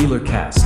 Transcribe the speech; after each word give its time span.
HealerCast. 0.00 0.60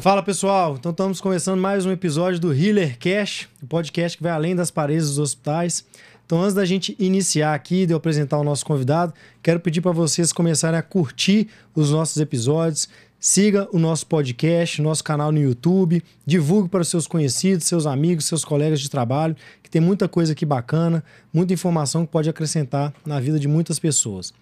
Fala 0.00 0.24
pessoal, 0.24 0.74
então 0.76 0.90
estamos 0.90 1.20
começando 1.20 1.60
mais 1.60 1.86
um 1.86 1.92
episódio 1.92 2.40
do 2.40 2.52
Healer 2.52 2.98
Cash, 2.98 3.48
o 3.62 3.66
podcast 3.66 4.16
que 4.16 4.24
vai 4.24 4.32
além 4.32 4.56
das 4.56 4.72
paredes 4.72 5.06
dos 5.06 5.20
hospitais. 5.20 5.84
Então, 6.26 6.42
antes 6.42 6.52
da 6.52 6.64
gente 6.64 6.96
iniciar 6.98 7.54
aqui, 7.54 7.86
de 7.86 7.92
eu 7.92 7.96
apresentar 7.96 8.36
o 8.38 8.42
nosso 8.42 8.66
convidado, 8.66 9.14
quero 9.40 9.60
pedir 9.60 9.80
para 9.80 9.92
vocês 9.92 10.32
começarem 10.32 10.76
a 10.78 10.82
curtir 10.82 11.48
os 11.76 11.92
nossos 11.92 12.16
episódios. 12.16 12.88
Siga 13.20 13.68
o 13.72 13.80
nosso 13.80 14.06
podcast, 14.06 14.80
nosso 14.80 15.02
canal 15.02 15.32
no 15.32 15.40
YouTube, 15.40 16.04
divulgue 16.24 16.68
para 16.68 16.82
os 16.82 16.88
seus 16.88 17.04
conhecidos, 17.04 17.66
seus 17.66 17.84
amigos, 17.84 18.26
seus 18.26 18.44
colegas 18.44 18.80
de 18.80 18.88
trabalho, 18.88 19.34
que 19.60 19.68
tem 19.68 19.80
muita 19.80 20.06
coisa 20.06 20.32
aqui 20.32 20.46
bacana, 20.46 21.02
muita 21.34 21.52
informação 21.52 22.06
que 22.06 22.12
pode 22.12 22.30
acrescentar 22.30 22.94
na 23.04 23.18
vida 23.18 23.36
de 23.40 23.48
muitas 23.48 23.80
pessoas. 23.80 24.32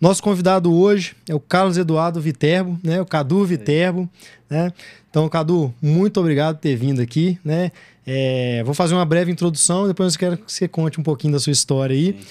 Nosso 0.00 0.22
convidado 0.22 0.72
hoje 0.72 1.14
é 1.28 1.34
o 1.34 1.38
Carlos 1.38 1.76
Eduardo 1.76 2.22
Viterbo, 2.22 2.80
né? 2.82 3.02
O 3.02 3.06
Cadu 3.06 3.44
Viterbo, 3.44 4.08
né? 4.48 4.72
Então, 5.10 5.28
Cadu, 5.28 5.72
muito 5.80 6.18
obrigado 6.18 6.56
por 6.56 6.62
ter 6.62 6.74
vindo 6.74 7.02
aqui, 7.02 7.38
né? 7.44 7.70
É, 8.06 8.62
vou 8.64 8.72
fazer 8.72 8.94
uma 8.94 9.04
breve 9.04 9.30
introdução, 9.30 9.86
depois 9.86 10.14
eu 10.14 10.18
quero 10.18 10.38
que 10.38 10.50
você 10.50 10.66
conte 10.66 10.98
um 10.98 11.02
pouquinho 11.02 11.34
da 11.34 11.38
sua 11.38 11.52
história 11.52 11.94
aí. 11.94 12.14
Sim. 12.18 12.26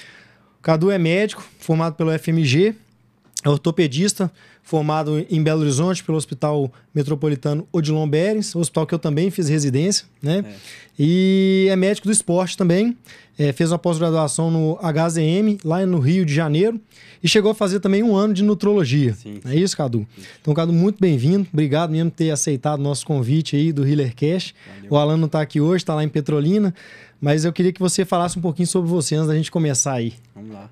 O 0.59 0.63
Cadu 0.63 0.89
é 0.89 0.97
médico, 0.97 1.43
formado 1.59 1.93
pelo 1.93 2.11
FMG, 2.17 2.75
é 3.43 3.49
ortopedista, 3.49 4.31
formado 4.61 5.25
em 5.29 5.41
Belo 5.41 5.61
Horizonte 5.61 6.03
pelo 6.03 6.17
Hospital 6.17 6.71
Metropolitano 6.93 7.67
Odilon 7.71 8.07
Berens, 8.07 8.55
hospital 8.55 8.85
que 8.85 8.93
eu 8.93 8.99
também 8.99 9.31
fiz 9.31 9.49
residência, 9.49 10.05
né? 10.21 10.45
É. 10.45 10.55
E 10.99 11.67
é 11.69 11.75
médico 11.75 12.07
do 12.07 12.11
esporte 12.11 12.55
também, 12.55 12.95
é, 13.39 13.51
fez 13.51 13.71
uma 13.71 13.79
pós-graduação 13.79 14.51
no 14.51 14.77
HZM, 14.77 15.57
lá 15.63 15.83
no 15.85 15.99
Rio 15.99 16.23
de 16.23 16.33
Janeiro, 16.33 16.79
e 17.23 17.27
chegou 17.27 17.51
a 17.51 17.55
fazer 17.55 17.79
também 17.79 18.03
um 18.03 18.15
ano 18.15 18.33
de 18.33 18.43
nutrologia. 18.43 19.13
Sim. 19.13 19.39
É 19.45 19.55
isso, 19.55 19.75
Cadu? 19.75 20.05
Sim. 20.15 20.23
Então, 20.39 20.53
Cadu, 20.53 20.71
muito 20.71 20.99
bem-vindo. 20.99 21.47
Obrigado 21.51 21.91
mesmo 21.91 22.11
por 22.11 22.17
ter 22.17 22.29
aceitado 22.29 22.79
o 22.79 22.83
nosso 22.83 23.05
convite 23.05 23.55
aí 23.55 23.71
do 23.71 23.87
Healer 23.87 24.13
Cash. 24.15 24.53
O 24.89 24.97
Alan 24.97 25.17
não 25.17 25.25
está 25.25 25.41
aqui 25.41 25.59
hoje, 25.59 25.77
está 25.77 25.95
lá 25.95 26.03
em 26.03 26.09
Petrolina, 26.09 26.73
mas 27.19 27.45
eu 27.45 27.53
queria 27.53 27.73
que 27.73 27.79
você 27.79 28.05
falasse 28.05 28.37
um 28.37 28.41
pouquinho 28.41 28.67
sobre 28.67 28.89
você 28.89 29.15
antes 29.15 29.27
da 29.27 29.35
gente 29.35 29.49
começar 29.49 29.93
aí. 29.93 30.13
Vamos 30.35 30.53
lá. 30.53 30.69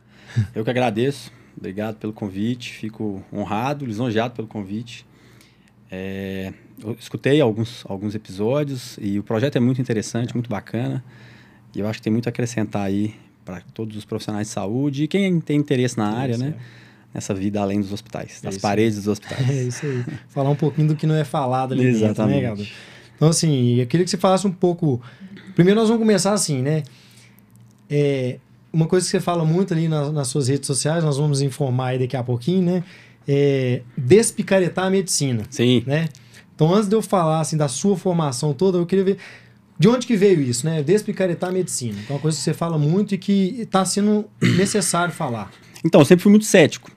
Eu 0.54 0.64
que 0.64 0.70
agradeço. 0.70 1.32
Obrigado 1.60 1.98
pelo 1.98 2.14
convite. 2.14 2.72
Fico 2.72 3.22
honrado, 3.32 3.86
lisonjeado 3.86 4.34
pelo 4.34 4.48
convite. 4.48 5.06
É, 5.92 6.54
eu 6.82 6.96
escutei 6.98 7.42
alguns, 7.42 7.84
alguns 7.86 8.16
episódios 8.16 8.98
e 9.02 9.20
o 9.20 9.24
projeto 9.24 9.58
é 9.58 9.60
muito 9.60 9.82
interessante, 9.82 10.34
muito 10.34 10.50
bacana. 10.50 11.04
E 11.76 11.80
eu 11.82 11.88
acho 11.88 12.00
que 12.00 12.04
tem 12.04 12.14
muito 12.14 12.28
a 12.28 12.30
acrescentar 12.30 12.84
aí 12.84 13.14
para 13.44 13.62
todos 13.74 13.98
os 13.98 14.06
profissionais 14.06 14.48
de 14.48 14.54
saúde 14.54 15.04
e 15.04 15.08
quem 15.08 15.42
tem 15.42 15.58
interesse 15.58 15.98
na 15.98 16.10
área, 16.10 16.38
né? 16.38 16.56
Nessa 17.14 17.34
vida 17.34 17.60
além 17.60 17.82
dos 17.82 17.92
hospitais, 17.92 18.40
das 18.40 18.58
é 18.58 18.60
paredes 18.60 18.98
aí. 18.98 19.04
dos 19.04 19.08
hospitais. 19.08 19.50
É 19.50 19.64
isso 19.64 19.86
aí. 19.86 20.06
Falar 20.30 20.52
um 20.52 20.56
pouquinho 20.56 20.88
do 20.90 20.96
que 20.96 21.06
não 21.06 21.16
é 21.16 21.26
falado 21.26 21.74
ali 21.74 21.88
Exatamente. 21.88 22.16
dentro, 22.16 22.26
né, 22.28 22.42
Gado? 22.42 22.68
Então, 23.16 23.28
assim, 23.28 23.76
eu 23.76 23.88
queria 23.88 24.06
que 24.06 24.10
você 24.10 24.18
falasse 24.18 24.48
um 24.48 24.52
pouco. 24.52 25.02
Primeiro, 25.54 25.78
nós 25.78 25.90
vamos 25.90 26.02
começar 26.02 26.32
assim, 26.32 26.62
né? 26.62 26.84
É, 27.90 28.40
uma 28.72 28.88
coisa 28.88 29.06
que 29.06 29.12
você 29.12 29.20
fala 29.20 29.44
muito 29.44 29.74
ali 29.74 29.88
nas, 29.88 30.12
nas 30.12 30.28
suas 30.28 30.48
redes 30.48 30.68
sociais, 30.68 31.04
nós 31.04 31.18
vamos 31.18 31.42
informar 31.42 31.88
aí 31.88 32.00
daqui 32.00 32.16
a 32.16 32.24
pouquinho, 32.24 32.64
né? 32.64 32.84
É 33.28 33.82
despicaretar 33.98 34.86
a 34.86 34.90
medicina. 34.90 35.44
Sim. 35.50 35.84
Né? 35.86 36.10
Então, 36.56 36.74
antes 36.74 36.90
de 36.90 36.96
eu 36.96 37.02
falar 37.02 37.40
assim, 37.40 37.58
da 37.58 37.68
sua 37.68 37.96
formação 37.96 38.54
toda, 38.54 38.78
eu 38.78 38.86
queria 38.86 39.06
ver 39.06 39.18
de 39.78 39.88
onde 39.88 40.06
que 40.06 40.18
veio 40.18 40.42
isso, 40.42 40.66
né? 40.66 40.84
Despicaretar 40.84 41.50
a 41.50 41.54
medicina. 41.54 41.98
Então, 42.04 42.16
é 42.16 42.18
uma 42.18 42.22
coisa 42.22 42.38
que 42.38 42.44
você 42.44 42.54
fala 42.54 42.78
muito 42.78 43.16
e 43.16 43.18
que 43.18 43.62
está 43.62 43.86
sendo 43.86 44.26
necessário 44.58 45.14
falar. 45.14 45.52
Então, 45.86 46.02
eu 46.02 46.06
sempre 46.06 46.24
fui 46.24 46.30
muito 46.32 46.46
cético. 46.46 46.92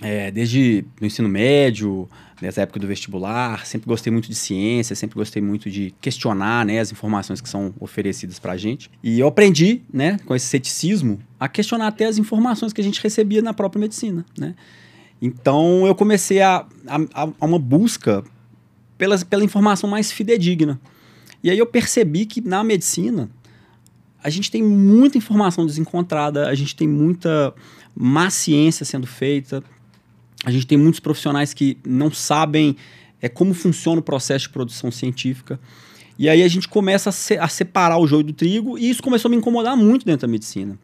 É, 0.00 0.30
desde 0.30 0.84
o 1.00 1.04
ensino 1.04 1.28
médio, 1.28 2.08
nessa 2.40 2.62
época 2.62 2.78
do 2.78 2.86
vestibular, 2.86 3.66
sempre 3.66 3.88
gostei 3.88 4.12
muito 4.12 4.28
de 4.28 4.34
ciência, 4.34 4.94
sempre 4.94 5.16
gostei 5.16 5.42
muito 5.42 5.68
de 5.68 5.92
questionar 6.00 6.64
né, 6.64 6.78
as 6.78 6.92
informações 6.92 7.40
que 7.40 7.48
são 7.48 7.74
oferecidas 7.80 8.38
para 8.38 8.52
a 8.52 8.56
gente. 8.56 8.90
E 9.02 9.18
eu 9.18 9.26
aprendi, 9.26 9.82
né, 9.92 10.18
com 10.24 10.34
esse 10.36 10.46
ceticismo, 10.46 11.18
a 11.38 11.48
questionar 11.48 11.88
até 11.88 12.06
as 12.06 12.16
informações 12.16 12.72
que 12.72 12.80
a 12.80 12.84
gente 12.84 13.02
recebia 13.02 13.42
na 13.42 13.52
própria 13.52 13.80
medicina, 13.80 14.24
né? 14.38 14.54
Então 15.20 15.84
eu 15.84 15.96
comecei 15.96 16.40
a, 16.40 16.64
a, 16.86 17.28
a 17.40 17.44
uma 17.44 17.58
busca 17.58 18.22
pelas, 18.96 19.24
pela 19.24 19.42
informação 19.42 19.90
mais 19.90 20.12
fidedigna. 20.12 20.80
E 21.42 21.50
aí 21.50 21.58
eu 21.58 21.66
percebi 21.66 22.24
que 22.24 22.40
na 22.40 22.62
medicina 22.62 23.28
a 24.22 24.30
gente 24.30 24.50
tem 24.50 24.62
muita 24.62 25.18
informação 25.18 25.66
desencontrada, 25.66 26.48
a 26.48 26.54
gente 26.54 26.74
tem 26.74 26.86
muita 26.86 27.54
má 27.94 28.30
ciência 28.30 28.84
sendo 28.84 29.06
feita, 29.06 29.62
a 30.48 30.50
gente 30.50 30.66
tem 30.66 30.78
muitos 30.78 30.98
profissionais 30.98 31.52
que 31.52 31.76
não 31.86 32.10
sabem 32.10 32.74
é, 33.20 33.28
como 33.28 33.52
funciona 33.52 34.00
o 34.00 34.02
processo 34.02 34.46
de 34.46 34.48
produção 34.48 34.90
científica. 34.90 35.60
E 36.18 36.26
aí 36.26 36.42
a 36.42 36.48
gente 36.48 36.66
começa 36.66 37.10
a, 37.10 37.12
se, 37.12 37.36
a 37.36 37.46
separar 37.48 37.98
o 37.98 38.06
joio 38.06 38.24
do 38.24 38.32
trigo, 38.32 38.78
e 38.78 38.88
isso 38.88 39.02
começou 39.02 39.28
a 39.28 39.30
me 39.30 39.36
incomodar 39.36 39.76
muito 39.76 40.06
dentro 40.06 40.26
da 40.26 40.30
medicina. 40.30 40.78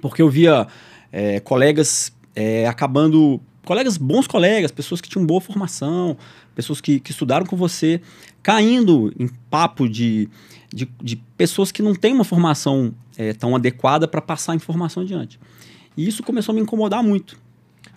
Porque 0.00 0.22
eu 0.22 0.30
via 0.30 0.68
é, 1.10 1.40
colegas 1.40 2.12
é, 2.36 2.68
acabando. 2.68 3.40
Colegas, 3.64 3.98
bons 3.98 4.28
colegas, 4.28 4.70
pessoas 4.70 5.00
que 5.00 5.08
tinham 5.08 5.26
boa 5.26 5.40
formação, 5.40 6.16
pessoas 6.54 6.80
que, 6.80 7.00
que 7.00 7.10
estudaram 7.10 7.44
com 7.44 7.56
você, 7.56 8.00
caindo 8.42 9.12
em 9.18 9.28
papo 9.50 9.88
de, 9.88 10.28
de, 10.72 10.88
de 11.02 11.16
pessoas 11.36 11.72
que 11.72 11.82
não 11.82 11.94
têm 11.96 12.14
uma 12.14 12.24
formação 12.24 12.94
é, 13.16 13.32
tão 13.34 13.56
adequada 13.56 14.06
para 14.06 14.22
passar 14.22 14.52
a 14.52 14.54
informação 14.54 15.02
adiante. 15.02 15.38
E 15.96 16.06
isso 16.06 16.22
começou 16.22 16.52
a 16.52 16.56
me 16.56 16.62
incomodar 16.62 17.02
muito. 17.02 17.47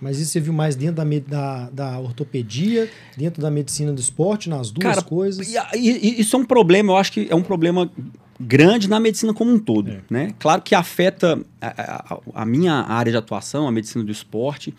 Mas 0.01 0.19
isso 0.19 0.31
você 0.31 0.39
viu 0.39 0.51
mais 0.51 0.75
dentro 0.75 0.95
da, 0.95 1.03
da, 1.05 1.69
da 1.69 1.99
ortopedia, 1.99 2.89
dentro 3.15 3.41
da 3.41 3.51
medicina 3.51 3.93
do 3.93 4.01
esporte, 4.01 4.49
nas 4.49 4.71
duas 4.71 4.95
Cara, 4.95 5.01
coisas? 5.01 5.47
E, 5.47 5.57
e, 5.75 6.19
isso 6.19 6.35
é 6.35 6.39
um 6.39 6.45
problema, 6.45 6.91
eu 6.93 6.97
acho 6.97 7.11
que 7.11 7.27
é 7.29 7.35
um 7.35 7.43
problema 7.43 7.89
grande 8.39 8.89
na 8.89 8.99
medicina 8.99 9.33
como 9.33 9.51
um 9.51 9.59
todo. 9.59 9.91
É. 9.91 10.01
Né? 10.09 10.33
Claro 10.39 10.61
que 10.63 10.73
afeta 10.73 11.39
a, 11.61 12.13
a, 12.15 12.19
a, 12.41 12.45
minha 12.45 12.73
área 12.73 13.11
de 13.11 13.17
atuação, 13.17 13.67
a 13.67 13.71
medicina 13.71 14.03
do 14.03 14.11
esporte, 14.11 14.73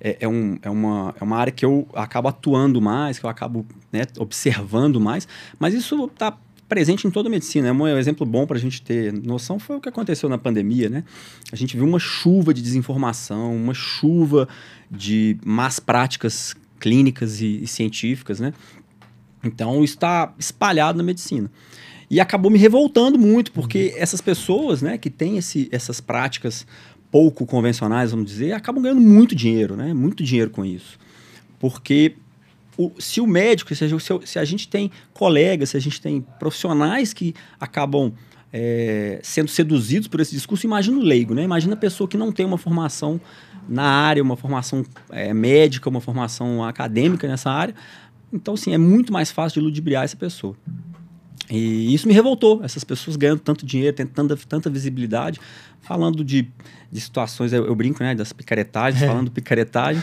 é, 0.00 0.18
é, 0.20 0.28
um, 0.28 0.56
é, 0.62 0.70
uma, 0.70 1.14
é 1.20 1.24
uma 1.24 1.36
área 1.36 1.52
que 1.52 1.64
eu 1.64 1.88
acabo 1.92 2.28
atuando 2.28 2.80
mais, 2.80 3.18
que 3.18 3.26
eu 3.26 3.30
acabo 3.30 3.66
né, 3.92 4.02
observando 4.18 5.00
mais, 5.00 5.26
mas 5.58 5.74
isso 5.74 6.04
está 6.04 6.36
presente 6.68 7.06
em 7.06 7.10
toda 7.10 7.28
a 7.28 7.30
medicina. 7.30 7.68
É 7.68 7.72
um 7.72 7.88
exemplo 7.98 8.26
bom 8.26 8.46
para 8.46 8.56
a 8.56 8.60
gente 8.60 8.82
ter 8.82 9.12
noção 9.12 9.58
foi 9.58 9.76
o 9.76 9.80
que 9.80 9.88
aconteceu 9.88 10.28
na 10.28 10.36
pandemia, 10.36 10.88
né? 10.88 11.04
A 11.50 11.56
gente 11.56 11.76
viu 11.76 11.86
uma 11.86 11.98
chuva 11.98 12.52
de 12.52 12.60
desinformação, 12.60 13.56
uma 13.56 13.74
chuva 13.74 14.48
de 14.90 15.38
más 15.44 15.80
práticas 15.80 16.54
clínicas 16.78 17.40
e, 17.40 17.62
e 17.62 17.66
científicas, 17.66 18.38
né? 18.38 18.52
Então, 19.42 19.82
isso 19.82 19.94
está 19.94 20.34
espalhado 20.38 20.98
na 20.98 21.04
medicina. 21.04 21.50
E 22.10 22.20
acabou 22.20 22.50
me 22.50 22.58
revoltando 22.58 23.18
muito, 23.18 23.52
porque 23.52 23.92
uhum. 23.94 24.02
essas 24.02 24.20
pessoas 24.20 24.82
né, 24.82 24.98
que 24.98 25.10
têm 25.10 25.36
esse, 25.36 25.68
essas 25.70 26.00
práticas 26.00 26.66
pouco 27.10 27.46
convencionais, 27.46 28.10
vamos 28.10 28.26
dizer, 28.26 28.52
acabam 28.52 28.82
ganhando 28.82 29.00
muito 29.00 29.34
dinheiro, 29.34 29.76
né? 29.76 29.94
Muito 29.94 30.22
dinheiro 30.22 30.50
com 30.50 30.64
isso. 30.64 30.98
Porque 31.58 32.14
o, 32.78 32.92
se 33.00 33.20
o 33.20 33.26
médico, 33.26 33.74
se 33.74 34.38
a, 34.38 34.44
gente 34.44 34.68
tem 34.68 34.88
colegas, 35.12 35.70
se 35.70 35.76
a 35.76 35.80
gente 35.80 36.00
tem 36.00 36.24
profissionais 36.38 37.12
que 37.12 37.34
acabam 37.58 38.12
é, 38.52 39.18
sendo 39.20 39.48
seduzidos 39.48 40.06
por 40.06 40.20
esse 40.20 40.32
discurso, 40.32 40.64
imagina 40.64 40.96
o 40.96 41.02
leigo, 41.02 41.34
né? 41.34 41.42
Imagina 41.42 41.74
a 41.74 41.76
pessoa 41.76 42.06
que 42.06 42.16
não 42.16 42.30
tem 42.30 42.46
uma 42.46 42.56
formação 42.56 43.20
na 43.68 43.82
área, 43.82 44.22
uma 44.22 44.36
formação 44.36 44.84
é, 45.10 45.34
médica, 45.34 45.90
uma 45.90 46.00
formação 46.00 46.64
acadêmica 46.64 47.26
nessa 47.26 47.50
área. 47.50 47.74
Então, 48.32 48.56
sim, 48.56 48.72
é 48.72 48.78
muito 48.78 49.12
mais 49.12 49.32
fácil 49.32 49.60
de 49.60 49.66
ludibriar 49.66 50.04
essa 50.04 50.16
pessoa. 50.16 50.56
E 51.50 51.94
isso 51.94 52.06
me 52.06 52.12
revoltou, 52.12 52.62
essas 52.62 52.84
pessoas 52.84 53.16
ganhando 53.16 53.40
tanto 53.40 53.64
dinheiro, 53.64 53.96
tendo 53.96 54.10
tanta, 54.10 54.36
tanta 54.36 54.68
visibilidade, 54.70 55.40
falando 55.80 56.22
de, 56.22 56.46
de 56.92 57.00
situações, 57.00 57.52
eu, 57.52 57.64
eu, 57.66 57.74
brinco, 57.74 58.02
né, 58.02 58.14
das 58.14 58.32
picaretagens, 58.32 59.02
é. 59.02 59.06
falando 59.06 59.30
picaretagem, 59.30 60.02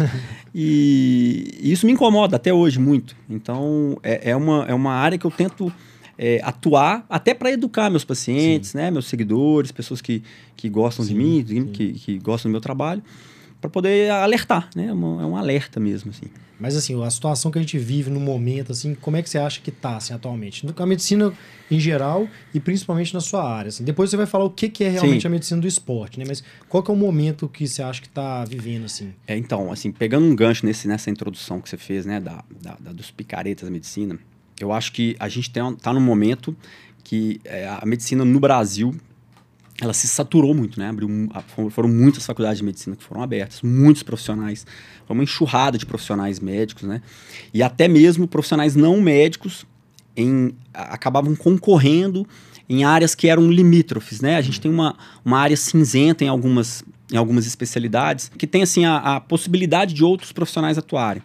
e, 0.53 1.59
e, 1.61 1.71
isso 1.71 1.85
me 1.85 1.91
incomoda 1.91 2.35
até 2.35 2.51
hoje 2.51 2.79
muito. 2.79 3.15
Então, 3.29 3.97
é, 4.01 4.31
é, 4.31 4.35
uma, 4.35 4.65
é 4.67 4.73
uma 4.73 4.93
área 4.93 5.17
que 5.17 5.25
eu 5.25 5.31
tento 5.31 5.71
é, 6.17 6.39
atuar 6.43 7.05
até 7.07 7.33
para 7.33 7.51
educar 7.51 7.89
meus 7.91 8.03
pacientes, 8.03 8.73
né, 8.73 8.89
meus 8.89 9.05
seguidores, 9.05 9.71
pessoas 9.71 10.01
que, 10.01 10.23
que 10.55 10.67
gostam 10.67 11.05
sim, 11.05 11.13
de 11.43 11.53
mim, 11.53 11.67
que, 11.67 11.93
que 11.93 12.17
gostam 12.17 12.49
do 12.49 12.53
meu 12.53 12.61
trabalho, 12.61 13.03
para 13.61 13.69
poder 13.69 14.09
alertar, 14.09 14.69
né, 14.75 14.87
é, 14.87 14.93
uma, 14.93 15.21
é 15.21 15.25
um 15.25 15.37
alerta 15.37 15.79
mesmo, 15.79 16.09
assim. 16.09 16.27
Mas 16.59 16.75
assim, 16.75 17.01
a 17.03 17.09
situação 17.09 17.51
que 17.51 17.57
a 17.57 17.61
gente 17.61 17.77
vive 17.77 18.09
no 18.09 18.19
momento, 18.19 18.71
assim, 18.71 18.95
como 18.95 19.17
é 19.17 19.21
que 19.21 19.29
você 19.29 19.37
acha 19.37 19.59
que 19.59 19.69
está 19.69 19.97
assim, 19.97 20.13
atualmente? 20.13 20.65
A 20.77 20.85
medicina 20.85 21.33
em 21.69 21.79
geral 21.79 22.27
e 22.53 22.59
principalmente 22.59 23.13
na 23.13 23.19
sua 23.19 23.43
área. 23.43 23.69
Assim. 23.69 23.83
Depois 23.83 24.09
você 24.09 24.17
vai 24.17 24.25
falar 24.25 24.45
o 24.45 24.49
que, 24.49 24.69
que 24.69 24.83
é 24.83 24.89
realmente 24.89 25.21
Sim. 25.21 25.27
a 25.27 25.31
medicina 25.31 25.61
do 25.61 25.67
esporte, 25.67 26.19
né? 26.19 26.25
Mas 26.27 26.43
qual 26.69 26.81
que 26.81 26.89
é 26.89 26.93
o 26.93 26.97
momento 26.97 27.49
que 27.49 27.67
você 27.67 27.81
acha 27.81 28.01
que 28.01 28.07
está 28.07 28.45
vivendo, 28.45 28.85
assim? 28.85 29.13
É, 29.27 29.37
então, 29.37 29.71
assim, 29.71 29.91
pegando 29.91 30.25
um 30.25 30.35
gancho 30.35 30.65
nesse, 30.65 30.87
nessa 30.87 31.09
introdução 31.09 31.59
que 31.59 31.69
você 31.69 31.77
fez, 31.77 32.05
né, 32.05 32.19
da, 32.19 32.43
da, 32.61 32.77
da 32.79 32.91
dos 32.91 33.11
picaretas 33.11 33.65
da 33.65 33.71
medicina, 33.71 34.17
eu 34.59 34.71
acho 34.71 34.91
que 34.91 35.15
a 35.19 35.27
gente 35.27 35.49
está 35.49 35.93
num 35.93 35.99
momento 35.99 36.55
que 37.03 37.39
é, 37.43 37.67
a 37.67 37.85
medicina 37.85 38.23
no 38.23 38.39
Brasil 38.39 38.95
ela 39.81 39.93
se 39.93 40.07
saturou 40.07 40.53
muito, 40.53 40.79
né? 40.79 40.87
Abriu, 40.87 41.09
foram 41.69 41.89
muitas 41.89 42.25
faculdades 42.25 42.59
de 42.59 42.63
medicina 42.63 42.95
que 42.95 43.03
foram 43.03 43.21
abertas, 43.21 43.61
muitos 43.61 44.03
profissionais, 44.03 44.65
foi 45.05 45.13
uma 45.13 45.23
enxurrada 45.23 45.77
de 45.77 45.85
profissionais 45.85 46.39
médicos, 46.39 46.83
né? 46.83 47.01
E 47.53 47.61
até 47.61 47.87
mesmo 47.87 48.27
profissionais 48.27 48.75
não 48.75 49.01
médicos 49.01 49.65
em, 50.15 50.55
acabavam 50.73 51.35
concorrendo 51.35 52.25
em 52.69 52.83
áreas 52.83 53.13
que 53.13 53.27
eram 53.27 53.51
limítrofes, 53.51 54.21
né? 54.21 54.37
A 54.37 54.41
gente 54.41 54.61
tem 54.61 54.71
uma, 54.71 54.95
uma 55.23 55.39
área 55.39 55.57
cinzenta 55.57 56.23
em 56.23 56.29
algumas, 56.29 56.83
em 57.11 57.17
algumas 57.17 57.45
especialidades 57.45 58.31
que 58.37 58.47
tem 58.47 58.63
assim 58.63 58.85
a, 58.85 58.97
a 58.97 59.19
possibilidade 59.19 59.93
de 59.93 60.03
outros 60.03 60.31
profissionais 60.31 60.77
atuarem. 60.77 61.21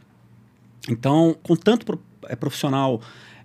Então, 0.88 1.36
com 1.42 1.54
tanto 1.54 2.00
é, 2.28 2.34
profissional 2.34 3.00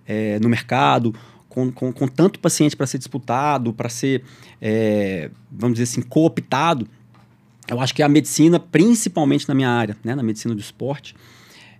é, 0.06 0.38
no 0.40 0.48
mercado, 0.48 1.14
com, 1.56 1.72
com, 1.72 1.90
com 1.90 2.06
tanto 2.06 2.38
paciente 2.38 2.76
para 2.76 2.86
ser 2.86 2.98
disputado, 2.98 3.72
para 3.72 3.88
ser, 3.88 4.22
é, 4.60 5.30
vamos 5.50 5.78
dizer 5.78 5.90
assim, 5.90 6.02
cooptado, 6.02 6.86
eu 7.66 7.80
acho 7.80 7.94
que 7.94 8.02
a 8.02 8.08
medicina, 8.10 8.60
principalmente 8.60 9.48
na 9.48 9.54
minha 9.54 9.70
área, 9.70 9.96
né, 10.04 10.14
na 10.14 10.22
medicina 10.22 10.54
do 10.54 10.60
esporte, 10.60 11.16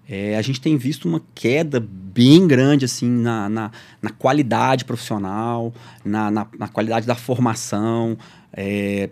é, 0.08 0.34
a 0.34 0.40
gente 0.40 0.62
tem 0.62 0.78
visto 0.78 1.06
uma 1.06 1.20
queda 1.34 1.78
bem 1.78 2.48
grande 2.48 2.86
assim 2.86 3.06
na, 3.06 3.50
na, 3.50 3.70
na 4.00 4.10
qualidade 4.10 4.86
profissional, 4.86 5.74
na, 6.02 6.30
na, 6.30 6.46
na, 6.58 6.68
qualidade 6.68 7.06
da 7.06 7.14
formação 7.14 8.16
é, 8.54 9.10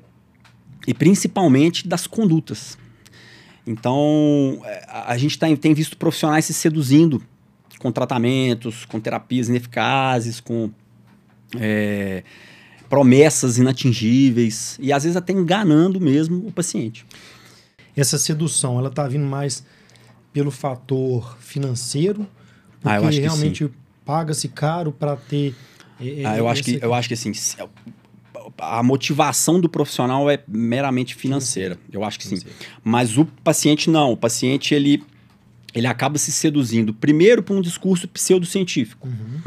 e 0.87 0.95
principalmente 0.95 1.87
das 1.87 2.07
condutas. 2.07 2.79
Então, 3.67 4.63
é, 4.65 4.87
a, 4.89 5.19
gente 5.19 5.39
tá, 5.39 5.47
tem 5.57 5.75
visto 5.75 5.99
profissionais 5.99 6.47
se 6.47 6.55
seduzindo 6.55 7.23
com 7.85 7.93
tratamentos, 7.93 8.87
com 8.87 8.99
terapias 8.99 9.51
ineficazes, 9.51 10.41
com 10.41 10.71
é, 11.55 12.23
promessas 12.89 13.59
inatingíveis 13.59 14.79
e 14.81 14.91
às 14.91 15.03
vezes 15.03 15.19
até 15.19 15.35
enganando 15.35 16.01
mesmo 16.01 16.47
o 16.47 16.51
paciente. 16.51 17.05
Essa 17.95 18.17
sedução, 18.17 18.79
ela 18.79 18.89
está 18.89 19.07
vindo 19.07 19.27
mais 19.27 19.67
pelo 20.33 20.51
fator 20.51 21.37
financeiro, 21.41 22.27
porque 22.81 23.19
ah, 23.19 23.21
realmente 23.21 23.71
paga-se 24.03 24.49
caro 24.49 24.91
para 24.91 25.15
ter. 25.17 25.55
É, 26.01 26.25
ah, 26.25 26.39
eu, 26.39 26.49
acho 26.49 26.63
que, 26.63 26.79
eu 26.81 26.95
acho 26.95 27.07
que 27.07 27.13
assim, 27.13 27.33
a 28.57 28.83
motivação 28.83 29.61
do 29.61 29.69
profissional 29.69 30.31
é 30.31 30.43
meramente 30.49 31.15
financeira. 31.15 31.79
Eu 31.93 32.03
acho 32.03 32.19
que 32.19 32.27
sim. 32.27 32.39
Mas 32.83 33.19
o 33.19 33.27
paciente 33.27 33.91
não. 33.91 34.13
O 34.13 34.17
paciente 34.17 34.75
ele, 34.75 35.05
ele 35.75 35.87
acaba 35.87 36.19
se 36.19 36.31
seduzindo 36.31 36.95
primeiro 36.95 37.43
por 37.43 37.57
um 37.57 37.61
discurso 37.61 38.07
pseudocientífico. 38.07 39.09
Uhum. 39.09 39.41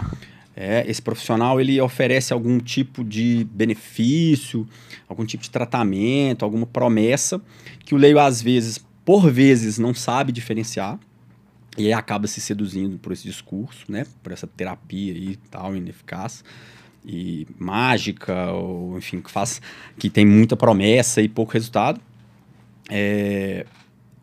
É, 0.56 0.84
esse 0.90 1.02
profissional 1.02 1.62
ele 1.62 1.80
oferece 1.80 2.34
algum 2.34 2.60
tipo 2.60 3.04
de 3.04 3.48
benefício, 3.52 4.68
algum 5.08 5.24
tipo 5.24 5.44
de 5.44 5.52
tratamento, 5.52 6.44
alguma 6.44 6.66
promessa 6.66 7.40
que 7.86 7.94
o 7.94 7.98
leio 7.98 8.20
às 8.20 8.42
vezes 8.42 8.84
por 9.06 9.32
vezes 9.32 9.78
não 9.78 9.94
sabe 9.94 10.32
diferenciar 10.32 11.00
e 11.78 11.86
aí 11.86 11.94
acaba 11.94 12.28
se 12.28 12.42
seduzindo 12.42 12.98
por 12.98 13.14
esse 13.14 13.24
discurso, 13.28 13.86
né? 13.88 14.06
Por 14.24 14.32
essa 14.32 14.48
terapia 14.48 15.14
e 15.14 15.36
tal, 15.50 15.76
ineficaz 15.76 16.44
e 17.06 17.48
mágica, 17.58 18.52
ou 18.52 18.98
enfim, 18.98 19.22
que 19.22 19.30
faz 19.30 19.62
que 19.98 20.10
tem 20.10 20.26
muita 20.26 20.58
promessa 20.58 21.22
e 21.22 21.30
pouco 21.30 21.54
resultado. 21.54 22.02
É, 22.90 23.66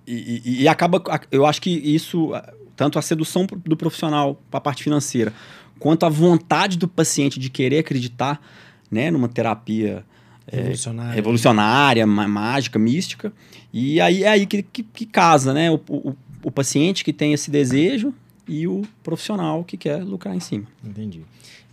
e, 0.06 0.42
e, 0.44 0.62
e, 0.62 0.68
acaba, 0.68 1.02
eu 1.30 1.46
acho 1.46 1.60
que 1.60 1.70
isso, 1.70 2.32
tanto 2.76 2.98
a 2.98 3.02
sedução 3.02 3.46
do 3.64 3.76
profissional 3.76 4.40
para 4.50 4.58
a 4.58 4.60
parte 4.60 4.82
financeira, 4.82 5.32
quanto 5.78 6.04
a 6.06 6.08
vontade 6.08 6.76
do 6.78 6.86
paciente 6.86 7.38
de 7.38 7.50
querer 7.50 7.78
acreditar 7.78 8.40
né, 8.90 9.10
numa 9.10 9.28
terapia 9.28 10.04
revolucionária, 10.50 11.12
é, 11.12 11.14
revolucionária 11.14 12.06
mágica, 12.06 12.78
mística. 12.78 13.32
E 13.72 14.00
aí 14.00 14.24
é 14.24 14.28
aí 14.28 14.46
que, 14.46 14.62
que, 14.62 14.82
que 14.82 15.06
casa, 15.06 15.52
né? 15.52 15.70
O, 15.70 15.80
o, 15.88 16.16
o, 16.42 16.50
paciente 16.50 17.02
que 17.02 17.12
tem 17.12 17.32
esse 17.32 17.50
desejo 17.50 18.14
e 18.46 18.66
o 18.68 18.82
profissional 19.02 19.64
que 19.64 19.76
quer 19.76 20.04
lucrar 20.04 20.36
em 20.36 20.40
cima. 20.40 20.66
Entendi. 20.84 21.22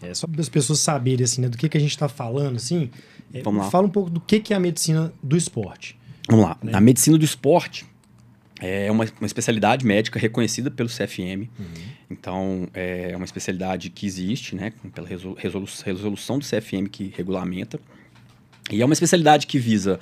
É, 0.01 0.13
só 0.13 0.25
para 0.25 0.41
as 0.41 0.49
pessoas 0.49 0.79
saberem 0.79 1.23
assim, 1.23 1.41
né, 1.41 1.49
do 1.49 1.57
que, 1.57 1.69
que 1.69 1.77
a 1.77 1.81
gente 1.81 1.91
está 1.91 2.09
falando, 2.09 2.55
assim, 2.55 2.89
é, 3.33 3.41
Vamos 3.43 3.65
lá. 3.65 3.69
fala 3.69 3.85
um 3.85 3.89
pouco 3.89 4.09
do 4.09 4.19
que, 4.19 4.39
que 4.39 4.53
é 4.53 4.57
a 4.57 4.59
medicina 4.59 5.13
do 5.21 5.37
esporte. 5.37 5.97
Vamos 6.27 6.45
lá. 6.45 6.57
Né? 6.63 6.71
A 6.73 6.81
medicina 6.81 7.17
do 7.17 7.25
esporte 7.25 7.85
é 8.61 8.91
uma, 8.91 9.05
uma 9.19 9.25
especialidade 9.25 9.83
médica 9.83 10.19
reconhecida 10.19 10.69
pelo 10.69 10.87
CFM. 10.87 11.49
Uhum. 11.59 11.65
Então, 12.11 12.67
é 12.73 13.11
uma 13.15 13.25
especialidade 13.25 13.89
que 13.89 14.05
existe, 14.05 14.55
né, 14.55 14.71
pela 14.93 15.07
resolução 15.87 16.37
do 16.37 16.45
CFM 16.45 16.87
que 16.89 17.11
regulamenta. 17.17 17.79
E 18.71 18.81
é 18.81 18.85
uma 18.85 18.93
especialidade 18.93 19.47
que 19.47 19.57
visa. 19.57 19.99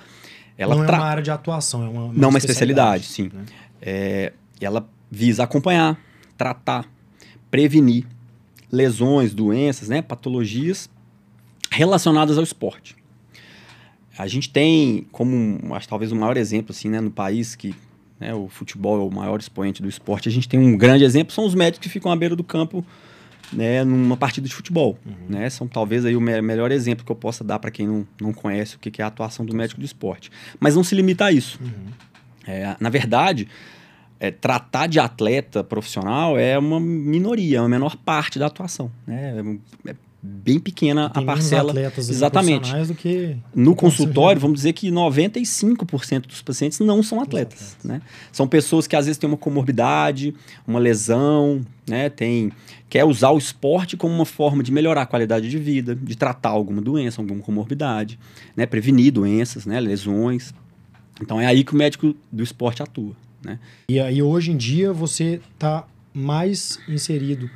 Ela 0.57 0.75
não 0.75 0.83
é 0.83 0.87
uma 0.87 1.05
área 1.05 1.23
de 1.23 1.31
atuação, 1.31 1.85
é 1.85 1.89
uma, 1.89 2.03
uma 2.05 2.13
Não, 2.13 2.29
uma 2.29 2.37
especialidade, 2.37 3.05
sim. 3.05 3.31
Né? 3.33 3.45
É, 3.81 4.33
ela 4.59 4.87
visa 5.09 5.43
acompanhar, 5.43 5.97
tratar, 6.37 6.85
prevenir 7.49 8.05
lesões, 8.69 9.33
doenças, 9.33 9.87
né, 9.87 10.01
patologias 10.01 10.89
relacionadas 11.71 12.37
ao 12.37 12.43
esporte. 12.43 12.95
A 14.17 14.27
gente 14.27 14.49
tem 14.49 15.07
como, 15.13 15.73
acho 15.73 15.87
talvez 15.87 16.11
o 16.11 16.15
maior 16.15 16.35
exemplo 16.35 16.71
assim, 16.71 16.89
né, 16.89 16.99
no 16.99 17.09
país 17.09 17.55
que 17.55 17.73
né, 18.19 18.33
o 18.33 18.47
futebol 18.47 18.99
é 18.99 19.03
o 19.03 19.09
maior 19.09 19.39
expoente 19.39 19.81
do 19.81 19.87
esporte, 19.87 20.27
a 20.27 20.31
gente 20.31 20.47
tem 20.47 20.59
um 20.59 20.77
grande 20.77 21.03
exemplo, 21.03 21.33
são 21.33 21.45
os 21.45 21.55
médicos 21.55 21.83
que 21.83 21.89
ficam 21.89 22.11
à 22.11 22.15
beira 22.15 22.35
do 22.35 22.43
campo 22.43 22.85
né, 23.51 23.83
numa 23.83 24.17
partida 24.17 24.47
de 24.47 24.53
futebol. 24.53 24.97
Uhum. 25.05 25.13
Né? 25.29 25.49
São 25.49 25.67
talvez 25.67 26.05
aí 26.05 26.15
o 26.15 26.21
me 26.21 26.41
melhor 26.41 26.71
exemplo 26.71 27.05
que 27.05 27.11
eu 27.11 27.15
possa 27.15 27.43
dar 27.43 27.59
para 27.59 27.71
quem 27.71 27.87
não, 27.87 28.07
não 28.19 28.33
conhece 28.33 28.75
o 28.75 28.79
que, 28.79 28.91
que 28.91 29.01
é 29.01 29.05
a 29.05 29.07
atuação 29.07 29.45
do 29.45 29.55
médico 29.55 29.79
do 29.79 29.85
esporte. 29.85 30.31
Mas 30.59 30.75
não 30.75 30.83
se 30.83 30.95
limita 30.95 31.25
a 31.25 31.31
isso. 31.31 31.59
Uhum. 31.61 31.91
É, 32.47 32.75
na 32.79 32.89
verdade, 32.89 33.47
é, 34.19 34.31
tratar 34.31 34.87
de 34.87 34.99
atleta 34.99 35.63
profissional 35.63 36.37
é 36.37 36.57
uma 36.57 36.79
minoria, 36.79 37.57
é 37.57 37.61
uma 37.61 37.69
menor 37.69 37.95
parte 37.95 38.37
da 38.37 38.47
atuação. 38.47 38.91
Né? 39.05 39.59
É, 39.85 39.91
é 39.91 39.95
bem 40.21 40.59
pequena 40.59 41.05
a 41.13 41.21
parcela. 41.21 41.73
Exatamente. 41.97 42.71
No 43.55 43.75
consultório, 43.75 44.39
vamos 44.39 44.57
dizer 44.57 44.73
que 44.73 44.91
95% 44.91 46.27
dos 46.27 46.41
pacientes 46.41 46.79
não 46.79 47.01
são 47.01 47.21
atletas, 47.21 47.77
né? 47.83 48.01
São 48.31 48.47
pessoas 48.47 48.85
que 48.85 48.95
às 48.95 49.05
vezes 49.05 49.17
têm 49.17 49.29
uma 49.29 49.37
comorbidade, 49.37 50.33
uma 50.67 50.79
lesão, 50.79 51.61
né? 51.87 52.09
Tem 52.09 52.51
quer 52.89 53.05
usar 53.05 53.29
o 53.29 53.37
esporte 53.37 53.95
como 53.95 54.13
uma 54.13 54.25
forma 54.25 54.63
de 54.63 54.71
melhorar 54.71 55.03
a 55.03 55.05
qualidade 55.05 55.47
de 55.47 55.57
vida, 55.59 55.95
de 55.95 56.17
tratar 56.17 56.49
alguma 56.49 56.81
doença, 56.81 57.21
alguma 57.21 57.41
comorbidade, 57.41 58.19
né? 58.55 58.65
Prevenir 58.65 59.13
doenças, 59.13 59.65
né? 59.65 59.79
Lesões. 59.79 60.53
Então 61.21 61.39
é 61.39 61.45
aí 61.45 61.63
que 61.63 61.73
o 61.73 61.77
médico 61.77 62.15
do 62.31 62.43
esporte 62.43 62.81
atua, 62.81 63.15
né? 63.43 63.59
E 63.89 63.99
aí 63.99 64.21
hoje 64.21 64.51
em 64.51 64.57
dia 64.57 64.91
você 64.91 65.39
está 65.53 65.85
mais 66.13 66.79
inserido 66.89 67.49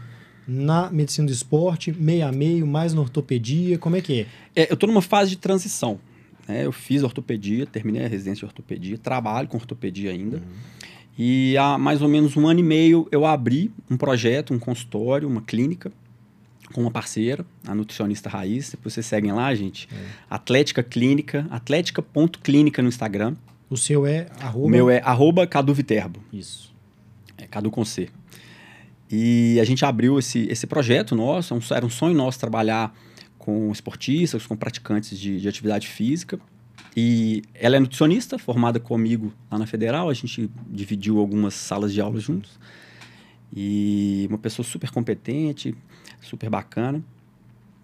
na 0.48 0.92
medicina 0.92 1.28
do 1.28 1.34
esporte, 1.34 1.92
meio 1.92 2.28
a 2.28 2.32
meio, 2.32 2.68
mais 2.68 2.94
na 2.94 3.02
ortopedia? 3.02 3.78
Como 3.78 3.96
é 3.96 4.02
que 4.02 4.22
é? 4.56 4.64
é 4.64 4.70
eu 4.70 4.74
estou 4.74 4.88
numa 4.88 5.02
fase 5.02 5.32
de 5.32 5.38
transição. 5.38 6.00
Né? 6.48 6.66
Eu 6.66 6.72
fiz 6.72 7.04
ortopedia, 7.04 7.66
terminei 7.66 8.06
a 8.06 8.08
residência 8.08 8.40
de 8.40 8.46
ortopedia, 8.46 8.98
trabalho 8.98 9.48
com 9.48 9.58
ortopedia 9.58 10.12
ainda. 10.12 10.38
Uhum. 10.38 10.44
E 11.18 11.56
há 11.58 11.78
mais 11.78 12.02
ou 12.02 12.10
menos 12.10 12.36
um 12.36 12.48
ano 12.48 12.60
e 12.60 12.64
meio 12.64 13.08
eu 13.12 13.26
abri 13.26 13.72
um 13.90 13.96
projeto, 13.96 14.54
um 14.54 14.60
consultório, 14.60 15.28
uma 15.28 15.42
clínica 15.42 15.92
com 16.74 16.82
uma 16.82 16.92
parceira, 16.92 17.46
a 17.68 17.76
nutricionista 17.76 18.30
Raiz. 18.30 18.72
Depois 18.72 18.94
vocês 18.94 19.06
seguem 19.06 19.32
lá, 19.32 19.54
gente. 19.54 19.88
É. 19.92 19.96
Atlética 20.30 20.82
Clínica, 20.82 21.46
atlética.clínica 21.52 22.82
no 22.82 22.90
Instagram. 22.90 23.36
O 23.70 23.78
seu 23.78 24.06
é 24.06 24.28
arroba... 24.42 24.66
O 24.66 24.70
meu 24.70 24.90
é 24.90 25.00
arroba 25.04 25.46
Cadu 25.46 25.74
Viterbo. 25.74 26.20
Isso. 26.34 26.74
É 27.38 27.46
Cadu 27.46 27.70
com 27.70 27.86
C. 27.86 28.10
E 29.12 29.60
a 29.60 29.64
gente 29.64 29.86
abriu 29.86 30.18
esse, 30.18 30.48
esse 30.50 30.66
projeto 30.66 31.16
nosso, 31.16 31.54
é 31.54 31.78
era 31.78 31.86
um 31.86 31.90
sonho 31.90 32.16
nosso 32.16 32.40
trabalhar 32.40 32.94
com 33.38 33.72
esportistas, 33.72 34.48
com 34.48 34.56
praticantes 34.56 35.20
de, 35.20 35.40
de 35.40 35.48
atividade 35.48 35.88
física. 35.88 36.40
E 36.96 37.42
ela 37.54 37.76
é 37.76 37.80
nutricionista, 37.80 38.38
formada 38.38 38.80
comigo 38.80 39.34
lá 39.52 39.58
na 39.58 39.66
Federal, 39.66 40.10
a 40.10 40.14
gente 40.14 40.50
dividiu 40.70 41.20
algumas 41.20 41.54
salas 41.54 41.94
de 41.94 42.00
aula 42.00 42.20
juntos. 42.20 42.60
E 43.56 44.26
uma 44.30 44.38
pessoa 44.38 44.66
super 44.66 44.90
competente, 44.92 45.76
super 46.22 46.50
bacana. 46.50 47.04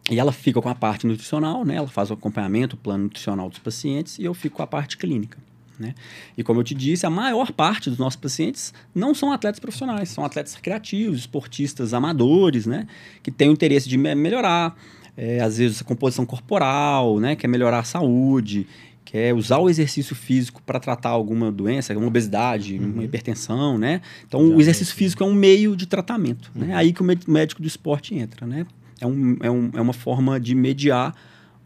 E 0.10 0.20
ela 0.20 0.32
fica 0.32 0.62
com 0.62 0.70
a 0.70 0.76
parte 0.76 1.06
nutricional, 1.06 1.64
né? 1.64 1.76
Ela 1.76 1.88
faz 1.88 2.10
o 2.10 2.14
acompanhamento, 2.14 2.76
o 2.76 2.80
plano 2.80 3.04
nutricional 3.04 3.50
dos 3.50 3.60
pacientes, 3.60 4.18
e 4.18 4.24
eu 4.24 4.34
fico 4.34 4.58
com 4.58 4.64
a 4.64 4.68
parte 4.68 4.98
clínica. 4.98 5.38
Né? 5.80 5.96
E 6.38 6.44
como 6.44 6.60
eu 6.60 6.64
te 6.64 6.76
disse, 6.76 7.06
a 7.06 7.10
maior 7.10 7.52
parte 7.54 7.90
dos 7.90 7.98
nossos 7.98 8.20
pacientes 8.20 8.74
não 8.94 9.16
são 9.16 9.32
atletas 9.32 9.60
profissionais, 9.60 10.10
são 10.10 10.26
atletas 10.26 10.54
recreativos, 10.54 11.20
esportistas 11.20 11.94
amadores, 11.94 12.66
né? 12.66 12.86
que 13.24 13.32
têm 13.32 13.50
o 13.50 13.54
interesse 13.54 13.88
de 13.88 13.98
me 13.98 14.14
melhorar, 14.14 14.76
é, 15.16 15.40
às 15.40 15.58
vezes, 15.58 15.82
a 15.82 15.86
composição 15.86 16.26
corporal, 16.26 17.20
né? 17.20 17.36
quer 17.36 17.48
melhorar 17.48 17.80
a 17.80 17.84
saúde, 17.84 18.68
quer 19.06 19.34
usar 19.34 19.58
o 19.58 19.70
exercício 19.70 20.16
físico 20.16 20.62
para 20.62 20.80
tratar 20.80 21.10
alguma 21.10 21.52
doença, 21.52 21.98
uma 21.98 22.08
obesidade, 22.08 22.78
uhum. 22.78 22.92
uma 22.92 23.04
hipertensão. 23.06 23.78
Né? 23.78 24.02
Então, 24.28 24.48
Já 24.50 24.56
o 24.56 24.62
exercício 24.62 24.94
físico 24.94 25.24
é 25.24 25.26
um 25.26 25.34
meio 25.34 25.76
de 25.76 25.86
tratamento. 25.86 26.52
Né? 26.54 26.62
Uhum. 26.62 26.68
Né? 26.68 26.76
Aí 26.76 26.94
que 26.94 27.02
o 27.02 27.06
médico 27.28 27.62
do 27.62 27.68
esporte 27.68 28.14
entra. 28.14 28.46
Né? 28.46 28.68
É, 29.00 29.08
um, 29.08 29.38
é, 29.42 29.50
um, 29.50 29.72
é 29.76 29.82
uma 29.82 29.94
forma 29.94 30.40
de 30.40 30.54
mediar 30.54 31.16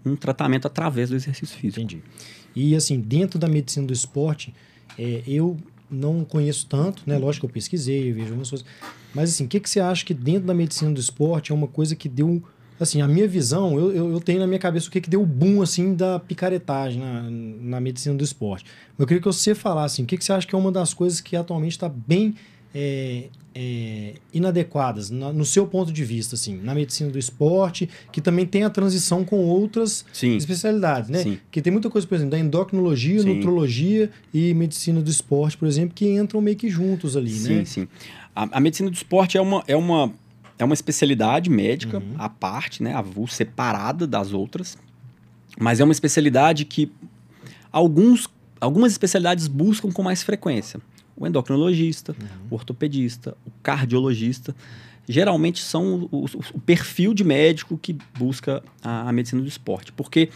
um 0.06 0.16
tratamento 0.16 0.68
através 0.68 1.10
do 1.10 1.16
exercício 1.16 1.58
físico. 1.58 1.82
Entendi. 1.82 2.04
E 2.56 2.76
assim, 2.76 3.00
dentro 3.00 3.40
da 3.40 3.48
medicina 3.48 3.86
do 3.88 3.94
esporte, 3.94 4.54
é, 4.98 5.24
eu 5.28 5.58
não 5.90 6.26
conheço 6.26 6.66
tanto, 6.68 7.04
né? 7.06 7.18
Lógico 7.18 7.46
que 7.46 7.52
eu 7.52 7.54
pesquisei, 7.54 8.12
vejo 8.12 8.28
algumas 8.28 8.50
coisas. 8.50 8.66
Mas 9.14 9.32
assim, 9.32 9.46
o 9.46 9.48
que, 9.48 9.60
que 9.60 9.70
você 9.70 9.80
acha 9.80 10.04
que 10.06 10.14
dentro 10.14 10.48
da 10.48 10.54
medicina 10.54 10.92
do 10.92 11.00
esporte 11.00 11.52
é 11.52 11.56
uma 11.56 11.68
coisa 11.68 11.96
que 11.96 12.10
deu. 12.10 12.42
Assim, 12.80 13.02
a 13.02 13.08
minha 13.08 13.28
visão, 13.28 13.78
eu, 13.78 13.92
eu, 13.94 14.12
eu 14.12 14.20
tenho 14.20 14.40
na 14.40 14.48
minha 14.48 14.60
cabeça 14.60 14.88
o 14.88 14.92
que, 14.92 15.00
que 15.00 15.10
deu 15.10 15.22
o 15.22 15.26
boom 15.26 15.62
assim, 15.62 15.94
da 15.94 16.20
picaretagem 16.20 17.00
na, 17.00 17.30
na 17.30 17.80
medicina 17.80 18.16
do 18.16 18.24
esporte. 18.24 18.66
Eu 18.98 19.06
queria 19.06 19.22
que 19.22 19.28
você 19.28 19.54
falasse 19.54 19.96
assim, 19.96 20.04
o 20.04 20.06
que, 20.06 20.18
que 20.18 20.26
você 20.26 20.34
acha 20.34 20.46
que 20.46 20.56
é 20.56 20.58
uma 20.58 20.72
das 20.72 20.94
coisas 20.94 21.22
que 21.22 21.36
atualmente 21.36 21.74
está 21.74 21.88
bem 21.88 22.36
é, 22.74 23.30
é, 23.56 24.16
inadequadas, 24.34 25.10
na, 25.10 25.32
no 25.32 25.46
seu 25.46 25.68
ponto 25.68 25.92
de 25.92 26.04
vista, 26.04 26.36
assim, 26.36 26.58
na 26.58 26.74
medicina 26.74 27.10
do 27.12 27.20
esporte, 27.20 27.88
que 28.12 28.20
também 28.20 28.46
tem 28.46 28.64
a 28.64 28.70
transição 28.70 29.24
com 29.24 29.38
outras 29.38 30.04
Sim. 30.12 30.36
especialidades, 30.38 31.10
né? 31.10 31.20
Sim. 31.24 31.40
Que 31.52 31.62
tem 31.62 31.72
muita 31.72 31.90
coisa, 31.90 32.08
por 32.08 32.16
exemplo, 32.16 32.32
da 32.32 32.40
endocrinologia, 32.40 33.22
Sim. 33.22 33.36
nutrologia 33.36 34.10
e 34.34 34.54
medicina 34.54 35.02
do 35.02 35.10
esporte, 35.10 35.58
por 35.58 35.68
exemplo, 35.68 35.94
que 35.94 36.08
entram 36.08 36.42
meio 36.42 36.58
que 36.58 36.70
juntos 36.70 37.16
ali, 37.16 37.30
sim, 37.32 37.56
né? 37.58 37.66
sim. 37.66 37.88
A, 38.36 38.58
a 38.58 38.60
medicina 38.60 38.90
do 38.90 38.96
esporte 38.96 39.38
é 39.38 39.42
uma, 39.42 39.64
é 39.68 39.76
uma, 39.76 40.12
é 40.58 40.66
uma 40.66 40.74
especialidade 40.74 41.50
médica 41.50 41.98
Uhum. 42.00 42.16
à 42.18 42.28
parte, 42.30 42.82
né? 42.82 42.94
Avul, 42.96 43.28
separada 43.28 44.08
das 44.08 44.34
outras. 44.34 44.78
Mas 45.60 45.80
é 45.80 45.84
uma 45.84 45.94
especialidade 45.94 46.66
que 46.66 46.92
alguns, 47.72 48.28
algumas 48.60 48.92
especialidades 48.92 49.48
buscam 49.48 49.92
com 49.92 50.02
mais 50.02 50.24
frequência. 50.24 50.80
O 51.16 51.28
endocrinologista, 51.28 52.14
Uhum. 52.20 52.28
o 52.52 52.56
ortopedista, 52.56 53.36
o 53.46 53.52
cardiologista. 53.62 54.56
Geralmente 55.08 55.62
são 55.62 56.08
o, 56.12 56.24
o- 56.26 56.26
o 56.56 56.60
perfil 56.60 57.14
de 57.14 57.24
médico 57.24 57.78
que 57.78 57.96
busca 58.18 58.64
a, 58.82 59.10
a 59.10 59.12
medicina 59.12 59.42
do 59.42 59.48
esporte. 59.48 59.92
Porque 59.92 60.30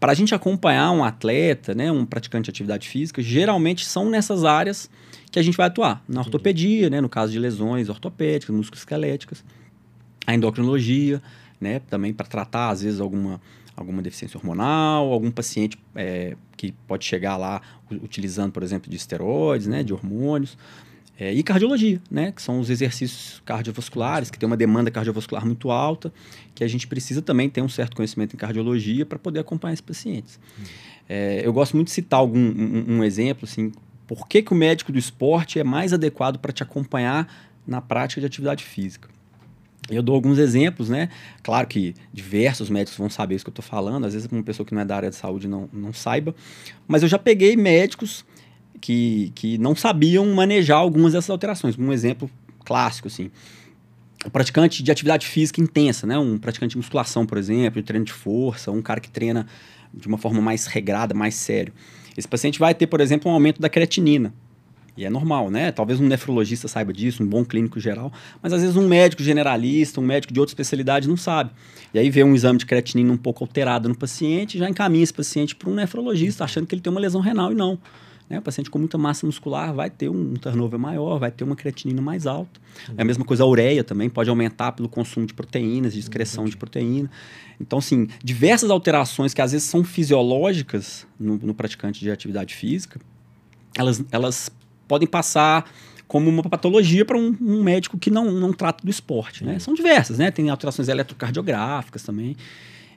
para 0.00 0.12
a 0.12 0.14
gente 0.14 0.34
acompanhar 0.34 0.90
um 0.90 1.02
atleta, 1.04 1.74
né, 1.74 1.90
um 1.90 2.04
praticante 2.04 2.44
de 2.44 2.50
atividade 2.50 2.88
física, 2.88 3.22
geralmente 3.22 3.86
são 3.86 4.10
nessas 4.10 4.44
áreas 4.44 4.90
que 5.30 5.38
a 5.38 5.42
gente 5.42 5.56
vai 5.56 5.66
atuar. 5.68 6.02
Na 6.08 6.20
ortopedia, 6.20 6.90
né, 6.90 7.00
no 7.00 7.08
caso 7.08 7.32
de 7.32 7.38
lesões 7.38 7.88
ortopédicas, 7.88 8.54
musculoesqueléticas, 8.54 9.44
a 10.26 10.34
endocrinologia, 10.34 11.22
né, 11.60 11.78
também 11.88 12.12
para 12.12 12.26
tratar, 12.26 12.70
às 12.70 12.82
vezes, 12.82 13.00
alguma, 13.00 13.40
alguma 13.76 14.00
deficiência 14.00 14.38
hormonal, 14.38 15.12
algum 15.12 15.30
paciente 15.30 15.78
é, 15.94 16.36
que 16.56 16.72
pode 16.86 17.04
chegar 17.04 17.36
lá 17.36 17.60
utilizando, 17.90 18.50
por 18.52 18.62
exemplo, 18.62 18.90
de 18.90 18.96
esteroides, 18.96 19.66
né, 19.66 19.82
de 19.82 19.92
hormônios. 19.92 20.56
É, 21.18 21.32
e 21.32 21.42
cardiologia, 21.42 22.00
né, 22.10 22.30
que 22.30 22.42
são 22.42 22.60
os 22.60 22.68
exercícios 22.68 23.40
cardiovasculares, 23.44 24.30
que 24.30 24.38
tem 24.38 24.46
uma 24.46 24.56
demanda 24.56 24.90
cardiovascular 24.90 25.46
muito 25.46 25.70
alta, 25.70 26.12
que 26.54 26.62
a 26.62 26.68
gente 26.68 26.86
precisa 26.86 27.22
também 27.22 27.48
ter 27.48 27.62
um 27.62 27.68
certo 27.68 27.96
conhecimento 27.96 28.34
em 28.34 28.36
cardiologia 28.36 29.06
para 29.06 29.18
poder 29.18 29.40
acompanhar 29.40 29.72
esses 29.72 29.80
pacientes. 29.80 30.38
É, 31.08 31.40
eu 31.42 31.52
gosto 31.54 31.74
muito 31.74 31.88
de 31.88 31.94
citar 31.94 32.20
algum 32.20 32.38
um, 32.38 32.98
um 32.98 33.04
exemplo, 33.04 33.48
assim, 33.48 33.72
por 34.06 34.28
que, 34.28 34.42
que 34.42 34.52
o 34.52 34.56
médico 34.56 34.92
do 34.92 34.98
esporte 34.98 35.58
é 35.58 35.64
mais 35.64 35.92
adequado 35.92 36.38
para 36.38 36.52
te 36.52 36.62
acompanhar 36.62 37.26
na 37.66 37.80
prática 37.80 38.20
de 38.20 38.26
atividade 38.26 38.62
física. 38.62 39.08
Eu 39.90 40.02
dou 40.02 40.14
alguns 40.14 40.38
exemplos, 40.38 40.88
né? 40.88 41.08
Claro 41.42 41.66
que 41.66 41.94
diversos 42.12 42.68
médicos 42.68 42.98
vão 42.98 43.08
saber 43.08 43.36
isso 43.36 43.44
que 43.44 43.50
eu 43.50 43.52
estou 43.52 43.64
falando, 43.64 44.04
às 44.04 44.14
vezes 44.14 44.28
uma 44.30 44.42
pessoa 44.42 44.66
que 44.66 44.74
não 44.74 44.82
é 44.82 44.84
da 44.84 44.96
área 44.96 45.10
de 45.10 45.16
saúde 45.16 45.46
não, 45.46 45.68
não 45.72 45.92
saiba, 45.92 46.34
mas 46.88 47.02
eu 47.02 47.08
já 47.08 47.18
peguei 47.18 47.56
médicos 47.56 48.24
que, 48.80 49.32
que 49.34 49.58
não 49.58 49.74
sabiam 49.74 50.26
manejar 50.34 50.78
algumas 50.78 51.12
dessas 51.12 51.30
alterações. 51.30 51.78
Um 51.78 51.92
exemplo 51.92 52.30
clássico, 52.64 53.08
assim. 53.08 53.30
O 54.24 54.30
praticante 54.30 54.82
de 54.82 54.90
atividade 54.90 55.26
física 55.26 55.60
intensa, 55.60 56.06
né? 56.06 56.18
Um 56.18 56.36
praticante 56.36 56.72
de 56.72 56.76
musculação, 56.78 57.24
por 57.24 57.38
exemplo, 57.38 57.80
de 57.80 57.86
treino 57.86 58.04
de 58.04 58.12
força, 58.12 58.70
um 58.72 58.82
cara 58.82 59.00
que 59.00 59.10
treina 59.10 59.46
de 59.94 60.08
uma 60.08 60.18
forma 60.18 60.40
mais 60.40 60.66
regrada, 60.66 61.14
mais 61.14 61.34
sério. 61.34 61.72
Esse 62.16 62.26
paciente 62.26 62.58
vai 62.58 62.74
ter, 62.74 62.86
por 62.86 63.00
exemplo, 63.00 63.30
um 63.30 63.34
aumento 63.34 63.60
da 63.60 63.68
creatinina. 63.68 64.34
E 64.96 65.04
é 65.04 65.10
normal, 65.10 65.50
né? 65.50 65.70
Talvez 65.70 66.00
um 66.00 66.06
nefrologista 66.06 66.66
saiba 66.68 66.92
disso, 66.92 67.22
um 67.22 67.26
bom 67.26 67.44
clínico 67.44 67.78
geral, 67.78 68.12
mas 68.42 68.52
às 68.52 68.62
vezes 68.62 68.76
um 68.76 68.88
médico 68.88 69.22
generalista, 69.22 70.00
um 70.00 70.04
médico 70.04 70.32
de 70.32 70.40
outra 70.40 70.52
especialidade 70.52 71.08
não 71.08 71.16
sabe. 71.16 71.50
E 71.92 71.98
aí 71.98 72.08
vê 72.08 72.24
um 72.24 72.34
exame 72.34 72.58
de 72.58 72.66
creatinina 72.66 73.12
um 73.12 73.16
pouco 73.16 73.44
alterado 73.44 73.88
no 73.88 73.94
paciente, 73.94 74.58
já 74.58 74.68
encaminha 74.68 75.04
esse 75.04 75.12
paciente 75.12 75.54
para 75.54 75.68
um 75.68 75.74
nefrologista, 75.74 76.44
achando 76.44 76.66
que 76.66 76.74
ele 76.74 76.82
tem 76.82 76.90
uma 76.90 77.00
lesão 77.00 77.20
renal 77.20 77.52
e 77.52 77.54
não. 77.54 77.78
Né? 78.28 78.38
O 78.38 78.42
paciente 78.42 78.70
com 78.70 78.78
muita 78.78 78.98
massa 78.98 79.24
muscular 79.24 79.72
vai 79.72 79.88
ter 79.88 80.08
um 80.08 80.34
turnover 80.34 80.78
maior, 80.78 81.18
vai 81.18 81.30
ter 81.30 81.44
uma 81.44 81.54
creatinina 81.54 82.02
mais 82.02 82.26
alta. 82.26 82.60
É 82.96 83.02
a 83.02 83.04
mesma 83.04 83.24
coisa 83.24 83.44
a 83.44 83.46
ureia 83.46 83.84
também, 83.84 84.08
pode 84.08 84.28
aumentar 84.28 84.72
pelo 84.72 84.88
consumo 84.88 85.26
de 85.26 85.34
proteínas, 85.34 85.92
de 85.92 86.00
excreção 86.00 86.46
de 86.46 86.56
proteína. 86.56 87.10
Então, 87.60 87.78
assim, 87.78 88.08
diversas 88.22 88.70
alterações 88.70 89.32
que 89.32 89.40
às 89.40 89.52
vezes 89.52 89.68
são 89.68 89.84
fisiológicas 89.84 91.06
no, 91.18 91.36
no 91.36 91.54
praticante 91.54 92.00
de 92.00 92.10
atividade 92.10 92.54
física, 92.54 93.00
elas, 93.76 94.02
elas 94.10 94.50
podem 94.86 95.08
passar 95.08 95.70
como 96.08 96.30
uma 96.30 96.42
patologia 96.42 97.04
para 97.04 97.16
um, 97.16 97.36
um 97.40 97.62
médico 97.62 97.98
que 97.98 98.10
não, 98.10 98.30
não 98.30 98.52
trata 98.52 98.84
do 98.84 98.90
esporte. 98.90 99.44
Né? 99.44 99.58
São 99.58 99.74
diversas, 99.74 100.18
né? 100.18 100.30
Tem 100.30 100.48
alterações 100.50 100.88
eletrocardiográficas 100.88 102.02
também. 102.02 102.36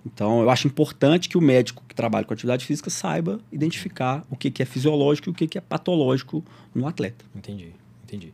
Então, 0.06 0.42
eu 0.42 0.50
acho 0.50 0.68
importante 0.68 1.28
que 1.28 1.38
o 1.38 1.42
médico 1.42 1.84
que 1.88 1.94
trabalha 1.94 2.26
com 2.26 2.34
atividade 2.34 2.66
física 2.66 2.90
saiba 2.90 3.40
identificar 3.52 4.24
o 4.30 4.36
que, 4.36 4.50
que 4.50 4.64
é 4.64 4.66
fisiológico 4.66 5.30
e 5.30 5.32
o 5.32 5.34
que, 5.34 5.48
que 5.48 5.58
é 5.58 5.62
patológico 5.62 6.44
no 6.74 6.88
atleta. 6.88 7.26
Entendi, 7.36 7.74
entendi. 8.04 8.32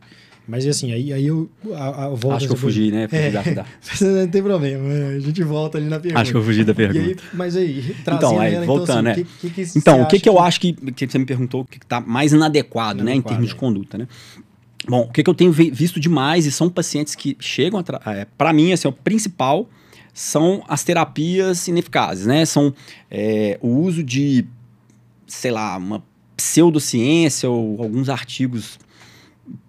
Mas 0.48 0.64
assim, 0.66 0.92
aí, 0.92 1.12
aí 1.12 1.26
eu, 1.26 1.50
a, 1.74 2.04
a 2.04 2.08
volta 2.10 2.36
acho 2.36 2.46
que 2.46 2.52
eu 2.52 2.56
fugi, 2.56 2.92
né? 2.92 3.08
Fugi 3.08 3.20
É. 3.22 3.30
da- 3.30 3.42
da- 3.42 3.66
Não 4.00 4.28
tem 4.28 4.42
problema, 4.42 4.88
né? 4.88 5.16
a 5.16 5.18
gente 5.20 5.42
volta 5.42 5.76
ali 5.78 5.88
na 5.88 5.98
pergunta. 5.98 6.20
Acho 6.20 6.30
que 6.30 6.36
eu 6.36 6.42
fugi 6.42 6.62
da 6.62 6.72
pergunta. 6.74 7.00
aí, 7.04 7.16
mas 7.34 7.56
aí, 7.56 7.96
Então, 8.00 8.38
aí, 8.38 8.54
ela, 8.54 8.64
voltando, 8.66 9.08
assim, 9.08 9.20
é. 9.20 9.24
o 9.24 9.26
que, 9.26 9.50
que, 9.50 9.66
que 9.66 9.78
Então, 9.78 10.02
o 10.02 10.06
que, 10.06 10.20
que 10.20 10.28
eu 10.28 10.38
acho 10.38 10.60
que, 10.60 10.72
que 10.72 11.08
você 11.08 11.18
me 11.18 11.26
perguntou 11.26 11.64
que 11.64 11.78
está 11.78 12.00
mais 12.00 12.32
inadequado, 12.32 13.02
né, 13.02 13.10
em 13.10 13.14
Inadequado, 13.14 13.34
termos 13.34 13.48
de 13.48 13.54
é. 13.54 13.58
conduta, 13.58 13.98
né? 13.98 14.06
Bom, 14.88 15.00
o 15.00 15.10
que, 15.12 15.22
que 15.24 15.28
eu 15.30 15.34
tenho 15.34 15.50
vi- 15.50 15.70
visto 15.70 15.98
demais 15.98 16.46
e 16.46 16.52
são 16.52 16.68
pacientes 16.70 17.16
que 17.16 17.36
chegam 17.40 17.80
a 17.80 18.26
para 18.38 18.52
mim, 18.52 18.72
assim, 18.72 18.86
o 18.86 18.92
principal 18.92 19.68
são 20.14 20.62
as 20.68 20.84
terapias 20.84 21.66
ineficazes, 21.66 22.24
né? 22.26 22.44
São 22.46 22.72
é, 23.10 23.58
o 23.60 23.68
uso 23.80 24.02
de, 24.04 24.46
sei 25.26 25.50
lá, 25.50 25.76
uma 25.76 26.04
pseudociência 26.36 27.50
ou 27.50 27.82
alguns 27.82 28.08
artigos 28.08 28.78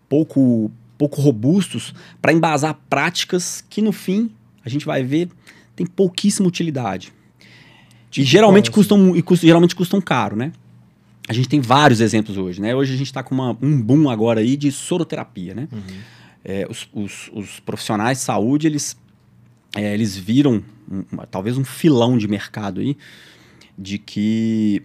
pouco 0.10 0.72
pouco 0.98 1.22
robustos 1.22 1.94
para 2.22 2.34
embasar 2.34 2.76
práticas 2.90 3.64
que 3.70 3.82
no 3.84 3.92
fim 3.92 4.32
a 4.66 4.70
gente 4.70 4.86
vai 4.86 5.04
ver 5.04 5.30
tem 5.76 5.86
pouquíssima 5.86 6.48
utilidade. 6.48 7.14
E 8.18 8.24
geralmente 8.24 8.72
qual, 8.72 8.82
assim? 8.82 8.90
custam, 8.90 9.16
e 9.16 9.22
custam, 9.22 9.48
geralmente 9.48 9.76
custam 9.76 10.02
caro, 10.02 10.36
né? 10.36 10.52
A 11.30 11.34
gente 11.34 11.48
tem 11.48 11.60
vários 11.60 12.00
exemplos 12.02 12.36
hoje, 12.38 12.60
né? 12.60 12.74
Hoje 12.74 12.94
a 12.94 12.98
gente 12.98 13.08
está 13.08 13.22
com 13.22 13.36
uma- 13.36 13.56
um 13.62 13.80
boom 13.80 14.10
agora 14.10 14.40
aí 14.40 14.58
de 14.58 14.72
soroterapia, 14.72 15.54
né? 15.54 15.68
Uhum. 15.72 15.82
É, 16.44 16.66
os, 16.70 16.88
os- 16.94 17.30
os 17.34 17.60
profissionais 17.60 18.18
de 18.20 18.24
saúde, 18.24 18.66
eles, 18.66 18.98
é, 19.76 19.94
eles 19.94 20.18
viram 20.18 20.64
um- 20.90 21.04
uma- 21.12 21.28
talvez 21.28 21.58
um 21.58 21.66
filão 21.66 22.18
de 22.18 22.28
mercado 22.28 22.80
aí 22.80 22.98
de 23.78 24.00
que 24.00 24.82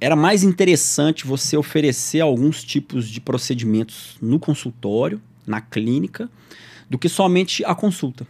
era 0.00 0.14
mais 0.14 0.42
interessante 0.42 1.26
você 1.26 1.56
oferecer 1.56 2.20
alguns 2.20 2.62
tipos 2.62 3.08
de 3.08 3.20
procedimentos 3.20 4.16
no 4.20 4.38
consultório, 4.38 5.20
na 5.46 5.60
clínica, 5.60 6.30
do 6.88 6.98
que 6.98 7.08
somente 7.08 7.64
a 7.64 7.74
consulta. 7.74 8.26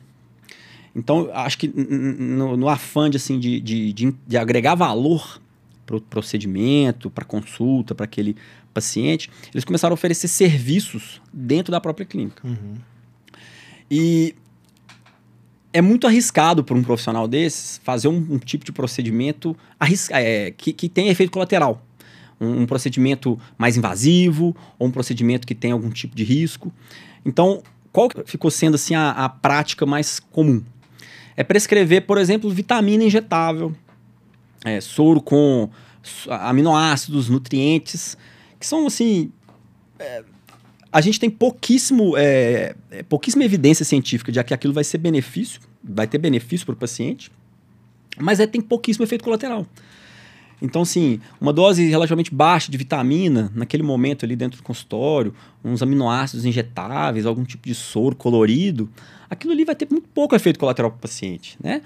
Então, 0.94 1.30
acho 1.32 1.58
que 1.58 1.68
no, 1.68 2.56
no 2.56 2.68
afã 2.68 3.08
de, 3.08 3.16
assim, 3.16 3.38
de, 3.38 3.60
de, 3.60 3.92
de, 3.92 4.14
de 4.26 4.36
agregar 4.36 4.74
valor 4.74 5.40
para 5.86 5.96
o 5.96 6.00
procedimento, 6.00 7.08
para 7.10 7.24
a 7.24 7.26
consulta, 7.26 7.94
para 7.94 8.04
aquele 8.04 8.36
paciente, 8.74 9.30
eles 9.52 9.64
começaram 9.64 9.92
a 9.92 9.94
oferecer 9.94 10.28
serviços 10.28 11.20
dentro 11.32 11.70
da 11.70 11.80
própria 11.80 12.04
clínica. 12.04 12.46
Uhum. 12.46 12.76
E 13.90 14.34
é 15.72 15.80
muito 15.82 16.06
arriscado 16.06 16.64
para 16.64 16.76
um 16.76 16.82
profissional 16.82 17.28
desses 17.28 17.80
fazer 17.84 18.08
um, 18.08 18.16
um 18.30 18.38
tipo 18.38 18.64
de 18.64 18.72
procedimento 18.72 19.56
arris- 19.78 20.10
é, 20.10 20.50
que, 20.50 20.72
que 20.72 20.88
tem 20.88 21.08
efeito 21.08 21.30
colateral. 21.30 21.84
Um, 22.40 22.62
um 22.62 22.66
procedimento 22.66 23.38
mais 23.56 23.76
invasivo 23.76 24.56
ou 24.78 24.88
um 24.88 24.90
procedimento 24.90 25.46
que 25.46 25.54
tem 25.54 25.72
algum 25.72 25.90
tipo 25.90 26.14
de 26.16 26.24
risco. 26.24 26.72
Então, 27.24 27.62
qual 27.92 28.08
ficou 28.24 28.50
sendo 28.50 28.76
assim 28.76 28.94
a, 28.94 29.10
a 29.10 29.28
prática 29.28 29.84
mais 29.84 30.20
comum? 30.20 30.62
É 31.36 31.44
prescrever, 31.44 32.06
por 32.06 32.18
exemplo, 32.18 32.50
vitamina 32.50 33.04
injetável, 33.04 33.74
é, 34.64 34.80
soro 34.80 35.20
com 35.20 35.68
aminoácidos, 36.28 37.28
nutrientes, 37.28 38.16
que 38.58 38.66
são 38.66 38.86
assim. 38.86 39.30
é, 39.98 40.24
a 40.92 41.00
gente 41.00 41.20
tem 41.20 41.28
pouquíssimo, 41.28 42.16
é, 42.16 42.74
é, 42.90 43.02
pouquíssima 43.02 43.44
evidência 43.44 43.84
científica 43.84 44.32
de 44.32 44.42
que 44.42 44.54
aquilo 44.54 44.72
vai 44.72 44.84
ser 44.84 44.98
benefício, 44.98 45.60
vai 45.82 46.06
ter 46.06 46.18
benefício 46.18 46.64
para 46.64 46.72
o 46.72 46.76
paciente, 46.76 47.30
mas 48.18 48.40
é, 48.40 48.46
tem 48.46 48.60
pouquíssimo 48.60 49.04
efeito 49.04 49.22
colateral. 49.22 49.66
Então, 50.60 50.82
assim, 50.82 51.20
uma 51.40 51.52
dose 51.52 51.88
relativamente 51.88 52.34
baixa 52.34 52.70
de 52.70 52.76
vitamina, 52.76 53.52
naquele 53.54 53.82
momento 53.82 54.24
ali 54.24 54.34
dentro 54.34 54.58
do 54.58 54.62
consultório, 54.62 55.32
uns 55.64 55.82
aminoácidos 55.82 56.44
injetáveis, 56.44 57.26
algum 57.26 57.44
tipo 57.44 57.68
de 57.68 57.74
soro 57.74 58.16
colorido, 58.16 58.90
aquilo 59.30 59.52
ali 59.52 59.64
vai 59.64 59.76
ter 59.76 59.86
muito 59.90 60.08
pouco 60.08 60.34
efeito 60.34 60.58
colateral 60.58 60.90
para 60.90 60.98
o 60.98 61.00
paciente, 61.00 61.56
né? 61.62 61.82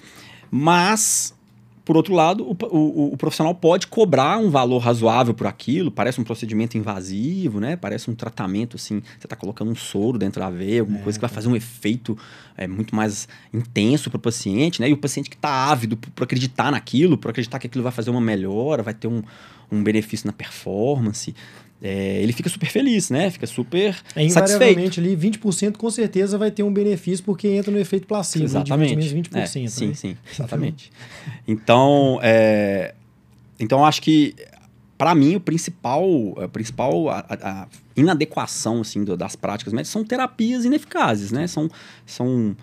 Mas, 0.51 1.35
por 1.85 1.97
outro 1.97 2.15
lado, 2.15 2.45
o, 2.45 2.57
o, 2.71 3.13
o, 3.15 3.17
profissional 3.17 3.55
pode 3.55 3.89
cobrar 3.89 4.39
um 4.39 4.51
valor 4.51 4.79
razoável 4.79 5.35
por 5.35 5.49
aquilo, 5.49 5.91
parece 5.91 6.21
um 6.21 6.25
procedimento 6.25 6.79
invasivo, 6.79 7.59
né? 7.59 7.75
Parece 7.75 8.09
um 8.09 8.15
tratamento 8.15 8.77
assim, 8.77 9.01
você 9.19 9.27
está 9.27 9.35
colocando 9.35 9.71
um 9.71 9.75
soro 9.75 10.17
dentro 10.17 10.41
da 10.41 10.49
veia, 10.49 10.81
alguma 10.81 11.01
é, 11.01 11.03
coisa 11.03 11.19
que 11.19 11.21
vai 11.21 11.31
fazer 11.31 11.49
um 11.49 11.57
efeito 11.57 12.17
é, 12.57 12.69
muito 12.69 12.95
mais 12.95 13.27
intenso 13.53 14.11
para 14.11 14.17
o 14.17 14.21
paciente, 14.21 14.81
né? 14.81 14.89
E 14.89 14.93
o 14.93 14.97
paciente 14.97 15.29
que 15.29 15.37
está 15.37 15.71
ávido 15.71 15.97
por 15.97 16.23
acreditar 16.23 16.71
naquilo, 16.71 17.19
por 17.19 17.31
acreditar 17.31 17.59
que 17.59 17.67
aquilo 17.67 17.83
vai 17.83 17.93
fazer 17.93 18.11
uma 18.11 18.21
melhora, 18.21 18.83
vai 18.83 18.95
ter 18.95 19.09
um, 19.09 19.23
um 19.71 19.83
benefício 19.83 20.27
na 20.27 20.33
performance 20.33 21.35
é, 21.83 22.23
ele 22.23 22.33
fica 22.33 22.49
super 22.49 22.69
feliz, 22.69 23.11
né? 23.11 23.29
Fica 23.29 23.47
super 23.47 24.01
é, 24.15 24.25
invariavelmente 24.25 25.01
ali 25.01 25.17
20% 25.17 25.77
com 25.77 25.91
certeza 25.91 26.39
vai 26.39 26.51
ter 26.51 26.63
um 26.63 26.73
benefício 26.73 27.25
porque 27.25 27.49
entra 27.49 27.73
no 27.73 27.79
efeito 27.79 28.07
placebo. 28.07 28.45
Exatamente. 28.45 28.95
20%, 28.95 29.37
é, 29.37 29.47
sim, 29.47 29.63
né? 29.65 29.95
sim, 29.95 30.17
exatamente. 30.33 30.93
então, 31.47 32.21
é, 32.23 32.95
então 33.59 33.85
acho 33.85 34.01
que 34.01 34.33
para 34.97 35.13
mim 35.13 35.35
o 35.35 35.41
principal, 35.41 36.05
a 36.41 36.47
principal 36.47 37.09
a, 37.11 37.27
a 37.29 37.69
inadequação 37.97 38.83
assim 38.83 39.03
do, 39.03 39.17
das 39.17 39.35
práticas 39.35 39.73
médicas 39.73 39.91
são 39.91 40.05
terapias 40.05 40.65
ineficazes, 40.65 41.33
né? 41.33 41.49
São, 41.49 41.69
são 42.07 42.57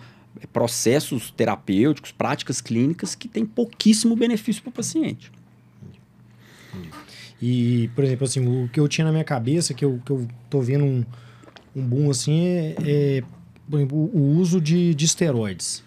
processos 0.50 1.30
terapêuticos, 1.30 2.10
práticas 2.10 2.62
clínicas 2.62 3.14
que 3.14 3.28
têm 3.28 3.44
pouquíssimo 3.44 4.16
benefício 4.16 4.62
para 4.62 4.70
o 4.70 4.72
paciente. 4.72 5.30
E, 7.40 7.88
por 7.94 8.04
exemplo, 8.04 8.24
assim, 8.24 8.46
o 8.46 8.68
que 8.68 8.78
eu 8.78 8.86
tinha 8.86 9.04
na 9.04 9.12
minha 9.12 9.24
cabeça, 9.24 9.72
que 9.72 9.84
eu, 9.84 10.00
que 10.04 10.12
eu 10.12 10.26
tô 10.48 10.60
vendo 10.60 10.84
um, 10.84 11.04
um 11.74 11.82
boom 11.82 12.10
assim, 12.10 12.46
é, 12.46 12.74
é 12.84 13.22
exemplo, 13.76 14.10
o 14.12 14.38
uso 14.38 14.60
de, 14.60 14.94
de 14.94 15.04
esteroides. 15.04 15.82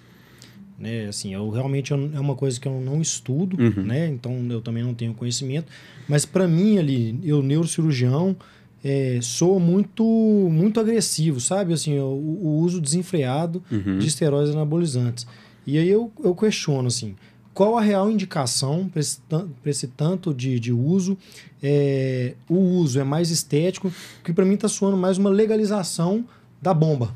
Né? 0.77 1.05
Assim, 1.05 1.33
eu 1.33 1.49
realmente 1.49 1.93
é 1.93 1.95
uma 1.95 2.35
coisa 2.35 2.59
que 2.59 2.67
eu 2.67 2.81
não 2.81 3.01
estudo, 3.01 3.57
uhum. 3.61 3.83
né? 3.83 4.07
Então 4.07 4.45
eu 4.49 4.61
também 4.61 4.83
não 4.83 4.93
tenho 4.93 5.13
conhecimento. 5.13 5.71
Mas 6.07 6.25
para 6.25 6.47
mim 6.47 6.77
ali, 6.77 7.19
eu 7.23 7.41
neurocirurgião, 7.41 8.35
é, 8.83 9.19
sou 9.21 9.59
muito 9.59 10.03
muito 10.51 10.79
agressivo, 10.79 11.39
sabe? 11.39 11.73
Assim, 11.73 11.97
o, 11.99 12.03
o 12.03 12.57
uso 12.59 12.81
desenfreado 12.81 13.63
uhum. 13.71 13.97
de 13.99 14.07
esteroides 14.07 14.53
anabolizantes. 14.53 15.25
E 15.65 15.77
aí 15.77 15.87
eu, 15.87 16.11
eu 16.21 16.35
questiono 16.35 16.87
assim, 16.87 17.15
qual 17.53 17.77
a 17.77 17.81
real 17.81 18.09
indicação 18.09 18.89
para 18.89 18.99
esse, 18.99 19.19
esse, 19.65 19.87
tanto 19.87 20.33
de, 20.33 20.59
de 20.59 20.71
uso? 20.71 21.17
É, 21.61 22.33
o 22.49 22.57
uso 22.57 22.99
é 22.99 23.03
mais 23.03 23.29
estético, 23.29 23.93
que 24.23 24.33
para 24.33 24.43
mim 24.43 24.55
está 24.55 24.67
soando 24.67 24.97
mais 24.97 25.17
uma 25.17 25.29
legalização 25.29 26.25
da 26.61 26.73
bomba. 26.73 27.13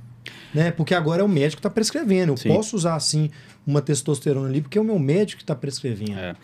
Né? 0.53 0.71
Porque 0.71 0.93
agora 0.93 1.21
é 1.21 1.25
o 1.25 1.29
médico 1.29 1.57
que 1.57 1.59
está 1.59 1.69
prescrevendo. 1.69 2.33
Eu 2.33 2.37
Sim. 2.37 2.49
posso 2.49 2.75
usar 2.75 2.95
assim 2.95 3.29
uma 3.65 3.81
testosterona 3.81 4.47
ali, 4.47 4.61
porque 4.61 4.77
é 4.77 4.81
o 4.81 4.83
meu 4.83 4.99
médico 4.99 5.37
que 5.39 5.43
está 5.43 5.55
prescrevendo. 5.55 6.17
É, 6.17 6.35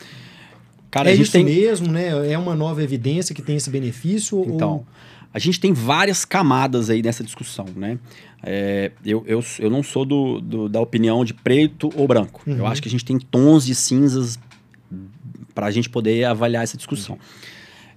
Cara, 0.91 1.09
é 1.09 1.15
isso 1.15 1.31
tem... 1.31 1.45
mesmo, 1.45 1.91
né? 1.91 2.31
É 2.31 2.37
uma 2.37 2.53
nova 2.53 2.83
evidência 2.83 3.33
que 3.33 3.41
tem 3.41 3.55
esse 3.55 3.69
benefício? 3.69 4.43
Então, 4.47 4.71
ou... 4.71 4.85
a 5.33 5.39
gente 5.39 5.59
tem 5.59 5.73
várias 5.73 6.23
camadas 6.23 6.89
aí 6.89 7.01
nessa 7.01 7.23
discussão, 7.23 7.65
né? 7.75 7.97
É, 8.43 8.91
eu, 9.03 9.23
eu, 9.25 9.43
eu 9.57 9.69
não 9.69 9.81
sou 9.81 10.05
do, 10.05 10.39
do, 10.39 10.69
da 10.69 10.79
opinião 10.79 11.25
de 11.25 11.33
preto 11.33 11.89
ou 11.95 12.07
branco. 12.07 12.43
Uhum. 12.45 12.57
Eu 12.57 12.67
acho 12.67 12.81
que 12.81 12.87
a 12.87 12.91
gente 12.91 13.03
tem 13.03 13.17
tons 13.17 13.65
de 13.65 13.73
cinzas 13.73 14.37
para 15.55 15.65
a 15.65 15.71
gente 15.71 15.89
poder 15.89 16.25
avaliar 16.25 16.63
essa 16.63 16.77
discussão. 16.77 17.15
Uhum. 17.15 17.21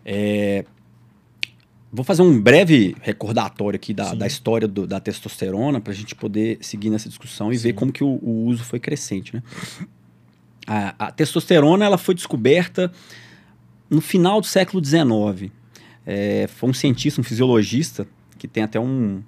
É, 0.05 0.65
vou 1.93 2.05
fazer 2.05 2.23
um 2.23 2.41
breve 2.41 2.97
recordatório 3.03 3.77
aqui 3.77 3.93
da, 3.93 4.15
da 4.15 4.27
história 4.27 4.69
do, 4.69 4.87
da 4.87 5.01
testosterona 5.01 5.81
para 5.81 5.93
a 5.93 5.97
gente 5.97 6.15
poder 6.15 6.59
seguir 6.61 6.91
nessa 6.91 7.09
discussão 7.09 7.53
e 7.53 7.57
Sim. 7.57 7.65
ver 7.65 7.73
como 7.73 7.93
que 7.93 8.05
o, 8.05 8.19
o, 8.23 8.47
uso 8.47 8.65
foi 8.65 8.79
crescente. 8.79 9.35
Né? 9.35 9.43
A, 10.67 11.07
a, 11.07 11.13
testosterona 11.13 11.85
ela 11.85 11.99
foi 11.99 12.15
descoberta 12.15 12.91
no 13.91 14.01
final 14.01 14.41
do 14.41 14.47
século 14.47 14.85
XIX. 14.85 15.51
É, 16.07 16.47
foi 16.47 16.71
um 16.71 16.73
cientista, 16.73 17.21
um 17.21 17.25
fisiologista, 17.25 18.07
que 18.39 18.47
tem 18.47 18.63
até 18.63 18.79
um, 18.79 19.23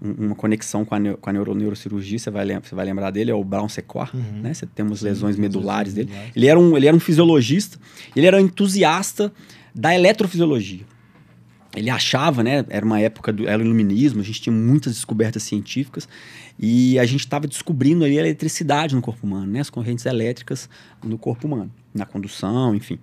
uma 0.00 0.34
conexão 0.34 0.84
com 0.84 0.94
a, 0.94 0.98
com 1.16 1.30
a 1.30 1.32
neuro, 1.32 1.54
neurocirurgia, 1.54 2.18
você 2.18 2.30
vai, 2.30 2.46
você 2.60 2.74
vai 2.74 2.84
lembrar 2.84 3.10
dele, 3.10 3.30
é 3.30 3.34
o 3.34 3.44
Brown 3.44 3.68
Sequard, 3.68 4.16
uhum. 4.16 4.40
né? 4.42 4.52
Você 4.52 4.66
temos 4.66 5.02
lesões 5.02 5.36
medulares 5.36 5.94
dele. 5.94 6.10
Ele 6.34 6.46
era, 6.46 6.58
um, 6.58 6.76
ele 6.76 6.86
era 6.86 6.96
um 6.96 7.00
fisiologista, 7.00 7.78
ele 8.14 8.26
era 8.26 8.36
um 8.36 8.40
entusiasta 8.40 9.32
da 9.74 9.94
eletrofisiologia. 9.94 10.84
Ele 11.74 11.90
achava, 11.90 12.42
né? 12.42 12.64
Era 12.68 12.84
uma 12.84 12.98
época 13.00 13.32
do 13.32 13.46
era 13.46 13.62
iluminismo, 13.62 14.20
a 14.20 14.24
gente 14.24 14.40
tinha 14.40 14.54
muitas 14.54 14.94
descobertas 14.94 15.42
científicas 15.42 16.08
e 16.58 16.98
a 16.98 17.04
gente 17.04 17.20
estava 17.20 17.46
descobrindo 17.46 18.04
ali 18.04 18.18
a 18.18 18.20
eletricidade 18.20 18.94
no 18.94 19.02
corpo 19.02 19.26
humano, 19.26 19.52
né? 19.52 19.60
As 19.60 19.70
correntes 19.70 20.06
elétricas 20.06 20.68
no 21.04 21.18
corpo 21.18 21.46
humano, 21.46 21.70
na 21.94 22.06
condução, 22.06 22.74
enfim, 22.74 22.98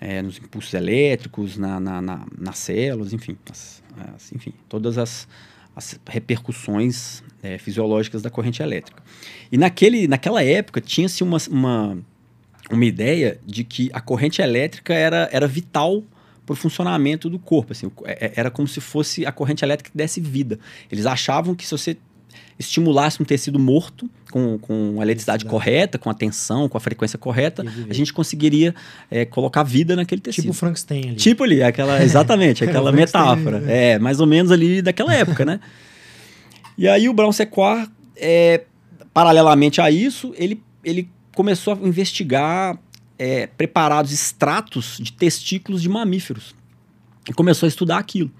é, 0.00 0.22
nos 0.22 0.38
impulsos 0.38 0.72
elétricos, 0.72 1.58
na, 1.58 1.78
na, 1.78 2.00
na, 2.00 2.26
nas 2.38 2.58
células, 2.58 3.12
enfim, 3.12 3.36
as, 3.50 3.82
as, 4.14 4.32
enfim, 4.32 4.54
todas 4.68 4.96
as 4.98 5.28
as 5.74 5.98
repercussões 6.06 7.22
é, 7.42 7.56
fisiológicas 7.58 8.22
da 8.22 8.30
corrente 8.30 8.62
elétrica. 8.62 9.02
E 9.50 9.56
naquele, 9.56 10.06
naquela 10.06 10.42
época 10.42 10.80
tinha-se 10.80 11.22
uma, 11.22 11.38
uma, 11.48 11.98
uma 12.70 12.84
ideia 12.84 13.40
de 13.46 13.64
que 13.64 13.90
a 13.92 14.00
corrente 14.00 14.42
elétrica 14.42 14.92
era, 14.92 15.28
era 15.32 15.46
vital 15.46 16.02
para 16.44 16.52
o 16.52 16.56
funcionamento 16.56 17.30
do 17.30 17.38
corpo. 17.38 17.72
Assim, 17.72 17.90
é, 18.04 18.26
é, 18.26 18.32
era 18.36 18.50
como 18.50 18.66
se 18.66 18.80
fosse 18.80 19.24
a 19.24 19.32
corrente 19.32 19.64
elétrica 19.64 19.90
que 19.90 19.96
desse 19.96 20.20
vida. 20.20 20.58
Eles 20.90 21.06
achavam 21.06 21.54
que 21.54 21.64
se 21.64 21.70
você 21.70 21.96
estimulasse 22.58 23.22
um 23.22 23.24
tecido 23.24 23.58
morto 23.58 24.10
com, 24.30 24.58
com 24.58 24.96
a 25.00 25.02
eletricidade 25.02 25.44
correta, 25.44 25.98
com 25.98 26.08
a 26.08 26.14
tensão, 26.14 26.68
com 26.68 26.76
a 26.76 26.80
frequência 26.80 27.18
correta, 27.18 27.64
a 27.88 27.92
gente 27.92 28.12
conseguiria 28.12 28.74
é, 29.10 29.24
colocar 29.24 29.62
vida 29.62 29.96
naquele 29.96 30.20
tecido. 30.20 30.42
Tipo 30.42 30.52
o 30.52 30.56
Frankenstein 30.56 31.08
ali. 31.08 31.16
Tipo 31.16 31.44
ali, 31.44 31.62
aquela, 31.62 32.00
exatamente, 32.04 32.64
aquela 32.64 32.92
metáfora. 32.92 33.60
Né? 33.60 33.92
É, 33.92 33.98
mais 33.98 34.20
ou 34.20 34.26
menos 34.26 34.50
ali 34.50 34.80
daquela 34.80 35.14
época, 35.14 35.44
né? 35.44 35.60
E 36.78 36.88
aí 36.88 37.08
o 37.08 37.12
Brown 37.12 37.32
Sequard, 37.32 37.90
é, 38.16 38.62
paralelamente 39.12 39.80
a 39.80 39.90
isso, 39.90 40.32
ele, 40.36 40.62
ele 40.82 41.08
começou 41.34 41.74
a 41.74 41.86
investigar 41.86 42.78
é, 43.18 43.46
preparados 43.46 44.12
extratos 44.12 44.96
de 44.98 45.12
testículos 45.12 45.82
de 45.82 45.88
mamíferos. 45.88 46.54
E 47.28 47.32
começou 47.32 47.66
a 47.66 47.68
estudar 47.68 47.98
aquilo. 47.98 48.30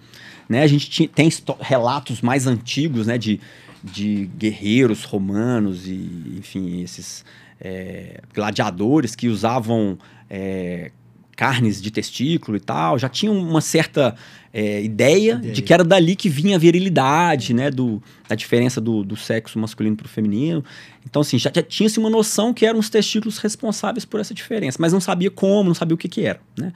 Né? 0.48 0.62
A 0.62 0.66
gente 0.66 0.88
tinha, 0.90 1.08
tem 1.08 1.28
relatos 1.60 2.20
mais 2.20 2.46
antigos 2.46 3.06
né, 3.06 3.18
de 3.18 3.40
de 3.82 4.30
guerreiros 4.36 5.04
romanos 5.04 5.86
e, 5.86 6.36
enfim, 6.38 6.82
esses 6.82 7.24
é, 7.60 8.20
gladiadores 8.34 9.14
que 9.14 9.28
usavam 9.28 9.98
é, 10.28 10.90
carnes 11.34 11.80
de 11.80 11.90
testículo 11.90 12.56
e 12.56 12.60
tal, 12.60 12.98
já 12.98 13.08
tinham 13.08 13.34
uma 13.34 13.62
certa 13.62 14.14
é, 14.52 14.82
ideia, 14.82 15.34
ideia, 15.34 15.52
de 15.52 15.62
que 15.62 15.72
era 15.72 15.82
dali 15.82 16.14
que 16.14 16.28
vinha 16.28 16.56
a 16.56 16.58
virilidade, 16.58 17.54
né, 17.54 17.70
do, 17.70 18.02
da 18.28 18.34
diferença 18.34 18.80
do, 18.80 19.02
do 19.02 19.16
sexo 19.16 19.58
masculino 19.58 19.96
para 19.96 20.06
o 20.06 20.08
feminino. 20.08 20.62
Então, 21.08 21.22
assim, 21.22 21.38
já, 21.38 21.50
já 21.54 21.62
tinha-se 21.62 21.98
uma 21.98 22.10
noção 22.10 22.52
que 22.52 22.66
eram 22.66 22.78
os 22.78 22.90
testículos 22.90 23.38
responsáveis 23.38 24.04
por 24.04 24.20
essa 24.20 24.34
diferença, 24.34 24.76
mas 24.78 24.92
não 24.92 25.00
sabia 25.00 25.30
como, 25.30 25.68
não 25.68 25.74
sabia 25.74 25.94
o 25.94 25.98
que 25.98 26.08
que 26.08 26.22
era, 26.26 26.40
né? 26.58 26.72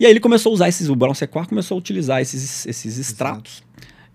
E 0.00 0.06
aí 0.06 0.12
ele 0.12 0.20
começou 0.20 0.50
a 0.50 0.54
usar 0.54 0.68
esses, 0.68 0.88
o 0.88 0.96
Brown 0.96 1.14
Sequard 1.14 1.48
começou 1.48 1.76
a 1.76 1.78
utilizar 1.78 2.22
esses, 2.22 2.66
esses 2.66 2.98
extratos 2.98 3.62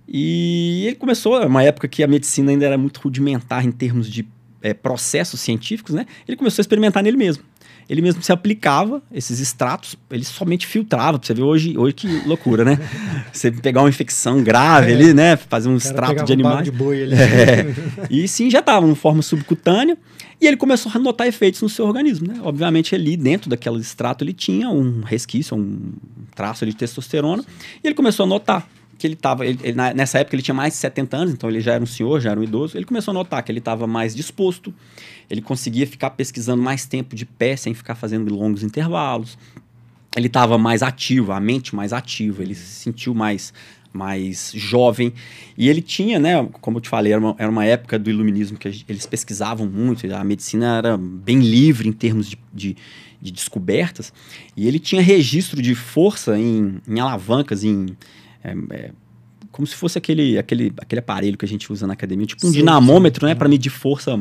e 0.08 0.84
ele 0.88 0.96
começou, 0.96 1.40
uma 1.46 1.64
época 1.64 1.88
que 1.88 2.04
a 2.04 2.08
medicina 2.08 2.52
ainda 2.52 2.66
era 2.66 2.78
muito 2.78 3.00
rudimentar 3.00 3.66
em 3.66 3.72
termos 3.72 4.10
de 4.10 4.28
é, 4.62 4.74
processos 4.74 5.40
científicos, 5.40 5.94
né? 5.94 6.06
Ele 6.28 6.38
começou 6.38 6.62
a 6.62 6.64
experimentar 6.64 7.04
nele 7.04 7.18
mesmo. 7.18 7.44
Ele 7.90 8.02
mesmo 8.02 8.22
se 8.22 8.32
aplicava 8.32 9.02
esses 9.14 9.40
extratos, 9.40 9.96
ele 10.10 10.24
somente 10.24 10.66
filtrava, 10.66 11.20
pra 11.20 11.28
você 11.28 11.34
ver 11.34 11.44
hoje, 11.44 11.78
hoje 11.78 11.94
que 11.94 12.08
loucura, 12.28 12.66
né? 12.66 12.80
Você 13.32 13.52
pegar 13.52 13.82
uma 13.82 13.90
infecção 13.90 14.42
grave 14.42 14.92
é. 14.92 14.96
ali, 14.96 15.14
né? 15.14 15.36
Fazer 15.36 15.70
um 15.70 15.76
extrato 15.76 16.24
de 16.24 16.34
animais. 16.34 16.62
Um 16.62 16.64
de 16.64 16.72
boi 16.72 17.04
ali. 17.04 17.14
É. 17.16 17.66
E 18.10 18.28
se 18.28 18.44
injetava 18.44 18.88
em 18.88 18.96
forma 18.96 19.22
subcutânea. 19.22 19.98
E 20.40 20.48
ele 20.48 20.58
começou 20.58 20.92
a 20.94 21.00
notar 21.00 21.28
efeitos 21.28 21.62
no 21.62 21.70
seu 21.70 21.86
organismo, 21.86 22.28
né? 22.28 22.40
Obviamente, 22.44 22.94
ali 22.94 23.16
dentro 23.16 23.50
daquele 23.50 23.80
extrato, 23.80 24.24
ele 24.24 24.34
tinha 24.34 24.70
um 24.70 25.02
resquício, 25.02 25.56
um 25.56 25.94
traço 26.36 26.66
de 26.66 26.74
testosterona. 26.74 27.44
E 27.84 27.88
ele 27.88 27.96
começou 27.96 28.26
a 28.26 28.28
notar 28.28 28.68
que 28.98 29.06
ele 29.06 29.14
estava. 29.14 29.44
Nessa 29.96 30.20
época 30.20 30.36
ele 30.36 30.44
tinha 30.44 30.56
mais 30.56 30.74
de 30.74 30.80
70 30.80 31.18
anos, 31.18 31.34
então 31.34 31.50
ele 31.50 31.62
já 31.62 31.74
era 31.74 31.84
um 31.84 31.88
senhor, 31.88 32.20
já 32.20 32.32
era 32.32 32.40
um 32.40 32.44
idoso. 32.44 32.78
Ele 32.78 32.86
começou 32.86 33.12
a 33.12 33.14
notar 33.14 33.44
que 33.44 33.52
ele 33.52 33.60
estava 33.60 33.86
mais 33.88 34.16
disposto, 34.16 34.74
ele 35.30 35.42
conseguia 35.42 35.86
ficar 35.86 36.12
pesquisando 36.12 36.62
mais 36.62 36.86
tempo 36.86 37.16
de 37.16 37.26
pé 37.26 37.56
sem 37.56 37.74
ficar 37.74 37.96
fazendo 37.96 38.34
longos 38.34 38.64
intervalos. 38.64 39.38
Ele 40.16 40.28
estava 40.28 40.58
mais 40.58 40.82
ativo, 40.82 41.32
a 41.34 41.40
mente 41.40 41.76
mais 41.76 41.92
ativa, 41.92 42.42
ele 42.42 42.56
se 42.56 42.84
sentiu 42.84 43.14
mais 43.14 43.54
mais 43.96 44.52
jovem. 44.54 45.14
E 45.58 45.70
ele 45.70 45.82
tinha, 45.82 46.20
né, 46.20 46.48
como 46.60 46.78
eu 46.78 46.82
te 46.82 46.90
falei, 46.90 47.14
era 47.14 47.22
uma, 47.22 47.36
era 47.40 47.50
uma 47.50 47.66
época 47.66 47.98
do 47.98 48.10
iluminismo 48.10 48.58
que 48.58 48.84
eles 48.90 49.06
pesquisavam 49.06 49.66
muito, 49.66 50.06
a 50.14 50.24
medicina 50.24 50.78
era 50.78 50.98
bem 50.98 51.40
livre 51.40 51.88
em 51.88 51.94
termos 51.94 52.30
de, 52.30 52.38
de, 52.54 52.76
de 53.22 53.32
descobertas, 53.32 54.12
e 54.56 54.68
ele 54.68 54.80
tinha 54.80 55.02
registro 55.02 55.62
de 55.62 55.74
força 55.74 56.38
em, 56.38 56.82
em 56.86 57.00
alavancas, 57.00 57.64
em, 57.64 57.96
é, 58.46 58.76
é, 58.76 58.92
como 59.52 59.66
se 59.66 59.76
fosse 59.76 59.98
aquele, 59.98 60.38
aquele, 60.38 60.74
aquele 60.78 61.00
aparelho 61.00 61.38
que 61.38 61.46
a 61.46 61.48
gente 61.48 61.72
usa 61.72 61.88
na 61.88 61.94
academia, 61.94 62.26
tipo 62.26 62.46
um 62.46 62.50
sim, 62.50 62.58
dinamômetro, 62.58 63.22
sim. 63.22 63.28
né, 63.28 63.36
para 63.36 63.50
medir 63.50 63.70
força 63.70 64.20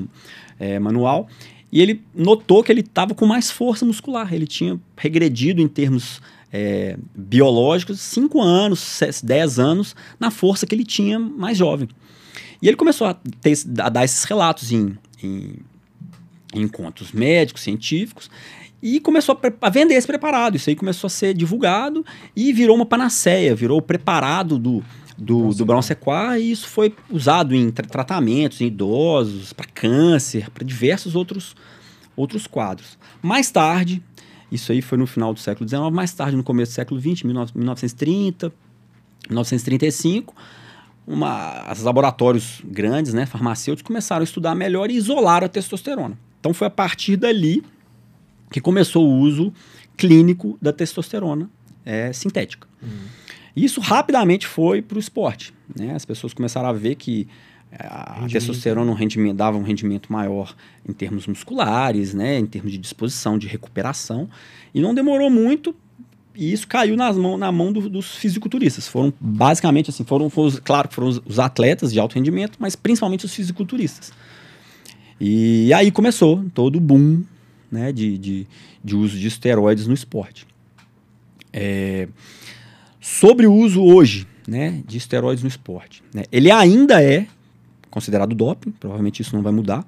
é, 0.58 0.78
manual. 0.78 1.28
e 1.72 1.80
ele 1.80 2.02
notou 2.14 2.62
que 2.62 2.70
ele 2.70 2.80
estava 2.80 3.14
com 3.14 3.26
mais 3.26 3.50
força 3.50 3.84
muscular. 3.84 4.32
Ele 4.32 4.46
tinha 4.46 4.80
regredido 4.96 5.60
em 5.60 5.68
termos 5.68 6.22
é, 6.52 6.96
biológicos 7.14 8.00
5 8.00 8.40
anos, 8.40 9.00
10 9.22 9.58
anos 9.58 9.96
na 10.20 10.30
força 10.30 10.66
que 10.66 10.74
ele 10.74 10.84
tinha 10.84 11.18
mais 11.18 11.58
jovem. 11.58 11.88
E 12.62 12.68
ele 12.68 12.76
começou 12.76 13.08
a, 13.08 13.14
ter, 13.14 13.58
a 13.80 13.88
dar 13.88 14.04
esses 14.04 14.22
relatos 14.22 14.70
em, 14.70 14.96
em, 15.22 15.56
em 16.54 16.62
encontros 16.62 17.10
médicos, 17.10 17.62
científicos, 17.62 18.30
e 18.84 19.00
começou 19.00 19.40
a, 19.42 19.66
a, 19.66 19.70
vender 19.70 19.94
esse 19.94 20.06
preparado. 20.06 20.56
Isso 20.56 20.68
aí 20.68 20.76
começou 20.76 21.06
a 21.06 21.10
ser 21.10 21.32
divulgado 21.32 22.04
e 22.36 22.52
virou 22.52 22.76
uma 22.76 22.84
panaceia, 22.84 23.54
virou 23.54 23.78
o 23.78 23.82
preparado 23.82 24.58
do, 24.58 24.84
do, 25.16 25.54
do 25.54 25.64
Brown 25.64 25.80
Sequoia, 25.80 26.38
e 26.38 26.50
isso 26.50 26.68
foi 26.68 26.94
usado 27.10 27.54
em 27.54 27.70
tra 27.70 27.86
tratamentos 27.86 28.60
em 28.60 28.66
idosos, 28.66 29.54
para 29.54 29.66
câncer, 29.72 30.50
para 30.50 30.62
diversos 30.62 31.16
outros, 31.16 31.56
outros 32.14 32.46
quadros. 32.46 32.98
Mais 33.22 33.50
tarde, 33.50 34.02
isso 34.52 34.70
aí 34.70 34.82
foi 34.82 34.98
no 34.98 35.06
final 35.06 35.32
do 35.32 35.40
século 35.40 35.66
XIX, 35.66 35.90
mais 35.90 36.12
tarde, 36.12 36.36
no 36.36 36.44
começo 36.44 36.72
do 36.72 36.74
século 36.74 37.00
XX, 37.00 37.22
1930, 37.22 38.52
1935, 39.30 40.34
uma, 41.06 41.72
os 41.72 41.80
laboratórios 41.80 42.60
grandes, 42.62 43.14
né, 43.14 43.24
farmacêuticos, 43.24 43.86
começaram 43.86 44.20
a 44.20 44.24
estudar 44.24 44.54
melhor 44.54 44.90
e 44.90 44.94
isolar 44.94 45.42
a 45.42 45.48
testosterona. 45.48 46.18
Então 46.38 46.52
foi 46.52 46.66
a 46.66 46.70
partir 46.70 47.16
dali 47.16 47.64
que 48.54 48.60
começou 48.60 49.04
o 49.04 49.18
uso 49.18 49.52
clínico 49.96 50.56
da 50.62 50.72
testosterona 50.72 51.50
é, 51.84 52.12
sintética. 52.12 52.68
Uhum. 52.80 52.88
Isso 53.56 53.80
rapidamente 53.80 54.46
foi 54.46 54.80
para 54.80 54.96
o 54.96 55.00
esporte. 55.00 55.52
Né? 55.76 55.92
As 55.92 56.04
pessoas 56.04 56.32
começaram 56.32 56.68
a 56.68 56.72
ver 56.72 56.94
que 56.94 57.26
eh, 57.72 57.84
a 57.84 58.24
testosterona 58.30 58.88
um 58.88 58.94
rendimento, 58.94 59.34
dava 59.34 59.58
um 59.58 59.64
rendimento 59.64 60.12
maior 60.12 60.54
em 60.88 60.92
termos 60.92 61.26
musculares, 61.26 62.14
né? 62.14 62.38
em 62.38 62.46
termos 62.46 62.70
de 62.70 62.78
disposição, 62.78 63.36
de 63.36 63.48
recuperação. 63.48 64.28
E 64.72 64.80
não 64.80 64.94
demorou 64.94 65.28
muito 65.28 65.74
e 66.32 66.52
isso 66.52 66.68
caiu 66.68 66.96
nas 66.96 67.16
mão, 67.16 67.36
na 67.36 67.50
mão 67.50 67.72
do, 67.72 67.88
dos 67.88 68.14
fisiculturistas. 68.14 68.86
Foram 68.86 69.12
basicamente 69.20 69.90
assim, 69.90 70.04
foram, 70.04 70.30
foram 70.30 70.52
claro 70.62 70.88
foram 70.92 71.08
os, 71.08 71.20
os, 71.26 71.40
atletas 71.40 71.92
de 71.92 71.98
alto 71.98 72.14
rendimento, 72.14 72.56
mas 72.60 72.76
principalmente 72.76 73.24
os 73.24 73.34
fisiculturistas. 73.34 74.12
E 75.20 75.72
aí 75.74 75.90
começou 75.90 76.44
todo 76.54 76.76
o 76.76 76.80
boom 76.80 77.24
né, 77.74 77.92
de, 77.92 78.16
de, 78.16 78.46
de 78.82 78.96
uso 78.96 79.18
de 79.18 79.26
esteroides 79.26 79.86
no 79.86 79.92
esporte. 79.92 80.46
É, 81.52 82.08
Sobre 83.00 83.46
o 83.46 83.52
uso 83.52 83.82
hoje 83.82 84.26
né, 84.48 84.82
de 84.86 84.96
esteroides 84.96 85.42
no 85.42 85.48
esporte. 85.48 86.02
Né? 86.12 86.22
Ele 86.32 86.50
ainda 86.50 87.02
é 87.02 87.26
considerado 87.90 88.34
doping, 88.34 88.70
provavelmente 88.70 89.20
isso 89.20 89.36
não 89.36 89.42
vai 89.42 89.52
mudar. 89.52 89.86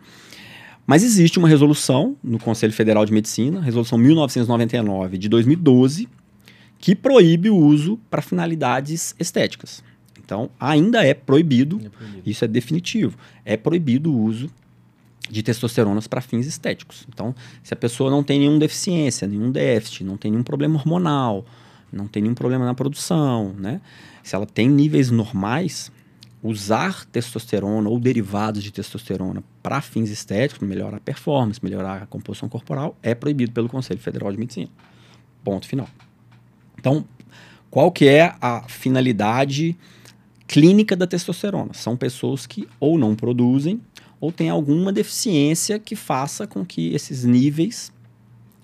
Mas 0.86 1.02
existe 1.02 1.38
uma 1.38 1.48
resolução 1.48 2.14
no 2.22 2.38
Conselho 2.38 2.74
Federal 2.74 3.06
de 3.06 3.12
Medicina, 3.12 3.60
resolução 3.60 3.96
1999 3.96 5.16
de 5.16 5.30
2012, 5.30 6.08
que 6.78 6.94
proíbe 6.94 7.48
o 7.48 7.56
uso 7.56 7.98
para 8.10 8.20
finalidades 8.20 9.14
estéticas. 9.18 9.82
Então, 10.22 10.50
ainda 10.60 11.02
é 11.02 11.14
proibido, 11.14 11.80
é 11.82 11.88
proibido, 11.88 12.22
isso 12.26 12.44
é 12.44 12.48
definitivo, 12.48 13.16
é 13.46 13.56
proibido 13.56 14.12
o 14.12 14.24
uso 14.24 14.50
de 15.30 15.42
testosteronas 15.42 16.06
para 16.06 16.20
fins 16.20 16.46
estéticos. 16.46 17.06
Então, 17.08 17.34
se 17.62 17.74
a 17.74 17.76
pessoa 17.76 18.10
não 18.10 18.22
tem 18.22 18.40
nenhuma 18.40 18.58
deficiência, 18.58 19.26
nenhum 19.26 19.50
déficit, 19.50 20.04
não 20.04 20.16
tem 20.16 20.30
nenhum 20.30 20.42
problema 20.42 20.76
hormonal, 20.76 21.44
não 21.92 22.06
tem 22.06 22.22
nenhum 22.22 22.34
problema 22.34 22.64
na 22.64 22.74
produção, 22.74 23.54
né? 23.58 23.80
Se 24.22 24.34
ela 24.34 24.46
tem 24.46 24.68
níveis 24.68 25.10
normais, 25.10 25.90
usar 26.42 27.04
testosterona 27.06 27.88
ou 27.88 27.98
derivados 27.98 28.62
de 28.62 28.70
testosterona 28.70 29.42
para 29.62 29.80
fins 29.80 30.10
estéticos, 30.10 30.66
melhorar 30.66 30.98
a 30.98 31.00
performance, 31.00 31.62
melhorar 31.62 32.02
a 32.02 32.06
composição 32.06 32.48
corporal, 32.48 32.96
é 33.02 33.14
proibido 33.14 33.52
pelo 33.52 33.68
Conselho 33.68 34.00
Federal 34.00 34.30
de 34.30 34.38
Medicina. 34.38 34.68
Ponto 35.42 35.66
final. 35.66 35.88
Então, 36.78 37.04
qual 37.70 37.90
que 37.90 38.06
é 38.06 38.34
a 38.40 38.62
finalidade 38.68 39.76
clínica 40.46 40.94
da 40.94 41.06
testosterona? 41.06 41.74
São 41.74 41.96
pessoas 41.96 42.46
que 42.46 42.68
ou 42.78 42.96
não 42.96 43.14
produzem 43.14 43.80
ou 44.20 44.32
têm 44.32 44.50
alguma 44.50 44.92
deficiência 44.92 45.78
que 45.78 45.94
faça 45.94 46.46
com 46.46 46.64
que 46.64 46.94
esses 46.94 47.24
níveis 47.24 47.92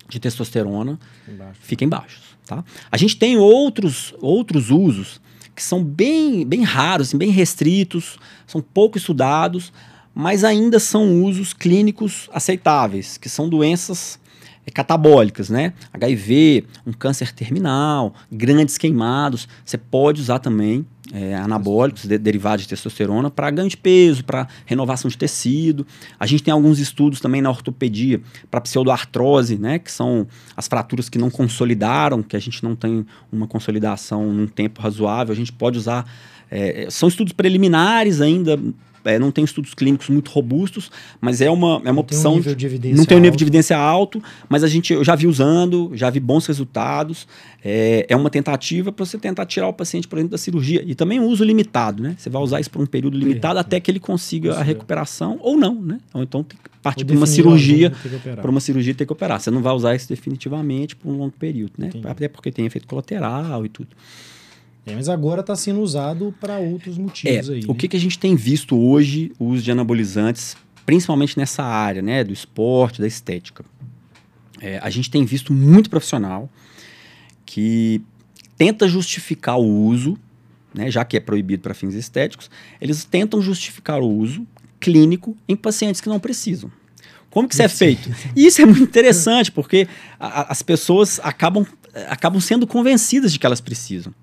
de 0.09 0.19
testosterona 0.19 0.99
Embaixo. 1.27 1.59
fiquem 1.61 1.87
baixos. 1.87 2.21
Tá? 2.45 2.63
A 2.91 2.97
gente 2.97 3.17
tem 3.17 3.37
outros, 3.37 4.13
outros 4.19 4.69
usos 4.69 5.21
que 5.55 5.61
são 5.61 5.83
bem, 5.83 6.45
bem 6.45 6.63
raros, 6.63 7.09
assim, 7.09 7.17
bem 7.17 7.29
restritos, 7.29 8.17
são 8.47 8.61
pouco 8.61 8.97
estudados, 8.97 9.71
mas 10.13 10.43
ainda 10.43 10.79
são 10.79 11.23
usos 11.23 11.53
clínicos 11.53 12.29
aceitáveis, 12.33 13.17
que 13.17 13.29
são 13.29 13.47
doenças 13.47 14.19
é, 14.65 14.71
catabólicas, 14.71 15.49
né? 15.49 15.73
HIV, 15.93 16.65
um 16.85 16.91
câncer 16.91 17.31
terminal, 17.31 18.13
grandes 18.31 18.77
queimados. 18.77 19.47
Você 19.63 19.77
pode 19.77 20.21
usar 20.21 20.39
também 20.39 20.85
é, 21.11 21.35
anabólicos 21.35 22.05
de, 22.05 22.17
derivados 22.17 22.63
de 22.63 22.69
testosterona 22.69 23.29
para 23.29 23.49
ganho 23.51 23.67
de 23.67 23.75
peso, 23.75 24.23
para 24.23 24.47
renovação 24.65 25.09
de 25.09 25.17
tecido. 25.17 25.85
A 26.19 26.25
gente 26.25 26.43
tem 26.43 26.51
alguns 26.53 26.79
estudos 26.79 27.19
também 27.19 27.41
na 27.41 27.49
ortopedia 27.49 28.21
para 28.49 28.61
pseudoartrose, 28.61 29.57
né, 29.57 29.79
que 29.79 29.91
são 29.91 30.27
as 30.55 30.67
fraturas 30.67 31.09
que 31.09 31.17
não 31.17 31.29
consolidaram, 31.29 32.23
que 32.23 32.35
a 32.35 32.39
gente 32.39 32.63
não 32.63 32.75
tem 32.75 33.05
uma 33.31 33.47
consolidação 33.47 34.31
num 34.31 34.47
tempo 34.47 34.81
razoável. 34.81 35.33
A 35.33 35.35
gente 35.35 35.51
pode 35.51 35.77
usar. 35.77 36.09
É, 36.49 36.87
são 36.89 37.09
estudos 37.09 37.33
preliminares 37.33 38.21
ainda, 38.21 38.59
é, 39.05 39.19
não 39.19 39.31
tem 39.31 39.43
estudos 39.43 39.73
clínicos 39.73 40.09
muito 40.09 40.31
robustos, 40.31 40.91
mas 41.19 41.41
é 41.41 41.49
uma, 41.49 41.81
é 41.85 41.91
uma 41.91 42.01
opção. 42.01 42.41
Tem 42.41 42.53
um 42.53 42.55
de 42.55 42.93
não 42.93 43.05
tem 43.05 43.17
um 43.17 43.21
nível 43.21 43.37
de 43.37 43.43
evidência 43.43 43.77
alto, 43.77 44.21
mas 44.49 44.63
a 44.63 44.67
gente 44.67 44.93
eu 44.93 45.03
já 45.03 45.15
vi 45.15 45.27
usando, 45.27 45.91
já 45.93 46.09
vi 46.09 46.19
bons 46.19 46.45
resultados. 46.47 47.27
É, 47.63 48.05
é 48.09 48.15
uma 48.15 48.29
tentativa 48.29 48.91
para 48.91 49.05
você 49.05 49.17
tentar 49.17 49.45
tirar 49.45 49.67
o 49.67 49.73
paciente 49.73 50.07
para 50.07 50.17
dentro 50.17 50.31
da 50.31 50.37
cirurgia. 50.37 50.83
E 50.85 50.93
também 50.93 51.19
um 51.19 51.25
uso 51.25 51.43
limitado, 51.43 52.03
né? 52.03 52.15
Você 52.17 52.29
vai 52.29 52.41
usar 52.41 52.59
isso 52.59 52.69
por 52.69 52.81
um 52.81 52.85
período 52.85 53.17
limitado 53.17 53.57
é, 53.57 53.61
até 53.61 53.79
que 53.79 53.89
ele 53.89 53.99
consiga 53.99 54.55
a 54.55 54.63
recuperação 54.63 55.37
ou 55.41 55.57
não, 55.57 55.75
né? 55.81 55.99
Ou 56.13 56.23
então 56.23 56.43
tem 56.43 56.57
que 56.61 56.69
partir 56.81 57.05
para 57.05 57.15
uma 57.15 57.25
cirurgia, 57.25 57.91
para 58.41 58.51
uma 58.51 58.59
cirurgia 58.59 58.93
ter 58.93 59.05
que 59.05 59.13
operar. 59.13 59.39
Você 59.39 59.49
não 59.49 59.61
vai 59.61 59.73
usar 59.73 59.95
isso 59.95 60.09
definitivamente 60.09 60.95
por 60.95 61.09
um 61.09 61.17
longo 61.17 61.33
período, 61.39 61.73
né? 61.77 61.87
Entendi. 61.87 62.07
Até 62.07 62.27
porque 62.27 62.51
tem 62.51 62.65
efeito 62.65 62.85
colateral 62.85 63.65
e 63.65 63.69
tudo. 63.69 63.89
É, 64.85 64.95
mas 64.95 65.07
agora 65.07 65.41
está 65.41 65.55
sendo 65.55 65.81
usado 65.81 66.35
para 66.39 66.57
outros 66.57 66.97
motivos 66.97 67.49
é, 67.49 67.53
aí. 67.53 67.63
O 67.65 67.69
né? 67.69 67.73
que, 67.75 67.87
que 67.87 67.95
a 67.95 67.99
gente 67.99 68.19
tem 68.19 68.35
visto 68.35 68.77
hoje, 68.77 69.31
o 69.39 69.45
uso 69.45 69.63
de 69.63 69.71
anabolizantes, 69.71 70.57
principalmente 70.85 71.37
nessa 71.37 71.63
área, 71.63 72.01
né, 72.01 72.23
do 72.23 72.33
esporte, 72.33 72.99
da 72.99 73.07
estética. 73.07 73.63
É, 74.59 74.79
a 74.79 74.89
gente 74.89 75.09
tem 75.09 75.23
visto 75.25 75.53
muito 75.53 75.89
profissional 75.89 76.49
que 77.45 78.01
tenta 78.57 78.87
justificar 78.87 79.57
o 79.57 79.65
uso, 79.65 80.17
né, 80.73 80.91
já 80.91 81.05
que 81.05 81.15
é 81.15 81.19
proibido 81.19 81.63
para 81.63 81.73
fins 81.73 81.93
estéticos, 81.93 82.49
eles 82.81 83.05
tentam 83.05 83.41
justificar 83.41 84.01
o 84.01 84.09
uso 84.09 84.45
clínico 84.79 85.37
em 85.47 85.55
pacientes 85.55 86.01
que 86.01 86.09
não 86.09 86.19
precisam. 86.19 86.69
Como 87.29 87.47
que 87.47 87.55
isso 87.55 87.63
é 87.63 87.69
feito? 87.69 88.09
E 88.35 88.45
isso 88.45 88.61
é 88.61 88.65
muito 88.65 88.83
interessante, 88.83 89.51
porque 89.51 89.87
a, 90.19 90.51
as 90.51 90.61
pessoas 90.61 91.19
acabam, 91.23 91.65
acabam 92.07 92.39
sendo 92.39 92.67
convencidas 92.67 93.31
de 93.31 93.39
que 93.39 93.45
elas 93.45 93.61
precisam. 93.61 94.13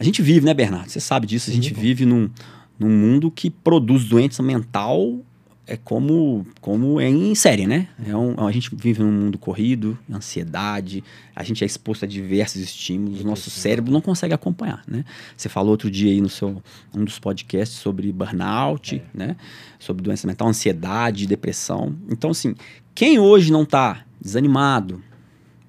A 0.00 0.04
gente 0.04 0.22
vive, 0.22 0.46
né, 0.46 0.54
Bernardo? 0.54 0.88
Você 0.88 0.98
sabe 0.98 1.26
disso. 1.26 1.50
A 1.50 1.52
gente 1.52 1.68
Sim, 1.68 1.74
vive 1.74 2.06
num, 2.06 2.30
num 2.78 2.88
mundo 2.88 3.30
que 3.30 3.50
produz 3.50 4.04
doença 4.04 4.42
mental 4.42 5.20
é 5.66 5.76
como, 5.76 6.44
como 6.60 6.98
é 6.98 7.08
em 7.08 7.34
série, 7.34 7.66
né? 7.66 7.86
É 8.04 8.16
um, 8.16 8.44
a 8.44 8.50
gente 8.50 8.74
vive 8.74 9.02
num 9.02 9.12
mundo 9.12 9.38
corrido, 9.38 9.96
ansiedade, 10.12 11.04
a 11.36 11.44
gente 11.44 11.62
é 11.62 11.66
exposto 11.66 12.04
a 12.04 12.08
diversos 12.08 12.60
estímulos, 12.60 13.20
o 13.20 13.24
nosso 13.24 13.50
cérebro 13.50 13.92
não 13.92 14.00
consegue 14.00 14.34
acompanhar, 14.34 14.82
né? 14.88 15.04
Você 15.36 15.48
falou 15.48 15.70
outro 15.70 15.88
dia 15.88 16.10
aí 16.10 16.20
no 16.20 16.28
seu 16.28 16.60
um 16.92 17.04
dos 17.04 17.20
podcasts 17.20 17.78
sobre 17.78 18.10
burnout, 18.10 18.96
é. 18.96 19.02
né? 19.16 19.36
Sobre 19.78 20.02
doença 20.02 20.26
mental, 20.26 20.48
ansiedade, 20.48 21.24
depressão. 21.24 21.94
Então, 22.08 22.30
assim, 22.30 22.54
quem 22.92 23.20
hoje 23.20 23.52
não 23.52 23.62
está 23.62 24.04
desanimado, 24.20 25.00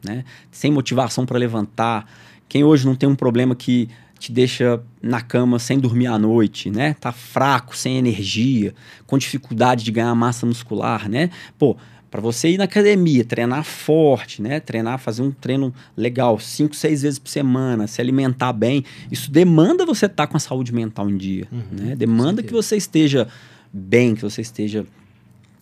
né? 0.03 0.23
Sem 0.49 0.71
motivação 0.71 1.27
para 1.27 1.37
levantar, 1.37 2.09
quem 2.49 2.63
hoje 2.63 2.87
não 2.87 2.95
tem 2.95 3.07
um 3.07 3.15
problema 3.15 3.53
que 3.55 3.87
te 4.21 4.31
deixa 4.31 4.79
na 5.01 5.19
cama 5.19 5.57
sem 5.57 5.79
dormir 5.79 6.05
à 6.05 6.19
noite, 6.19 6.69
né? 6.69 6.93
Tá 6.93 7.11
fraco, 7.11 7.75
sem 7.75 7.97
energia, 7.97 8.75
com 9.07 9.17
dificuldade 9.17 9.83
de 9.83 9.91
ganhar 9.91 10.13
massa 10.13 10.45
muscular, 10.45 11.09
né? 11.09 11.31
Pô, 11.57 11.75
para 12.11 12.21
você 12.21 12.49
ir 12.49 12.57
na 12.57 12.65
academia, 12.65 13.25
treinar 13.25 13.63
forte, 13.63 14.39
né? 14.39 14.59
Treinar, 14.59 14.99
fazer 14.99 15.23
um 15.23 15.31
treino 15.31 15.73
legal, 15.97 16.39
cinco, 16.39 16.75
seis 16.75 17.01
vezes 17.01 17.17
por 17.17 17.29
semana, 17.29 17.87
se 17.87 17.99
alimentar 17.99 18.53
bem, 18.53 18.85
isso 19.09 19.31
demanda 19.31 19.87
você 19.87 20.05
estar 20.05 20.27
tá 20.27 20.27
com 20.27 20.37
a 20.37 20.39
saúde 20.39 20.71
mental 20.71 21.09
em 21.09 21.17
dia, 21.17 21.47
uhum, 21.51 21.63
né? 21.71 21.95
Demanda 21.95 22.43
que 22.43 22.53
você 22.53 22.77
esteja 22.77 23.27
bem, 23.73 24.13
que 24.13 24.21
você 24.21 24.41
esteja 24.41 24.85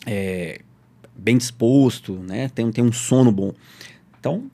é, 0.05 0.59
bem 1.15 1.37
disposto, 1.37 2.13
né? 2.27 2.49
Tem, 2.49 2.69
tem 2.73 2.83
um 2.83 2.91
sono 2.91 3.31
bom. 3.31 3.53
Então, 4.19 4.51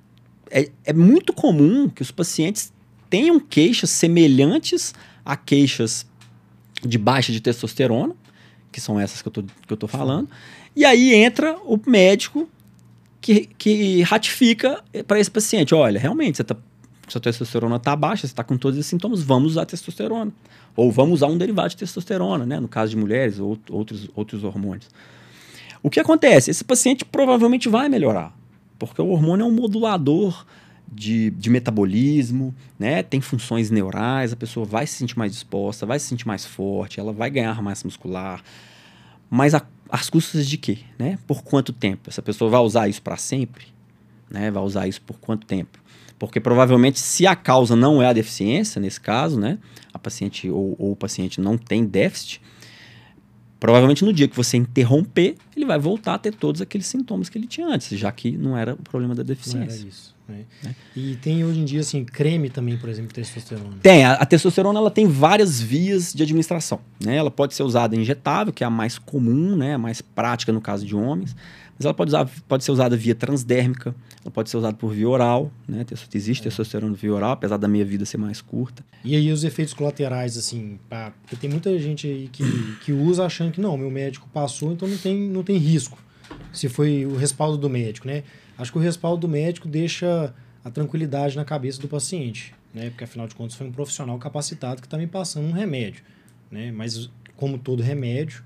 é, 0.51 0.69
é 0.83 0.93
muito 0.93 1.33
comum 1.33 1.89
que 1.89 2.03
os 2.03 2.11
pacientes 2.11 2.71
tenham 3.09 3.39
queixas 3.39 3.89
semelhantes 3.89 4.93
a 5.23 5.35
queixas 5.35 6.05
de 6.83 6.97
baixa 6.97 7.31
de 7.31 7.41
testosterona, 7.41 8.15
que 8.71 8.79
são 8.79 8.99
essas 8.99 9.21
que 9.21 9.27
eu 9.27 9.31
tô, 9.31 9.43
que 9.43 9.73
eu 9.73 9.77
tô 9.77 9.87
falando. 9.87 10.29
E 10.75 10.83
aí 10.83 11.13
entra 11.13 11.57
o 11.63 11.79
médico 11.87 12.49
que, 13.21 13.49
que 13.57 14.01
ratifica 14.03 14.83
para 15.07 15.19
esse 15.19 15.31
paciente: 15.31 15.73
olha, 15.73 15.99
realmente, 15.99 16.37
você 16.37 16.43
tá, 16.43 16.55
sua 17.07 17.21
testosterona 17.21 17.77
está 17.77 17.95
baixa, 17.95 18.21
você 18.21 18.33
está 18.33 18.43
com 18.43 18.57
todos 18.57 18.77
esses 18.77 18.89
sintomas, 18.89 19.21
vamos 19.21 19.53
usar 19.53 19.65
testosterona. 19.65 20.31
Ou 20.75 20.91
vamos 20.91 21.15
usar 21.15 21.27
um 21.27 21.37
derivado 21.37 21.69
de 21.69 21.77
testosterona, 21.77 22.45
né? 22.45 22.59
No 22.59 22.67
caso 22.67 22.91
de 22.91 22.97
mulheres 22.97 23.39
ou 23.39 23.57
outros, 23.69 24.09
outros 24.13 24.43
hormônios. 24.43 24.89
O 25.81 25.89
que 25.89 25.99
acontece? 25.99 26.51
Esse 26.51 26.63
paciente 26.63 27.05
provavelmente 27.05 27.69
vai 27.69 27.87
melhorar, 27.87 28.35
porque 28.77 29.01
o 29.01 29.07
hormônio 29.07 29.45
é 29.45 29.47
um 29.47 29.51
modulador 29.51 30.45
de, 30.95 31.29
de, 31.31 31.49
metabolismo, 31.49 32.55
né? 32.79 33.03
Tem 33.03 33.19
funções 33.19 33.69
neurais, 33.69 34.31
a 34.31 34.35
pessoa 34.35 34.65
vai 34.65 34.87
se 34.87 34.93
sentir 34.93 35.17
mais 35.17 35.33
disposta, 35.33 35.85
vai 35.85 35.99
se 35.99 36.07
sentir 36.07 36.25
mais 36.25 36.45
forte, 36.45 36.99
ela 36.99 37.11
vai 37.11 37.29
ganhar 37.29 37.61
massa 37.61 37.85
muscular. 37.85 38.41
Mas 39.29 39.53
a, 39.53 39.61
as 39.89 40.09
custas 40.09 40.47
de 40.47 40.57
quê? 40.57 40.79
Né? 40.97 41.19
Por 41.27 41.43
quanto 41.43 41.73
tempo? 41.73 42.09
Essa 42.09 42.21
pessoa 42.21 42.49
vai 42.49 42.61
usar 42.61 42.87
isso 42.87 43.01
para 43.01 43.17
sempre? 43.17 43.65
Né? 44.29 44.49
Vai 44.49 44.63
usar 44.63 44.87
isso 44.87 45.01
por 45.01 45.19
quanto 45.19 45.45
tempo? 45.45 45.77
Porque 46.17 46.39
provavelmente, 46.39 46.99
se 46.99 47.27
a 47.27 47.35
causa 47.35 47.75
não 47.75 48.01
é 48.01 48.07
a 48.07 48.13
deficiência, 48.13 48.79
nesse 48.79 49.01
caso, 49.01 49.37
né? 49.37 49.59
A 49.93 49.99
paciente 49.99 50.49
ou, 50.49 50.75
ou 50.79 50.91
o 50.93 50.95
paciente 50.95 51.41
não 51.41 51.57
tem 51.57 51.85
déficit, 51.85 52.41
Provavelmente 53.59 54.03
no 54.05 54.13
dia 54.13 54.27
que 54.27 54.35
você 54.35 54.57
interromper, 54.57 55.35
ele 55.55 55.65
vai 55.65 55.79
voltar 55.79 56.15
a 56.15 56.19
ter 56.19 56.35
todos 56.35 56.61
aqueles 56.61 56.85
sintomas 56.85 57.29
que 57.29 57.37
ele 57.37 57.47
tinha 57.47 57.67
antes, 57.67 57.97
já 57.97 58.11
que 58.11 58.37
não 58.37 58.55
era 58.55 58.73
o 58.73 58.77
problema 58.77 59.15
da 59.15 59.23
deficiência. 59.23 59.59
Não 59.59 59.79
era 59.79 59.87
isso. 59.87 60.14
Né? 60.27 60.45
Né? 60.63 60.75
E 60.95 61.15
tem 61.17 61.43
hoje 61.43 61.59
em 61.59 61.65
dia, 61.65 61.81
assim, 61.81 62.03
creme 62.03 62.49
também, 62.49 62.77
por 62.77 62.89
exemplo, 62.89 63.13
testosterona. 63.13 63.77
Tem. 63.81 64.03
A, 64.03 64.13
a, 64.13 64.25
testosterona 64.25 64.79
ela 64.79 64.91
tem 64.91 65.07
várias 65.07 65.61
vias 65.61 66.13
de 66.13 66.23
administração. 66.23 66.79
Né? 67.03 67.15
Ela 67.15 67.31
pode 67.31 67.53
ser 67.53 67.63
usada 67.63 67.95
injetável, 67.95 68.51
que 68.51 68.63
é 68.63 68.67
a 68.67 68.69
mais 68.69 68.97
comum, 68.97 69.55
né? 69.55 69.75
a 69.75 69.77
mais 69.77 70.01
prática 70.01 70.51
no 70.51 70.61
caso 70.61 70.85
de 70.85 70.95
homens. 70.95 71.35
Mas 71.77 71.85
ela 71.85 71.93
pode, 71.93 72.09
usar, 72.09 72.29
pode 72.47 72.63
ser 72.63 72.71
usada 72.71 72.95
via 72.95 73.13
transdérmica, 73.13 73.93
ela 74.23 74.31
pode 74.31 74.49
ser 74.49 74.55
usada 74.55 74.75
por 74.77 74.93
via 74.93 75.09
oral, 75.09 75.51
né? 75.67 75.85
Existe 76.13 76.41
é. 76.41 76.43
testosterona 76.45 76.95
via 76.95 77.13
oral, 77.13 77.31
apesar 77.31 77.57
da 77.57 77.67
minha 77.67 77.83
vida 77.83 78.05
ser 78.05 78.17
mais 78.17 78.39
curta. 78.39 78.83
E 79.03 79.13
aí 79.13 79.29
os 79.29 79.43
efeitos 79.43 79.73
colaterais, 79.73 80.37
assim, 80.37 80.79
porque 81.21 81.35
tem 81.35 81.49
muita 81.49 81.77
gente 81.77 82.07
aí 82.07 82.29
que, 82.31 82.43
que 82.81 82.93
usa 82.93 83.25
achando 83.25 83.51
que 83.51 83.59
não, 83.59 83.77
meu 83.77 83.91
médico 83.91 84.27
passou, 84.33 84.71
então 84.71 84.87
não 84.87 84.97
tem, 84.97 85.29
não 85.29 85.43
tem 85.43 85.57
risco. 85.57 85.97
Se 86.53 86.69
foi 86.69 87.05
o 87.05 87.17
respaldo 87.17 87.57
do 87.57 87.69
médico, 87.69 88.07
né? 88.07 88.23
Acho 88.57 88.71
que 88.71 88.77
o 88.77 88.81
respaldo 88.81 89.21
do 89.21 89.27
médico 89.27 89.67
deixa 89.67 90.33
a 90.63 90.69
tranquilidade 90.69 91.35
na 91.35 91.45
cabeça 91.45 91.81
do 91.81 91.87
paciente, 91.87 92.53
né? 92.73 92.89
Porque 92.89 93.03
afinal 93.03 93.27
de 93.27 93.35
contas 93.35 93.55
foi 93.55 93.67
um 93.67 93.71
profissional 93.71 94.17
capacitado 94.17 94.81
que 94.81 94.87
está 94.87 94.97
me 94.97 95.07
passando 95.07 95.47
um 95.47 95.51
remédio, 95.51 96.03
né? 96.49 96.71
Mas 96.71 97.09
como 97.35 97.57
todo 97.57 97.83
remédio, 97.83 98.43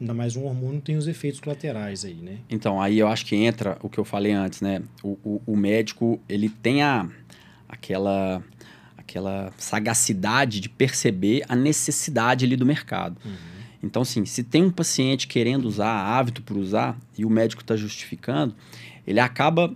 Ainda 0.00 0.14
mais 0.14 0.34
um 0.34 0.44
hormônio 0.44 0.80
tem 0.80 0.96
os 0.96 1.06
efeitos 1.06 1.40
colaterais 1.40 2.06
aí, 2.06 2.14
né? 2.14 2.38
Então, 2.48 2.80
aí 2.80 2.98
eu 2.98 3.06
acho 3.06 3.26
que 3.26 3.36
entra 3.36 3.76
o 3.82 3.88
que 3.88 4.00
eu 4.00 4.04
falei 4.04 4.32
antes, 4.32 4.62
né? 4.62 4.82
O, 5.02 5.18
o, 5.22 5.42
o 5.46 5.56
médico, 5.56 6.18
ele 6.26 6.48
tem 6.48 6.82
a, 6.82 7.06
aquela, 7.68 8.42
aquela 8.96 9.52
sagacidade 9.58 10.58
de 10.58 10.70
perceber 10.70 11.44
a 11.46 11.54
necessidade 11.54 12.46
ali 12.46 12.56
do 12.56 12.64
mercado. 12.64 13.18
Uhum. 13.22 13.32
Então, 13.82 14.00
assim, 14.00 14.24
se 14.24 14.42
tem 14.42 14.64
um 14.64 14.70
paciente 14.70 15.26
querendo 15.26 15.66
usar, 15.66 15.92
hábito 15.92 16.40
por 16.40 16.56
usar, 16.56 16.98
e 17.18 17.26
o 17.26 17.30
médico 17.30 17.60
está 17.60 17.76
justificando, 17.76 18.54
ele 19.10 19.20
acaba, 19.20 19.74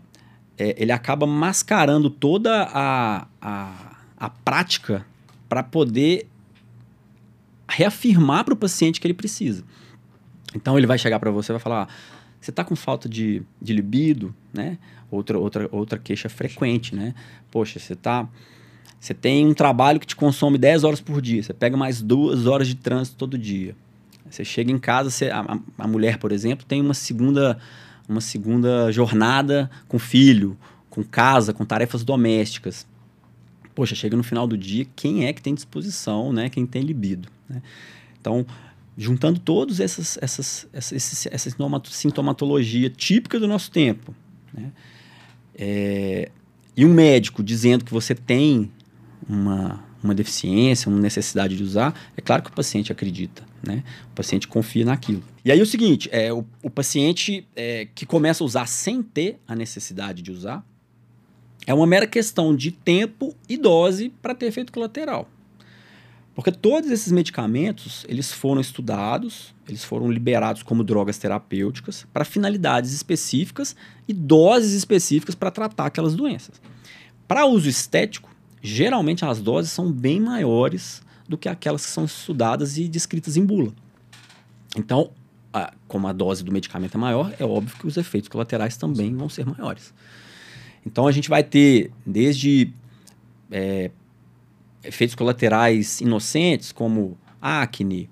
é, 0.56 0.80
ele 0.80 0.92
acaba 0.92 1.26
mascarando 1.26 2.08
toda 2.08 2.62
a, 2.72 3.26
a, 3.40 3.96
a 4.16 4.30
prática 4.30 5.04
para 5.48 5.62
poder 5.62 6.28
reafirmar 7.68 8.44
para 8.44 8.54
o 8.54 8.56
paciente 8.56 9.00
que 9.00 9.06
ele 9.06 9.14
precisa. 9.14 9.64
Então 10.54 10.78
ele 10.78 10.86
vai 10.86 10.98
chegar 10.98 11.18
para 11.18 11.30
você 11.30 11.50
e 11.50 11.54
vai 11.54 11.60
falar: 11.60 11.82
ah, 11.82 11.88
você 12.40 12.50
está 12.50 12.62
com 12.62 12.76
falta 12.76 13.08
de, 13.08 13.42
de 13.60 13.72
libido, 13.72 14.34
né? 14.52 14.78
Outra, 15.10 15.38
outra, 15.38 15.68
outra 15.72 15.98
queixa 15.98 16.28
frequente, 16.28 16.94
né? 16.94 17.14
Poxa, 17.50 17.80
você 17.80 17.96
tá. 17.96 18.28
Você 19.00 19.12
tem 19.12 19.46
um 19.46 19.52
trabalho 19.52 20.00
que 20.00 20.06
te 20.06 20.16
consome 20.16 20.56
10 20.56 20.84
horas 20.84 21.00
por 21.00 21.20
dia, 21.20 21.42
você 21.42 21.52
pega 21.52 21.76
mais 21.76 22.00
duas 22.00 22.46
horas 22.46 22.66
de 22.68 22.76
trânsito 22.76 23.16
todo 23.16 23.36
dia. 23.36 23.76
Você 24.30 24.44
chega 24.44 24.72
em 24.72 24.78
casa, 24.78 25.10
você, 25.10 25.28
a, 25.28 25.58
a 25.78 25.86
mulher, 25.86 26.18
por 26.18 26.32
exemplo, 26.32 26.64
tem 26.64 26.80
uma 26.80 26.94
segunda, 26.94 27.58
uma 28.08 28.20
segunda 28.20 28.90
jornada 28.92 29.70
com 29.88 29.98
filho, 29.98 30.56
com 30.90 31.02
casa, 31.02 31.52
com 31.52 31.64
tarefas 31.64 32.04
domésticas. 32.04 32.86
Poxa, 33.74 33.94
chega 33.94 34.16
no 34.16 34.22
final 34.22 34.46
do 34.46 34.56
dia, 34.56 34.86
quem 34.94 35.26
é 35.26 35.32
que 35.32 35.42
tem 35.42 35.54
disposição, 35.54 36.32
né? 36.32 36.48
Quem 36.48 36.64
tem 36.64 36.82
libido, 36.82 37.28
né? 37.48 37.60
Então, 38.20 38.46
juntando 38.96 39.40
todos 39.40 39.80
essas, 39.80 40.16
essas, 40.22 40.68
essa 40.72 41.50
sintomatologia 41.90 42.88
típica 42.88 43.40
do 43.40 43.48
nosso 43.48 43.70
tempo, 43.70 44.14
né? 44.52 44.70
É, 45.56 46.30
e 46.76 46.84
um 46.84 46.92
médico 46.92 47.42
dizendo 47.42 47.84
que 47.84 47.92
você 47.92 48.14
tem 48.14 48.70
uma, 49.28 49.83
uma 50.04 50.14
deficiência, 50.14 50.88
uma 50.88 51.00
necessidade 51.00 51.56
de 51.56 51.62
usar, 51.62 51.98
é 52.16 52.20
claro 52.20 52.42
que 52.42 52.50
o 52.50 52.52
paciente 52.52 52.92
acredita, 52.92 53.42
né? 53.66 53.82
O 54.12 54.14
paciente 54.14 54.46
confia 54.46 54.84
naquilo. 54.84 55.22
E 55.42 55.50
aí 55.50 55.60
o 55.60 55.66
seguinte, 55.66 56.08
é, 56.12 56.32
o, 56.32 56.44
o 56.62 56.68
paciente 56.68 57.46
é, 57.56 57.88
que 57.94 58.04
começa 58.04 58.44
a 58.44 58.46
usar 58.46 58.66
sem 58.66 59.02
ter 59.02 59.40
a 59.48 59.56
necessidade 59.56 60.20
de 60.20 60.30
usar, 60.30 60.64
é 61.66 61.72
uma 61.72 61.86
mera 61.86 62.06
questão 62.06 62.54
de 62.54 62.70
tempo 62.70 63.34
e 63.48 63.56
dose 63.56 64.12
para 64.20 64.34
ter 64.34 64.46
efeito 64.46 64.70
colateral. 64.70 65.26
Porque 66.34 66.50
todos 66.50 66.90
esses 66.90 67.12
medicamentos, 67.12 68.04
eles 68.08 68.30
foram 68.30 68.60
estudados, 68.60 69.54
eles 69.68 69.84
foram 69.84 70.10
liberados 70.10 70.62
como 70.62 70.84
drogas 70.84 71.16
terapêuticas 71.16 72.06
para 72.12 72.24
finalidades 72.24 72.92
específicas 72.92 73.74
e 74.06 74.12
doses 74.12 74.72
específicas 74.72 75.34
para 75.34 75.50
tratar 75.50 75.86
aquelas 75.86 76.14
doenças. 76.14 76.60
Para 77.26 77.46
uso 77.46 77.68
estético, 77.68 78.33
geralmente 78.64 79.26
as 79.26 79.42
doses 79.42 79.70
são 79.70 79.92
bem 79.92 80.18
maiores 80.18 81.02
do 81.28 81.36
que 81.36 81.50
aquelas 81.50 81.84
que 81.84 81.92
são 81.92 82.06
estudadas 82.06 82.78
e 82.78 82.88
descritas 82.88 83.36
em 83.36 83.44
bula. 83.44 83.74
Então, 84.74 85.10
a, 85.52 85.70
como 85.86 86.08
a 86.08 86.12
dose 86.14 86.42
do 86.42 86.50
medicamento 86.50 86.96
é 86.96 86.98
maior, 86.98 87.30
é 87.38 87.44
óbvio 87.44 87.76
que 87.78 87.86
os 87.86 87.98
efeitos 87.98 88.28
colaterais 88.30 88.78
também 88.78 89.14
vão 89.14 89.28
ser 89.28 89.44
maiores. 89.44 89.92
Então, 90.84 91.06
a 91.06 91.12
gente 91.12 91.28
vai 91.28 91.44
ter 91.44 91.92
desde 92.06 92.72
é, 93.50 93.90
efeitos 94.82 95.14
colaterais 95.14 96.00
inocentes, 96.00 96.72
como 96.72 97.18
acne, 97.42 98.08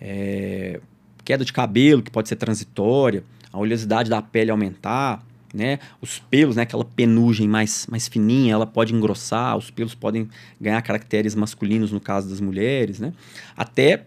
é, 0.00 0.80
queda 1.24 1.44
de 1.44 1.52
cabelo, 1.52 2.02
que 2.02 2.10
pode 2.10 2.28
ser 2.28 2.36
transitória, 2.36 3.22
a 3.52 3.58
oleosidade 3.58 4.10
da 4.10 4.20
pele 4.20 4.50
aumentar, 4.50 5.24
né? 5.52 5.78
Os 6.00 6.18
pelos, 6.18 6.56
né? 6.56 6.62
Aquela 6.62 6.84
penugem 6.84 7.48
mais, 7.48 7.86
mais 7.90 8.08
fininha, 8.08 8.54
ela 8.54 8.66
pode 8.66 8.94
engrossar, 8.94 9.56
os 9.56 9.70
pelos 9.70 9.94
podem 9.94 10.28
ganhar 10.60 10.80
caracteres 10.82 11.34
masculinos 11.34 11.92
no 11.92 12.00
caso 12.00 12.28
das 12.28 12.40
mulheres, 12.40 12.98
né? 12.98 13.12
Até 13.56 14.04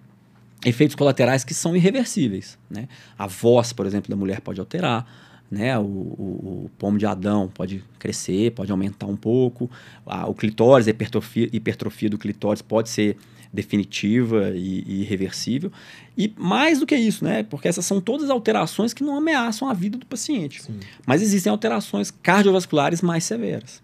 efeitos 0.65 0.95
colaterais 0.95 1.43
que 1.43 1.53
são 1.53 1.75
irreversíveis, 1.75 2.58
né? 2.69 2.88
A 3.17 3.27
voz, 3.27 3.71
por 3.71 3.86
exemplo, 3.86 4.10
da 4.10 4.15
mulher 4.15 4.41
pode 4.41 4.60
alterar, 4.60 5.05
né? 5.49 5.77
O, 5.77 5.84
o, 5.84 6.65
o, 6.65 6.71
pomo 6.77 6.97
de 6.97 7.05
Adão 7.05 7.49
pode 7.53 7.84
crescer, 7.99 8.51
pode 8.51 8.71
aumentar 8.71 9.05
um 9.05 9.15
pouco. 9.15 9.69
A, 10.05 10.27
o 10.27 10.34
clitóris, 10.34 10.88
a 10.88 10.91
hipertrofia, 10.91 11.49
hipertrofia 11.51 12.10
do 12.10 12.17
clitóris 12.17 12.62
pode 12.62 12.89
ser 12.89 13.17
definitiva 13.53 14.51
e, 14.55 14.84
e 14.86 15.01
irreversível. 15.01 15.71
E 16.17 16.34
mais 16.38 16.79
do 16.79 16.86
que 16.86 16.95
isso, 16.95 17.23
né? 17.23 17.43
Porque 17.43 17.67
essas 17.67 17.86
são 17.86 18.01
todas 18.01 18.29
alterações 18.29 18.93
que 18.93 19.03
não 19.03 19.17
ameaçam 19.17 19.69
a 19.69 19.73
vida 19.73 19.97
do 19.97 20.05
paciente. 20.05 20.62
Sim. 20.62 20.79
Mas 21.05 21.21
existem 21.21 21.49
alterações 21.49 22.12
cardiovasculares 22.12 23.01
mais 23.01 23.23
severas. 23.23 23.81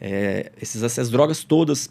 É, 0.00 0.52
esses, 0.60 0.82
essas 0.82 1.10
drogas 1.10 1.42
todas 1.42 1.88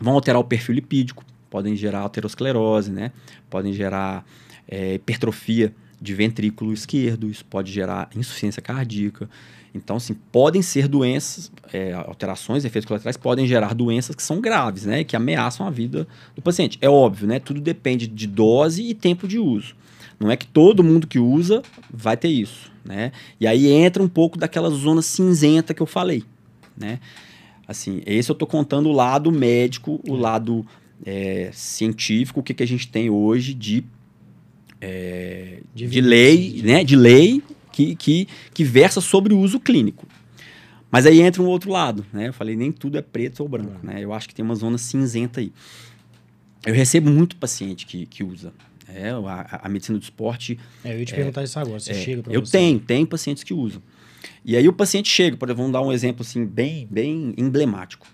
vão 0.00 0.14
alterar 0.14 0.40
o 0.40 0.44
perfil 0.44 0.74
lipídico, 0.74 1.24
podem 1.48 1.74
gerar 1.74 2.04
aterosclerose, 2.04 2.90
né? 2.90 3.12
Podem 3.48 3.72
gerar 3.72 4.24
é, 4.68 4.94
hipertrofia 4.94 5.72
de 6.00 6.14
ventrículo 6.14 6.72
esquerdo, 6.72 7.28
isso 7.28 7.44
pode 7.44 7.72
gerar 7.72 8.08
insuficiência 8.14 8.62
cardíaca. 8.62 9.28
Então, 9.74 9.96
assim, 9.96 10.14
podem 10.32 10.62
ser 10.62 10.88
doenças, 10.88 11.52
é, 11.72 11.92
alterações, 11.92 12.64
efeitos 12.64 12.86
colaterais, 12.86 13.16
podem 13.16 13.46
gerar 13.46 13.74
doenças 13.74 14.14
que 14.14 14.22
são 14.22 14.40
graves, 14.40 14.84
né? 14.84 15.04
Que 15.04 15.14
ameaçam 15.14 15.66
a 15.66 15.70
vida 15.70 16.06
do 16.34 16.42
paciente. 16.42 16.78
É 16.80 16.88
óbvio, 16.88 17.28
né? 17.28 17.38
Tudo 17.38 17.60
depende 17.60 18.06
de 18.06 18.26
dose 18.26 18.82
e 18.82 18.94
tempo 18.94 19.28
de 19.28 19.38
uso. 19.38 19.76
Não 20.18 20.30
é 20.30 20.36
que 20.36 20.46
todo 20.46 20.82
mundo 20.82 21.06
que 21.06 21.18
usa 21.18 21.62
vai 21.92 22.16
ter 22.16 22.28
isso, 22.28 22.72
né? 22.84 23.12
E 23.38 23.46
aí 23.46 23.68
entra 23.68 24.02
um 24.02 24.08
pouco 24.08 24.38
daquela 24.38 24.70
zona 24.70 25.02
cinzenta 25.02 25.72
que 25.72 25.82
eu 25.82 25.86
falei, 25.86 26.24
né? 26.76 26.98
Assim, 27.66 28.00
esse 28.06 28.30
eu 28.30 28.32
estou 28.32 28.48
contando 28.48 28.88
o 28.88 28.92
lado 28.92 29.30
médico, 29.30 30.00
o 30.08 30.16
lado 30.16 30.66
é, 31.04 31.50
científico, 31.52 32.40
o 32.40 32.42
que, 32.42 32.54
que 32.54 32.62
a 32.62 32.66
gente 32.66 32.88
tem 32.88 33.10
hoje 33.10 33.52
de 33.52 33.84
é, 34.80 35.60
de, 35.74 36.00
lei, 36.00 36.62
né, 36.62 36.84
de 36.84 36.96
lei 36.96 37.42
que, 37.72 37.94
que, 37.96 38.28
que 38.52 38.64
versa 38.64 39.00
sobre 39.00 39.34
o 39.34 39.38
uso 39.38 39.58
clínico. 39.60 40.06
Mas 40.90 41.04
aí 41.04 41.20
entra 41.20 41.42
um 41.42 41.46
outro 41.46 41.70
lado, 41.70 42.06
né? 42.12 42.28
Eu 42.28 42.32
falei, 42.32 42.56
nem 42.56 42.72
tudo 42.72 42.96
é 42.96 43.02
preto 43.02 43.40
ou 43.40 43.48
branco, 43.48 43.78
né? 43.82 44.02
Eu 44.02 44.12
acho 44.12 44.26
que 44.26 44.34
tem 44.34 44.44
uma 44.44 44.54
zona 44.54 44.78
cinzenta 44.78 45.40
aí. 45.40 45.52
Eu 46.64 46.74
recebo 46.74 47.10
muito 47.10 47.36
paciente 47.36 47.84
que, 47.86 48.06
que 48.06 48.24
usa 48.24 48.52
É, 48.88 49.10
a, 49.10 49.60
a 49.64 49.68
medicina 49.68 49.98
do 49.98 50.02
esporte. 50.02 50.58
É, 50.82 50.94
eu 50.94 51.00
ia 51.00 51.04
te 51.04 51.14
perguntar 51.14 51.44
isso 51.44 51.58
agora. 51.58 51.78
Você 51.78 51.92
é, 51.92 51.94
chega 51.94 52.22
para 52.22 52.32
Eu 52.32 52.44
você. 52.44 52.52
tenho, 52.52 52.80
tem 52.80 53.04
pacientes 53.04 53.44
que 53.44 53.52
usam. 53.52 53.82
E 54.42 54.56
aí 54.56 54.66
o 54.66 54.72
paciente 54.72 55.10
chega, 55.10 55.36
por 55.36 55.46
exemplo, 55.46 55.62
vamos 55.64 55.72
dar 55.74 55.82
um 55.82 55.92
exemplo 55.92 56.22
assim, 56.22 56.46
bem, 56.46 56.88
bem 56.90 57.34
emblemático. 57.36 58.06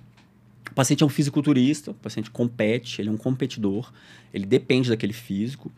O 0.69 0.75
paciente 0.75 1.05
é 1.05 1.07
um 1.07 1.09
fisiculturista, 1.09 1.93
o 1.93 1.95
paciente 1.95 2.29
compete, 2.29 3.01
ele 3.01 3.09
é 3.09 3.13
um 3.13 3.17
competidor, 3.17 3.93
ele 4.33 4.45
depende 4.45 4.89
daquele 4.89 5.13
físico. 5.13 5.71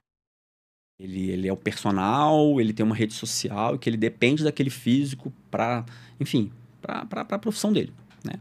Ele, 0.99 1.31
ele 1.31 1.49
é 1.49 1.53
o 1.53 1.57
personal, 1.57 2.61
ele 2.61 2.73
tem 2.73 2.85
uma 2.85 2.95
rede 2.95 3.13
social, 3.13 3.79
que 3.79 3.89
ele 3.89 3.99
depende 3.99 4.43
daquele 4.43 4.71
físico 4.71 5.33
para, 5.51 5.85
enfim, 6.19 6.51
para 6.81 7.07
a 7.13 7.39
profissão 7.39 7.73
dele. 7.73 7.93
Né? 8.25 8.33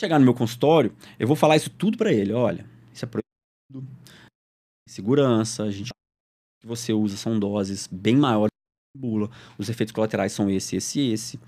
Chegar 0.00 0.18
no 0.18 0.24
meu 0.24 0.34
consultório, 0.34 0.94
eu 1.18 1.26
vou 1.26 1.36
falar 1.36 1.56
isso 1.56 1.68
tudo 1.68 1.98
para 1.98 2.12
ele. 2.12 2.32
Olha, 2.32 2.64
isso 2.92 3.04
é 3.04 3.08
proibido, 3.08 3.86
segurança, 4.88 5.64
a 5.64 5.70
gente 5.70 5.90
que 6.60 6.66
você 6.66 6.92
usa 6.92 7.16
são 7.16 7.38
doses 7.38 7.86
bem 7.90 8.16
maiores 8.16 8.50
que 8.94 9.00
bula, 9.00 9.30
os 9.56 9.68
efeitos 9.68 9.92
colaterais 9.92 10.32
são 10.32 10.50
esse, 10.50 10.76
esse, 10.76 11.00
esse. 11.10 11.40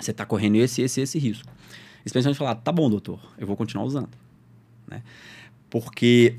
Você 0.00 0.10
está 0.10 0.26
correndo 0.26 0.56
esse, 0.56 0.82
esse, 0.82 1.00
esse 1.00 1.18
risco. 1.18 1.48
Especialmente 2.04 2.38
falar, 2.38 2.56
tá 2.56 2.72
bom, 2.72 2.90
doutor, 2.90 3.20
eu 3.38 3.46
vou 3.46 3.56
continuar 3.56 3.84
usando. 3.84 4.10
Né? 4.86 5.02
Porque 5.70 6.38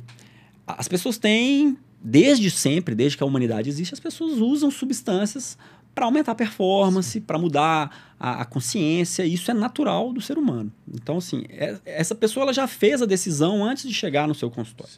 as 0.67 0.87
pessoas 0.87 1.17
têm, 1.17 1.77
desde 2.07 2.51
sempre, 2.51 2.93
desde 2.93 3.17
que 3.17 3.23
a 3.23 3.25
humanidade 3.25 3.67
existe, 3.67 3.95
as 3.95 3.99
pessoas 3.99 4.37
usam 4.37 4.69
substâncias 4.69 5.57
para 5.95 6.05
aumentar 6.05 6.33
a 6.33 6.35
performance, 6.35 7.19
para 7.19 7.39
mudar 7.39 8.13
a, 8.19 8.41
a, 8.41 8.45
consciência. 8.45 9.25
Isso 9.25 9.49
é 9.49 9.53
natural 9.53 10.13
do 10.13 10.21
ser 10.21 10.37
humano. 10.37 10.71
Então, 10.93 11.17
assim, 11.17 11.45
é, 11.49 11.77
essa 11.83 12.13
pessoa 12.13 12.43
ela 12.43 12.53
já 12.53 12.67
fez 12.67 13.01
a 13.01 13.07
decisão 13.07 13.65
antes 13.65 13.87
de 13.87 13.93
chegar 13.93 14.27
no 14.27 14.35
seu 14.35 14.51
consultório. 14.51 14.93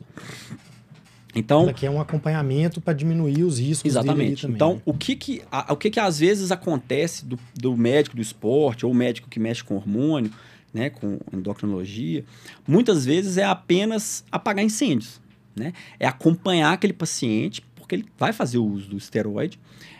Então, 1.33 1.63
ela 1.63 1.73
quer 1.73 1.89
um 1.89 2.01
acompanhamento 2.01 2.81
para 2.81 2.93
diminuir 2.93 3.43
os 3.43 3.59
riscos 3.59 3.89
exatamente. 3.89 4.45
Então, 4.47 4.81
o 4.83 4.93
que 4.93 5.15
que 5.15 5.43
a, 5.49 5.71
o 5.71 5.77
que 5.77 5.89
que 5.89 5.99
às 5.99 6.19
vezes 6.19 6.51
acontece 6.51 7.23
do, 7.23 7.39
do 7.55 7.77
médico 7.77 8.15
do 8.15 8.21
esporte 8.21 8.85
ou 8.85 8.93
médico 8.93 9.29
que 9.29 9.39
mexe 9.39 9.63
com 9.63 9.75
hormônio, 9.75 10.31
né, 10.73 10.89
com 10.89 11.19
endocrinologia, 11.31 12.25
muitas 12.67 13.05
vezes 13.05 13.37
é 13.37 13.45
apenas 13.45 14.25
apagar 14.31 14.65
incêndios, 14.65 15.21
né? 15.57 15.73
É 15.99 16.07
acompanhar 16.07 16.73
aquele 16.73 16.93
paciente 16.93 17.61
porque 17.75 17.95
ele 17.95 18.05
vai 18.17 18.33
fazer 18.33 18.57
o 18.57 18.65
uso 18.65 18.89
do 18.89 18.97
esteroide, 18.97 19.57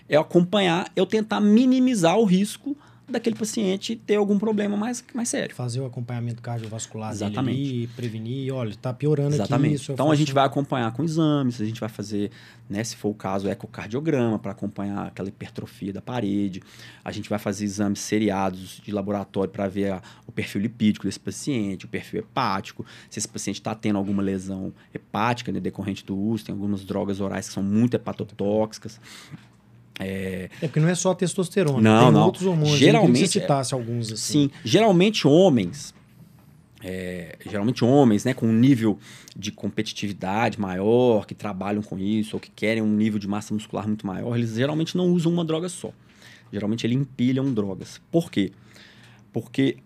é 0.09 0.17
acompanhar, 0.17 0.91
eu 0.95 1.05
tentar 1.05 1.39
minimizar 1.39 2.17
o 2.17 2.25
risco 2.25 2.77
daquele 3.09 3.35
paciente 3.35 3.95
ter 3.95 4.15
algum 4.15 4.37
problema 4.37 4.75
mais, 4.75 5.03
mais 5.13 5.29
sério. 5.29 5.55
Fazer 5.55 5.79
o 5.79 5.85
acompanhamento 5.85 6.41
cardiovascular 6.41 7.11
Exatamente. 7.11 7.57
dele 7.57 7.69
ali, 7.69 7.87
prevenir, 7.87 8.53
olha, 8.53 8.69
está 8.69 8.93
piorando 8.93 9.35
Exatamente. 9.35 9.75
aqui. 9.75 9.81
Isso, 9.81 9.91
então 9.93 10.11
a 10.11 10.15
gente 10.15 10.33
vai 10.33 10.45
acompanhar 10.45 10.91
com 10.91 11.03
exames, 11.03 11.61
a 11.61 11.65
gente 11.65 11.79
vai 11.79 11.87
fazer, 11.87 12.31
né, 12.69 12.83
se 12.83 12.97
for 12.97 13.09
o 13.09 13.13
caso, 13.13 13.47
ecocardiograma 13.47 14.37
para 14.37 14.51
acompanhar 14.51 15.07
aquela 15.07 15.29
hipertrofia 15.29 15.93
da 15.93 16.01
parede. 16.01 16.61
A 17.03 17.11
gente 17.11 17.29
vai 17.29 17.39
fazer 17.39 17.63
exames 17.63 17.99
seriados 17.99 18.81
de 18.83 18.91
laboratório 18.91 19.51
para 19.51 19.67
ver 19.69 19.93
a, 19.93 20.01
o 20.25 20.31
perfil 20.31 20.61
lipídico 20.61 21.05
desse 21.05 21.19
paciente, 21.19 21.85
o 21.85 21.87
perfil 21.87 22.19
hepático, 22.19 22.85
se 23.09 23.19
esse 23.19 23.27
paciente 23.27 23.55
está 23.55 23.73
tendo 23.73 23.97
alguma 23.97 24.21
lesão 24.21 24.73
hepática 24.93 25.51
né, 25.51 25.61
decorrente 25.61 26.05
do 26.05 26.17
uso, 26.17 26.45
tem 26.45 26.53
algumas 26.53 26.83
drogas 26.83 27.21
orais 27.21 27.47
que 27.47 27.53
são 27.53 27.63
muito 27.63 27.93
hepatotóxicas. 27.93 28.99
É... 29.99 30.49
é 30.61 30.67
porque 30.67 30.79
não 30.79 30.89
é 30.89 30.95
só 30.95 31.11
a 31.11 31.15
testosterona, 31.15 31.81
não, 31.81 32.03
tem 32.03 32.11
não. 32.11 32.25
outros 32.25 32.45
hormônios. 32.45 32.77
Geralmente, 32.77 33.21
que 33.21 33.27
você 33.27 33.39
citasse 33.39 33.73
alguns 33.73 34.11
assim. 34.11 34.49
Sim, 34.49 34.51
geralmente 34.63 35.27
homens, 35.27 35.93
é, 36.83 37.37
geralmente 37.45 37.83
homens, 37.83 38.23
né, 38.23 38.33
com 38.33 38.47
um 38.47 38.53
nível 38.53 38.99
de 39.35 39.51
competitividade 39.51 40.59
maior, 40.59 41.25
que 41.25 41.33
trabalham 41.33 41.81
com 41.81 41.97
isso 41.97 42.35
ou 42.35 42.39
que 42.39 42.51
querem 42.51 42.83
um 42.83 42.93
nível 42.93 43.19
de 43.19 43.27
massa 43.27 43.53
muscular 43.53 43.87
muito 43.87 44.05
maior, 44.05 44.35
eles 44.37 44.53
geralmente 44.53 44.95
não 44.95 45.11
usam 45.11 45.31
uma 45.31 45.43
droga 45.43 45.69
só. 45.69 45.91
Geralmente 46.51 46.85
eles 46.85 46.97
empilham 46.97 47.51
drogas. 47.53 47.99
Por 48.11 48.31
quê? 48.31 48.51
Porque 49.33 49.77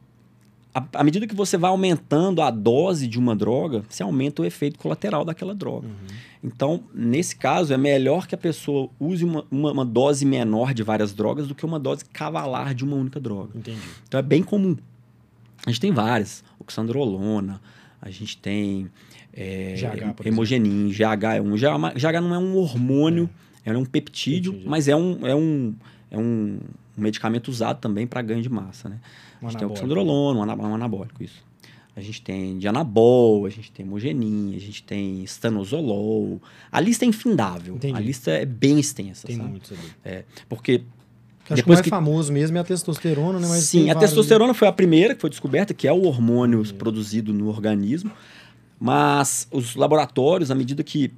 à 0.74 1.04
medida 1.04 1.28
que 1.28 1.36
você 1.36 1.58
vai 1.58 1.70
aumentando 1.70 2.42
a 2.42 2.50
dose 2.50 3.08
de 3.08 3.20
uma 3.20 3.36
droga, 3.36 3.84
você 3.90 4.04
aumenta 4.04 4.42
o 4.42 4.46
efeito 4.46 4.80
colateral 4.80 5.26
daquela 5.26 5.54
droga. 5.54 5.88
Uhum. 5.88 6.18
Então, 6.44 6.84
nesse 6.94 7.36
caso, 7.36 7.74
é 7.74 7.78
melhor 7.78 8.26
que 8.26 8.34
a 8.34 8.38
pessoa 8.38 8.90
use 9.00 9.24
uma, 9.26 9.46
uma, 9.52 9.72
uma, 9.72 9.86
dose 9.86 10.26
menor 10.26 10.74
de 10.74 10.82
várias 10.82 11.14
drogas 11.14 11.48
do 11.48 11.54
que 11.54 11.66
uma 11.66 11.80
dose 11.80 12.06
cavalar 12.06 12.74
de 12.74 12.84
uma 12.86 12.96
única 12.96 13.20
droga. 13.20 13.52
Entendi. 13.54 13.80
Então, 14.08 14.20
é 14.20 14.24
bem 14.24 14.42
comum. 14.42 14.78
A 15.66 15.70
gente 15.70 15.82
tem 15.82 15.92
várias. 15.92 16.44
Oxandrolona, 16.58 17.62
a 18.02 18.10
gente 18.10 18.38
tem 18.38 18.90
é, 19.34 19.76
GH, 19.76 20.26
hemogenin, 20.26 20.90
GH1. 20.90 21.58
GH, 21.58 22.00
GH 22.00 22.22
não 22.22 22.34
é 22.34 22.40
um 22.40 22.56
hormônio, 22.56 23.30
é, 23.66 23.72
é 23.72 23.78
um 23.78 23.86
peptídeo, 23.86 24.54
peptídeo, 24.54 24.70
mas 24.70 24.88
é 24.88 24.96
um, 24.96 25.28
é 25.28 25.36
um, 25.36 25.76
é 26.10 26.18
um 26.18 26.60
medicamento 26.98 27.50
usado 27.50 27.80
também 27.80 28.08
para 28.08 28.22
ganho 28.22 28.42
de 28.42 28.50
massa, 28.50 28.90
né? 28.90 29.00
Um 29.42 29.48
a 29.48 29.50
gente 29.50 29.60
tem 29.60 29.68
oxandrolona, 29.68 30.56
um 30.56 30.76
anabólico, 30.76 31.24
isso. 31.24 31.44
A 31.96 32.00
gente 32.00 32.22
tem 32.22 32.58
dianabol, 32.58 33.46
a 33.46 33.50
gente 33.50 33.72
tem 33.72 33.86
hemogenin, 33.86 34.56
a 34.56 34.60
gente 34.60 34.82
tem 34.84 35.24
stanozolol. 35.24 36.42
A 36.72 36.80
lista 36.80 37.04
é 37.04 37.08
infindável. 37.08 37.76
Entendi. 37.76 37.98
A 37.98 38.00
lista 38.00 38.32
é 38.32 38.46
bem 38.46 38.80
extensa, 38.80 39.28
tem 39.28 39.36
sabe? 39.36 39.50
muitos 39.50 39.72
ali. 39.72 39.92
É, 40.06 40.24
porque 40.48 40.84
Acho 41.50 41.64
que 41.64 41.70
o 41.70 41.74
mais 41.74 41.82
que... 41.82 41.90
famoso 41.90 42.32
mesmo 42.32 42.58
é 42.58 42.62
a 42.62 42.64
testosterona, 42.64 43.40
né? 43.40 43.48
Mas 43.48 43.66
Sim, 43.66 43.90
a 43.90 43.96
testosterona 43.96 44.54
foi 44.54 44.68
a 44.68 44.72
primeira 44.72 45.14
que 45.14 45.20
foi 45.20 45.30
descoberta, 45.30 45.74
que 45.74 45.88
é 45.88 45.92
o 45.92 46.04
hormônio 46.06 46.64
produzido 46.76 47.34
no 47.34 47.50
organismo. 47.50 48.12
Mas 48.80 49.48
os 49.52 49.76
laboratórios, 49.76 50.50
à 50.50 50.56
medida 50.56 50.84
que, 50.84 51.12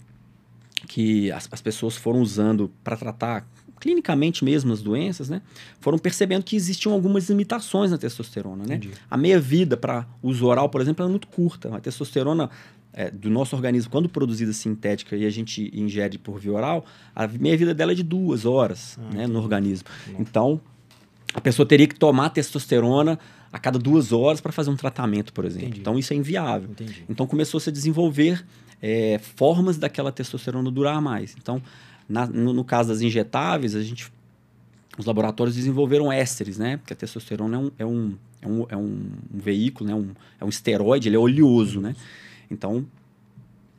que 0.87 1.31
as, 1.31 1.47
as 1.51 1.61
pessoas 1.61 1.95
foram 1.95 2.19
usando 2.19 2.71
para 2.83 2.97
tratar 2.97 3.47
clinicamente 3.83 4.45
mesmo 4.45 4.71
as 4.71 4.81
doenças, 4.81 5.27
né, 5.27 5.41
foram 5.81 5.97
percebendo 5.97 6.41
que 6.41 6.55
existiam 6.55 6.93
algumas 6.93 7.27
limitações 7.29 7.91
na 7.91 7.97
testosterona, 7.97 8.63
né? 8.65 8.75
Entendi. 8.75 8.93
A 9.11 9.17
meia-vida 9.17 9.75
para 9.75 10.07
uso 10.21 10.45
oral, 10.45 10.69
por 10.69 10.79
exemplo, 10.79 11.05
é 11.05 11.09
muito 11.09 11.27
curta. 11.27 11.75
A 11.75 11.81
testosterona 11.81 12.49
é, 12.93 13.11
do 13.11 13.29
nosso 13.29 13.53
organismo, 13.57 13.91
quando 13.91 14.07
produzida 14.07 14.53
sintética 14.53 15.17
e 15.17 15.25
a 15.25 15.29
gente 15.29 15.69
ingere 15.77 16.17
por 16.17 16.39
via 16.39 16.53
oral, 16.53 16.85
a 17.13 17.27
meia-vida 17.27 17.73
dela 17.73 17.91
é 17.91 17.95
de 17.95 18.03
duas 18.03 18.45
horas 18.45 18.97
Ah, 18.97 19.13
né, 19.13 19.27
no 19.27 19.37
organismo. 19.37 19.85
Não. 20.13 20.21
Então, 20.21 20.61
a 21.33 21.41
pessoa 21.41 21.65
teria 21.65 21.85
que 21.85 21.95
tomar 21.95 22.29
testosterona 22.29 23.19
a 23.51 23.59
cada 23.59 23.77
duas 23.77 24.13
horas 24.13 24.39
para 24.39 24.53
fazer 24.53 24.69
um 24.69 24.77
tratamento, 24.77 25.33
por 25.33 25.43
exemplo. 25.43 25.67
Entendi. 25.67 25.81
Então, 25.81 25.99
isso 25.99 26.13
é 26.13 26.15
inviável. 26.15 26.69
Entendi. 26.71 27.03
Então 27.09 27.27
começou-se 27.27 27.69
a 27.69 27.73
desenvolver 27.73 28.45
é, 28.81 29.19
formas 29.35 29.77
daquela 29.77 30.09
testosterona 30.09 30.71
durar 30.71 31.01
mais. 31.01 31.35
Então, 31.37 31.61
na- 32.07 32.27
no, 32.27 32.53
no 32.53 32.63
caso 32.63 32.89
das 32.89 33.01
injetáveis, 33.01 33.75
a 33.75 33.81
gente, 33.81 34.11
os 34.97 35.05
laboratórios 35.05 35.55
desenvolveram 35.55 36.11
ésteres, 36.11 36.57
né? 36.57 36.77
Porque 36.77 36.93
a 36.93 36.95
testosterona 36.95 37.55
é 37.57 37.59
um, 37.59 37.71
é 37.79 37.85
um, 37.85 38.15
é 38.41 38.47
um, 38.47 38.65
é 38.69 38.77
um, 38.77 39.07
um 39.33 39.39
veículo, 39.39 39.89
né? 39.89 39.95
um, 39.95 40.09
é 40.39 40.45
um 40.45 40.49
esteroide, 40.49 41.07
ele 41.09 41.15
é 41.15 41.19
oleoso, 41.19 41.79
né? 41.81 41.95
Então, 42.51 42.85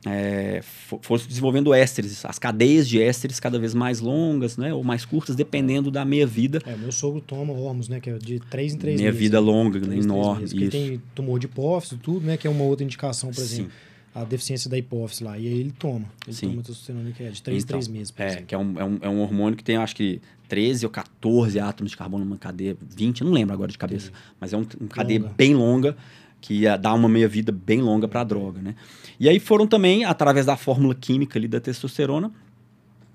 é, 0.07 0.61
fo- 0.63 0.99
foram 1.01 1.23
se 1.23 1.29
desenvolvendo 1.29 1.73
ésteres, 1.73 2.25
as 2.27 2.39
cadeias 2.39 2.87
de 2.87 3.01
ésteres 3.01 3.41
cada 3.41 3.59
vez 3.59 3.73
mais 3.73 4.01
longas, 4.01 4.59
né? 4.59 4.73
Ou 4.75 4.85
mais 4.85 5.05
curtas, 5.05 5.35
dependendo 5.35 5.91
da 5.91 6.05
meia-vida. 6.05 6.61
É, 6.67 6.77
meu 6.77 6.93
sogro 6.93 7.23
toma 7.23 7.55
Hormos, 7.55 7.89
né? 7.89 8.01
Que 8.01 8.11
é 8.11 8.19
de 8.19 8.39
3 8.39 8.75
em 8.75 8.79
3 8.79 9.01
meses. 9.01 9.01
Meia-vida 9.01 9.41
longa, 9.41 9.79
né? 9.81 9.97
Enorme. 9.97 10.47
Porque 10.47 10.65
Isso. 10.65 10.71
tem 10.73 11.01
tumor 11.15 11.39
de 11.39 11.47
hipófise 11.47 11.95
e 11.95 11.99
tudo, 11.99 12.27
né? 12.27 12.37
Que 12.37 12.47
é 12.47 12.51
uma 12.51 12.65
outra 12.65 12.85
indicação, 12.85 13.31
por 13.31 13.41
Sim. 13.41 13.69
A 14.15 14.23
deficiência 14.25 14.71
da 14.71 14.79
hipófise 14.79 15.25
lá. 15.25 15.37
E 15.37 15.47
aí 15.49 15.59
ele 15.59 15.73
toma. 15.77 16.05
Ele 16.27 16.37
Sim. 16.37 16.51
toma 16.51 16.63
testosterona 16.63 17.11
que 17.11 17.23
é 17.25 17.31
de 17.31 17.43
3 17.43 17.57
em 17.63 17.65
Então, 17.65 17.79
3 17.81 17.89
meses, 17.89 18.11
por 18.13 18.23
É, 18.23 18.27
exemplo. 18.29 18.47
que 18.47 18.55
é 18.55 18.59
um, 18.59 18.79
é, 18.79 18.85
um, 18.85 18.99
é 19.03 19.09
um 19.09 19.21
hormônio 19.21 19.57
que 19.57 19.65
tem, 19.65 19.77
acho 19.77 19.97
que, 19.97 20.21
13 20.49 20.87
ou 20.87 20.91
14 20.91 21.59
átomos 21.59 21.91
de 21.91 21.97
carbono 21.97 22.25
numa 22.25 22.37
cadeia, 22.39 22.77
20, 22.81 23.23
eu 23.23 23.27
não 23.27 23.33
lembro 23.35 23.53
agora 23.55 23.73
de 23.73 23.79
cabeça, 23.79 24.13
mas 24.41 24.53
é 24.53 24.57
um, 24.57 24.65
uma 24.81 24.89
cadeia 24.89 25.21
Longa. 25.21 25.35
bem 25.37 25.55
longa 25.55 25.97
que 26.41 26.55
ia 26.55 26.77
dar 26.77 26.93
uma 26.95 27.09
meia-vida 27.09 27.51
bem 27.51 27.81
longa 27.81 28.07
para 28.07 28.21
a 28.21 28.25
droga, 28.25 28.61
né? 28.61 28.75
E 29.19 29.29
aí 29.29 29.41
foram 29.41 29.67
também, 29.67 30.05
através 30.05 30.45
da 30.47 30.57
fórmula 30.57 30.95
química 30.95 31.39
ali 31.39 31.49
da 31.49 31.59
testosterona, 31.59 32.31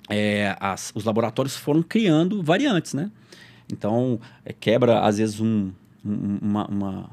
é, 0.09 0.55
as- 0.59 0.91
os 0.95 1.03
laboratórios 1.05 1.55
foram 1.55 1.83
criando 1.83 2.41
variantes, 2.43 2.93
né? 2.93 3.11
Então, 3.71 4.19
é, 4.43 4.51
quebra, 4.51 5.01
às 5.01 5.17
vezes, 5.19 5.39
um, 5.39 5.71
um- 6.03 6.39
uma, 6.41 6.65
uma, 6.67 7.09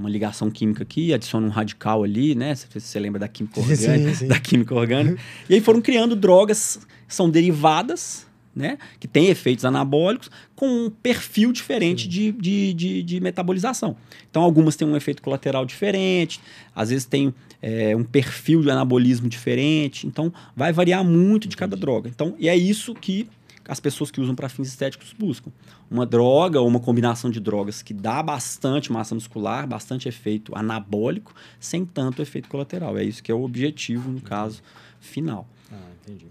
uma 0.00 0.10
ligação 0.10 0.50
química 0.50 0.82
aqui, 0.82 1.12
adiciona 1.14 1.46
um 1.46 1.50
radical 1.50 2.02
ali, 2.02 2.34
né? 2.34 2.54
Se 2.54 2.66
você 2.72 2.98
lembra 2.98 3.20
da 3.20 3.28
química 3.28 3.60
Sim, 3.62 3.70
orgânica. 3.70 4.14
sim. 4.14 4.26
Da 4.28 4.38
química 4.40 4.74
orgânica. 4.74 5.22
e 5.48 5.54
aí 5.54 5.60
foram 5.60 5.80
criando 5.80 6.16
drogas 6.16 6.80
que 7.06 7.14
são 7.14 7.28
derivadas, 7.30 8.26
né? 8.54 8.78
Que 8.98 9.06
têm 9.06 9.28
efeitos 9.28 9.64
anabólicos 9.64 10.30
com 10.56 10.66
um 10.86 10.90
perfil 10.90 11.52
diferente 11.52 12.08
de, 12.08 12.32
de, 12.32 12.72
de, 12.74 13.02
de 13.02 13.20
metabolização. 13.20 13.96
Então, 14.28 14.42
algumas 14.42 14.74
têm 14.74 14.88
um 14.88 14.96
efeito 14.96 15.22
colateral 15.22 15.64
diferente, 15.64 16.40
às 16.74 16.90
vezes 16.90 17.04
tem 17.04 17.32
é, 17.62 17.94
um 17.94 18.02
perfil 18.02 18.62
de 18.62 18.70
anabolismo 18.70 19.28
diferente. 19.28 20.06
Então, 20.06 20.32
vai 20.56 20.72
variar 20.72 21.04
muito 21.04 21.46
de 21.46 21.56
cada 21.56 21.76
droga. 21.76 22.08
Então, 22.08 22.34
e 22.38 22.48
é 22.48 22.56
isso 22.56 22.94
que 22.94 23.28
as 23.66 23.78
pessoas 23.78 24.10
que 24.10 24.20
usam 24.20 24.34
para 24.34 24.48
fins 24.48 24.68
estéticos 24.68 25.14
buscam. 25.16 25.50
Uma 25.90 26.06
droga 26.06 26.60
ou 26.60 26.66
uma 26.66 26.80
combinação 26.80 27.30
de 27.30 27.40
drogas 27.40 27.82
que 27.82 27.94
dá 27.94 28.22
bastante 28.22 28.90
massa 28.90 29.14
muscular, 29.14 29.66
bastante 29.66 30.08
efeito 30.08 30.52
anabólico, 30.56 31.34
sem 31.58 31.84
tanto 31.84 32.22
efeito 32.22 32.48
colateral. 32.48 32.96
É 32.98 33.04
isso 33.04 33.22
que 33.22 33.30
é 33.30 33.34
o 33.34 33.42
objetivo, 33.42 34.10
no 34.10 34.20
caso, 34.20 34.62
final. 35.00 35.46
Ah, 35.70 35.76
entendi. 36.02 36.26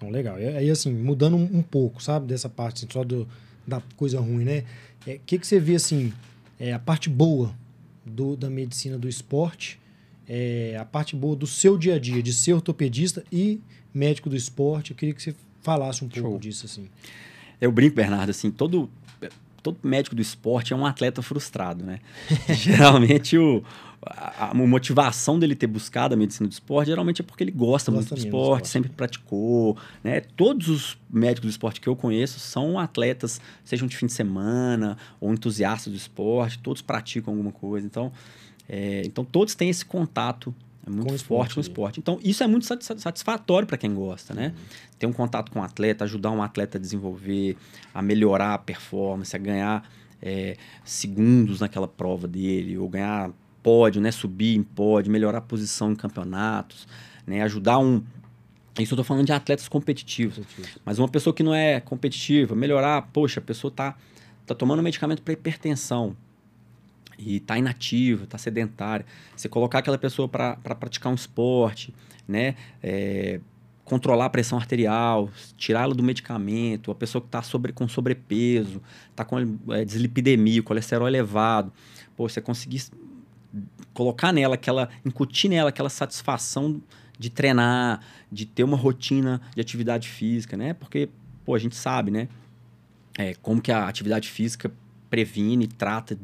Não, 0.00 0.10
legal. 0.10 0.38
E 0.38 0.46
aí, 0.46 0.70
assim, 0.70 0.92
mudando 0.92 1.36
um, 1.36 1.58
um 1.58 1.62
pouco, 1.62 2.02
sabe, 2.02 2.26
dessa 2.26 2.48
parte, 2.48 2.84
assim, 2.84 2.92
só 2.92 3.02
do, 3.02 3.26
da 3.66 3.82
coisa 3.96 4.20
ruim, 4.20 4.44
né? 4.44 4.64
O 5.06 5.10
é, 5.10 5.20
que, 5.24 5.38
que 5.38 5.46
você 5.46 5.58
vê, 5.58 5.76
assim, 5.76 6.12
é, 6.58 6.72
a 6.72 6.78
parte 6.78 7.08
boa 7.08 7.54
do, 8.04 8.36
da 8.36 8.50
medicina 8.50 8.98
do 8.98 9.08
esporte, 9.08 9.80
é, 10.28 10.76
a 10.78 10.84
parte 10.84 11.16
boa 11.16 11.36
do 11.36 11.46
seu 11.46 11.76
dia 11.76 11.94
a 11.94 11.98
dia, 11.98 12.22
de 12.22 12.32
ser 12.32 12.52
ortopedista 12.52 13.24
e 13.30 13.60
médico 13.92 14.28
do 14.28 14.36
esporte. 14.36 14.90
Eu 14.90 14.96
queria 14.96 15.14
que 15.14 15.22
você 15.22 15.34
falasse 15.64 16.04
um 16.04 16.08
pouco 16.08 16.28
Show. 16.28 16.38
disso, 16.38 16.66
assim. 16.66 16.88
Eu 17.60 17.72
brinco, 17.72 17.96
Bernardo, 17.96 18.30
assim, 18.30 18.50
todo, 18.50 18.88
todo 19.62 19.78
médico 19.82 20.14
do 20.14 20.20
esporte 20.20 20.72
é 20.72 20.76
um 20.76 20.84
atleta 20.84 21.22
frustrado, 21.22 21.84
né? 21.84 21.98
Geralmente 22.52 23.38
o, 23.38 23.64
a, 24.02 24.50
a, 24.50 24.54
motivação 24.54 25.38
dele 25.38 25.54
ter 25.54 25.66
buscado 25.66 26.14
a 26.14 26.16
medicina 26.16 26.46
do 26.46 26.52
esporte 26.52 26.88
geralmente 26.88 27.22
é 27.22 27.24
porque 27.24 27.42
ele 27.42 27.50
gosta, 27.50 27.90
gosta 27.90 27.92
muito 27.92 28.08
do 28.10 28.18
esporte, 28.18 28.66
esporte, 28.66 28.68
sempre 28.68 28.90
praticou, 28.90 29.76
né? 30.02 30.20
Todos 30.20 30.68
os 30.68 30.98
médicos 31.10 31.48
do 31.48 31.50
esporte 31.50 31.80
que 31.80 31.88
eu 31.88 31.96
conheço 31.96 32.38
são 32.38 32.78
atletas, 32.78 33.40
sejam 33.64 33.88
de 33.88 33.96
fim 33.96 34.06
de 34.06 34.12
semana 34.12 34.98
ou 35.18 35.32
entusiastas 35.32 35.90
do 35.90 35.96
esporte, 35.96 36.58
todos 36.58 36.82
praticam 36.82 37.32
alguma 37.32 37.52
coisa. 37.52 37.86
Então, 37.86 38.12
é, 38.68 39.02
então 39.06 39.24
todos 39.24 39.54
têm 39.54 39.70
esse 39.70 39.84
contato 39.84 40.54
é 40.86 40.90
muito 40.90 41.08
com 41.08 41.18
forte 41.18 41.54
com 41.54 41.60
o 41.60 41.62
esporte. 41.62 41.98
Então, 41.98 42.18
isso 42.22 42.44
é 42.44 42.46
muito 42.46 42.66
satisfatório 42.66 43.66
para 43.66 43.78
quem 43.78 43.94
gosta, 43.94 44.34
né? 44.34 44.48
Uhum. 44.48 44.64
Ter 44.98 45.06
um 45.06 45.12
contato 45.12 45.50
com 45.50 45.58
o 45.58 45.62
um 45.62 45.64
atleta, 45.64 46.04
ajudar 46.04 46.30
um 46.30 46.42
atleta 46.42 46.76
a 46.76 46.80
desenvolver, 46.80 47.56
a 47.92 48.02
melhorar 48.02 48.54
a 48.54 48.58
performance, 48.58 49.34
a 49.34 49.38
ganhar 49.38 49.88
é, 50.20 50.56
segundos 50.84 51.60
naquela 51.60 51.88
prova 51.88 52.28
dele, 52.28 52.76
ou 52.76 52.88
ganhar 52.88 53.30
pódio, 53.62 54.00
né? 54.00 54.10
Subir 54.10 54.56
em 54.56 54.62
pódio, 54.62 55.10
melhorar 55.10 55.38
a 55.38 55.42
posição 55.42 55.92
em 55.92 55.96
campeonatos, 55.96 56.86
né? 57.26 57.42
Ajudar 57.42 57.78
um... 57.78 58.02
Isso 58.78 58.92
eu 58.92 58.98
tô 58.98 59.04
falando 59.04 59.24
de 59.24 59.32
atletas 59.32 59.68
competitivos. 59.68 60.38
Competitivo. 60.38 60.80
Mas 60.84 60.98
uma 60.98 61.08
pessoa 61.08 61.32
que 61.32 61.42
não 61.42 61.54
é 61.54 61.80
competitiva, 61.80 62.54
melhorar... 62.54 63.08
Poxa, 63.12 63.40
a 63.40 63.42
pessoa 63.42 63.70
tá, 63.70 63.96
tá 64.44 64.54
tomando 64.54 64.82
medicamento 64.82 65.22
para 65.22 65.32
hipertensão 65.32 66.14
e 67.18 67.36
está 67.36 67.58
inativa, 67.58 68.24
está 68.24 68.38
sedentária, 68.38 69.06
você 69.36 69.48
colocar 69.48 69.78
aquela 69.78 69.98
pessoa 69.98 70.28
para 70.28 70.56
pra 70.56 70.74
praticar 70.74 71.12
um 71.12 71.14
esporte, 71.14 71.94
né? 72.26 72.54
É, 72.82 73.40
controlar 73.84 74.26
a 74.26 74.30
pressão 74.30 74.58
arterial, 74.58 75.28
tirá-la 75.56 75.94
do 75.94 76.02
medicamento, 76.02 76.90
a 76.90 76.94
pessoa 76.94 77.20
que 77.20 77.28
está 77.28 77.42
sobre, 77.42 77.72
com 77.72 77.86
sobrepeso, 77.86 78.80
está 79.10 79.24
com 79.24 79.58
é, 79.70 79.84
dislipidemia, 79.84 80.62
colesterol 80.62 81.06
elevado, 81.06 81.70
pô, 82.16 82.28
você 82.28 82.40
conseguir 82.40 82.82
colocar 83.92 84.32
nela 84.32 84.54
aquela, 84.54 84.88
incutir 85.04 85.50
nela 85.50 85.68
aquela 85.68 85.90
satisfação 85.90 86.80
de 87.18 87.30
treinar, 87.30 88.00
de 88.32 88.46
ter 88.46 88.64
uma 88.64 88.76
rotina 88.76 89.40
de 89.54 89.60
atividade 89.60 90.08
física, 90.08 90.56
né? 90.56 90.74
Porque, 90.74 91.08
pô, 91.44 91.54
a 91.54 91.58
gente 91.58 91.76
sabe, 91.76 92.10
né? 92.10 92.28
É, 93.16 93.34
como 93.34 93.60
que 93.60 93.70
a 93.70 93.86
atividade 93.86 94.28
física 94.28 94.72
previne, 95.14 95.68
trata. 95.68 96.18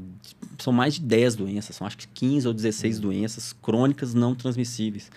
São 0.58 0.72
mais 0.72 0.94
de 0.94 1.02
10 1.02 1.36
doenças, 1.36 1.76
são 1.76 1.86
acho 1.86 1.96
que 1.96 2.08
15 2.08 2.48
ou 2.48 2.52
16 2.52 2.96
uhum. 2.96 3.02
doenças 3.02 3.52
crônicas 3.52 4.14
não 4.14 4.34
transmissíveis 4.34 5.10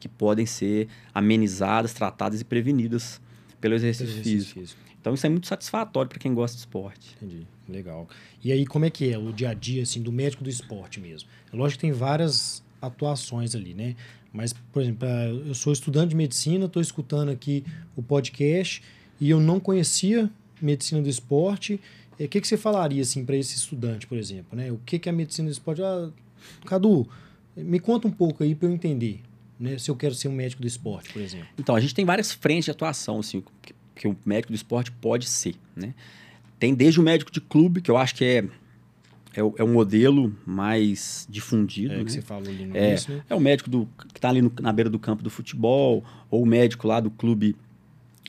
que 0.00 0.08
podem 0.08 0.46
ser 0.46 0.88
amenizadas, 1.14 1.92
tratadas 1.92 2.40
e 2.40 2.44
prevenidas 2.44 3.20
pelo 3.60 3.74
exercício, 3.74 4.06
exercício 4.06 4.32
físico. 4.32 4.60
físico. 4.60 4.80
Então 5.00 5.14
isso 5.14 5.24
é 5.24 5.28
muito 5.28 5.46
satisfatório 5.46 6.08
para 6.08 6.18
quem 6.18 6.34
gosta 6.34 6.56
de 6.56 6.60
esporte. 6.60 7.16
Entendi, 7.16 7.46
legal. 7.68 8.08
E 8.42 8.50
aí 8.50 8.66
como 8.66 8.84
é 8.84 8.90
que 8.90 9.12
é 9.12 9.16
o 9.16 9.32
dia 9.32 9.50
a 9.50 9.54
dia 9.54 9.82
assim 9.82 10.02
do 10.02 10.10
médico 10.10 10.42
do 10.42 10.50
esporte 10.50 10.98
mesmo? 10.98 11.28
É 11.52 11.56
lógico 11.56 11.80
que 11.80 11.86
tem 11.86 11.92
várias 11.92 12.62
atuações 12.82 13.54
ali, 13.54 13.74
né? 13.74 13.94
Mas, 14.32 14.52
por 14.52 14.82
exemplo, 14.82 15.06
eu 15.46 15.54
sou 15.54 15.72
estudante 15.72 16.10
de 16.10 16.16
medicina, 16.16 16.66
estou 16.66 16.82
escutando 16.82 17.30
aqui 17.30 17.64
o 17.96 18.02
podcast 18.02 18.82
e 19.20 19.30
eu 19.30 19.40
não 19.40 19.60
conhecia 19.60 20.30
medicina 20.60 21.00
do 21.00 21.08
esporte 21.08 21.80
o 22.26 22.28
que, 22.28 22.40
que 22.40 22.46
você 22.46 22.56
falaria 22.56 23.02
assim 23.02 23.24
para 23.24 23.36
esse 23.36 23.56
estudante, 23.56 24.06
por 24.06 24.18
exemplo? 24.18 24.56
Né? 24.56 24.70
O 24.70 24.78
que, 24.84 24.98
que 24.98 25.08
a 25.08 25.12
medicina 25.12 25.48
do 25.48 25.52
esporte? 25.52 25.82
Ah, 25.82 26.10
Cadu, 26.66 27.08
me 27.56 27.80
conta 27.80 28.06
um 28.08 28.10
pouco 28.10 28.42
aí 28.42 28.54
para 28.54 28.68
eu 28.68 28.72
entender. 28.72 29.20
Né? 29.58 29.78
Se 29.78 29.90
eu 29.90 29.96
quero 29.96 30.14
ser 30.14 30.28
um 30.28 30.32
médico 30.32 30.62
do 30.62 30.68
esporte, 30.68 31.12
por 31.12 31.20
exemplo. 31.20 31.48
Então, 31.58 31.74
a 31.74 31.80
gente 31.80 31.94
tem 31.94 32.04
várias 32.04 32.32
frentes 32.32 32.66
de 32.66 32.70
atuação 32.70 33.20
assim, 33.20 33.42
que, 33.62 33.74
que 33.94 34.08
o 34.08 34.16
médico 34.24 34.52
do 34.52 34.56
esporte 34.56 34.90
pode 34.92 35.26
ser. 35.26 35.54
Né? 35.76 35.94
Tem 36.58 36.74
desde 36.74 37.00
o 37.00 37.02
médico 37.02 37.30
de 37.30 37.40
clube, 37.40 37.80
que 37.80 37.90
eu 37.90 37.96
acho 37.96 38.14
que 38.14 38.24
é 38.24 38.44
é 39.34 39.42
o, 39.42 39.54
é 39.58 39.62
o 39.62 39.68
modelo 39.68 40.36
mais 40.44 41.26
difundido. 41.30 41.94
É 41.94 41.98
né? 41.98 42.04
que 42.04 42.12
você 42.12 42.22
falou 42.22 42.48
ali 42.48 42.66
no 42.66 42.76
é, 42.76 42.90
início, 42.90 43.14
né? 43.14 43.22
É 43.30 43.34
o 43.34 43.40
médico 43.40 43.70
do, 43.70 43.88
que 44.08 44.18
está 44.18 44.28
ali 44.28 44.42
no, 44.42 44.52
na 44.60 44.72
beira 44.72 44.90
do 44.90 44.98
campo 44.98 45.22
do 45.22 45.30
futebol, 45.30 46.04
ou 46.30 46.42
o 46.42 46.46
médico 46.46 46.88
lá 46.88 47.00
do 47.00 47.10
clube 47.10 47.54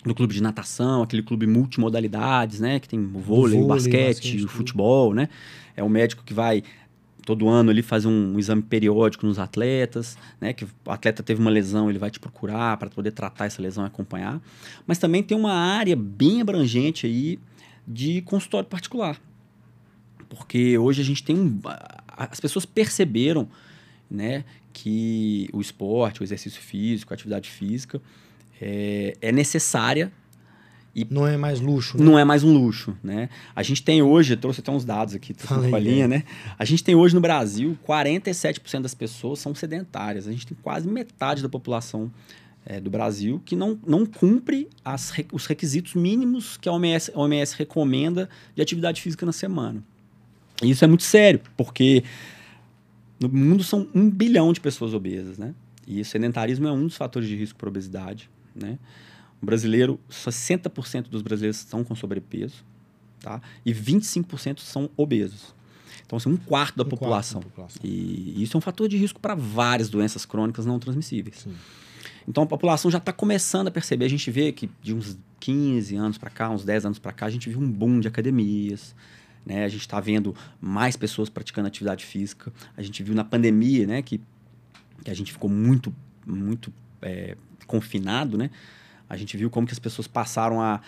do 0.03 0.15
clube 0.15 0.33
de 0.33 0.41
natação, 0.41 1.03
aquele 1.03 1.21
clube 1.21 1.45
multimodalidades, 1.45 2.59
né? 2.59 2.79
Que 2.79 2.89
tem 2.89 2.99
o 2.99 3.19
vôlei, 3.19 3.19
o, 3.19 3.23
vôlei, 3.23 3.59
o 3.59 3.67
basquete, 3.67 4.15
basquete, 4.15 4.43
o 4.43 4.47
futebol, 4.47 5.13
né? 5.13 5.29
É 5.75 5.83
o 5.83 5.89
médico 5.89 6.23
que 6.23 6.33
vai 6.33 6.63
todo 7.23 7.47
ano 7.47 7.69
ali 7.69 7.83
fazer 7.83 8.07
um, 8.07 8.33
um, 8.33 8.39
exame 8.39 8.63
periódico 8.63 9.25
nos 9.25 9.37
atletas, 9.37 10.17
né? 10.39 10.53
Que 10.53 10.65
o 10.65 10.69
atleta 10.87 11.21
teve 11.21 11.39
uma 11.39 11.51
lesão, 11.51 11.89
ele 11.89 11.99
vai 11.99 12.09
te 12.09 12.19
procurar 12.19 12.77
para 12.77 12.89
poder 12.89 13.11
tratar 13.11 13.45
essa 13.45 13.61
lesão 13.61 13.83
e 13.83 13.87
acompanhar. 13.87 14.41
Mas 14.87 14.97
também 14.97 15.21
tem 15.21 15.37
uma 15.37 15.53
área 15.53 15.95
bem 15.95 16.41
abrangente 16.41 17.05
aí 17.05 17.39
de 17.87 18.21
consultório 18.23 18.67
particular. 18.67 19.21
Porque 20.29 20.77
hoje 20.77 21.01
a 21.01 21.05
gente 21.05 21.23
tem 21.23 21.37
um, 21.37 21.59
as 22.17 22.39
pessoas 22.39 22.65
perceberam, 22.65 23.47
né, 24.09 24.43
que 24.73 25.49
o 25.53 25.61
esporte, 25.61 26.21
o 26.21 26.23
exercício 26.23 26.61
físico, 26.61 27.13
a 27.13 27.15
atividade 27.15 27.49
física, 27.49 28.01
é, 28.61 29.15
é 29.21 29.31
necessária. 29.31 30.11
E 30.93 31.07
não 31.09 31.25
é 31.25 31.37
mais 31.37 31.61
luxo, 31.61 31.97
né? 31.97 32.03
Não 32.03 32.19
é 32.19 32.25
mais 32.25 32.43
um 32.43 32.51
luxo, 32.51 32.95
né? 33.01 33.29
A 33.55 33.63
gente 33.63 33.81
tem 33.81 34.01
hoje, 34.01 34.33
eu 34.33 34.37
trouxe 34.37 34.59
até 34.59 34.71
uns 34.71 34.83
dados 34.83 35.15
aqui, 35.15 35.33
com 35.33 35.75
a 35.75 35.79
linha, 35.79 36.05
né? 36.05 36.23
A 36.59 36.65
gente 36.65 36.83
tem 36.83 36.95
hoje 36.95 37.15
no 37.15 37.21
Brasil, 37.21 37.77
47% 37.87 38.81
das 38.81 38.93
pessoas 38.93 39.39
são 39.39 39.55
sedentárias. 39.55 40.27
A 40.27 40.31
gente 40.31 40.45
tem 40.45 40.57
quase 40.61 40.87
metade 40.89 41.41
da 41.41 41.47
população 41.47 42.11
é, 42.65 42.79
do 42.79 42.89
Brasil 42.89 43.41
que 43.45 43.55
não, 43.55 43.79
não 43.87 44.05
cumpre 44.05 44.69
as, 44.83 45.13
os 45.31 45.45
requisitos 45.45 45.95
mínimos 45.95 46.57
que 46.57 46.67
a 46.67 46.73
OMS, 46.73 47.11
a 47.15 47.19
OMS 47.19 47.55
recomenda 47.57 48.29
de 48.53 48.61
atividade 48.61 49.01
física 49.01 49.25
na 49.25 49.31
semana. 49.31 49.81
E 50.61 50.69
isso 50.69 50.83
é 50.83 50.87
muito 50.87 51.03
sério, 51.03 51.41
porque 51.57 52.03
no 53.19 53.29
mundo 53.29 53.63
são 53.63 53.87
um 53.95 54.09
bilhão 54.09 54.53
de 54.53 54.59
pessoas 54.59 54.93
obesas, 54.93 55.37
né? 55.37 55.55
E 55.87 56.01
o 56.01 56.05
sedentarismo 56.05 56.67
é 56.67 56.71
um 56.71 56.85
dos 56.85 56.95
fatores 56.95 57.27
de 57.27 57.35
risco 57.35 57.57
para 57.57 57.69
obesidade. 57.69 58.29
Né? 58.55 58.77
O 59.41 59.45
brasileiro, 59.45 59.99
60% 60.09 61.09
dos 61.09 61.21
brasileiros 61.21 61.57
estão 61.57 61.83
com 61.83 61.95
sobrepeso 61.95 62.63
tá? 63.19 63.41
e 63.65 63.73
25% 63.73 64.59
são 64.59 64.89
obesos. 64.95 65.55
Então, 66.05 66.17
assim, 66.17 66.29
um 66.29 66.37
quarto 66.37 66.75
da, 66.75 66.83
um 66.83 66.89
população. 66.89 67.41
Quarto 67.41 67.47
da 67.47 67.55
população. 67.55 67.81
E 67.83 68.43
isso 68.43 68.55
é 68.55 68.59
um 68.59 68.61
fator 68.61 68.87
de 68.87 68.97
risco 68.97 69.19
para 69.19 69.33
várias 69.33 69.89
doenças 69.89 70.25
crônicas 70.25 70.65
não 70.65 70.77
transmissíveis. 70.77 71.37
Sim. 71.39 71.55
Então, 72.27 72.43
a 72.43 72.47
população 72.47 72.91
já 72.91 72.97
está 72.97 73.13
começando 73.13 73.67
a 73.67 73.71
perceber. 73.71 74.05
A 74.05 74.09
gente 74.09 74.29
vê 74.29 74.51
que 74.51 74.69
de 74.81 74.93
uns 74.93 75.17
15 75.39 75.95
anos 75.95 76.17
para 76.17 76.29
cá, 76.29 76.49
uns 76.49 76.63
10 76.63 76.85
anos 76.85 76.99
para 76.99 77.11
cá, 77.11 77.25
a 77.25 77.29
gente 77.29 77.49
viu 77.49 77.59
um 77.59 77.69
boom 77.69 77.99
de 77.99 78.07
academias. 78.07 78.93
Né? 79.45 79.63
A 79.63 79.67
gente 79.67 79.81
está 79.81 79.99
vendo 79.99 80.35
mais 80.59 80.95
pessoas 80.95 81.29
praticando 81.29 81.67
atividade 81.67 82.05
física. 82.05 82.51
A 82.75 82.81
gente 82.81 83.01
viu 83.03 83.15
na 83.15 83.23
pandemia 83.23 83.87
né, 83.87 84.01
que, 84.01 84.21
que 85.03 85.09
a 85.09 85.13
gente 85.13 85.31
ficou 85.31 85.49
muito, 85.49 85.93
muito 86.25 86.71
é, 87.01 87.35
confinado, 87.71 88.37
né? 88.37 88.49
A 89.09 89.15
gente 89.15 89.37
viu 89.37 89.49
como 89.49 89.65
que 89.65 89.73
as 89.73 89.79
pessoas 89.79 90.07
passaram 90.07 90.61
a, 90.61 90.81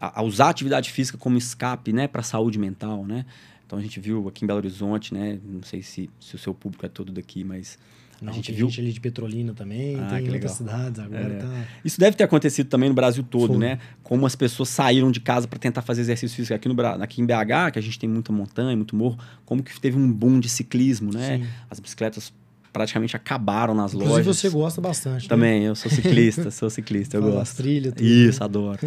a, 0.00 0.20
a 0.20 0.22
usar 0.22 0.46
a 0.46 0.50
atividade 0.50 0.90
física 0.90 1.18
como 1.18 1.36
escape, 1.36 1.92
né, 1.92 2.08
para 2.08 2.20
a 2.20 2.24
saúde 2.24 2.58
mental, 2.58 3.04
né? 3.04 3.26
Então 3.66 3.78
a 3.78 3.82
gente 3.82 4.00
viu 4.00 4.26
aqui 4.28 4.44
em 4.44 4.46
Belo 4.46 4.58
Horizonte, 4.58 5.12
né? 5.12 5.38
Não 5.44 5.62
sei 5.62 5.82
se, 5.82 6.08
se 6.18 6.34
o 6.34 6.38
seu 6.38 6.54
público 6.54 6.84
é 6.84 6.88
todo 6.88 7.12
daqui, 7.12 7.44
mas 7.44 7.78
não, 8.20 8.32
a 8.32 8.34
gente 8.34 8.52
viu 8.52 8.68
gente 8.68 8.80
ali 8.80 8.92
de 8.92 9.00
Petrolina 9.00 9.52
também, 9.52 9.98
ah, 9.98 10.08
tem 10.16 10.30
outras 10.30 10.52
cidades 10.52 10.98
agora. 10.98 11.34
É. 11.34 11.38
Tá... 11.38 11.64
Isso 11.84 11.98
deve 11.98 12.16
ter 12.16 12.24
acontecido 12.24 12.68
também 12.68 12.88
no 12.88 12.94
Brasil 12.94 13.22
todo, 13.22 13.48
Foi. 13.48 13.58
né? 13.58 13.78
Como 14.02 14.24
as 14.24 14.36
pessoas 14.36 14.68
saíram 14.68 15.10
de 15.10 15.20
casa 15.20 15.46
para 15.48 15.58
tentar 15.58 15.82
fazer 15.82 16.02
exercício 16.02 16.36
físico 16.36 16.54
aqui, 16.54 16.68
no, 16.68 16.80
aqui 17.02 17.20
em 17.20 17.26
BH, 17.26 17.72
que 17.72 17.78
a 17.78 17.82
gente 17.82 17.98
tem 17.98 18.08
muita 18.08 18.32
montanha, 18.32 18.76
muito 18.76 18.96
morro, 18.96 19.18
como 19.44 19.62
que 19.62 19.78
teve 19.80 19.98
um 19.98 20.10
boom 20.10 20.40
de 20.40 20.48
ciclismo, 20.48 21.12
né? 21.12 21.38
Sim. 21.38 21.46
As 21.70 21.80
bicicletas 21.80 22.32
praticamente 22.74 23.14
acabaram 23.14 23.72
nas 23.72 23.94
Inclusive, 23.94 24.18
lojas. 24.18 24.36
você 24.36 24.50
gosta 24.50 24.80
bastante. 24.80 25.22
Né? 25.22 25.28
Também, 25.28 25.60
né? 25.60 25.68
eu 25.68 25.76
sou 25.76 25.88
ciclista, 25.88 26.50
sou 26.50 26.68
ciclista, 26.68 27.16
eu 27.16 27.22
gosto. 27.22 27.56
trilha, 27.56 27.92
tudo, 27.92 28.04
Isso, 28.04 28.40
né? 28.40 28.44
adoro. 28.44 28.80
É. 28.82 28.86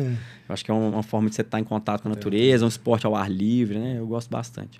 Eu 0.50 0.54
acho 0.54 0.66
que 0.66 0.70
é 0.70 0.74
uma, 0.74 1.02
forma 1.02 1.30
de 1.30 1.36
você 1.36 1.42
estar 1.42 1.58
em 1.58 1.64
contato 1.64 2.02
com 2.02 2.10
a 2.10 2.12
natureza, 2.14 2.66
um 2.66 2.68
esporte 2.68 3.08
ao 3.08 3.16
ar 3.16 3.32
livre, 3.32 3.80
né? 3.80 3.96
Eu 3.98 4.06
gosto 4.06 4.30
bastante. 4.30 4.78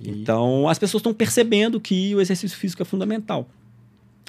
E... 0.00 0.08
Então, 0.10 0.68
as 0.68 0.78
pessoas 0.78 1.00
estão 1.00 1.12
percebendo 1.12 1.80
que 1.80 2.14
o 2.14 2.20
exercício 2.20 2.56
físico 2.56 2.80
é 2.80 2.84
fundamental. 2.84 3.48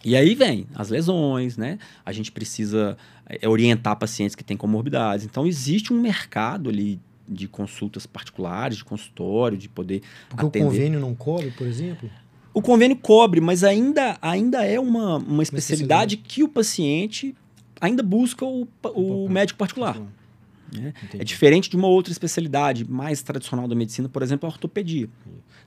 E 0.04 0.16
aí 0.16 0.34
vem 0.34 0.66
as 0.74 0.90
lesões, 0.90 1.56
né? 1.56 1.78
A 2.04 2.12
gente 2.12 2.32
precisa 2.32 2.98
é, 3.30 3.48
orientar 3.48 3.96
pacientes 3.98 4.36
que 4.36 4.44
têm 4.44 4.58
comorbidades. 4.58 5.28
Então, 5.28 5.46
existe 5.46 5.94
um 5.94 6.02
mercado 6.02 6.72
ali 6.72 7.00
de 7.30 7.48
consultas 7.48 8.08
particulares, 8.08 8.78
de 8.78 8.84
consultório, 8.84 9.56
de 9.56 9.70
poder 9.70 10.02
Porque 10.28 10.44
atender. 10.44 10.66
o 10.66 10.70
convênio 10.70 11.00
não 11.00 11.14
cobre, 11.14 11.52
por 11.52 11.68
exemplo? 11.68 12.10
O 12.54 12.62
convênio 12.62 12.98
cobre, 12.98 13.40
mas 13.40 13.64
ainda, 13.64 14.18
ainda 14.22 14.66
é 14.66 14.80
uma, 14.80 15.18
uma 15.18 15.44
especialidade 15.44 16.18
que 16.18 16.44
o 16.44 16.48
paciente 16.48 17.36
ainda 17.80 18.04
busca 18.04 18.46
o, 18.46 18.68
o, 18.84 19.26
o 19.26 19.30
médico 19.30 19.58
particular. 19.58 19.98
Né? 19.98 20.94
É 21.18 21.24
diferente 21.24 21.70
de 21.70 21.76
uma 21.76 21.88
outra 21.88 22.12
especialidade 22.12 22.90
mais 22.90 23.22
tradicional 23.22 23.68
da 23.68 23.76
medicina, 23.76 24.08
por 24.08 24.22
exemplo, 24.22 24.48
a 24.48 24.52
ortopedia. 24.52 25.10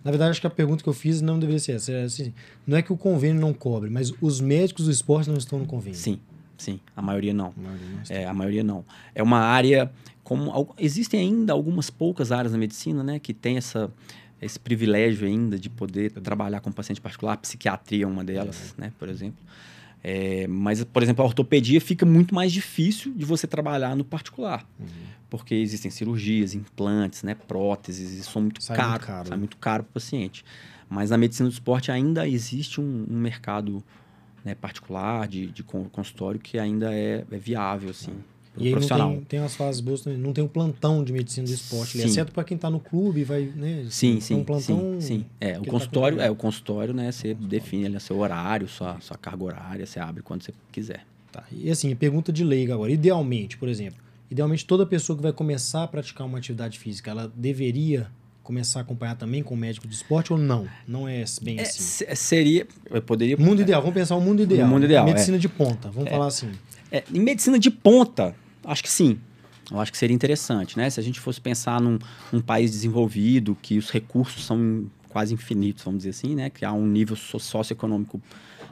Na 0.02 0.10
verdade, 0.10 0.30
acho 0.30 0.40
que 0.40 0.46
a 0.46 0.50
pergunta 0.50 0.82
que 0.82 0.88
eu 0.88 0.94
fiz 0.94 1.20
não 1.20 1.38
deveria 1.38 1.58
ser 1.58 1.72
essa. 1.72 1.92
É 1.92 2.04
assim, 2.04 2.32
não 2.66 2.76
é 2.76 2.82
que 2.82 2.92
o 2.92 2.96
convênio 2.96 3.40
não 3.40 3.52
cobre, 3.52 3.90
mas 3.90 4.12
os 4.20 4.40
médicos 4.40 4.86
do 4.86 4.90
esporte 4.90 5.28
não 5.28 5.36
estão 5.36 5.58
no 5.58 5.66
convênio. 5.66 5.98
Sim, 5.98 6.18
sim. 6.56 6.80
A 6.96 7.02
maioria 7.02 7.34
não. 7.34 7.54
A 7.56 7.60
maioria 7.60 7.88
não, 7.88 8.16
é, 8.16 8.26
a 8.26 8.34
maioria 8.34 8.64
não. 8.64 8.84
É 9.14 9.22
uma 9.22 9.38
área 9.38 9.90
como 10.22 10.74
existem 10.78 11.20
ainda 11.20 11.52
algumas 11.52 11.90
poucas 11.90 12.32
áreas 12.32 12.52
da 12.52 12.58
medicina, 12.58 13.02
né, 13.02 13.18
que 13.18 13.34
tem 13.34 13.58
essa 13.58 13.90
esse 14.40 14.58
privilégio 14.58 15.26
ainda 15.26 15.58
de 15.58 15.70
poder 15.70 16.10
trabalhar 16.12 16.60
com 16.60 16.70
paciente 16.70 17.00
particular, 17.00 17.34
a 17.34 17.36
psiquiatria 17.36 18.04
é 18.04 18.06
uma 18.06 18.24
delas, 18.24 18.74
né, 18.76 18.92
por 18.98 19.08
exemplo. 19.08 19.42
É, 20.02 20.46
mas, 20.46 20.84
por 20.84 21.02
exemplo, 21.02 21.24
a 21.24 21.26
ortopedia 21.26 21.80
fica 21.80 22.04
muito 22.04 22.34
mais 22.34 22.52
difícil 22.52 23.14
de 23.14 23.24
você 23.24 23.46
trabalhar 23.46 23.96
no 23.96 24.04
particular. 24.04 24.66
Uhum. 24.78 24.86
Porque 25.30 25.54
existem 25.54 25.90
cirurgias, 25.90 26.54
implantes, 26.54 27.22
né, 27.22 27.34
próteses, 27.34 28.12
isso 28.12 28.30
são 28.30 28.42
muito 28.42 28.62
sai 28.62 28.76
caro, 28.76 29.04
caro. 29.04 29.28
Sai 29.28 29.38
muito 29.38 29.56
caro 29.56 29.82
para 29.82 29.90
o 29.90 29.94
paciente. 29.94 30.44
Mas 30.90 31.08
na 31.08 31.16
medicina 31.16 31.48
do 31.48 31.52
esporte 31.52 31.90
ainda 31.90 32.28
existe 32.28 32.80
um, 32.80 33.06
um 33.08 33.18
mercado 33.18 33.82
né, 34.44 34.54
particular 34.54 35.26
de, 35.26 35.46
de 35.46 35.62
consultório 35.62 36.38
que 36.38 36.58
ainda 36.58 36.94
é, 36.94 37.24
é 37.30 37.38
viável, 37.38 37.88
assim. 37.88 38.10
Uhum 38.10 38.33
e 38.56 38.68
aí 38.68 38.74
não 38.74 38.80
tem, 38.80 39.20
tem 39.24 39.40
as 39.40 39.56
fases 39.56 39.80
boas, 39.80 40.04
não 40.06 40.32
tem 40.32 40.44
um 40.44 40.48
plantão 40.48 41.02
de 41.02 41.12
medicina 41.12 41.46
do 41.46 41.52
esporte, 41.52 41.98
ali, 41.98 42.08
exceto 42.08 42.32
para 42.32 42.44
quem 42.44 42.54
está 42.54 42.70
no 42.70 42.78
clube, 42.78 43.24
vai, 43.24 43.52
né? 43.54 43.86
Sim, 43.90 44.20
sim, 44.20 44.34
um 44.34 44.44
plantão 44.44 45.00
sim, 45.00 45.00
sim. 45.00 45.24
É, 45.40 45.58
o 45.58 45.62
tá 45.62 45.70
consultório, 45.70 46.18
tá 46.18 46.24
é, 46.24 46.30
o 46.30 46.36
consultório, 46.36 46.94
né, 46.94 47.10
você 47.10 47.34
define 47.34 47.86
ali 47.86 48.00
seu 48.00 48.18
horário, 48.18 48.68
sua, 48.68 48.98
sua 49.00 49.16
carga 49.16 49.42
horária, 49.42 49.84
você 49.84 49.98
abre 49.98 50.22
quando 50.22 50.42
você 50.42 50.52
quiser. 50.70 51.04
Tá. 51.32 51.42
E 51.50 51.68
assim, 51.68 51.94
pergunta 51.96 52.32
de 52.32 52.44
leiga 52.44 52.74
agora, 52.74 52.92
idealmente, 52.92 53.56
por 53.58 53.68
exemplo, 53.68 54.00
idealmente 54.30 54.64
toda 54.64 54.86
pessoa 54.86 55.16
que 55.16 55.22
vai 55.22 55.32
começar 55.32 55.82
a 55.82 55.88
praticar 55.88 56.26
uma 56.26 56.38
atividade 56.38 56.78
física, 56.78 57.10
ela 57.10 57.32
deveria 57.34 58.08
começar 58.44 58.80
a 58.80 58.82
acompanhar 58.82 59.16
também 59.16 59.42
com 59.42 59.54
o 59.54 59.56
médico 59.56 59.88
de 59.88 59.94
esporte 59.94 60.32
ou 60.32 60.38
não? 60.38 60.68
Não 60.86 61.08
é 61.08 61.24
bem 61.42 61.58
é, 61.58 61.62
assim. 61.62 62.04
Seria, 62.14 62.68
eu 62.90 63.02
poderia... 63.02 63.36
Mundo 63.36 63.62
ideal, 63.62 63.80
vamos 63.80 63.94
pensar 63.94 64.14
o 64.14 64.18
um 64.18 64.20
mundo 64.20 64.42
ideal. 64.42 64.68
O 64.68 64.70
mundo 64.70 64.84
ideal, 64.84 65.04
Medicina 65.04 65.38
é. 65.38 65.40
de 65.40 65.48
ponta, 65.48 65.90
vamos 65.90 66.08
é. 66.08 66.10
falar 66.12 66.26
assim. 66.26 66.52
É, 66.92 67.02
em 67.12 67.20
medicina 67.20 67.58
de 67.58 67.70
ponta, 67.70 68.36
Acho 68.64 68.82
que 68.82 68.90
sim. 68.90 69.18
Eu 69.70 69.80
acho 69.80 69.90
que 69.90 69.98
seria 69.98 70.14
interessante, 70.14 70.76
né? 70.76 70.90
Se 70.90 71.00
a 71.00 71.02
gente 71.02 71.18
fosse 71.18 71.40
pensar 71.40 71.80
num, 71.80 71.98
num 72.32 72.40
país 72.40 72.70
desenvolvido, 72.70 73.56
que 73.60 73.78
os 73.78 73.90
recursos 73.90 74.44
são 74.44 74.86
quase 75.08 75.32
infinitos, 75.32 75.84
vamos 75.84 75.98
dizer 75.98 76.10
assim, 76.10 76.34
né? 76.34 76.50
Que 76.50 76.64
há 76.64 76.72
um 76.72 76.86
nível 76.86 77.16
socioeconômico 77.16 78.20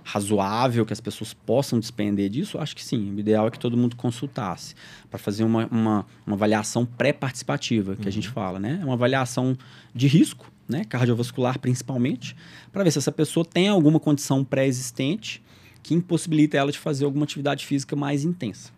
razoável, 0.05 0.85
que 0.85 0.93
as 0.93 1.01
pessoas 1.01 1.33
possam 1.33 1.79
despender 1.79 2.29
disso, 2.29 2.59
acho 2.59 2.75
que 2.75 2.85
sim. 2.85 3.15
O 3.15 3.21
ideal 3.21 3.47
é 3.47 3.51
que 3.51 3.59
todo 3.59 3.77
mundo 3.77 3.97
consultasse 3.97 4.75
para 5.09 5.19
fazer 5.19 5.45
uma, 5.45 5.67
uma, 5.67 6.07
uma 6.27 6.35
avaliação 6.35 6.85
pré-participativa, 6.85 7.95
que 7.95 8.03
uhum. 8.03 8.09
a 8.09 8.11
gente 8.11 8.29
uhum. 8.29 8.35
fala, 8.35 8.59
né? 8.59 8.81
Uma 8.83 8.95
avaliação 8.95 9.57
de 9.95 10.09
risco, 10.09 10.51
né? 10.69 10.85
Cardiovascular 10.85 11.59
principalmente, 11.59 12.37
para 12.73 12.83
ver 12.83 12.91
se 12.91 12.99
essa 12.99 13.13
pessoa 13.13 13.45
tem 13.45 13.69
alguma 13.69 14.01
condição 14.01 14.45
pré-existente 14.45 15.43
que 15.83 15.95
impossibilita 15.95 16.57
ela 16.57 16.71
de 16.71 16.79
fazer 16.79 17.05
alguma 17.05 17.25
atividade 17.25 17.65
física 17.67 17.97
mais 17.97 18.25
intensa. 18.25 18.71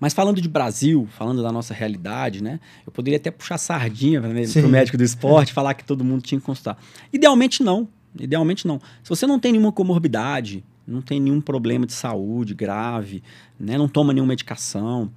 Mas 0.00 0.14
falando 0.14 0.40
de 0.40 0.48
Brasil, 0.48 1.06
falando 1.10 1.42
da 1.42 1.52
nossa 1.52 1.74
realidade, 1.74 2.42
né? 2.42 2.58
Eu 2.86 2.90
poderia 2.90 3.18
até 3.18 3.30
puxar 3.30 3.58
sardinha 3.58 4.18
para 4.20 4.30
o 4.30 4.68
médico 4.68 4.96
do 4.96 5.04
esporte, 5.04 5.52
falar 5.52 5.74
que 5.74 5.84
todo 5.84 6.02
mundo 6.02 6.22
tinha 6.22 6.40
que 6.40 6.46
consultar. 6.46 6.82
Idealmente 7.12 7.62
não. 7.62 7.86
Idealmente 8.18 8.66
não. 8.66 8.80
Se 9.02 9.10
você 9.10 9.26
não 9.26 9.38
tem 9.38 9.52
nenhuma 9.52 9.70
comorbidade, 9.70 10.64
não 10.86 11.02
tem 11.02 11.20
nenhum 11.20 11.40
problema 11.40 11.86
de 11.86 11.92
saúde 11.92 12.54
grave, 12.54 13.22
né? 13.58 13.78
não 13.78 13.86
toma 13.86 14.12
nenhuma 14.12 14.30
medicação, 14.30 15.10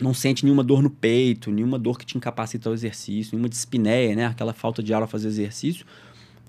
não 0.00 0.12
sente 0.12 0.44
nenhuma 0.44 0.62
dor 0.62 0.82
no 0.82 0.90
peito, 0.90 1.50
nenhuma 1.50 1.78
dor 1.78 1.98
que 1.98 2.04
te 2.04 2.16
incapacita 2.16 2.68
ao 2.68 2.74
exercício, 2.74 3.32
nenhuma 3.32 3.48
dispneia, 3.48 4.14
né? 4.14 4.26
aquela 4.26 4.52
falta 4.52 4.82
de 4.82 4.92
ar 4.92 5.02
ao 5.02 5.08
fazer 5.08 5.28
exercício, 5.28 5.86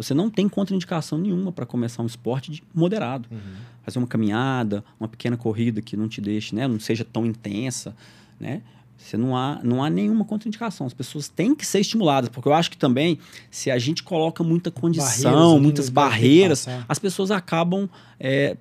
você 0.01 0.13
não 0.13 0.29
tem 0.29 0.47
contraindicação 0.47 1.17
nenhuma 1.17 1.51
para 1.51 1.65
começar 1.65 2.01
um 2.01 2.05
esporte 2.05 2.63
moderado. 2.73 3.27
Uhum. 3.31 3.39
Fazer 3.83 3.99
uma 3.99 4.07
caminhada, 4.07 4.83
uma 4.99 5.07
pequena 5.07 5.37
corrida 5.37 5.81
que 5.81 5.97
não 5.97 6.07
te 6.07 6.21
deixe, 6.21 6.55
né, 6.55 6.67
não 6.67 6.79
seja 6.79 7.03
tão 7.03 7.25
intensa, 7.25 7.95
né? 8.39 8.61
Você 8.97 9.17
não 9.17 9.35
há, 9.35 9.59
não 9.63 9.83
há 9.83 9.89
nenhuma 9.89 10.23
contraindicação. 10.23 10.85
As 10.85 10.93
pessoas 10.93 11.27
têm 11.27 11.55
que 11.55 11.65
ser 11.65 11.79
estimuladas, 11.79 12.29
porque 12.29 12.47
eu 12.47 12.53
acho 12.53 12.69
que 12.69 12.77
também, 12.77 13.17
se 13.49 13.71
a 13.71 13.79
gente 13.79 14.03
coloca 14.03 14.43
muita 14.43 14.69
condição, 14.69 15.31
barreiras, 15.31 15.61
muitas 15.61 15.89
barreiras, 15.89 16.67
as 16.87 16.99
pessoas 16.99 17.31
acabam 17.31 17.89
é, 18.19 18.55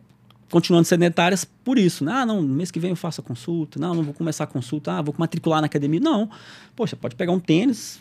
continuando 0.51 0.86
sedentárias 0.86 1.44
por 1.44 1.78
isso. 1.78 2.05
Né? 2.05 2.12
Ah, 2.12 2.26
não, 2.26 2.42
mês 2.42 2.70
que 2.70 2.80
vem 2.80 2.90
eu 2.90 2.96
faço 2.96 3.20
a 3.20 3.24
consulta. 3.24 3.78
Não, 3.78 3.94
não 3.94 4.03
vou 4.03 4.12
começar 4.12 4.44
a 4.44 4.46
consulta. 4.46 4.92
Ah, 4.92 5.03
vou 5.03 5.14
matricular 5.16 5.61
na 5.61 5.66
academia. 5.66 6.01
Não. 6.01 6.28
Poxa, 6.74 6.96
pode 6.96 7.14
pegar 7.14 7.32
um 7.32 7.40
tênis 7.40 8.01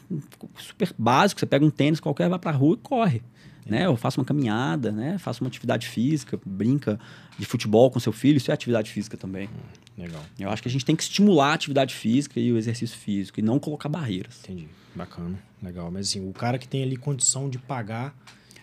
super 0.57 0.93
básico. 0.97 1.39
Você 1.39 1.45
pega 1.45 1.63
um 1.65 1.69
tênis 1.69 1.99
qualquer, 1.99 2.27
vai 2.27 2.39
para 2.39 2.51
a 2.51 2.53
rua 2.53 2.73
e 2.75 2.77
corre. 2.77 3.21
Né? 3.65 3.85
Eu 3.85 3.95
faço 3.95 4.19
uma 4.19 4.25
caminhada, 4.25 4.91
né? 4.91 5.19
faço 5.19 5.43
uma 5.43 5.47
atividade 5.47 5.87
física, 5.87 6.39
brinca 6.43 6.99
de 7.37 7.45
futebol 7.45 7.91
com 7.91 7.99
seu 7.99 8.11
filho. 8.11 8.37
Isso 8.37 8.49
é 8.49 8.53
atividade 8.53 8.89
física 8.89 9.15
também. 9.15 9.47
Hum, 9.47 10.01
legal. 10.01 10.21
Eu 10.39 10.49
acho 10.49 10.61
que 10.61 10.67
a 10.67 10.71
gente 10.71 10.83
tem 10.83 10.95
que 10.95 11.03
estimular 11.03 11.51
a 11.51 11.53
atividade 11.53 11.93
física 11.93 12.39
e 12.39 12.51
o 12.51 12.57
exercício 12.57 12.97
físico 12.97 13.39
e 13.39 13.43
não 13.43 13.59
colocar 13.59 13.87
barreiras. 13.87 14.39
Entendi. 14.43 14.67
Bacana. 14.95 15.37
Legal. 15.61 15.91
Mas 15.91 16.07
assim, 16.07 16.27
o 16.27 16.33
cara 16.33 16.57
que 16.57 16.67
tem 16.67 16.81
ali 16.81 16.97
condição 16.97 17.47
de 17.47 17.59
pagar 17.59 18.15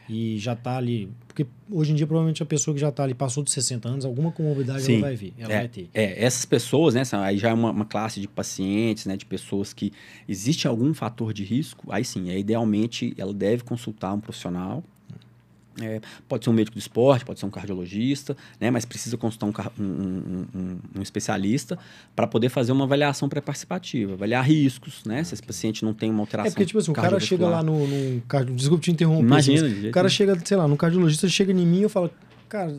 e 0.08 0.38
já 0.38 0.52
está 0.52 0.76
ali. 0.76 1.10
Porque 1.26 1.46
hoje 1.70 1.92
em 1.92 1.94
dia, 1.94 2.06
provavelmente, 2.06 2.42
a 2.42 2.46
pessoa 2.46 2.74
que 2.74 2.80
já 2.80 2.88
está 2.88 3.02
ali, 3.02 3.14
passou 3.14 3.42
de 3.42 3.50
60 3.50 3.88
anos, 3.88 4.04
alguma 4.04 4.32
comorbidade 4.32 4.82
Sim. 4.82 4.94
ela 4.94 5.02
vai 5.02 5.16
vir, 5.16 5.34
ela 5.38 5.52
é, 5.52 5.58
vai 5.58 5.68
ter. 5.68 5.90
É, 5.92 6.24
essas 6.24 6.44
pessoas, 6.44 6.94
né? 6.94 7.02
Aí 7.12 7.38
já 7.38 7.50
é 7.50 7.52
uma, 7.52 7.70
uma, 7.70 7.84
classe 7.84 8.20
de 8.20 8.28
pacientes, 8.28 9.06
né? 9.06 9.16
De 9.16 9.26
pessoas 9.26 9.72
que 9.72 9.92
existe 10.28 10.66
algum 10.66 10.94
fator 10.94 11.32
de 11.32 11.44
risco, 11.44 11.86
aí 11.90 12.04
sim, 12.04 12.30
é, 12.30 12.38
idealmente 12.38 13.14
ela 13.18 13.34
deve 13.34 13.64
consultar 13.64 14.12
um 14.12 14.20
profissional 14.20 14.82
é, 15.80 16.00
pode 16.28 16.44
ser 16.44 16.50
um 16.50 16.52
médico 16.52 16.76
do 16.76 16.80
esporte, 16.80 17.24
pode 17.24 17.38
ser 17.38 17.46
um 17.46 17.50
cardiologista, 17.50 18.36
né? 18.60 18.70
mas 18.70 18.84
precisa 18.84 19.16
consultar 19.16 19.46
um, 19.78 19.82
um, 19.82 20.46
um, 20.54 20.78
um 20.96 21.02
especialista 21.02 21.78
para 22.14 22.26
poder 22.26 22.48
fazer 22.48 22.72
uma 22.72 22.84
avaliação 22.84 23.28
pré-participativa, 23.28 24.14
avaliar 24.14 24.44
riscos, 24.44 25.04
né? 25.04 25.22
Se 25.24 25.34
esse 25.34 25.42
paciente 25.42 25.84
não 25.84 25.92
tem 25.92 26.10
uma 26.10 26.20
alteração. 26.20 26.48
É 26.48 26.50
porque, 26.50 26.66
tipo 26.66 26.78
assim, 26.78 26.90
o 26.90 26.94
cara 26.94 27.20
chega 27.20 27.48
lá 27.48 27.62
no. 27.62 27.86
no 27.86 28.22
desculpa 28.54 28.84
te 28.84 28.90
interromper. 28.90 29.22
Imagina. 29.22 29.66
Assim, 29.66 29.88
o 29.88 29.92
cara 29.92 30.08
chega, 30.08 30.38
sei 30.44 30.56
lá, 30.56 30.66
no 30.66 30.76
cardiologista, 30.76 31.28
chega 31.28 31.52
em 31.52 31.66
mim 31.66 31.80
e 31.80 31.82
eu 31.82 31.90
falo, 31.90 32.10
cara, 32.48 32.78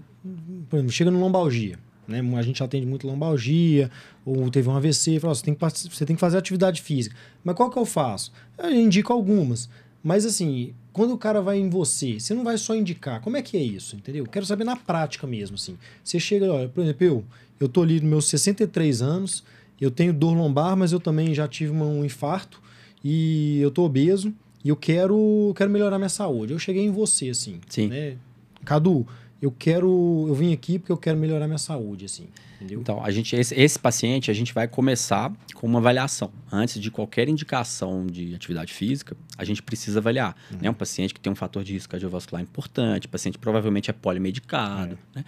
por 0.70 0.78
exemplo, 0.78 0.91
chega 0.91 1.12
no 1.12 1.20
lombalgia. 1.20 1.78
Né? 2.08 2.22
A 2.38 2.41
gente 2.41 2.64
atende 2.64 2.86
muito 2.86 3.06
lombalgia, 3.06 3.91
ou 4.26 4.50
teve 4.50 4.70
um 4.70 4.76
AVC, 4.76 5.20
fala, 5.20 5.36
você, 5.36 5.43
tem 5.43 5.54
que, 5.54 5.60
você 5.62 6.06
tem 6.06 6.16
que 6.16 6.20
fazer 6.20 6.38
atividade 6.38 6.82
física. 6.82 7.16
Mas 7.43 7.56
qual 7.56 7.70
que 7.70 7.78
eu 7.78 7.86
faço? 7.86 8.32
Eu 8.58 8.72
indico 8.72 9.12
algumas. 9.12 9.70
Mas 10.08 10.26
assim, 10.26 10.74
quando 10.93 11.14
o 11.14 11.18
cara 11.18 11.41
vai 11.41 11.58
em 11.58 11.70
você, 11.70 12.18
você 12.18 12.34
não 12.34 12.45
vai 12.45 12.58
só 12.58 12.74
indicar. 12.74 13.20
Como 13.20 13.36
é 13.36 13.41
que 13.41 13.58
é 13.58 13.62
isso, 13.62 13.97
entendeu? 13.97 14.26
Quero 14.26 14.45
saber 14.45 14.64
na 14.64 14.78
prática 14.78 15.28
mesmo, 15.28 15.55
assim. 15.55 15.78
Você 16.01 16.18
chega, 16.18 16.49
olha, 16.49 16.70
por 16.70 16.82
exemplo, 16.82 17.05
eu, 17.05 17.26
eu 17.60 17.68
tô 17.68 17.82
ali 17.82 17.99
nos 17.99 18.10
meus 18.10 18.30
63 18.30 19.01
anos, 19.01 19.43
eu 19.82 19.91
tenho 19.91 20.14
dor 20.14 20.34
lombar, 20.34 20.78
mas 20.78 20.93
eu 20.93 20.99
também 21.01 21.34
já 21.34 21.45
tive 21.45 21.74
um 21.74 22.05
infarto 22.05 22.62
e 23.03 23.60
eu 23.60 23.70
tô 23.70 23.84
obeso 23.84 24.34
e 24.64 24.70
eu 24.70 24.78
quero, 24.78 25.53
quero 25.58 25.70
melhorar 25.70 25.97
minha 25.97 26.08
saúde. 26.08 26.53
Eu 26.53 26.60
cheguei 26.60 26.86
em 26.86 26.91
você, 26.91 27.32
assim. 27.32 27.60
Sim. 27.68 27.89
Né? 27.89 28.16
Cadu, 28.64 29.05
eu 29.41 29.51
quero, 29.51 30.25
eu 30.27 30.33
vim 30.33 30.51
aqui 30.51 30.79
porque 30.79 30.91
eu 30.91 30.97
quero 30.97 31.17
melhorar 31.17 31.47
minha 31.47 31.57
saúde, 31.57 32.05
assim. 32.05 32.27
Entendeu? 32.55 32.81
Então, 32.81 33.03
a 33.03 33.11
gente, 33.11 33.35
esse, 33.35 33.53
esse, 33.53 33.77
paciente, 33.77 34.31
a 34.31 34.33
gente 34.33 34.51
vai 34.51 34.67
começar 34.67 35.31
com 35.53 35.67
uma 35.67 35.77
avaliação. 35.77 36.31
Antes 36.51 36.81
de 36.81 36.89
qualquer 36.89 37.29
indicação 37.29 38.07
de 38.07 38.33
atividade 38.33 38.73
física, 38.73 39.15
a 39.38 39.45
gente 39.45 39.61
precisa 39.61 39.99
avaliar. 39.99 40.35
Uhum. 40.51 40.57
Né? 40.61 40.69
Um 40.69 40.73
paciente 40.73 41.13
que 41.13 41.19
tem 41.19 41.31
um 41.31 41.35
fator 41.35 41.63
de 41.63 41.73
risco 41.73 41.91
cardiovascular 41.91 42.41
importante, 42.41 43.07
paciente 43.07 43.38
provavelmente 43.38 43.91
é 43.91 43.93
polimedicado. 43.93 44.97
É. 45.13 45.19
Né? 45.19 45.25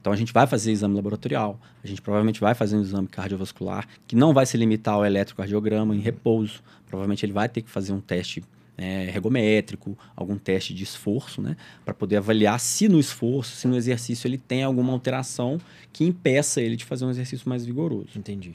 Então, 0.00 0.10
a 0.10 0.16
gente 0.16 0.32
vai 0.32 0.46
fazer 0.46 0.72
exame 0.72 0.94
laboratorial, 0.94 1.60
a 1.84 1.86
gente 1.86 2.00
provavelmente 2.00 2.40
vai 2.40 2.54
fazer 2.54 2.76
um 2.76 2.80
exame 2.80 3.06
cardiovascular, 3.06 3.86
que 4.06 4.16
não 4.16 4.32
vai 4.32 4.46
se 4.46 4.56
limitar 4.56 4.94
ao 4.94 5.04
eletrocardiograma 5.04 5.94
em 5.94 6.00
repouso. 6.00 6.62
Provavelmente 6.86 7.26
ele 7.26 7.34
vai 7.34 7.50
ter 7.50 7.60
que 7.60 7.70
fazer 7.70 7.92
um 7.92 8.00
teste 8.00 8.42
é, 8.80 9.08
ergométrico, 9.08 9.96
algum 10.16 10.38
teste 10.38 10.72
de 10.72 10.82
esforço, 10.82 11.42
né? 11.42 11.54
Para 11.84 11.92
poder 11.92 12.16
avaliar 12.16 12.58
se 12.58 12.88
no 12.88 12.98
esforço, 12.98 13.54
se 13.54 13.68
no 13.68 13.76
exercício 13.76 14.26
ele 14.26 14.38
tem 14.38 14.62
alguma 14.62 14.90
alteração 14.90 15.60
que 15.92 16.02
impeça 16.02 16.62
ele 16.62 16.76
de 16.76 16.86
fazer 16.86 17.04
um 17.04 17.10
exercício 17.10 17.46
mais 17.46 17.66
vigoroso. 17.66 18.08
Entendi. 18.16 18.54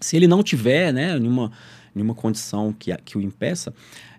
Se 0.00 0.16
ele 0.16 0.26
não 0.26 0.42
tiver, 0.42 0.92
né, 0.92 1.16
nenhuma, 1.16 1.52
nenhuma 1.94 2.16
condição 2.16 2.72
que, 2.72 2.94
que 3.04 3.16
o 3.16 3.20
impeça, 3.20 3.72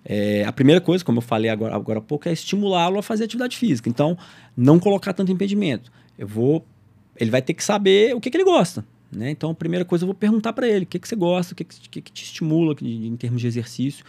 é, 0.05 0.45
a 0.45 0.53
primeira 0.53 0.79
coisa, 0.79 1.03
como 1.03 1.17
eu 1.17 1.21
falei 1.21 1.51
agora, 1.51 1.75
agora 1.75 1.99
há 1.99 2.01
pouco, 2.01 2.29
é 2.29 2.31
estimulá-lo 2.31 2.97
a 2.97 3.03
fazer 3.03 3.25
atividade 3.25 3.57
física. 3.57 3.89
Então, 3.89 4.17
não 4.55 4.79
colocar 4.79 5.11
tanto 5.11 5.33
impedimento. 5.33 5.91
Eu 6.17 6.27
vou. 6.27 6.65
Ele 7.17 7.29
vai 7.29 7.41
ter 7.41 7.53
que 7.53 7.63
saber 7.63 8.15
o 8.15 8.21
que, 8.21 8.31
que 8.31 8.37
ele 8.37 8.45
gosta. 8.45 8.85
Né? 9.11 9.29
Então, 9.31 9.51
a 9.51 9.55
primeira 9.55 9.83
coisa 9.83 10.05
eu 10.05 10.07
vou 10.07 10.15
perguntar 10.15 10.53
para 10.53 10.65
ele 10.65 10.85
o 10.85 10.87
que, 10.87 10.97
que 10.97 11.07
você 11.07 11.15
gosta, 11.15 11.51
o 11.51 11.55
que, 11.57 11.65
que, 11.65 12.01
que 12.01 12.11
te 12.11 12.23
estimula 12.23 12.73
em 12.81 13.17
termos 13.17 13.41
de 13.41 13.47
exercício 13.47 14.05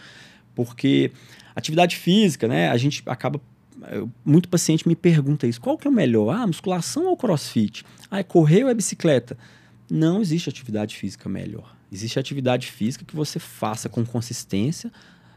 porque 0.55 1.11
atividade 1.55 1.95
física, 1.95 2.47
né, 2.47 2.69
a 2.69 2.77
gente 2.77 3.03
acaba 3.05 3.39
muito 4.23 4.47
paciente 4.47 4.87
me 4.87 4.95
pergunta 4.95 5.47
isso. 5.47 5.59
Qual 5.59 5.77
que 5.77 5.87
é 5.87 5.89
o 5.89 5.93
melhor? 5.93 6.33
Ah, 6.33 6.47
musculação 6.47 7.07
ou 7.07 7.17
crossfit? 7.17 7.85
Ah, 8.09 8.19
é 8.19 8.23
correr 8.23 8.63
ou 8.63 8.69
é 8.69 8.73
bicicleta? 8.73 9.37
Não 9.91 10.21
existe 10.21 10.49
atividade 10.49 10.95
física 10.95 11.27
melhor. 11.27 11.75
Existe 11.91 12.17
atividade 12.17 12.71
física 12.71 13.05
que 13.05 13.15
você 13.15 13.39
faça 13.39 13.89
com 13.89 14.05
consistência, 14.05 14.91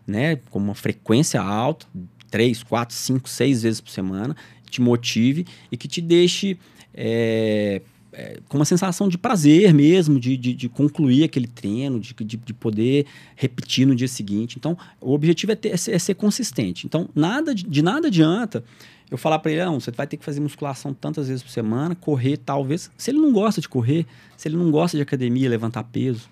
né, 0.06 0.36
com 0.50 0.58
uma 0.58 0.74
frequência 0.74 1.40
alta, 1.40 1.86
três, 2.30 2.62
quatro, 2.62 2.94
cinco, 2.94 3.28
seis 3.28 3.62
vezes 3.62 3.80
por 3.80 3.90
semana, 3.90 4.36
te 4.70 4.80
motive 4.80 5.46
e 5.70 5.76
que 5.76 5.88
te 5.88 6.00
deixe 6.00 6.58
é, 6.94 7.82
é, 8.16 8.38
com 8.48 8.56
uma 8.56 8.64
sensação 8.64 9.08
de 9.08 9.18
prazer 9.18 9.74
mesmo, 9.74 10.18
de, 10.18 10.38
de, 10.38 10.54
de 10.54 10.68
concluir 10.70 11.24
aquele 11.24 11.46
treino, 11.46 12.00
de, 12.00 12.14
de, 12.14 12.36
de, 12.38 12.54
poder 12.54 13.04
repetir 13.36 13.86
no 13.86 13.94
dia 13.94 14.08
seguinte. 14.08 14.56
Então, 14.58 14.76
o 15.00 15.12
objetivo 15.12 15.52
é, 15.52 15.54
ter, 15.54 15.68
é, 15.68 15.76
ser, 15.76 15.92
é 15.92 15.98
ser, 15.98 16.14
consistente. 16.14 16.86
Então, 16.86 17.10
nada 17.14 17.54
de, 17.54 17.82
nada 17.82 18.08
adianta 18.08 18.64
eu 19.10 19.18
falar 19.18 19.38
para 19.38 19.52
ele, 19.52 19.64
não, 19.64 19.78
você 19.78 19.90
vai 19.90 20.06
ter 20.06 20.16
que 20.16 20.24
fazer 20.24 20.40
musculação 20.40 20.94
tantas 20.94 21.28
vezes 21.28 21.42
por 21.42 21.50
semana, 21.50 21.94
correr 21.94 22.38
talvez. 22.38 22.90
Se 22.96 23.10
ele 23.10 23.18
não 23.18 23.32
gosta 23.32 23.60
de 23.60 23.68
correr, 23.68 24.06
se 24.36 24.48
ele 24.48 24.56
não 24.56 24.70
gosta 24.70 24.96
de 24.96 25.02
academia, 25.02 25.48
levantar 25.48 25.84
peso. 25.84 26.28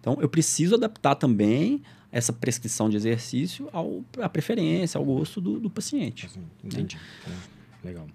Então, 0.00 0.18
eu 0.20 0.28
preciso 0.28 0.74
adaptar 0.74 1.14
também 1.14 1.82
essa 2.12 2.32
prescrição 2.32 2.90
de 2.90 2.96
exercício 2.96 3.68
ao, 3.72 4.04
à 4.20 4.28
preferência, 4.28 4.98
ao 4.98 5.04
gosto 5.04 5.40
do, 5.40 5.58
do 5.58 5.70
paciente. 5.70 6.28
Entendi. 6.62 6.98
Né? 7.26 7.34
Legal. 7.82 8.06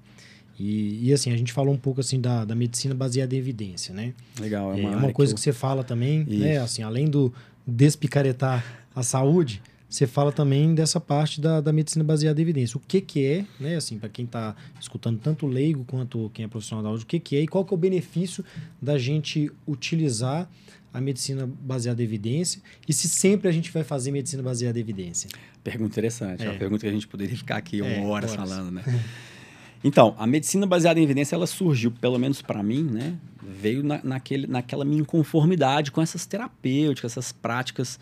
E, 0.59 1.07
e, 1.07 1.13
assim, 1.13 1.31
a 1.31 1.37
gente 1.37 1.53
falou 1.53 1.73
um 1.73 1.77
pouco 1.77 1.99
assim 1.99 2.19
da, 2.19 2.43
da 2.43 2.55
medicina 2.55 2.95
baseada 2.95 3.35
em 3.35 3.37
evidência, 3.37 3.93
né? 3.93 4.13
Legal, 4.39 4.73
é 4.73 4.75
uma, 4.75 4.91
é 4.91 4.95
uma 4.95 5.13
coisa 5.13 5.33
que, 5.33 5.35
eu... 5.35 5.37
que, 5.37 5.41
você 5.41 5.53
fala 5.53 5.83
também, 5.83 6.19
né? 6.19 6.25
Isso. 6.29 6.39
né? 6.39 6.57
Assim, 6.57 6.81
além 6.81 7.05
do 7.07 7.31
despicaretar 7.65 8.65
a 8.95 9.03
saúde, 9.03 9.61
você 9.89 10.05
fala 10.07 10.31
também 10.31 10.73
dessa 10.73 10.99
parte 10.99 11.39
da, 11.39 11.61
da 11.61 11.71
medicina 11.71 12.03
baseada 12.03 12.41
em 12.41 12.43
evidência. 12.43 12.77
O 12.77 12.81
que 12.85 12.99
que 12.99 13.25
é, 13.25 13.45
né? 13.59 13.75
Assim, 13.75 13.99
para 13.99 14.09
quem 14.09 14.25
está 14.25 14.55
escutando 14.79 15.19
tanto 15.19 15.45
leigo 15.45 15.85
quanto 15.85 16.29
quem 16.33 16.45
é 16.45 16.47
profissional 16.47 16.83
da 16.83 16.89
saúde, 16.89 17.03
o 17.03 17.07
que 17.07 17.19
que 17.19 17.35
é 17.37 17.41
e 17.41 17.47
qual 17.47 17.63
que 17.63 17.73
é 17.73 17.75
o 17.75 17.77
benefício 17.77 18.43
da 18.81 18.97
gente 18.97 19.51
utilizar 19.65 20.49
a 20.93 20.99
medicina 20.99 21.47
baseada 21.61 22.01
em 22.01 22.05
evidência 22.05 22.61
e 22.87 22.93
se 22.93 23.07
sempre 23.07 23.47
a 23.47 23.51
gente 23.51 23.71
vai 23.71 23.83
fazer 23.83 24.11
medicina 24.11 24.41
baseada 24.41 24.77
em 24.77 24.81
evidência? 24.81 25.29
Pergunta 25.63 25.91
interessante. 25.91 26.43
É, 26.43 26.49
uma 26.49 26.57
pergunta 26.57 26.81
que 26.81 26.87
a 26.87 26.91
gente 26.91 27.07
poderia 27.07 27.37
ficar 27.37 27.57
aqui 27.57 27.81
uma 27.81 27.89
é, 27.89 28.01
horas 28.01 28.33
falando, 28.33 28.71
né? 28.71 28.83
Então, 29.83 30.15
a 30.17 30.25
medicina 30.25 30.65
baseada 30.65 30.99
em 30.99 31.03
evidência, 31.03 31.35
ela 31.35 31.47
surgiu, 31.47 31.91
pelo 31.91 32.17
menos 32.17 32.41
para 32.41 32.63
mim, 32.63 32.83
né? 32.83 33.15
Veio 33.41 33.83
na, 33.83 34.01
naquele, 34.03 34.47
naquela 34.47 34.83
minha 34.83 35.01
inconformidade 35.01 35.91
com 35.91 36.01
essas 36.01 36.25
terapêuticas, 36.25 37.13
essas 37.13 37.31
práticas 37.31 37.99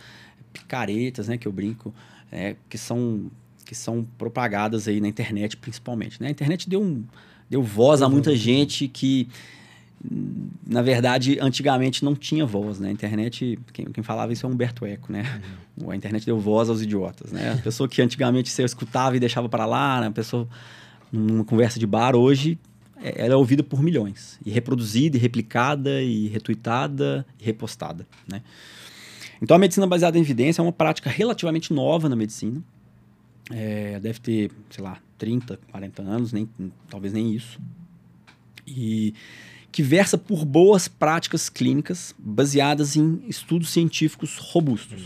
picaretas, 0.54 1.28
né? 1.28 1.38
Que 1.38 1.48
eu 1.48 1.52
brinco, 1.52 1.94
é, 2.32 2.56
que, 2.70 2.78
são, 2.78 3.30
que 3.66 3.76
são 3.76 4.06
propagadas 4.18 4.88
aí 4.88 5.00
na 5.00 5.08
internet, 5.08 5.58
principalmente. 5.58 6.22
Né? 6.22 6.30
A 6.30 6.32
internet 6.32 6.70
deu, 6.70 6.82
um, 6.82 7.04
deu 7.50 7.62
voz 7.62 8.02
a 8.02 8.10
muita 8.10 8.36
gente 8.36 8.88
que, 8.88 9.28
na 10.66 10.82
verdade, 10.82 11.38
antigamente 11.42 12.04
não 12.06 12.16
tinha 12.16 12.46
voz, 12.46 12.80
né? 12.80 12.90
A 12.90 12.92
internet, 12.92 13.60
quem, 13.74 13.86
quem 13.86 14.04
falava 14.04 14.32
isso 14.32 14.46
é 14.46 14.50
Humberto 14.50 14.86
Eco, 14.86 15.12
né? 15.12 15.42
Uhum. 15.78 15.92
A 15.92 15.96
internet 15.96 16.26
deu 16.26 16.40
voz 16.40 16.70
aos 16.70 16.82
idiotas, 16.82 17.32
né? 17.34 17.54
A 17.54 17.58
pessoa 17.58 17.88
que 17.88 18.02
antigamente 18.02 18.50
você 18.50 18.64
escutava 18.64 19.18
e 19.18 19.20
deixava 19.20 19.50
para 19.50 19.66
lá, 19.66 20.02
né? 20.02 20.08
a 20.08 20.12
pessoa 20.12 20.48
numa 21.12 21.44
conversa 21.44 21.80
de 21.80 21.88
bar 21.88 22.16
hoje, 22.16 22.60
é, 23.02 23.26
ela 23.26 23.34
é 23.34 23.38
ouvida 23.38 23.64
por 23.64 23.82
milhões. 23.82 24.40
E 24.46 24.52
reproduzida, 24.52 25.18
e 25.18 25.20
replicada, 25.20 26.02
e 26.02 26.28
retuitada, 26.28 27.26
e 27.40 27.44
repostada, 27.44 28.08
né? 28.28 28.42
Então, 29.42 29.56
a 29.56 29.60
medicina 29.60 29.86
baseada 29.86 30.18
em 30.18 30.22
evidência 30.22 30.62
é 30.62 30.64
uma 30.64 30.72
prática 30.72 31.10
relativamente 31.10 31.74
nova 31.74 32.08
na 32.08 32.16
medicina. 32.16 32.64
É, 33.52 34.00
deve 34.00 34.20
ter, 34.20 34.52
sei 34.70 34.84
lá, 34.84 34.98
30, 35.18 35.60
40 35.72 36.02
anos, 36.02 36.34
nem, 36.34 36.50
talvez 36.90 37.14
nem 37.14 37.34
isso. 37.34 37.60
E 38.66 39.14
que 39.72 39.84
versa 39.84 40.18
por 40.18 40.46
boas 40.46 40.88
práticas 40.88 41.50
clínicas 41.50 42.16
baseadas 42.18 42.96
em 42.96 43.22
estudos 43.28 43.72
científicos 43.72 44.38
robustos. 44.38 45.04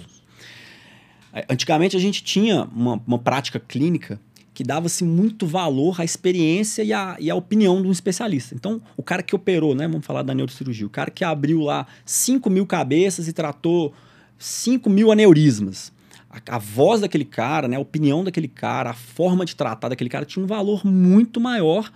É, 1.34 1.46
antigamente, 1.50 1.98
a 1.98 2.00
gente 2.00 2.24
tinha 2.24 2.64
uma, 2.66 3.02
uma 3.06 3.18
prática 3.18 3.60
clínica 3.60 4.20
que 4.60 4.64
dava-se 4.66 5.06
muito 5.06 5.48
valor 5.48 6.02
à 6.02 6.04
experiência 6.04 6.84
e 6.84 6.92
à, 6.92 7.16
e 7.18 7.32
à 7.32 7.36
opinião 7.36 7.82
de 7.82 7.88
um 7.88 7.92
especialista. 7.94 8.54
Então, 8.54 8.82
o 8.98 9.02
cara 9.02 9.24
que 9.24 9.34
operou, 9.34 9.74
né? 9.74 9.88
Vamos 9.88 10.06
falar 10.06 10.22
da 10.22 10.34
neurocirurgia. 10.34 10.86
O 10.86 10.90
cara 10.90 11.10
que 11.10 11.24
abriu 11.24 11.62
lá 11.62 11.88
5 12.04 12.50
mil 12.50 12.66
cabeças 12.66 13.30
e 13.30 13.32
tratou 13.32 13.94
5 14.38 14.90
mil 14.90 15.14
aneurismas. 15.14 15.94
A, 16.30 16.58
a, 16.58 16.58
voz 16.58 17.00
daquele 17.00 17.24
cara, 17.24 17.70
né? 17.70 17.78
a 17.78 17.80
opinião 17.80 18.22
daquele 18.22 18.50
cara, 18.50 18.90
a 18.90 18.94
forma 18.94 19.46
de 19.46 19.56
tratar 19.56 19.88
daquele 19.88 20.10
cara 20.10 20.26
tinha 20.26 20.44
um 20.44 20.48
valor 20.48 20.86
muito 20.86 21.40
maior 21.40 21.90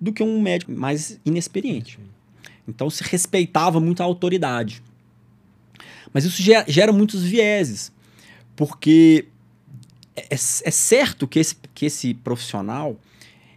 do 0.00 0.10
que 0.10 0.22
um 0.22 0.40
médico 0.40 0.72
mais 0.72 1.20
inexperiente. 1.22 1.98
Então, 2.66 2.88
se 2.88 3.04
respeitava 3.04 3.78
muito 3.78 4.00
a 4.00 4.06
autoridade. 4.06 4.82
Mas 6.14 6.24
isso 6.24 6.40
gera, 6.40 6.64
gera 6.66 6.92
muitos 6.94 7.22
vieses, 7.22 7.92
porque 8.56 9.26
é, 10.30 10.34
é, 10.34 10.70
certo 10.70 11.26
que 11.26 11.38
esse, 11.38 11.56
que 11.74 11.86
esse 11.86 12.14
profissional 12.14 12.96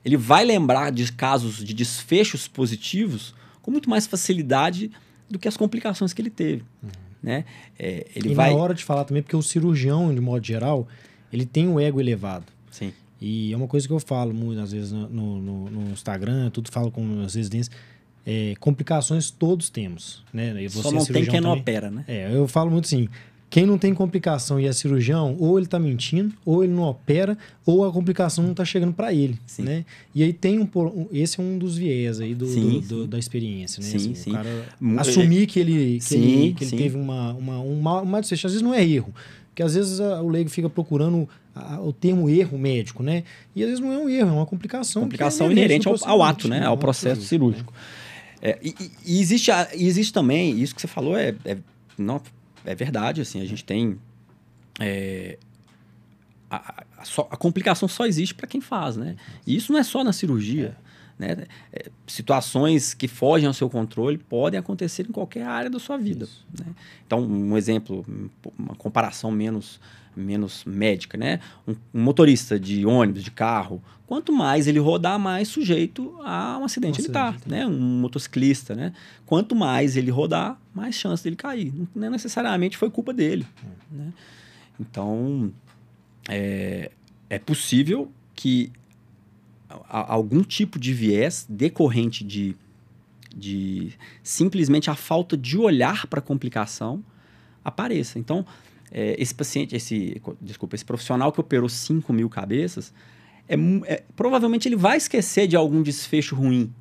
ele 0.03 0.17
vai 0.17 0.43
lembrar 0.43 0.91
de 0.91 1.11
casos 1.11 1.63
de 1.63 1.73
desfechos 1.73 2.47
positivos 2.47 3.33
com 3.61 3.71
muito 3.71 3.89
mais 3.89 4.05
facilidade 4.05 4.91
do 5.29 5.39
que 5.39 5.47
as 5.47 5.55
complicações 5.55 6.13
que 6.13 6.21
ele 6.21 6.29
teve. 6.29 6.63
Uhum. 6.81 6.89
Né? 7.21 7.45
É, 7.79 8.05
ele 8.15 8.31
e 8.31 8.33
vai... 8.33 8.51
na 8.51 8.57
hora 8.57 8.73
de 8.73 8.83
falar 8.83 9.05
também, 9.05 9.23
porque 9.23 9.35
o 9.35 9.41
cirurgião, 9.41 10.13
de 10.13 10.19
modo 10.19 10.45
geral, 10.45 10.87
ele 11.31 11.45
tem 11.45 11.67
um 11.67 11.79
ego 11.79 12.01
elevado. 12.01 12.45
Sim. 12.69 12.91
E 13.21 13.53
é 13.53 13.55
uma 13.55 13.67
coisa 13.67 13.87
que 13.87 13.93
eu 13.93 13.99
falo 14.01 14.33
muitas 14.33 14.73
vezes 14.73 14.91
no, 14.91 15.07
no, 15.07 15.69
no 15.69 15.91
Instagram, 15.91 16.49
tudo 16.49 16.69
falo 16.69 16.91
com 16.91 17.21
as 17.21 17.35
residências. 17.35 17.73
É, 18.25 18.53
complicações 18.59 19.31
todos 19.31 19.69
temos, 19.69 20.23
né? 20.33 20.61
E 20.61 20.67
você 20.67 20.81
Só 20.81 20.91
não 20.91 21.05
tem 21.05 21.25
quem 21.25 21.41
não 21.41 21.53
opera, 21.53 21.89
né? 21.89 22.03
É, 22.07 22.33
eu 22.33 22.47
falo 22.47 22.69
muito 22.69 22.85
assim, 22.85 23.07
quem 23.53 23.67
não 23.67 23.77
tem 23.77 23.93
complicação 23.93 24.59
e 24.59 24.65
é 24.65 24.73
cirurgião, 24.73 25.37
ou 25.39 25.59
ele 25.59 25.67
está 25.67 25.77
mentindo, 25.77 26.33
ou 26.43 26.63
ele 26.63 26.73
não 26.73 26.81
opera, 26.81 27.37
ou 27.63 27.85
a 27.85 27.91
complicação 27.91 28.43
não 28.43 28.49
está 28.49 28.65
chegando 28.65 28.93
para 28.93 29.13
ele, 29.13 29.37
sim. 29.45 29.61
né? 29.61 29.85
E 30.15 30.23
aí 30.23 30.33
tem 30.33 30.57
um, 30.57 30.67
esse 31.11 31.39
é 31.39 31.43
um 31.43 31.59
dos 31.59 31.77
viés 31.77 32.19
aí 32.19 32.33
do, 32.33 32.47
sim, 32.47 32.79
do, 32.79 32.81
do, 32.81 33.07
da 33.09 33.19
experiência, 33.19 33.79
né? 33.79 33.89
Sim, 33.89 33.97
assim, 33.97 34.15
sim. 34.15 34.31
O 34.31 34.33
cara 34.33 34.65
assumir 34.97 35.45
que 35.45 35.59
ele, 35.59 35.99
que 35.99 36.15
ele, 36.15 36.53
que 36.55 36.63
ele 36.63 36.77
teve 36.77 36.97
uma, 36.97 37.33
uma, 37.33 37.59
uma, 37.59 38.01
uma 38.01 38.21
desfecho. 38.21 38.47
Às 38.47 38.53
vezes 38.53 38.63
não 38.63 38.73
é 38.73 38.83
erro, 38.83 39.13
porque 39.49 39.61
às 39.61 39.75
vezes 39.75 39.99
a, 39.99 40.19
o 40.23 40.29
leigo 40.29 40.49
fica 40.49 40.67
procurando 40.67 41.29
a, 41.53 41.79
o 41.79 41.93
termo 41.93 42.27
erro 42.27 42.57
médico, 42.57 43.03
né? 43.03 43.23
E 43.55 43.61
às 43.61 43.69
vezes 43.69 43.85
não 43.85 43.93
é 43.93 43.97
um 43.99 44.09
erro, 44.09 44.29
é 44.29 44.33
uma 44.33 44.47
complicação. 44.47 45.03
Complicação 45.03 45.45
é 45.49 45.51
inerente 45.51 45.87
ao, 45.87 45.95
ao, 46.05 46.23
ato, 46.23 46.47
né? 46.47 46.65
Ao 46.65 46.75
processo 46.75 47.21
cirúrgico. 47.21 47.71
Né? 48.41 48.49
É, 48.49 48.59
e, 48.63 48.73
e, 49.05 49.21
existe, 49.21 49.51
e 49.77 49.85
existe 49.85 50.11
também, 50.11 50.59
isso 50.59 50.73
que 50.73 50.81
você 50.81 50.87
falou 50.87 51.15
é, 51.15 51.35
é 51.45 51.55
não, 51.99 52.19
é 52.65 52.75
verdade, 52.75 53.21
assim, 53.21 53.41
a 53.41 53.45
gente 53.45 53.63
tem. 53.63 53.99
É, 54.79 55.37
a, 56.49 56.83
a, 56.97 57.05
só, 57.05 57.27
a, 57.31 57.37
complicação 57.37 57.87
só 57.87 58.05
existe 58.05 58.33
para 58.33 58.47
quem 58.47 58.61
faz, 58.61 58.95
né? 58.95 59.15
E 59.45 59.55
isso 59.55 59.71
não 59.71 59.79
é 59.79 59.83
só 59.83 60.03
na 60.03 60.13
cirurgia. 60.13 60.75
Né? 61.17 61.45
É, 61.71 61.89
situações 62.07 62.93
que 62.93 63.07
fogem 63.07 63.47
ao 63.47 63.53
seu 63.53 63.69
controle 63.69 64.17
podem 64.17 64.59
acontecer 64.59 65.07
em 65.07 65.11
qualquer 65.11 65.45
área 65.45 65.69
da 65.69 65.79
sua 65.79 65.97
vida. 65.97 66.27
Né? 66.59 66.65
Então, 67.05 67.21
um 67.21 67.55
exemplo, 67.55 68.05
uma 68.57 68.75
comparação 68.75 69.31
menos 69.31 69.79
menos 70.15 70.63
médica, 70.63 71.17
né? 71.17 71.39
Um, 71.67 71.75
um, 71.93 72.03
motorista 72.03 72.59
de 72.59 72.85
ônibus, 72.85 73.23
de 73.23 73.31
carro, 73.31 73.81
quanto 74.13 74.31
mais 74.31 74.67
ele 74.67 74.77
rodar, 74.77 75.17
mais 75.17 75.47
sujeito 75.47 76.15
a 76.23 76.59
um 76.59 76.65
acidente 76.65 77.01
ele 77.01 77.07
está, 77.07 77.35
né? 77.47 77.65
Um 77.65 77.99
motociclista, 77.99 78.75
né? 78.75 78.93
Quanto 79.25 79.55
mais 79.55 79.97
ele 79.97 80.11
rodar, 80.11 80.61
mais 80.71 80.93
chance 80.93 81.23
dele 81.23 81.35
cair. 81.35 81.73
Não 81.95 82.11
necessariamente 82.11 82.77
foi 82.77 82.91
culpa 82.91 83.11
dele, 83.11 83.43
é. 83.63 83.95
né? 83.95 84.13
Então, 84.79 85.51
é, 86.29 86.91
é 87.27 87.39
possível 87.39 88.11
que 88.35 88.71
algum 89.89 90.43
tipo 90.43 90.77
de 90.77 90.93
viés 90.93 91.47
decorrente 91.49 92.23
de, 92.23 92.55
de 93.35 93.93
simplesmente 94.21 94.91
a 94.91 94.95
falta 94.95 95.35
de 95.35 95.57
olhar 95.57 96.05
para 96.05 96.19
a 96.19 96.21
complicação 96.21 97.03
apareça. 97.65 98.19
Então, 98.19 98.45
é, 98.91 99.15
esse 99.17 99.33
paciente, 99.33 99.75
esse, 99.75 100.21
desculpa, 100.39 100.75
esse 100.75 100.85
profissional 100.85 101.31
que 101.31 101.39
operou 101.39 101.67
5 101.67 102.13
mil 102.13 102.29
cabeças, 102.29 102.93
é, 103.47 103.55
é, 103.85 104.03
provavelmente 104.15 104.67
ele 104.67 104.75
vai 104.75 104.97
esquecer 104.97 105.47
de 105.47 105.55
algum 105.55 105.81
desfecho 105.81 106.35
ruim 106.35 106.73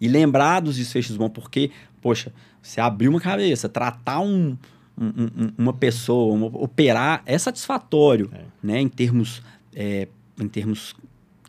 e 0.00 0.08
lembrar 0.08 0.60
dos 0.60 0.76
desfechos 0.76 1.16
bons, 1.16 1.30
porque, 1.30 1.70
poxa, 2.00 2.32
você 2.60 2.80
abrir 2.80 3.08
uma 3.08 3.20
cabeça, 3.20 3.68
tratar 3.68 4.20
um, 4.20 4.56
um, 4.98 5.06
um, 5.06 5.52
uma 5.56 5.72
pessoa, 5.72 6.34
uma, 6.34 6.46
operar 6.46 7.22
é 7.24 7.38
satisfatório, 7.38 8.30
é. 8.32 8.44
né, 8.62 8.80
em 8.80 8.88
termos, 8.88 9.42
é, 9.74 10.08
em 10.38 10.48
termos 10.48 10.94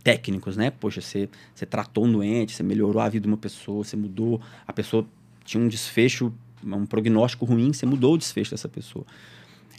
técnicos, 0.03 0.55
né? 0.55 0.69
Poxa, 0.69 1.01
você, 1.01 1.27
você 1.53 1.65
tratou 1.65 2.05
um 2.05 2.11
doente, 2.11 2.53
você 2.53 2.61
melhorou 2.61 3.01
a 3.01 3.09
vida 3.09 3.23
de 3.23 3.27
uma 3.27 3.37
pessoa, 3.37 3.83
você 3.83 3.95
mudou, 3.97 4.39
a 4.67 4.71
pessoa 4.71 5.05
tinha 5.43 5.61
um 5.61 5.67
desfecho, 5.67 6.31
um 6.63 6.85
prognóstico 6.85 7.43
ruim, 7.45 7.73
você 7.73 7.85
mudou 7.85 8.13
o 8.13 8.17
desfecho 8.17 8.51
dessa 8.51 8.69
pessoa. 8.69 9.05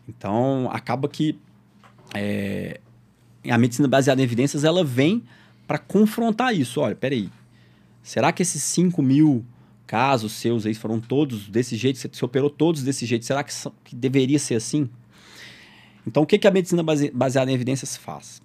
Então, 0.09 0.69
acaba 0.73 1.09
que 1.09 1.39
é, 2.15 2.81
a 3.51 3.59
medicina 3.59 3.89
baseada 3.89 4.21
em 4.21 4.25
evidências 4.25 4.65
ela 4.65 4.85
vem 4.85 5.23
para 5.67 5.79
confrontar 5.79 6.55
isso. 6.55 6.81
Olha, 6.81 6.95
peraí, 6.95 7.29
será 8.03 8.33
que 8.33 8.43
esses 8.43 8.63
5 8.63 9.03
mil 9.03 9.45
casos 9.87 10.33
seus 10.33 10.67
aí 10.67 10.75
foram 10.75 11.01
todos 11.01 11.49
desse 11.49 11.77
jeito, 11.77 11.99
você 11.99 12.25
operou 12.25 12.51
todos 12.51 12.83
desse 12.83 13.07
jeito, 13.07 13.25
será 13.25 13.45
que, 13.45 13.53
que 13.85 13.95
deveria 13.95 14.39
ser 14.39 14.57
assim? 14.57 14.91
Então, 16.07 16.23
o 16.23 16.27
que, 16.27 16.39
que 16.39 16.47
a 16.47 16.51
medicina 16.51 16.83
base, 16.83 17.11
baseada 17.11 17.51
em 17.51 17.55
evidências 17.55 17.97
faz? 17.97 18.41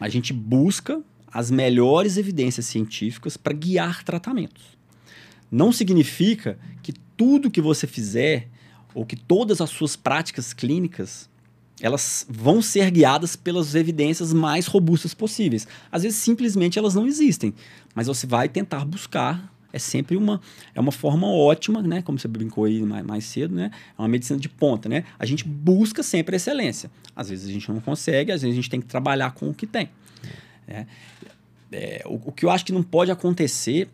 A 0.00 0.08
gente 0.08 0.32
busca 0.32 1.02
as 1.32 1.50
melhores 1.50 2.16
evidências 2.16 2.66
científicas 2.66 3.36
para 3.36 3.52
guiar 3.52 4.04
tratamentos. 4.04 4.78
Não 5.50 5.72
significa 5.72 6.58
que 6.82 6.92
tudo 7.16 7.50
que 7.50 7.60
você 7.60 7.86
fizer 7.86 8.48
ou 8.94 9.04
que 9.04 9.16
todas 9.16 9.60
as 9.60 9.70
suas 9.70 9.96
práticas 9.96 10.52
clínicas 10.52 11.28
elas 11.80 12.26
vão 12.28 12.60
ser 12.60 12.90
guiadas 12.90 13.36
pelas 13.36 13.74
evidências 13.74 14.32
mais 14.32 14.66
robustas 14.66 15.14
possíveis. 15.14 15.66
Às 15.90 16.02
vezes 16.02 16.18
simplesmente 16.18 16.78
elas 16.78 16.94
não 16.94 17.06
existem, 17.06 17.54
mas 17.94 18.06
você 18.06 18.26
vai 18.26 18.48
tentar 18.48 18.84
buscar. 18.84 19.52
É 19.70 19.78
sempre 19.78 20.16
uma, 20.16 20.40
é 20.74 20.80
uma 20.80 20.90
forma 20.90 21.26
ótima, 21.26 21.82
né? 21.82 22.00
Como 22.00 22.18
você 22.18 22.26
brincou 22.26 22.64
aí 22.64 22.80
mais, 22.82 23.04
mais 23.04 23.24
cedo, 23.26 23.54
né? 23.54 23.70
É 23.98 24.00
uma 24.00 24.08
medicina 24.08 24.38
de 24.38 24.48
ponta, 24.48 24.88
né? 24.88 25.04
A 25.18 25.26
gente 25.26 25.46
busca 25.46 26.02
sempre 26.02 26.34
a 26.34 26.38
excelência. 26.38 26.90
Às 27.14 27.28
vezes 27.28 27.48
a 27.48 27.52
gente 27.52 27.70
não 27.70 27.78
consegue, 27.78 28.32
às 28.32 28.40
vezes 28.40 28.54
a 28.54 28.56
gente 28.56 28.70
tem 28.70 28.80
que 28.80 28.86
trabalhar 28.86 29.32
com 29.32 29.50
o 29.50 29.54
que 29.54 29.66
tem. 29.66 29.90
É, 30.66 30.86
é, 31.70 32.02
o, 32.06 32.14
o 32.28 32.32
que 32.32 32.46
eu 32.46 32.50
acho 32.50 32.64
que 32.64 32.72
não 32.72 32.82
pode 32.82 33.10
acontecer 33.10 33.90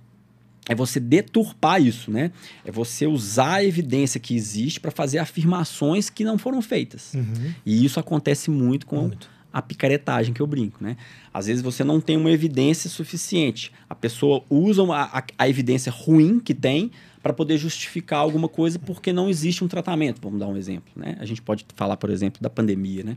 é 0.68 0.74
você 0.74 0.98
deturpar 0.98 1.82
isso, 1.82 2.10
né? 2.10 2.30
É 2.64 2.72
você 2.72 3.06
usar 3.06 3.54
a 3.54 3.64
evidência 3.64 4.18
que 4.18 4.34
existe 4.34 4.80
para 4.80 4.90
fazer 4.90 5.18
afirmações 5.18 6.08
que 6.08 6.24
não 6.24 6.38
foram 6.38 6.62
feitas. 6.62 7.12
Uhum. 7.14 7.52
E 7.66 7.84
isso 7.84 8.00
acontece 8.00 8.50
muito 8.50 8.86
com 8.86 9.02
muito. 9.02 9.28
a 9.52 9.60
picaretagem 9.60 10.32
que 10.32 10.40
eu 10.40 10.46
brinco, 10.46 10.82
né? 10.82 10.96
Às 11.32 11.46
vezes 11.46 11.62
você 11.62 11.84
não 11.84 12.00
tem 12.00 12.16
uma 12.16 12.30
evidência 12.30 12.88
suficiente. 12.88 13.72
A 13.88 13.94
pessoa 13.94 14.42
usa 14.48 14.82
uma, 14.82 15.02
a, 15.02 15.22
a 15.38 15.48
evidência 15.48 15.92
ruim 15.92 16.40
que 16.40 16.54
tem 16.54 16.90
para 17.22 17.32
poder 17.32 17.58
justificar 17.58 18.20
alguma 18.20 18.48
coisa 18.48 18.78
porque 18.78 19.12
não 19.12 19.28
existe 19.28 19.64
um 19.64 19.68
tratamento. 19.68 20.20
Vamos 20.22 20.38
dar 20.38 20.46
um 20.46 20.56
exemplo, 20.56 20.92
né? 20.96 21.16
A 21.18 21.26
gente 21.26 21.42
pode 21.42 21.66
falar, 21.74 21.96
por 21.96 22.08
exemplo, 22.08 22.40
da 22.40 22.48
pandemia, 22.48 23.02
né? 23.02 23.16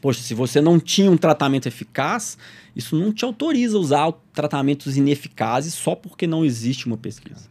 Poxa, 0.00 0.22
se 0.22 0.34
você 0.34 0.60
não 0.60 0.78
tinha 0.78 1.10
um 1.10 1.16
tratamento 1.16 1.66
eficaz, 1.66 2.38
isso 2.74 2.98
não 2.98 3.12
te 3.12 3.24
autoriza 3.24 3.76
a 3.76 3.80
usar 3.80 4.12
tratamentos 4.32 4.96
ineficazes 4.96 5.74
só 5.74 5.94
porque 5.94 6.26
não 6.26 6.44
existe 6.44 6.86
uma 6.86 6.96
pesquisa. 6.96 7.48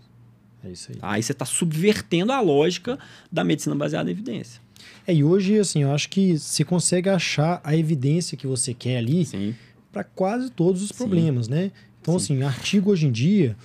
É 0.63 0.71
isso 0.71 0.91
aí. 0.91 0.97
Aí 1.01 1.23
você 1.23 1.31
está 1.31 1.45
subvertendo 1.45 2.31
a 2.31 2.39
lógica 2.39 2.97
da 3.31 3.43
medicina 3.43 3.75
baseada 3.75 4.09
em 4.09 4.13
evidência. 4.13 4.61
É, 5.05 5.13
e 5.13 5.23
hoje, 5.23 5.57
assim, 5.59 5.83
eu 5.83 5.91
acho 5.91 6.09
que 6.09 6.37
você 6.37 6.63
consegue 6.63 7.09
achar 7.09 7.61
a 7.63 7.75
evidência 7.75 8.37
que 8.37 8.47
você 8.47 8.73
quer 8.73 8.97
ali 8.97 9.55
para 9.91 10.03
quase 10.03 10.49
todos 10.51 10.81
os 10.81 10.91
problemas, 10.91 11.47
Sim. 11.47 11.51
né? 11.51 11.71
Então, 12.01 12.17
Sim. 12.17 12.35
assim, 12.35 12.43
artigo 12.43 12.91
hoje 12.91 13.07
em 13.07 13.11
dia, 13.11 13.57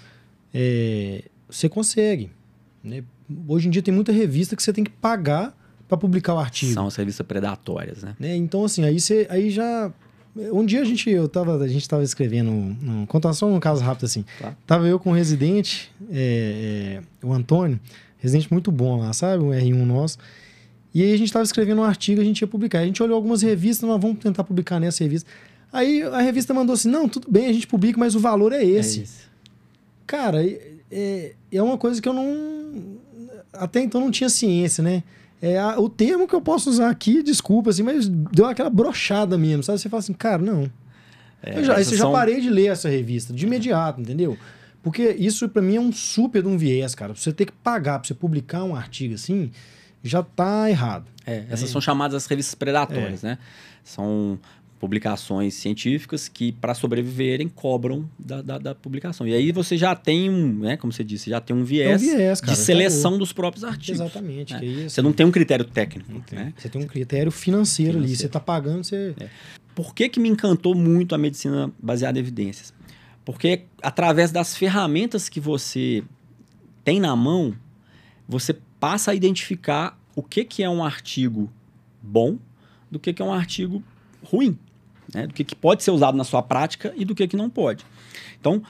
é, 0.52 1.24
você 1.48 1.68
consegue. 1.68 2.30
Né? 2.82 3.04
Hoje 3.48 3.68
em 3.68 3.70
dia 3.70 3.82
tem 3.82 3.94
muita 3.94 4.12
revista 4.12 4.56
que 4.56 4.62
você 4.62 4.72
tem 4.72 4.84
que 4.84 4.90
pagar 4.90 5.56
para 5.96 6.00
publicar 6.00 6.34
o 6.34 6.38
artigo. 6.38 6.72
São 6.72 6.86
as 6.86 6.96
revistas 6.96 7.26
predatórias, 7.26 8.02
né? 8.02 8.16
né? 8.18 8.36
Então, 8.36 8.64
assim, 8.64 8.84
aí 8.84 8.98
você 9.00 9.26
aí 9.30 9.50
já. 9.50 9.92
Um 10.36 10.64
dia 10.64 10.80
a 10.80 10.84
gente, 10.84 11.08
eu 11.08 11.28
tava, 11.28 11.56
a 11.62 11.68
gente 11.68 11.88
tava 11.88 12.02
escrevendo. 12.02 12.50
Um, 12.50 13.06
contar 13.06 13.32
só 13.32 13.46
um 13.46 13.60
caso 13.60 13.82
rápido 13.82 14.06
assim. 14.06 14.24
Tá. 14.40 14.56
Tava 14.66 14.86
eu 14.88 14.98
com 14.98 15.10
um 15.10 15.12
residente, 15.12 15.92
é, 16.10 17.00
é, 17.22 17.26
o 17.26 17.32
Antônio, 17.32 17.78
residente 18.18 18.52
muito 18.52 18.72
bom 18.72 18.98
lá, 18.98 19.12
sabe? 19.12 19.44
Um 19.44 19.50
R1 19.50 19.84
nosso. 19.84 20.18
E 20.92 21.02
aí 21.02 21.12
a 21.12 21.16
gente 21.16 21.32
tava 21.32 21.44
escrevendo 21.44 21.80
um 21.80 21.84
artigo, 21.84 22.20
a 22.20 22.24
gente 22.24 22.40
ia 22.40 22.46
publicar. 22.46 22.80
A 22.80 22.84
gente 22.84 23.02
olhou 23.02 23.16
algumas 23.16 23.42
revistas, 23.42 23.88
nós 23.88 24.00
vamos 24.00 24.18
tentar 24.18 24.44
publicar 24.44 24.80
nessa 24.80 25.02
revista. 25.02 25.28
Aí 25.72 26.02
a 26.02 26.20
revista 26.20 26.54
mandou 26.54 26.74
assim: 26.74 26.88
não, 26.88 27.08
tudo 27.08 27.30
bem, 27.30 27.46
a 27.46 27.52
gente 27.52 27.66
publica, 27.66 27.98
mas 27.98 28.14
o 28.14 28.20
valor 28.20 28.52
é 28.52 28.64
esse. 28.64 29.00
É 29.00 29.04
Cara, 30.06 30.44
é, 30.90 31.32
é 31.50 31.62
uma 31.62 31.76
coisa 31.76 32.00
que 32.00 32.08
eu 32.08 32.12
não. 32.12 32.98
Até 33.52 33.80
então 33.80 34.00
não 34.00 34.10
tinha 34.10 34.28
ciência, 34.28 34.82
né? 34.82 35.02
É 35.46 35.58
a, 35.58 35.78
o 35.78 35.90
termo 35.90 36.26
que 36.26 36.34
eu 36.34 36.40
posso 36.40 36.70
usar 36.70 36.88
aqui, 36.88 37.22
desculpa, 37.22 37.68
assim, 37.68 37.82
mas 37.82 38.08
deu 38.08 38.46
aquela 38.46 38.70
brochada 38.70 39.36
mesmo, 39.36 39.62
sabe? 39.62 39.78
Você 39.78 39.90
fala 39.90 40.00
assim, 40.00 40.14
cara, 40.14 40.40
não. 40.40 40.70
É, 41.42 41.58
eu 41.58 41.64
já, 41.64 41.78
eu 41.78 41.84
já 41.84 42.10
parei 42.10 42.40
de 42.40 42.48
ler 42.48 42.68
essa 42.68 42.88
revista, 42.88 43.30
de 43.30 43.44
imediato, 43.44 44.00
entendeu? 44.00 44.38
Porque 44.82 45.10
isso 45.18 45.46
para 45.50 45.60
mim 45.60 45.76
é 45.76 45.80
um 45.80 45.92
super 45.92 46.40
de 46.40 46.48
um 46.48 46.56
viés, 46.56 46.94
cara. 46.94 47.14
Você 47.14 47.30
ter 47.30 47.44
que 47.44 47.52
pagar 47.52 47.98
pra 47.98 48.08
você 48.08 48.14
publicar 48.14 48.64
um 48.64 48.74
artigo 48.74 49.12
assim, 49.12 49.50
já 50.02 50.22
tá 50.22 50.70
errado. 50.70 51.04
É, 51.26 51.44
essas 51.50 51.68
é. 51.68 51.72
são 51.72 51.80
chamadas 51.80 52.14
as 52.14 52.26
revistas 52.26 52.54
predatórias, 52.54 53.22
é. 53.22 53.28
né? 53.28 53.38
São 53.82 54.38
publicações 54.78 55.54
científicas 55.54 56.28
que, 56.28 56.52
para 56.52 56.74
sobreviverem, 56.74 57.48
cobram 57.48 58.08
da, 58.18 58.42
da, 58.42 58.58
da, 58.58 58.74
publicação. 58.74 59.26
E 59.26 59.34
aí 59.34 59.52
você 59.52 59.76
já 59.76 59.94
tem 59.94 60.28
um, 60.28 60.58
né, 60.58 60.76
como 60.76 60.92
você 60.92 61.02
disse, 61.02 61.30
já 61.30 61.40
tem 61.40 61.56
um 61.56 61.64
viés, 61.64 62.02
é 62.02 62.06
um 62.06 62.16
viés 62.16 62.40
cara, 62.40 62.52
de 62.52 62.58
seleção 62.58 63.16
dos 63.16 63.32
próprios 63.32 63.64
artigos. 63.64 64.00
Exatamente. 64.00 64.52
Né? 64.52 64.88
Você 64.88 65.00
não 65.00 65.12
tem 65.12 65.24
um 65.24 65.30
critério 65.30 65.64
técnico. 65.64 66.12
Né? 66.32 66.52
Você 66.56 66.68
tem 66.68 66.82
um 66.82 66.86
critério 66.86 67.32
financeiro, 67.32 67.92
financeiro. 67.92 67.98
ali. 67.98 68.16
Você 68.16 68.26
está 68.26 68.40
pagando, 68.40 68.84
você. 68.84 69.14
É. 69.18 69.28
Por 69.74 69.94
que, 69.94 70.08
que 70.08 70.20
me 70.20 70.28
encantou 70.28 70.74
muito 70.74 71.14
a 71.14 71.18
medicina 71.18 71.72
baseada 71.82 72.18
em 72.18 72.22
evidências? 72.22 72.72
Porque 73.24 73.64
através 73.82 74.30
das 74.30 74.56
ferramentas 74.56 75.28
que 75.28 75.40
você 75.40 76.04
tem 76.84 77.00
na 77.00 77.16
mão, 77.16 77.54
você 78.28 78.54
passa 78.78 79.12
a 79.12 79.14
identificar 79.14 79.98
o 80.14 80.22
que, 80.22 80.44
que 80.44 80.62
é 80.62 80.68
um 80.68 80.84
artigo 80.84 81.50
bom 82.02 82.38
do 82.90 82.98
que, 82.98 83.12
que 83.12 83.22
é 83.22 83.24
um 83.24 83.32
artigo 83.32 83.82
ruim 84.22 84.58
né? 85.14 85.26
Do 85.26 85.34
que, 85.34 85.44
que 85.44 85.54
pode 85.54 85.82
ser 85.82 85.90
usado 85.90 86.16
na 86.16 86.24
sua 86.24 86.42
prática 86.42 86.92
e 86.96 87.04
do 87.04 87.14
que, 87.14 87.26
que 87.26 87.36
não 87.36 87.48
pode. 87.48 87.84
Então, 88.38 88.62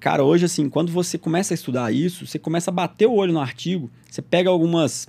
cara, 0.00 0.24
hoje, 0.24 0.44
assim, 0.44 0.68
quando 0.68 0.90
você 0.90 1.18
começa 1.18 1.54
a 1.54 1.56
estudar 1.56 1.92
isso, 1.92 2.26
você 2.26 2.38
começa 2.38 2.70
a 2.70 2.74
bater 2.74 3.06
o 3.06 3.12
olho 3.12 3.32
no 3.32 3.40
artigo, 3.40 3.90
você 4.10 4.22
pega 4.22 4.50
algumas 4.50 5.08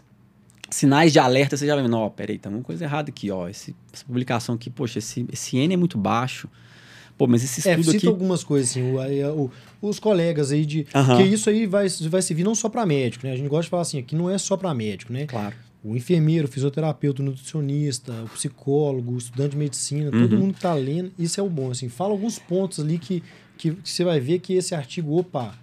sinais 0.69 1.13
de 1.13 1.19
alerta, 1.19 1.55
você 1.55 1.65
já 1.65 1.75
vê, 1.75 1.87
não, 1.87 2.09
peraí, 2.09 2.37
tem 2.37 2.51
uma 2.51 2.61
coisa 2.61 2.83
errada 2.83 3.09
aqui, 3.09 3.31
ó. 3.31 3.47
Esse, 3.47 3.75
essa 3.93 4.03
publicação 4.05 4.55
aqui, 4.55 4.69
poxa, 4.69 4.99
esse, 4.99 5.25
esse 5.31 5.57
N 5.57 5.73
é 5.73 5.77
muito 5.77 5.97
baixo. 5.97 6.49
Pô, 7.17 7.27
mas 7.27 7.43
esse 7.45 7.67
é, 7.67 7.71
estudo 7.71 7.89
é, 7.89 7.91
cita 7.93 7.97
aqui... 7.97 8.07
algumas 8.07 8.43
coisas, 8.43 8.71
assim, 8.71 8.81
o, 8.81 9.51
o, 9.81 9.87
os 9.87 9.99
colegas 9.99 10.51
aí 10.51 10.65
de... 10.65 10.85
Uhum. 10.93 11.17
Que 11.17 11.23
isso 11.23 11.49
aí 11.49 11.65
vai, 11.65 11.87
vai 11.87 12.21
servir 12.21 12.43
não 12.43 12.53
só 12.53 12.67
para 12.67 12.85
médico, 12.85 13.25
né? 13.25 13.31
A 13.31 13.37
gente 13.37 13.47
gosta 13.47 13.63
de 13.63 13.69
falar 13.69 13.83
assim, 13.83 13.99
aqui 13.99 14.15
não 14.15 14.29
é 14.29 14.37
só 14.37 14.57
para 14.57 14.73
médico, 14.73 15.13
né? 15.13 15.25
Claro 15.25 15.55
o 15.85 15.95
enfermeiro, 15.95 16.47
o 16.47 16.51
fisioterapeuta, 16.51 17.21
o 17.21 17.25
nutricionista, 17.25 18.11
o 18.23 18.29
psicólogo, 18.29 19.13
o 19.13 19.17
estudante 19.17 19.51
de 19.51 19.57
medicina, 19.57 20.05
uhum. 20.05 20.21
todo 20.23 20.37
mundo 20.37 20.53
que 20.53 20.57
está 20.57 20.73
lendo, 20.73 21.11
isso 21.17 21.39
é 21.39 21.43
o 21.43 21.49
bom. 21.49 21.69
Assim, 21.69 21.89
fala 21.89 22.11
alguns 22.11 22.39
pontos 22.39 22.79
ali 22.79 22.97
que, 22.97 23.21
que, 23.55 23.71
que 23.71 23.89
você 23.89 24.03
vai 24.03 24.19
ver 24.19 24.39
que 24.39 24.53
esse 24.53 24.73
artigo, 24.73 25.15
opa, 25.15 25.53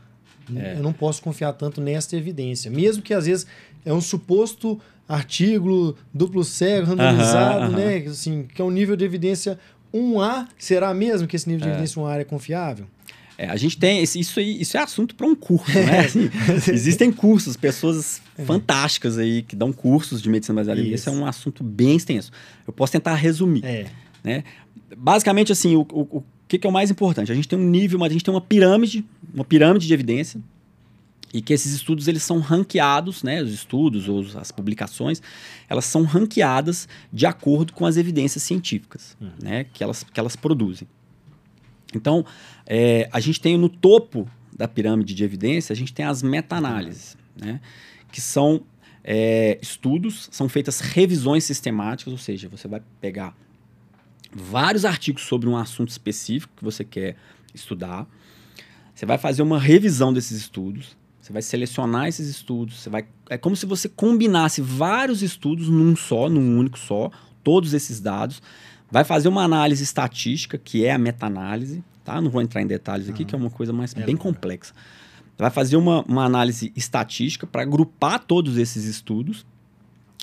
é. 0.55 0.77
eu 0.77 0.83
não 0.83 0.93
posso 0.93 1.21
confiar 1.21 1.53
tanto 1.55 1.81
nesta 1.81 2.17
evidência. 2.17 2.71
Mesmo 2.71 3.03
que 3.03 3.13
às 3.13 3.27
vezes 3.27 3.47
é 3.85 3.93
um 3.93 4.01
suposto 4.01 4.81
artigo 5.09 5.97
duplo 6.15 6.45
cego, 6.45 6.87
randomizado, 6.87 7.65
uhum, 7.65 7.71
uhum. 7.71 7.77
né? 7.77 7.97
Assim, 8.07 8.45
que 8.45 8.63
é 8.63 8.65
um 8.65 8.71
nível 8.71 8.95
de 8.95 9.05
evidência 9.05 9.59
1A. 9.93 10.47
Será 10.57 10.95
mesmo 10.95 11.27
que 11.27 11.35
esse 11.35 11.49
nível 11.49 11.63
de 11.63 11.69
é. 11.69 11.73
evidência 11.73 12.01
1A 12.01 12.21
é 12.21 12.25
confiável? 12.25 12.87
É, 13.39 13.49
a 13.49 13.57
gente 13.57 13.79
tem. 13.79 14.03
Isso, 14.03 14.41
isso 14.41 14.77
é 14.77 14.81
assunto 14.81 15.15
para 15.15 15.27
um 15.27 15.35
curso, 15.35 15.73
né? 15.73 16.01
Assim, 16.07 16.31
existem 16.73 17.11
cursos, 17.11 17.57
pessoas 17.57 18.21
é. 18.39 18.45
fantásticas 18.45 19.19
aí 19.19 19.43
que 19.43 19.57
dão 19.57 19.73
cursos 19.73 20.21
de 20.21 20.29
medicina 20.29 20.57
baseada 20.57 20.81
em 20.81 20.91
Esse 20.91 21.09
é 21.09 21.13
um 21.13 21.27
assunto 21.27 21.65
bem 21.65 21.97
extenso. 21.97 22.31
Eu 22.67 22.73
posso 22.73 22.93
tentar 22.93 23.15
resumir. 23.15 23.65
É. 23.65 23.87
Né? 24.23 24.45
Basicamente, 24.97 25.51
assim, 25.51 25.75
o, 25.75 25.87
o, 25.93 26.19
o 26.19 26.25
que, 26.47 26.59
que, 26.59 26.67
é 26.67 26.71
o 26.71 26.73
mais 26.73 26.91
importante? 26.91 27.33
A 27.33 27.35
gente 27.35 27.49
tem 27.49 27.59
um 27.59 27.69
nível, 27.69 28.03
a 28.05 28.09
gente 28.09 28.25
tem 28.25 28.33
uma 28.33 28.41
pirâmide, 28.41 29.05
uma 29.33 29.45
pirâmide 29.45 29.87
de 29.87 29.95
evidência, 29.95 30.41
e 31.33 31.41
que 31.41 31.53
esses 31.53 31.73
estudos 31.73 32.09
eles 32.09 32.23
são 32.23 32.39
ranqueados, 32.41 33.23
né? 33.23 33.43
Os 33.43 33.53
estudos 33.53 34.09
ou 34.09 34.25
as 34.37 34.53
publicações, 34.53 35.23
elas 35.69 35.87
são 35.87 36.03
ranqueadas 36.03 36.87
de 37.13 37.25
acordo 37.25 37.73
com 37.73 37.87
as 37.87 37.97
evidências 37.97 38.43
científicas, 38.43 39.17
uhum. 39.21 39.31
né? 39.43 39.65
Que 39.73 39.83
elas, 39.83 40.05
que 40.05 40.21
elas 40.21 40.37
produzem. 40.37 40.87
Então, 41.95 42.25
é, 42.67 43.09
a 43.13 43.21
gente 43.21 43.41
tem 43.41 43.57
no 43.57 43.69
topo 43.69 44.29
da 44.57 44.69
pirâmide 44.69 45.15
de 45.15 45.25
evidência, 45.25 45.73
a 45.73 45.77
gente 45.77 45.93
tem 45.93 46.05
as 46.05 46.23
meta-análises, 46.23 47.17
né? 47.37 47.61
que 48.11 48.21
são 48.21 48.63
é, 49.03 49.59
estudos, 49.61 50.29
são 50.31 50.49
feitas 50.49 50.81
revisões 50.81 51.45
sistemáticas, 51.45 52.13
ou 52.13 52.19
seja, 52.19 52.49
você 52.49 52.69
vai 52.69 52.83
pegar 53.01 53.35
vários 54.33 54.85
artigos 54.85 55.23
sobre 55.23 55.49
um 55.49 55.57
assunto 55.57 55.89
específico 55.89 56.55
que 56.57 56.65
você 56.65 56.85
quer 56.85 57.17
estudar, 57.55 58.07
você 58.95 59.07
vai 59.07 59.19
fazer 59.19 59.43
uma 59.43 59.59
revisão 59.59 60.13
desses 60.13 60.39
estudos, 60.39 60.97
você 61.21 61.33
vai 61.33 61.43
selecionar 61.43 62.09
esses 62.09 62.29
estudos, 62.29 62.81
você 62.81 62.91
vai, 62.91 63.07
é 63.31 63.39
como 63.39 63.57
se 63.57 63.67
você 63.67 63.89
combinasse 63.89 64.61
vários 64.61 65.23
estudos 65.23 65.69
num 65.69 65.97
só, 65.97 66.29
num 66.29 66.59
único 66.59 66.79
só, 66.79 67.11
todos 67.43 67.75
esses 67.75 68.01
dados, 68.01 68.43
vai 68.93 69.05
fazer 69.05 69.29
uma 69.29 69.43
análise 69.43 69.83
estatística, 69.83 70.59
que 70.59 70.85
é 70.85 70.93
a 70.93 70.99
meta-análise, 70.99 71.83
tá? 72.05 72.21
Não 72.21 72.31
vou 72.31 72.43
entrar 72.43 72.61
em 72.61 72.67
detalhes 72.67 73.09
aqui, 73.09 73.25
que 73.25 73.35
é 73.35 73.39
uma 73.39 73.49
coisa 73.49 73.73
mais 73.73 73.97
é 73.97 74.05
bem 74.05 74.19
complexa. 74.19 74.75
Vai 75.39 75.51
fazer 75.51 75.77
uma, 75.77 76.03
uma 76.03 76.27
análise 76.27 76.71
estatística 76.77 77.47
para 77.47 77.63
agrupar 77.63 78.19
todos 78.19 78.59
esses 78.59 78.85
estudos, 78.85 79.47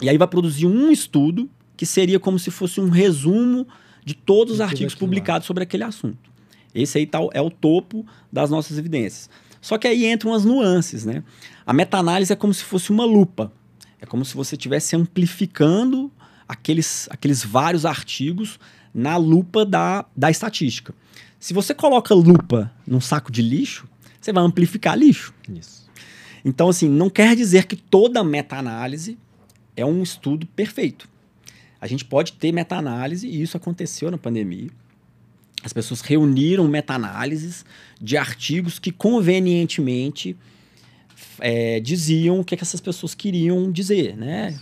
e 0.03 0.07
aí 0.07 0.19
vai 0.19 0.27
produzir 0.27 0.67
um 0.67 0.91
estudo 0.91 1.49
que 1.75 1.85
seria 1.85 2.19
como 2.19 2.37
se 2.37 2.51
fosse 2.51 2.79
um 2.79 2.89
resumo 2.89 3.67
de 4.05 4.13
todos 4.13 4.55
os 4.55 4.61
artigos 4.61 4.93
publicados 4.93 5.47
sobre 5.47 5.63
aquele 5.63 5.83
assunto. 5.83 6.29
Esse 6.73 6.99
aí 6.99 7.07
tá, 7.07 7.17
é 7.33 7.41
o 7.41 7.49
topo 7.49 8.05
das 8.31 8.51
nossas 8.51 8.77
evidências. 8.77 9.31
Só 9.59 9.79
que 9.79 9.87
aí 9.87 10.05
entram 10.05 10.31
as 10.31 10.45
nuances, 10.45 11.05
né? 11.05 11.23
A 11.65 11.73
meta-análise 11.73 12.31
é 12.31 12.35
como 12.35 12.53
se 12.53 12.63
fosse 12.63 12.91
uma 12.91 13.03
lupa. 13.03 13.51
É 13.99 14.05
como 14.05 14.23
se 14.23 14.35
você 14.35 14.55
estivesse 14.55 14.95
amplificando 14.95 16.11
aqueles, 16.49 17.07
aqueles 17.11 17.43
vários 17.43 17.85
artigos 17.85 18.59
na 18.91 19.15
lupa 19.15 19.63
da, 19.63 20.03
da 20.17 20.31
estatística. 20.31 20.95
Se 21.39 21.53
você 21.53 21.75
coloca 21.75 22.13
lupa 22.15 22.71
num 22.87 22.99
saco 22.99 23.31
de 23.31 23.43
lixo, 23.43 23.87
você 24.19 24.33
vai 24.33 24.43
amplificar 24.43 24.97
lixo. 24.97 25.31
Isso. 25.47 25.87
Então, 26.43 26.69
assim, 26.69 26.89
não 26.89 27.09
quer 27.09 27.35
dizer 27.35 27.65
que 27.65 27.75
toda 27.75 28.23
meta-análise 28.23 29.17
é 29.77 29.85
um 29.85 30.01
estudo 30.01 30.47
perfeito. 30.47 31.07
A 31.79 31.87
gente 31.87 32.03
pode 32.03 32.33
ter 32.33 32.51
meta-análise, 32.51 33.27
e 33.27 33.41
isso 33.41 33.55
aconteceu 33.55 34.09
na 34.09 34.17
pandemia. 34.17 34.69
As 35.63 35.71
pessoas 35.71 36.01
reuniram 36.01 36.67
meta-análises 36.67 37.63
de 38.01 38.17
artigos 38.17 38.79
que 38.79 38.91
convenientemente 38.91 40.35
é, 41.39 41.79
diziam 41.79 42.39
o 42.39 42.43
que, 42.43 42.57
que 42.57 42.63
essas 42.63 42.81
pessoas 42.81 43.13
queriam 43.13 43.71
dizer, 43.71 44.17
né? 44.17 44.57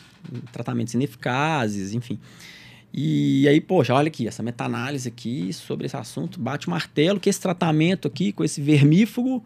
Tratamentos 0.51 0.93
ineficazes, 0.93 1.93
enfim. 1.93 2.19
E 2.93 3.47
aí, 3.47 3.61
poxa, 3.61 3.93
olha 3.93 4.07
aqui, 4.07 4.27
essa 4.27 4.41
meta-análise 4.41 5.07
aqui 5.07 5.51
sobre 5.53 5.85
esse 5.85 5.95
assunto 5.95 6.39
bate 6.39 6.67
o 6.67 6.69
martelo 6.69 7.19
que 7.19 7.29
esse 7.29 7.39
tratamento 7.39 8.07
aqui 8.07 8.31
com 8.31 8.43
esse 8.43 8.61
vermífugo 8.61 9.43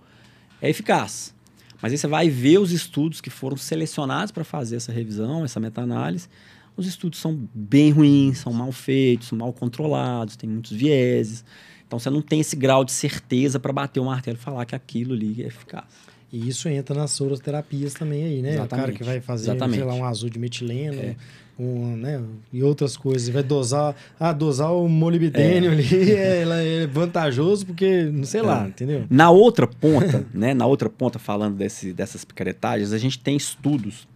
é 0.62 0.70
eficaz. 0.70 1.34
Mas 1.82 1.92
aí 1.92 1.98
você 1.98 2.08
vai 2.08 2.30
ver 2.30 2.60
os 2.60 2.72
estudos 2.72 3.20
que 3.20 3.30
foram 3.30 3.58
selecionados 3.58 4.32
para 4.32 4.44
fazer 4.44 4.76
essa 4.76 4.92
revisão, 4.92 5.44
essa 5.44 5.60
meta-análise. 5.60 6.30
Os 6.78 6.86
estudos 6.86 7.20
são 7.20 7.50
bem 7.54 7.92
ruins, 7.92 8.38
são 8.38 8.54
mal 8.54 8.72
feitos, 8.72 9.28
são 9.28 9.38
mal 9.38 9.52
controlados, 9.52 10.36
tem 10.36 10.50
muitos 10.50 10.72
vieses. 10.72 11.44
Então 11.86 12.00
você 12.00 12.10
não 12.10 12.22
tem 12.22 12.40
esse 12.40 12.56
grau 12.56 12.86
de 12.86 12.92
certeza 12.92 13.60
para 13.60 13.74
bater 13.74 14.00
o 14.00 14.06
martelo 14.06 14.38
e 14.38 14.40
falar 14.40 14.66
que 14.66 14.76
aquilo 14.76 15.14
ali 15.14 15.44
é 15.44 15.48
eficaz. 15.48 16.11
E 16.34 16.48
isso 16.48 16.70
entra 16.70 16.96
nas 16.96 17.12
soroterapias 17.12 17.94
também 17.94 18.24
aí, 18.24 18.42
né? 18.42 18.54
Exatamente. 18.54 18.74
O 18.74 18.78
cara 18.78 18.92
que 18.94 19.04
vai 19.04 19.20
fazer, 19.20 19.52
Exatamente. 19.52 19.78
sei 19.80 19.84
lá, 19.86 19.94
um 19.94 20.06
azul 20.06 20.30
de 20.30 20.40
metileno, 20.40 21.02
É. 21.02 21.16
um, 21.60 21.98
né? 21.98 22.24
E 22.54 22.64
outras 22.64 22.96
coisas. 22.96 23.28
Vai 23.28 23.44
dosar, 23.44 23.94
ah, 24.18 24.32
dosar 24.32 24.74
o 24.74 24.88
molibdênio 24.88 25.72
ali 25.72 25.84
é, 26.14 26.84
é 26.84 26.88
vantajoso 26.88 27.66
porque, 27.66 28.10
sei 28.24 28.42
lá, 28.42 28.64
É. 28.64 28.68
entendeu? 28.70 29.06
Na 29.10 29.30
outra 29.30 29.68
ponta, 29.68 30.26
né, 30.34 30.54
na 30.54 30.66
outra 30.66 30.90
ponta, 30.90 31.20
falando 31.20 31.58
desse, 31.58 31.92
dessas 31.92 32.24
picaretagens, 32.24 32.94
a 32.94 32.98
gente 32.98 33.20
tem 33.20 33.36
estudos 33.36 34.08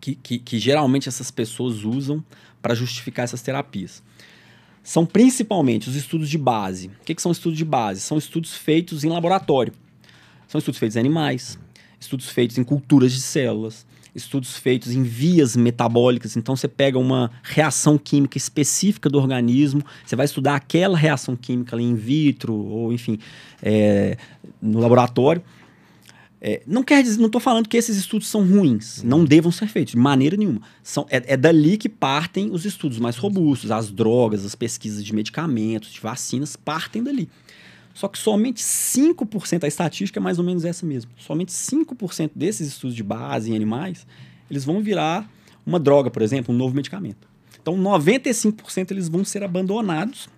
que, 0.00 0.16
que, 0.16 0.38
que 0.40 0.58
geralmente 0.58 1.08
essas 1.08 1.30
pessoas 1.30 1.84
usam 1.84 2.22
para 2.60 2.74
justificar 2.74 3.22
essas 3.24 3.42
terapias. 3.42 4.02
São 4.82 5.06
principalmente 5.06 5.88
os 5.88 5.94
estudos 5.94 6.28
de 6.28 6.36
base. 6.36 6.88
O 6.88 7.04
que, 7.04 7.14
que 7.14 7.22
são 7.22 7.30
estudos 7.30 7.56
de 7.56 7.64
base? 7.64 8.00
São 8.00 8.18
estudos 8.18 8.56
feitos 8.56 9.04
em 9.04 9.08
laboratório. 9.08 9.72
São 10.52 10.58
estudos 10.58 10.78
feitos 10.78 10.96
em 10.96 11.00
animais, 11.00 11.58
estudos 11.98 12.28
feitos 12.28 12.58
em 12.58 12.62
culturas 12.62 13.10
de 13.10 13.22
células, 13.22 13.86
estudos 14.14 14.54
feitos 14.54 14.92
em 14.92 15.02
vias 15.02 15.56
metabólicas. 15.56 16.36
Então 16.36 16.54
você 16.54 16.68
pega 16.68 16.98
uma 16.98 17.30
reação 17.42 17.96
química 17.96 18.36
específica 18.36 19.08
do 19.08 19.18
organismo, 19.18 19.82
você 20.04 20.14
vai 20.14 20.26
estudar 20.26 20.54
aquela 20.54 20.94
reação 20.94 21.34
química 21.34 21.74
ali 21.74 21.84
in 21.84 21.94
vitro, 21.94 22.52
ou 22.52 22.92
enfim, 22.92 23.18
é, 23.62 24.18
no 24.60 24.78
laboratório. 24.78 25.42
É, 26.38 26.60
não 26.66 26.82
quer 26.82 27.02
dizer, 27.02 27.18
não 27.18 27.28
estou 27.28 27.40
falando 27.40 27.66
que 27.66 27.78
esses 27.78 27.96
estudos 27.96 28.28
são 28.28 28.46
ruins, 28.46 29.02
não 29.02 29.24
devam 29.24 29.50
ser 29.50 29.68
feitos, 29.68 29.92
de 29.92 29.98
maneira 29.98 30.36
nenhuma. 30.36 30.60
São, 30.82 31.06
é, 31.08 31.32
é 31.32 31.36
dali 31.36 31.78
que 31.78 31.88
partem 31.88 32.50
os 32.50 32.66
estudos 32.66 32.98
mais 32.98 33.16
robustos, 33.16 33.70
as 33.70 33.90
drogas, 33.90 34.44
as 34.44 34.54
pesquisas 34.54 35.02
de 35.02 35.14
medicamentos, 35.14 35.90
de 35.90 36.00
vacinas, 36.00 36.56
partem 36.56 37.02
dali. 37.02 37.26
Só 37.94 38.08
que 38.08 38.18
somente 38.18 38.62
5%, 38.62 39.64
a 39.64 39.68
estatística 39.68 40.18
é 40.18 40.22
mais 40.22 40.38
ou 40.38 40.44
menos 40.44 40.64
essa 40.64 40.86
mesmo, 40.86 41.10
somente 41.16 41.52
5% 41.52 42.30
desses 42.34 42.68
estudos 42.68 42.96
de 42.96 43.02
base 43.02 43.50
em 43.50 43.56
animais, 43.56 44.06
eles 44.50 44.64
vão 44.64 44.80
virar 44.80 45.30
uma 45.64 45.78
droga, 45.78 46.10
por 46.10 46.22
exemplo, 46.22 46.54
um 46.54 46.58
novo 46.58 46.74
medicamento. 46.74 47.28
Então, 47.60 47.76
95% 47.76 48.90
eles 48.90 49.08
vão 49.08 49.24
ser 49.24 49.44
abandonados 49.44 50.28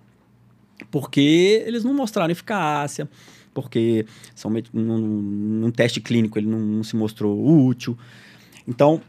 porque 0.91 1.63
eles 1.65 1.83
não 1.83 1.93
mostraram 1.93 2.31
eficácia, 2.31 3.09
porque 3.53 4.05
são, 4.35 4.51
num, 4.73 5.71
teste 5.71 6.01
clínico 6.01 6.37
ele 6.37 6.47
não, 6.47 6.59
não 6.59 6.83
se 6.83 6.95
mostrou 6.95 7.67
útil. 7.67 7.97
Então, 8.67 9.01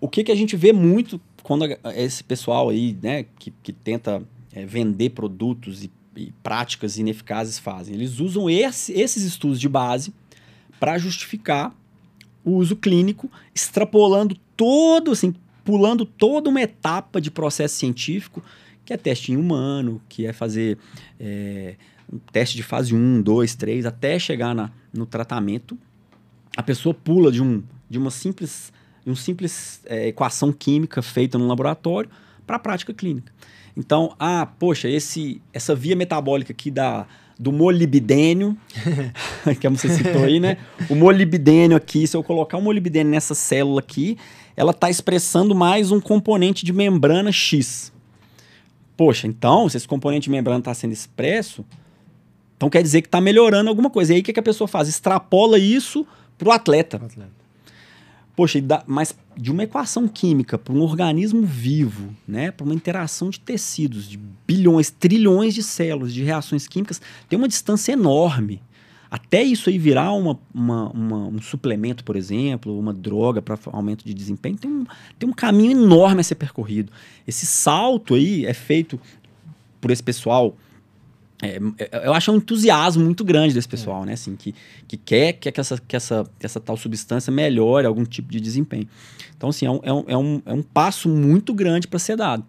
o 0.00 0.08
que, 0.08 0.24
que 0.24 0.32
a 0.32 0.34
gente 0.34 0.56
vê 0.56 0.72
muito 0.72 1.20
quando 1.42 1.64
esse 1.96 2.22
pessoal 2.22 2.68
aí, 2.68 2.96
né, 3.02 3.24
que, 3.38 3.52
que 3.62 3.72
tenta 3.72 4.22
é, 4.52 4.64
vender 4.64 5.10
produtos 5.10 5.84
e, 5.84 5.90
e 6.28 6.32
práticas 6.42 6.98
ineficazes 6.98 7.58
fazem? 7.58 7.94
Eles 7.94 8.20
usam 8.20 8.48
esse- 8.50 8.92
esses 8.92 9.22
estudos 9.22 9.60
de 9.60 9.68
base 9.68 10.12
para 10.78 10.98
justificar 10.98 11.74
o 12.44 12.52
uso 12.52 12.74
clínico, 12.76 13.30
extrapolando 13.54 14.36
todo, 14.56 15.10
assim, 15.10 15.34
pulando 15.64 16.04
toda 16.04 16.48
uma 16.48 16.60
etapa 16.60 17.20
de 17.20 17.30
processo 17.30 17.76
científico, 17.76 18.42
que 18.84 18.92
é 18.92 18.96
teste 18.96 19.30
em 19.32 19.36
humano, 19.36 20.00
que 20.08 20.26
é 20.26 20.32
fazer 20.32 20.78
é, 21.18 21.76
um 22.12 22.18
teste 22.32 22.56
de 22.56 22.62
fase 22.62 22.94
1, 22.94 23.22
2, 23.22 23.54
3, 23.54 23.86
até 23.86 24.18
chegar 24.18 24.54
na, 24.54 24.70
no 24.92 25.06
tratamento. 25.06 25.78
A 26.56 26.62
pessoa 26.62 26.94
pula 26.94 27.30
de, 27.30 27.42
um, 27.42 27.62
de 27.88 27.98
uma 27.98 28.10
simples, 28.10 28.72
de 29.04 29.10
um 29.10 29.14
simples 29.16 29.80
é, 29.84 30.08
equação 30.08 30.50
química 30.52 31.02
feita 31.02 31.38
no 31.38 31.46
laboratório 31.46 32.10
para 32.50 32.56
a 32.56 32.58
prática 32.58 32.92
clínica. 32.92 33.32
Então, 33.76 34.12
ah, 34.18 34.44
poxa, 34.58 34.88
esse, 34.88 35.40
essa 35.52 35.72
via 35.72 35.94
metabólica 35.94 36.52
aqui 36.52 36.68
da, 36.68 37.06
do 37.38 37.52
molibdênio, 37.52 38.58
que 39.60 39.68
você 39.68 39.88
citou 39.88 40.24
aí, 40.24 40.40
né? 40.40 40.56
O 40.88 40.96
molibdênio 40.96 41.76
aqui, 41.76 42.08
se 42.08 42.16
eu 42.16 42.24
colocar 42.24 42.58
o 42.58 42.60
molibdênio 42.60 43.12
nessa 43.12 43.36
célula 43.36 43.78
aqui, 43.78 44.18
ela 44.56 44.72
está 44.72 44.90
expressando 44.90 45.54
mais 45.54 45.92
um 45.92 46.00
componente 46.00 46.64
de 46.64 46.72
membrana 46.72 47.30
X. 47.30 47.92
Poxa, 48.96 49.28
então, 49.28 49.68
se 49.68 49.76
esse 49.76 49.86
componente 49.86 50.24
de 50.24 50.30
membrana 50.30 50.58
está 50.58 50.74
sendo 50.74 50.92
expresso, 50.92 51.64
então 52.56 52.68
quer 52.68 52.82
dizer 52.82 53.00
que 53.00 53.06
está 53.06 53.20
melhorando 53.20 53.70
alguma 53.70 53.90
coisa. 53.90 54.12
E 54.12 54.16
aí 54.16 54.20
o 54.22 54.24
que, 54.24 54.32
que 54.32 54.40
a 54.40 54.42
pessoa 54.42 54.66
faz? 54.66 54.88
Extrapola 54.88 55.56
isso 55.56 56.04
para 56.36 56.48
o 56.48 56.52
atleta. 56.52 56.96
Atleta. 56.96 57.39
Poxa, 58.36 58.62
mas 58.86 59.14
de 59.36 59.50
uma 59.50 59.64
equação 59.64 60.08
química 60.08 60.56
para 60.56 60.72
um 60.72 60.80
organismo 60.80 61.42
vivo, 61.42 62.14
né, 62.26 62.50
para 62.50 62.64
uma 62.64 62.74
interação 62.74 63.28
de 63.28 63.38
tecidos, 63.40 64.08
de 64.08 64.18
bilhões, 64.46 64.90
trilhões 64.90 65.54
de 65.54 65.62
células, 65.62 66.12
de 66.14 66.22
reações 66.22 66.66
químicas, 66.66 67.00
tem 67.28 67.38
uma 67.38 67.48
distância 67.48 67.92
enorme. 67.92 68.62
Até 69.10 69.42
isso 69.42 69.68
aí 69.68 69.76
virar 69.76 70.12
uma, 70.12 70.38
uma- 70.54 70.88
uma- 70.90 71.26
um 71.26 71.42
suplemento, 71.42 72.04
por 72.04 72.14
exemplo, 72.14 72.78
uma 72.78 72.94
droga 72.94 73.42
para 73.42 73.58
aumento 73.72 74.04
de 74.04 74.14
desempenho, 74.14 74.56
tem 74.56 74.70
um, 74.70 74.84
tem 75.18 75.28
um 75.28 75.32
caminho 75.32 75.72
enorme 75.72 76.20
a 76.20 76.24
ser 76.24 76.36
percorrido. 76.36 76.92
Esse 77.26 77.44
salto 77.44 78.14
aí 78.14 78.46
é 78.46 78.54
feito 78.54 79.00
por 79.80 79.90
esse 79.90 80.02
pessoal. 80.02 80.56
É, 81.42 81.58
é, 81.78 82.06
eu 82.06 82.12
acho 82.12 82.30
um 82.30 82.36
entusiasmo 82.36 83.04
muito 83.04 83.24
grande 83.24 83.54
desse 83.54 83.68
pessoal, 83.68 84.04
né? 84.04 84.12
Assim, 84.12 84.36
que, 84.36 84.54
que 84.86 84.96
quer 84.96 85.32
que 85.34 85.48
essa, 85.60 85.78
que, 85.78 85.96
essa, 85.96 86.26
que 86.38 86.46
essa 86.46 86.60
tal 86.60 86.76
substância 86.76 87.32
melhore 87.32 87.86
algum 87.86 88.04
tipo 88.04 88.30
de 88.30 88.40
desempenho. 88.40 88.88
Então, 89.36 89.48
assim, 89.48 89.66
é 89.66 89.70
um, 89.70 89.80
é 89.82 89.92
um, 89.92 90.04
é 90.08 90.16
um, 90.16 90.42
é 90.46 90.52
um 90.52 90.62
passo 90.62 91.08
muito 91.08 91.54
grande 91.54 91.88
para 91.88 91.98
ser 91.98 92.16
dado. 92.16 92.44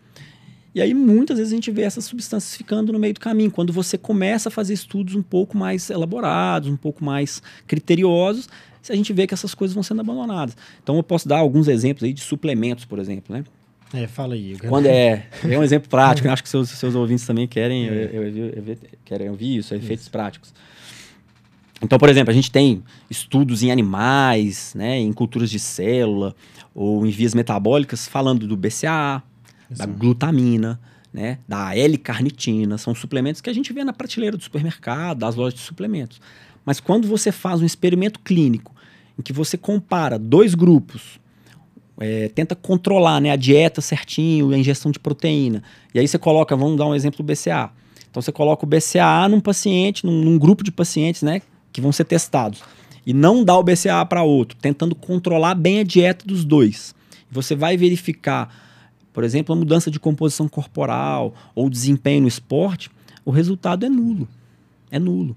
E 0.74 0.82
aí, 0.82 0.94
muitas 0.94 1.38
vezes, 1.38 1.52
a 1.52 1.56
gente 1.56 1.72
vê 1.72 1.82
essas 1.84 2.06
substâncias 2.06 2.56
ficando 2.56 2.94
no 2.94 3.00
meio 3.00 3.14
do 3.14 3.20
caminho. 3.20 3.52
Quando 3.52 3.74
você 3.74 3.98
começa 3.98 4.50
a 4.50 4.52
fazer 4.52 4.74
estudos 4.74 5.16
um 5.16 5.22
pouco 5.22 5.58
mais 5.58 5.90
elaborados, 5.90 6.70
um 6.70 6.78
pouco 6.78 7.04
mais 7.04 7.42
criteriosos, 7.68 8.48
a 8.90 8.96
gente 8.96 9.12
vê 9.14 9.28
que 9.28 9.34
essas 9.34 9.54
coisas 9.54 9.74
vão 9.74 9.84
sendo 9.84 10.02
abandonadas. 10.02 10.56
Então, 10.82 10.96
eu 10.96 11.04
posso 11.04 11.28
dar 11.28 11.40
alguns 11.40 11.68
exemplos 11.68 12.04
aí 12.04 12.14
de 12.14 12.22
suplementos, 12.22 12.86
por 12.86 13.00
exemplo, 13.00 13.36
né? 13.36 13.44
É, 13.94 14.08
fala 14.08 14.36
aí. 14.36 14.56
quero- 14.56 14.70
Quando 14.70 14.86
é, 14.86 15.28
é 15.48 15.58
um 15.60 15.64
exemplo 15.64 15.90
prático, 15.90 16.28
eu 16.28 16.32
acho 16.34 16.42
que 16.44 16.50
seus, 16.50 16.70
seus 16.70 16.96
ouvintes 16.96 17.26
também 17.26 17.48
querem, 17.48 17.86
eu, 17.86 17.94
eu, 17.94 18.28
eu- 18.28 18.48
eu- 18.68 18.78
querem 19.04 19.30
ouvir 19.30 19.58
isso, 19.58 19.74
efeitos 19.76 20.08
práticos. 20.08 20.54
Então, 21.84 21.98
por 21.98 22.10
exemplo, 22.10 22.30
a 22.32 22.34
gente 22.34 22.52
tem 22.52 22.84
estudos 23.10 23.64
em 23.64 23.72
animais, 23.72 24.74
né, 24.76 25.00
em 25.00 25.12
culturas 25.12 25.50
de 25.50 25.60
célula 25.60 26.36
ou 26.76 27.06
em 27.06 27.10
vias 27.10 27.34
metabólicas 27.34 28.08
falando 28.08 28.48
do 28.48 28.56
BCAA, 28.56 29.24
da 29.70 29.76
Exato. 29.86 29.94
glutamina, 29.94 30.80
né, 31.12 31.40
da 31.48 31.76
L-carnitina, 31.76 32.78
são 32.78 32.94
suplementos 32.96 33.42
que 33.42 33.50
a 33.50 33.54
gente 33.54 33.74
vê 33.74 33.84
na 33.84 33.92
prateleira 33.92 34.38
do 34.38 34.44
supermercado, 34.44 35.20
das 35.20 35.36
lojas 35.36 35.56
de 35.56 35.60
suplementos. 35.66 36.22
Mas 36.64 36.80
quando 36.80 37.08
você 37.08 37.32
faz 37.32 37.62
um 37.62 37.66
experimento 37.66 38.20
clínico 38.20 38.74
em 39.18 39.22
que 39.24 39.34
você 39.34 39.58
compara 39.58 40.20
dois 40.20 40.54
grupos, 40.54 41.20
é, 42.00 42.30
tenta 42.30 42.56
controlar 42.56 43.20
né, 43.20 43.32
a 43.32 43.36
dieta 43.36 43.82
certinho, 43.82 44.52
a 44.52 44.58
ingestão 44.58 44.92
de 44.92 45.00
proteína, 45.00 45.64
e 45.94 46.00
aí 46.00 46.08
você 46.08 46.18
coloca, 46.18 46.56
vamos 46.56 46.78
dar 46.78 46.86
um 46.86 46.96
exemplo 46.96 47.18
do 47.18 47.24
BCA. 47.24 47.70
Então 48.10 48.22
você 48.22 48.32
coloca 48.32 48.66
o 48.66 48.68
BCA 48.68 49.28
num 49.30 49.40
paciente, 49.40 50.06
num, 50.06 50.24
num 50.24 50.38
grupo 50.38 50.64
de 50.64 50.72
pacientes, 50.72 51.22
né, 51.22 51.42
que 51.72 51.82
vão 51.82 51.92
ser 51.92 52.06
testados, 52.06 52.62
e 53.06 53.14
não 53.14 53.44
dá 53.44 53.58
o 53.58 53.64
BCA 53.64 54.06
para 54.06 54.24
outro, 54.24 54.58
tentando 54.62 54.96
controlar 54.96 55.56
bem 55.56 55.80
a 55.80 55.84
dieta 55.84 56.26
dos 56.26 56.44
dois. 56.44 56.94
Você 57.32 57.56
vai 57.56 57.78
verificar, 57.78 58.54
por 59.14 59.24
exemplo, 59.24 59.54
a 59.54 59.58
mudança 59.58 59.90
de 59.90 60.00
composição 60.00 60.48
corporal 60.48 61.34
ou 61.56 61.70
desempenho 61.70 62.22
no 62.22 62.28
esporte, 62.28 62.90
o 63.24 63.32
resultado 63.32 63.86
é 63.86 63.90
nulo. 63.90 64.28
É 64.90 65.00
nulo. 65.00 65.36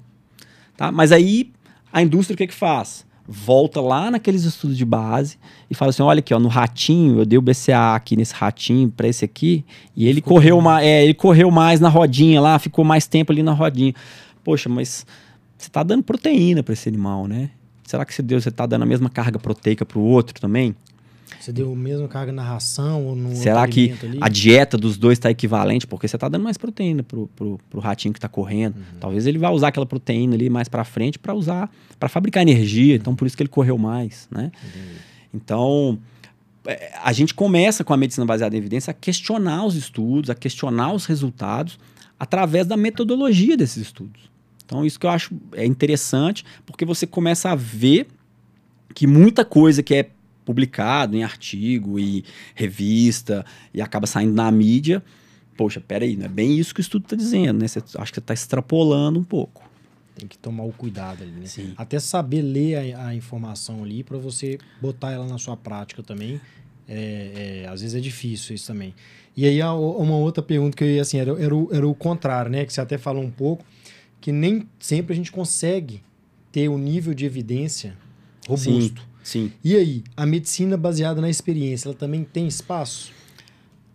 Tá? 0.76 0.90
Mas 0.90 1.12
aí 1.12 1.52
a 1.92 2.02
indústria 2.02 2.34
o 2.34 2.36
que, 2.36 2.48
que 2.48 2.54
faz? 2.54 3.06
Volta 3.26 3.80
lá 3.80 4.10
naqueles 4.10 4.44
estudos 4.44 4.76
de 4.76 4.84
base 4.84 5.38
e 5.70 5.74
fala 5.74 5.90
assim: 5.90 6.02
olha 6.02 6.18
aqui, 6.18 6.34
ó, 6.34 6.38
no 6.38 6.48
ratinho, 6.48 7.20
eu 7.20 7.24
dei 7.24 7.38
o 7.38 7.42
BCA 7.42 7.94
aqui 7.94 8.16
nesse 8.16 8.34
ratinho 8.34 8.90
para 8.90 9.08
esse 9.08 9.24
aqui, 9.24 9.64
e 9.96 10.06
ele 10.06 10.20
correu, 10.20 10.60
mais, 10.60 10.84
é, 10.86 11.04
ele 11.04 11.14
correu 11.14 11.50
mais 11.50 11.80
na 11.80 11.88
rodinha 11.88 12.40
lá, 12.40 12.58
ficou 12.58 12.84
mais 12.84 13.06
tempo 13.06 13.32
ali 13.32 13.42
na 13.42 13.52
rodinha. 13.52 13.94
Poxa, 14.42 14.68
mas 14.68 15.06
você 15.56 15.68
está 15.68 15.82
dando 15.82 16.02
proteína 16.02 16.62
para 16.62 16.74
esse 16.74 16.86
animal, 16.88 17.26
né? 17.26 17.50
Será 17.84 18.04
que 18.04 18.14
se 18.14 18.22
Deus 18.22 18.42
você 18.42 18.50
está 18.50 18.66
dando 18.66 18.82
a 18.82 18.86
mesma 18.86 19.08
carga 19.08 19.38
proteica 19.38 19.86
para 19.86 19.98
o 19.98 20.02
outro 20.02 20.38
também? 20.40 20.74
Você 21.40 21.52
deu 21.52 21.72
a 21.72 21.76
mesma 21.76 22.08
carga 22.08 22.32
na 22.32 22.42
ração 22.42 23.04
ou 23.06 23.14
no 23.14 23.36
Será 23.36 23.66
que 23.68 23.94
ali? 24.02 24.18
a 24.20 24.28
dieta 24.28 24.78
dos 24.78 24.96
dois 24.96 25.18
está 25.18 25.30
equivalente? 25.30 25.86
Porque 25.86 26.08
você 26.08 26.16
está 26.16 26.28
dando 26.28 26.42
mais 26.42 26.56
proteína 26.56 27.02
pro, 27.02 27.26
pro, 27.28 27.60
pro 27.68 27.80
ratinho 27.80 28.12
que 28.12 28.18
está 28.18 28.28
correndo. 28.28 28.76
Uhum. 28.76 28.98
Talvez 28.98 29.26
ele 29.26 29.38
vá 29.38 29.50
usar 29.50 29.68
aquela 29.68 29.84
proteína 29.84 30.34
ali 30.34 30.48
mais 30.48 30.68
para 30.68 30.84
frente 30.84 31.18
para 31.18 31.34
usar, 31.34 31.70
para 31.98 32.08
fabricar 32.08 32.42
energia. 32.42 32.94
Então, 32.94 33.14
por 33.14 33.26
isso 33.26 33.36
que 33.36 33.42
ele 33.42 33.50
correu 33.50 33.76
mais, 33.76 34.26
né? 34.30 34.50
Uhum. 34.62 34.80
Então, 35.34 35.98
é, 36.66 36.92
a 37.02 37.12
gente 37.12 37.34
começa 37.34 37.84
com 37.84 37.92
a 37.92 37.96
medicina 37.96 38.24
baseada 38.24 38.54
em 38.54 38.58
evidência 38.58 38.90
a 38.90 38.94
questionar 38.94 39.66
os 39.66 39.74
estudos, 39.74 40.30
a 40.30 40.34
questionar 40.34 40.92
os 40.92 41.04
resultados 41.04 41.78
através 42.18 42.66
da 42.66 42.76
metodologia 42.76 43.56
desses 43.56 43.82
estudos. 43.82 44.30
Então, 44.64 44.84
isso 44.84 44.98
que 44.98 45.04
eu 45.04 45.10
acho 45.10 45.34
é 45.52 45.66
interessante, 45.66 46.44
porque 46.64 46.84
você 46.84 47.06
começa 47.06 47.50
a 47.50 47.54
ver 47.54 48.06
que 48.94 49.06
muita 49.06 49.44
coisa 49.44 49.82
que 49.82 49.94
é 49.94 50.10
publicado 50.44 51.16
em 51.16 51.24
artigo 51.24 51.98
e 51.98 52.24
revista 52.54 53.44
e 53.72 53.80
acaba 53.80 54.06
saindo 54.06 54.34
na 54.34 54.50
mídia. 54.50 55.02
Poxa, 55.56 55.80
peraí, 55.80 56.16
não 56.16 56.26
é 56.26 56.28
bem 56.28 56.58
isso 56.58 56.74
que 56.74 56.80
o 56.80 56.82
estudo 56.82 57.04
está 57.04 57.16
dizendo, 57.16 57.60
né? 57.60 57.68
Você, 57.68 57.78
acho 57.78 58.12
que 58.12 58.16
você 58.16 58.20
está 58.20 58.34
extrapolando 58.34 59.18
um 59.18 59.24
pouco. 59.24 59.62
Tem 60.16 60.28
que 60.28 60.38
tomar 60.38 60.64
o 60.64 60.72
cuidado 60.72 61.22
ali, 61.22 61.32
né? 61.32 61.46
Sim. 61.46 61.72
Até 61.76 61.98
saber 61.98 62.42
ler 62.42 62.94
a, 62.94 63.08
a 63.08 63.14
informação 63.14 63.82
ali 63.82 64.02
para 64.02 64.18
você 64.18 64.58
botar 64.80 65.12
ela 65.12 65.26
na 65.26 65.38
sua 65.38 65.56
prática 65.56 66.02
também. 66.02 66.40
É, 66.86 67.62
é, 67.64 67.68
às 67.68 67.80
vezes 67.80 67.96
é 67.96 68.00
difícil 68.00 68.54
isso 68.54 68.66
também. 68.66 68.94
E 69.36 69.46
aí, 69.46 69.60
uma 69.62 70.16
outra 70.16 70.42
pergunta 70.42 70.76
que 70.76 70.84
eu 70.84 70.88
ia 70.88 71.02
assim, 71.02 71.18
era, 71.18 71.30
era, 71.42 71.54
o, 71.54 71.68
era 71.72 71.88
o 71.88 71.94
contrário, 71.94 72.50
né? 72.50 72.64
Que 72.64 72.72
você 72.72 72.80
até 72.80 72.98
falou 72.98 73.22
um 73.22 73.30
pouco, 73.30 73.64
que 74.20 74.30
nem 74.30 74.68
sempre 74.78 75.12
a 75.12 75.16
gente 75.16 75.32
consegue 75.32 76.02
ter 76.52 76.68
o 76.68 76.78
nível 76.78 77.14
de 77.14 77.24
evidência 77.24 77.96
robusto. 78.46 79.00
Sim. 79.00 79.13
Sim. 79.24 79.50
E 79.64 79.74
aí, 79.74 80.04
a 80.16 80.24
medicina 80.24 80.76
baseada 80.76 81.20
na 81.20 81.30
experiência, 81.30 81.88
ela 81.88 81.96
também 81.96 82.22
tem 82.22 82.46
espaço? 82.46 83.10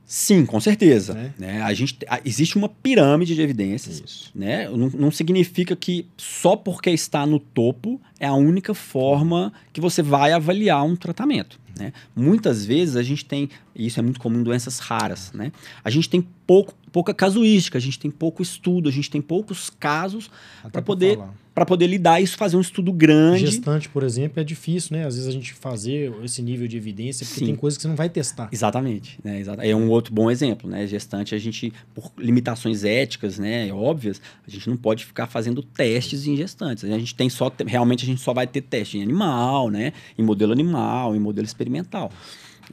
Sim, 0.05 0.43
com 0.43 0.59
certeza. 0.59 1.13
É. 1.13 1.39
Né? 1.39 1.61
A 1.61 1.71
gente, 1.71 1.99
a, 2.07 2.19
existe 2.25 2.57
uma 2.57 2.67
pirâmide 2.67 3.35
de 3.35 3.41
evidências. 3.43 4.01
Isso. 4.03 4.31
Né? 4.33 4.67
Não, 4.67 4.89
não 4.89 5.11
significa 5.11 5.75
que 5.75 6.07
só 6.17 6.55
porque 6.55 6.89
está 6.89 7.27
no 7.27 7.39
topo 7.39 8.01
é 8.19 8.25
a 8.25 8.33
única 8.33 8.73
forma 8.73 9.53
que 9.71 9.79
você 9.79 10.01
vai 10.01 10.33
avaliar 10.33 10.83
um 10.83 10.95
tratamento. 10.95 11.59
Né? 11.79 11.93
Muitas 12.15 12.65
vezes 12.65 12.95
a 12.95 13.03
gente 13.03 13.23
tem, 13.23 13.51
e 13.75 13.85
isso 13.85 13.99
é 13.99 14.03
muito 14.03 14.19
comum 14.19 14.39
em 14.39 14.43
doenças 14.43 14.79
raras, 14.79 15.31
né? 15.31 15.51
a 15.83 15.89
gente 15.91 16.09
tem 16.09 16.27
pouco, 16.45 16.73
pouca 16.91 17.13
casuística, 17.13 17.77
a 17.77 17.81
gente 17.81 17.99
tem 17.99 18.09
pouco 18.11 18.41
estudo, 18.41 18.89
a 18.89 18.91
gente 18.91 19.09
tem 19.11 19.21
poucos 19.21 19.69
casos 19.69 20.29
para 20.71 20.81
poder 20.81 21.19
para 21.59 21.65
poder 21.65 21.87
lidar 21.87 22.21
isso, 22.21 22.37
fazer 22.37 22.55
um 22.55 22.61
estudo 22.61 22.93
grande. 22.93 23.45
Gestante, 23.45 23.89
por 23.89 24.01
exemplo, 24.01 24.39
é 24.39 24.45
difícil, 24.45 24.95
né? 24.95 25.05
Às 25.05 25.15
vezes 25.15 25.27
a 25.27 25.31
gente 25.33 25.53
fazer 25.53 26.09
esse 26.23 26.41
nível 26.41 26.69
de 26.69 26.77
evidência, 26.77 27.25
porque 27.25 27.41
Sim. 27.41 27.47
tem 27.47 27.55
coisas 27.57 27.77
que 27.77 27.81
você 27.81 27.89
não 27.89 27.97
vai 27.97 28.07
testar. 28.07 28.47
Exatamente, 28.49 29.19
né? 29.21 29.43
É 29.57 29.75
um 29.75 29.89
outro 29.89 30.13
bom 30.13 30.31
exemplo, 30.31 30.69
né? 30.69 30.87
Gestante, 30.87 31.35
a 31.35 31.37
gente, 31.37 31.73
por 31.93 32.13
limitações 32.17 32.85
éticas, 32.85 33.37
né, 33.37 33.73
óbvias, 33.73 34.21
a 34.47 34.49
gente 34.49 34.69
não 34.69 34.77
pode 34.77 35.05
ficar 35.05 35.27
fazendo 35.27 35.61
testes 35.61 36.25
em 36.25 36.37
gestantes. 36.37 36.85
A 36.85 36.97
gente 36.97 37.13
tem 37.13 37.29
só, 37.29 37.51
realmente 37.67 38.05
a 38.05 38.07
gente 38.07 38.21
só 38.21 38.33
vai 38.33 38.47
ter 38.47 38.61
teste 38.61 38.97
em 38.97 39.03
animal, 39.03 39.69
né? 39.69 39.91
Em 40.17 40.23
modelo 40.23 40.53
animal, 40.53 41.13
em 41.13 41.19
modelo 41.19 41.45
experimental. 41.45 42.09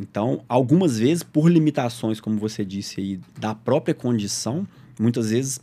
Então, 0.01 0.45
algumas 0.49 0.97
vezes, 0.97 1.25
por 1.25 1.51
limitações, 1.51 2.21
como 2.21 2.39
você 2.39 2.65
disse 2.65 3.01
aí, 3.01 3.21
da 3.37 3.53
própria 3.53 3.97
condição, 3.97 4.65
muitas 4.97 5.31
vezes 5.31 5.61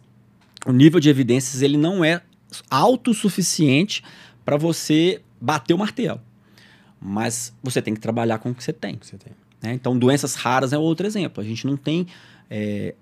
o 0.65 0.73
nível 0.73 0.99
de 0.99 1.09
evidências 1.09 1.61
ele 1.61 1.77
não 1.77 2.03
é 2.03 2.21
autossuficiente 2.69 4.03
para 4.43 4.57
você 4.57 5.21
bater 5.39 5.73
o 5.73 5.77
martelo. 5.77 6.21
Mas 6.99 7.53
você 7.61 7.81
tem 7.81 7.93
que 7.93 7.99
trabalhar 7.99 8.39
com 8.39 8.51
o 8.51 8.55
que 8.55 8.63
você 8.63 8.73
tem. 8.73 8.97
Você 9.01 9.17
tem. 9.17 9.33
Né? 9.61 9.73
Então, 9.73 9.97
doenças 9.97 10.35
raras 10.35 10.73
é 10.73 10.77
outro 10.77 11.07
exemplo. 11.07 11.41
A 11.41 11.45
gente 11.45 11.65
não 11.65 11.77
tem 11.77 12.07
é, 12.49 12.93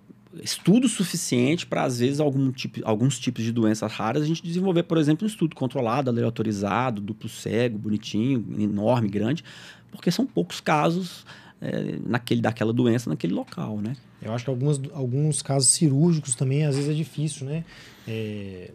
estudo 0.41 0.87
suficiente 0.87 1.65
para, 1.65 1.83
às 1.83 1.99
vezes, 1.99 2.19
algum 2.19 2.51
tipo, 2.51 2.79
alguns 2.83 3.19
tipos 3.19 3.43
de 3.43 3.51
doenças 3.51 3.91
raras, 3.91 4.23
a 4.23 4.25
gente 4.25 4.41
desenvolver, 4.43 4.83
por 4.83 4.97
exemplo, 4.97 5.25
um 5.25 5.27
estudo 5.27 5.55
controlado, 5.55 6.09
aleatorizado, 6.09 7.01
duplo 7.01 7.27
cego, 7.27 7.77
bonitinho, 7.77 8.45
enorme, 8.57 9.09
grande, 9.09 9.43
porque 9.91 10.11
são 10.11 10.25
poucos 10.25 10.61
casos 10.61 11.25
é, 11.59 11.97
naquele, 12.05 12.41
daquela 12.41 12.71
doença 12.71 13.09
naquele 13.09 13.33
local, 13.33 13.79
né? 13.79 13.95
Eu 14.21 14.33
acho 14.33 14.45
que 14.45 14.49
alguns, 14.49 14.79
alguns 14.93 15.41
casos 15.41 15.69
cirúrgicos 15.69 16.35
também, 16.35 16.65
às 16.65 16.75
vezes, 16.75 16.89
é 16.89 16.93
difícil, 16.93 17.45
né? 17.45 17.65
É, 18.07 18.71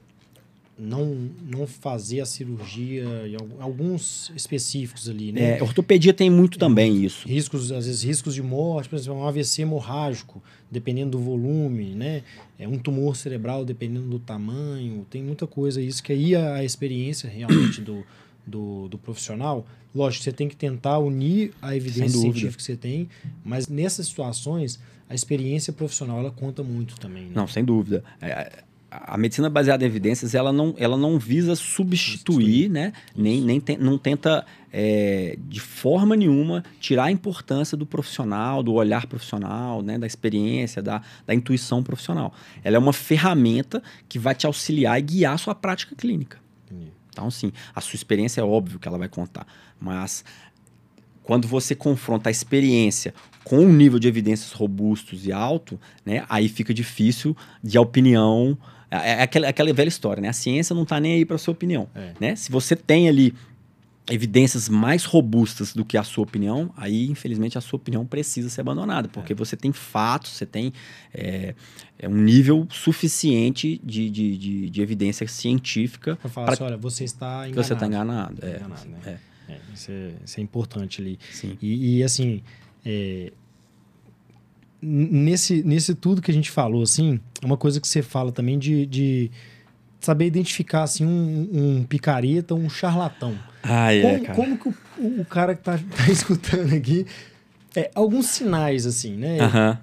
não, 0.79 1.31
não 1.43 1.67
fazer 1.67 2.21
a 2.21 2.27
cirurgia 2.27 3.05
em 3.27 3.63
alguns 3.63 4.31
específicos 4.37 5.09
ali, 5.09 5.33
né? 5.33 5.59
É, 5.59 5.63
ortopedia 5.63 6.13
tem 6.13 6.29
muito 6.29 6.59
também 6.59 7.03
isso. 7.03 7.27
Riscos, 7.27 7.73
às 7.73 7.87
vezes 7.87 8.03
riscos 8.03 8.35
de 8.35 8.43
morte, 8.43 8.89
por 8.89 8.97
exemplo, 8.97 9.21
um 9.21 9.27
AVC 9.27 9.63
hemorrágico, 9.63 10.43
dependendo 10.71 11.13
do 11.13 11.19
volume, 11.19 11.95
né? 11.95 12.23
É 12.59 12.69
um 12.69 12.79
tumor 12.79 13.17
cerebral, 13.17 13.65
dependendo 13.65 14.07
do 14.09 14.19
tamanho, 14.19 15.07
tem 15.09 15.23
muita 15.23 15.47
coisa 15.47 15.81
isso 15.81 16.03
que 16.03 16.13
aí 16.13 16.37
a, 16.37 16.57
a 16.57 16.65
experiência 16.65 17.29
realmente 17.29 17.81
do, 17.81 18.05
do, 18.47 18.89
do, 18.89 18.99
profissional, 18.99 19.67
lógico, 19.95 20.25
você 20.25 20.33
tem 20.33 20.47
que 20.47 20.57
tentar 20.57 20.99
unir 20.99 21.53
a 21.63 21.75
evidência 21.75 22.21
científica 22.21 22.57
que 22.57 22.63
você 22.63 22.77
tem, 22.77 23.09
mas 23.43 23.67
nessas 23.67 24.09
situações 24.09 24.79
a 25.09 25.15
experiência 25.15 25.73
profissional 25.73 26.19
ela 26.19 26.31
conta 26.31 26.63
muito 26.63 26.99
também. 26.99 27.25
Né? 27.25 27.33
Não, 27.35 27.47
sem 27.47 27.65
dúvida. 27.65 28.05
É, 28.21 28.65
a 29.05 29.17
medicina 29.17 29.51
baseada 29.51 29.85
em 29.85 29.87
evidências 29.87 30.35
ela 30.35 30.53
não, 30.53 30.75
ela 30.79 30.97
não 30.97 31.19
visa 31.19 31.55
substituir, 31.55 32.69
né? 32.69 32.93
nem, 33.15 33.41
nem 33.41 33.61
te, 33.61 33.77
não 33.77 33.99
tenta 33.99 34.45
é, 34.73 35.37
de 35.49 35.61
forma 35.61 36.17
nenhuma 36.17 36.65
tirar 36.81 37.05
a 37.05 37.11
importância 37.11 37.77
do 37.77 37.85
profissional, 37.85 38.63
do 38.63 38.75
olhar 38.75 39.07
profissional, 39.07 39.83
né? 39.83 39.99
da 39.99 40.07
experiência, 40.07 40.83
da, 40.83 41.03
da 41.27 41.35
intuição 41.35 41.83
profissional. 41.83 42.33
Ela 42.63 42.77
é 42.77 42.79
uma 42.79 42.93
ferramenta 42.93 43.83
que 44.09 44.19
vai 44.19 44.35
te 44.35 44.47
auxiliar 44.47 44.99
e 44.99 45.03
guiar 45.03 45.35
a 45.35 45.39
sua 45.39 45.55
prática 45.55 45.95
clínica. 45.95 46.39
Então, 47.17 47.31
sim, 47.31 47.51
a 47.75 47.81
sua 47.81 47.97
experiência 47.97 48.43
é 48.43 48.45
óbvio 48.45 48.79
que 48.79 48.87
ela 48.87 48.99
vai 48.99 49.09
contar, 49.09 49.47
mas 49.81 50.23
quando 51.23 51.49
você 51.49 51.75
confronta 51.75 52.29
a 52.29 52.31
experiência 52.31 53.15
com 53.43 53.59
um 53.61 53.73
nível 53.73 53.99
de 53.99 54.07
evidências 54.07 54.53
robustos 54.53 55.27
e 55.27 55.33
alto, 55.33 55.81
né, 56.05 56.27
aí 56.29 56.47
fica 56.47 56.75
difícil 56.75 57.35
de 57.65 57.79
a 57.79 57.81
opinião 57.81 58.59
é, 58.91 59.13
é 59.13 59.23
aquela, 59.23 59.49
aquela 59.49 59.73
velha 59.73 59.89
história, 59.89 60.21
né? 60.21 60.29
A 60.29 60.33
ciência 60.33 60.75
não 60.75 60.85
está 60.85 61.01
nem 61.01 61.15
aí 61.15 61.25
para 61.25 61.39
sua 61.39 61.53
opinião. 61.53 61.89
É. 61.95 62.13
Né? 62.21 62.37
Se 62.37 62.51
você 62.51 62.77
tem 62.77 63.09
ali 63.09 63.35
evidências 64.09 64.69
mais 64.69 65.05
robustas 65.05 65.75
do 65.75 65.85
que 65.85 65.97
a 65.97 66.05
sua 66.05 66.23
opinião, 66.23 66.73
aí, 66.77 67.09
infelizmente, 67.09 67.59
a 67.59 67.61
sua 67.61 67.77
opinião 67.77 68.07
precisa 68.07 68.49
ser 68.49 68.61
abandonada, 68.61 69.09
porque 69.09 69.33
é. 69.33 69.37
você 69.37 69.57
tem 69.57 69.73
fatos, 69.73 70.31
você 70.33 70.47
tem 70.47 70.73
é, 71.13 71.55
é 71.99 72.09
um 72.09 72.15
nível 72.15 72.69
suficiente 72.71 73.81
de, 73.83 74.09
de, 74.09 74.37
de, 74.37 74.71
de 74.71 74.83
evidência 74.83 75.27
científica. 75.27 76.17
Para 76.17 76.31
falar 76.31 76.47
pra... 76.47 76.55
assim, 76.55 76.65
olha, 76.65 76.77
você 76.77 77.05
está 77.05 77.49
enganado. 77.49 77.67
Você 77.67 77.73
está 77.73 77.87
enganado. 77.87 78.47
É, 78.47 78.57
enganado 78.57 78.89
né? 78.89 78.99
é. 79.49 79.53
é. 79.53 79.61
Isso, 79.75 79.91
é, 79.91 80.13
isso, 80.25 80.41
é, 80.41 80.43
importante 80.43 81.01
ali. 81.01 81.19
Sim. 81.33 81.59
E, 81.61 81.99
e 81.99 82.03
assim, 82.05 82.43
nesse, 84.87 85.63
nesse 85.63 85.95
tudo 85.95 86.23
que 86.23 86.31
a 86.31 86.35
gente 86.35 86.51
falou, 86.51 86.83
assim, 86.83 87.21
uma 87.43 87.57
coisa 87.57 87.81
que 87.81 87.89
você 87.89 88.03
fala 88.03 88.31
também 88.31 88.59
de, 88.59 88.87
de 88.87 89.31
saber 90.01 90.27
identificar, 90.27 90.85
assim, 90.85 91.05
um, 91.05 91.49
um 91.53 91.85
picareta, 91.85 92.55
um 92.55 92.69
charlatão. 92.71 93.37
Ah, 93.63 93.93
é, 93.93 94.01
como, 94.01 94.25
cara. 94.25 94.35
como 94.35 94.59
que 94.59 94.69
o, 94.69 95.21
o 95.21 95.25
cara 95.25 95.55
que 95.55 95.63
tá, 95.63 95.79
tá 95.79 96.09
escutando 96.11 96.73
aqui... 96.73 97.07
É, 97.75 97.91
alguns 97.95 98.29
sinais, 98.29 98.87
assim, 98.87 99.17
né? 99.17 99.37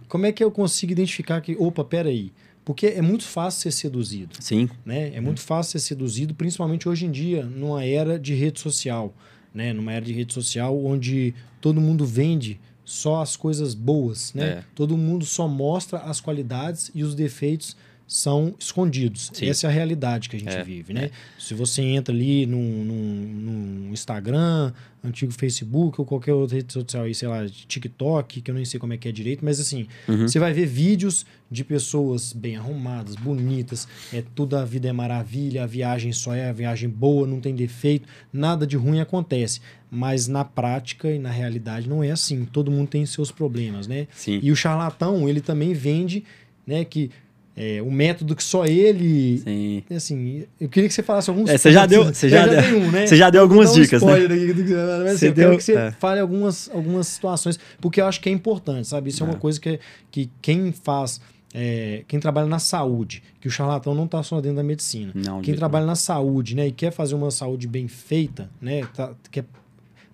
Como 0.08 0.26
é 0.26 0.32
que 0.32 0.44
eu 0.44 0.50
consigo 0.50 0.92
identificar 0.92 1.40
que, 1.42 1.56
opa, 1.60 1.84
peraí, 1.84 2.32
porque 2.66 2.88
é 2.88 3.02
muito 3.02 3.24
fácil 3.24 3.62
ser 3.62 3.72
seduzido. 3.72 4.36
Sim. 4.40 4.70
Né? 4.86 5.12
É 5.14 5.22
muito 5.22 5.42
fácil 5.42 5.74
ser 5.74 5.88
seduzido, 5.88 6.34
principalmente 6.34 6.88
hoje 6.88 7.06
em 7.06 7.12
dia, 7.12 7.44
numa 7.44 7.84
era 7.86 8.18
de 8.18 8.34
rede 8.34 8.60
social. 8.60 9.14
Né? 9.54 9.74
Numa 9.74 9.92
era 9.94 10.04
de 10.04 10.14
rede 10.14 10.34
social 10.34 10.78
onde 10.84 11.36
todo 11.62 11.80
mundo 11.80 12.06
vende 12.06 12.60
só 12.86 13.22
as 13.22 13.36
coisas 13.36 13.74
boas, 13.74 14.34
né? 14.34 14.46
É. 14.46 14.64
Todo 14.76 14.98
mundo 14.98 15.26
só 15.26 15.48
mostra 15.48 16.00
as 16.00 16.20
qualidades 16.20 16.92
e 16.94 17.04
os 17.04 17.16
defeitos 17.16 17.76
são 18.08 18.54
escondidos. 18.60 19.32
Sim. 19.34 19.48
Essa 19.48 19.68
é 19.68 19.70
a 19.70 19.74
realidade 19.74 20.30
que 20.30 20.36
a 20.36 20.40
gente 20.40 20.54
é, 20.54 20.64
vive, 20.64 20.94
né? 20.94 21.06
É. 21.06 21.12
Se 21.40 21.54
você 21.54 21.82
entra 21.82 22.14
ali 22.14 22.46
no, 22.46 22.60
no, 22.60 22.94
no, 22.94 23.94
Instagram, 23.94 24.72
antigo 25.04 25.32
Facebook 25.32 26.00
ou 26.00 26.06
qualquer 26.06 26.34
outra 26.34 26.58
rede 26.58 26.72
social 26.72 27.04
aí, 27.04 27.16
sei 27.16 27.28
lá, 27.28 27.46
TikTok, 27.48 28.42
que 28.42 28.52
eu 28.52 28.56
nem 28.56 28.66
sei 28.66 28.80
como 28.80 28.94
é 28.94 28.98
que 28.98 29.08
é 29.08 29.12
direito, 29.12 29.44
mas 29.44 29.60
assim, 29.60 29.88
uhum. 30.08 30.28
você 30.28 30.38
vai 30.38 30.54
ver 30.54 30.66
vídeos 30.66 31.26
de 31.50 31.64
pessoas 31.64 32.34
bem 32.34 32.58
arrumadas, 32.58 33.16
bonitas, 33.16 33.88
é 34.12 34.24
tudo 34.36 34.58
a 34.58 34.66
vida 34.66 34.90
é 34.90 34.94
maravilha, 34.94 35.64
a 35.64 35.68
viagem 35.68 36.12
só 36.12 36.34
é 36.36 36.50
a 36.50 36.54
viagem 36.54 36.90
boa, 36.90 37.26
não 37.26 37.40
tem 37.40 37.56
defeito, 37.56 38.08
nada 38.32 38.68
de 38.68 38.76
ruim 38.76 39.00
acontece. 39.00 39.62
Mas 39.90 40.28
na 40.28 40.44
prática 40.44 41.12
e 41.12 41.20
na 41.20 41.30
realidade 41.30 41.88
não 41.88 42.04
é 42.04 42.10
assim. 42.10 42.46
Todo 42.46 42.72
mundo 42.72 42.88
tem 42.88 43.06
seus 43.06 43.32
problemas, 43.32 43.86
né? 43.86 44.08
Sim. 44.12 44.40
E 44.42 44.52
o 44.52 44.56
charlatão, 44.56 45.30
ele 45.30 45.40
também 45.40 45.72
vende, 45.74 46.24
né, 46.66 46.84
que 46.84 47.12
é, 47.56 47.82
um 47.84 47.92
método 47.92 48.36
que 48.36 48.44
só 48.44 48.66
ele. 48.66 49.38
Sim. 49.38 49.84
Assim, 49.96 50.46
eu 50.60 50.68
queria 50.68 50.90
que 50.90 50.96
você 50.96 51.04
falasse 51.04 51.30
alguns. 51.30 51.50
É, 51.50 51.58
você 51.58 51.72
já 51.72 51.86
deu, 51.86 52.06
você 52.06 52.28
já, 52.28 52.48
já 52.48 52.62
deu, 52.62 52.80
um, 52.80 52.92
né? 52.92 53.06
Você 53.06 53.16
já 53.16 53.30
deu 53.30 53.42
algumas 53.42 53.72
um 53.72 53.74
dicas, 53.76 54.02
né? 54.02 54.14
Aqui, 54.14 54.28
mas, 54.28 55.20
você 55.20 55.28
assim, 55.28 55.32
deu, 55.32 55.44
eu 55.44 55.50
quero 55.52 55.58
que 55.58 55.64
você 55.64 55.74
é. 55.74 55.92
fale 55.92 56.20
algumas, 56.20 56.70
algumas 56.74 57.08
situações, 57.08 57.60
porque 57.80 58.02
eu 58.02 58.08
acho 58.08 58.20
que 58.22 58.30
é 58.30 58.32
importante, 58.32 58.88
sabe? 58.88 59.10
Isso 59.10 59.24
é, 59.24 59.28
é 59.28 59.30
uma 59.30 59.38
coisa 59.38 59.60
que, 59.60 59.80
que 60.10 60.30
quem 60.42 60.72
faz. 60.72 61.22
É, 61.56 62.04
quem 62.08 62.20
trabalha 62.20 62.48
na 62.48 62.58
saúde, 62.58 63.22
que 63.40 63.48
o 63.48 63.52
charlatão 63.52 63.94
não 63.94 64.06
está 64.06 64.24
só 64.24 64.42
dentro 64.42 64.56
da 64.56 64.64
medicina. 64.64 65.12
Não, 65.14 65.40
quem 65.40 65.54
trabalha 65.54 65.86
não. 65.86 65.92
na 65.92 65.96
saúde, 65.96 66.56
né, 66.56 66.66
e 66.66 66.72
quer 66.72 66.92
fazer 66.92 67.14
uma 67.14 67.30
saúde 67.30 67.68
bem 67.68 67.88
feita, 67.88 68.50
né, 68.60 68.88
tá, 68.92 69.12
quer 69.30 69.46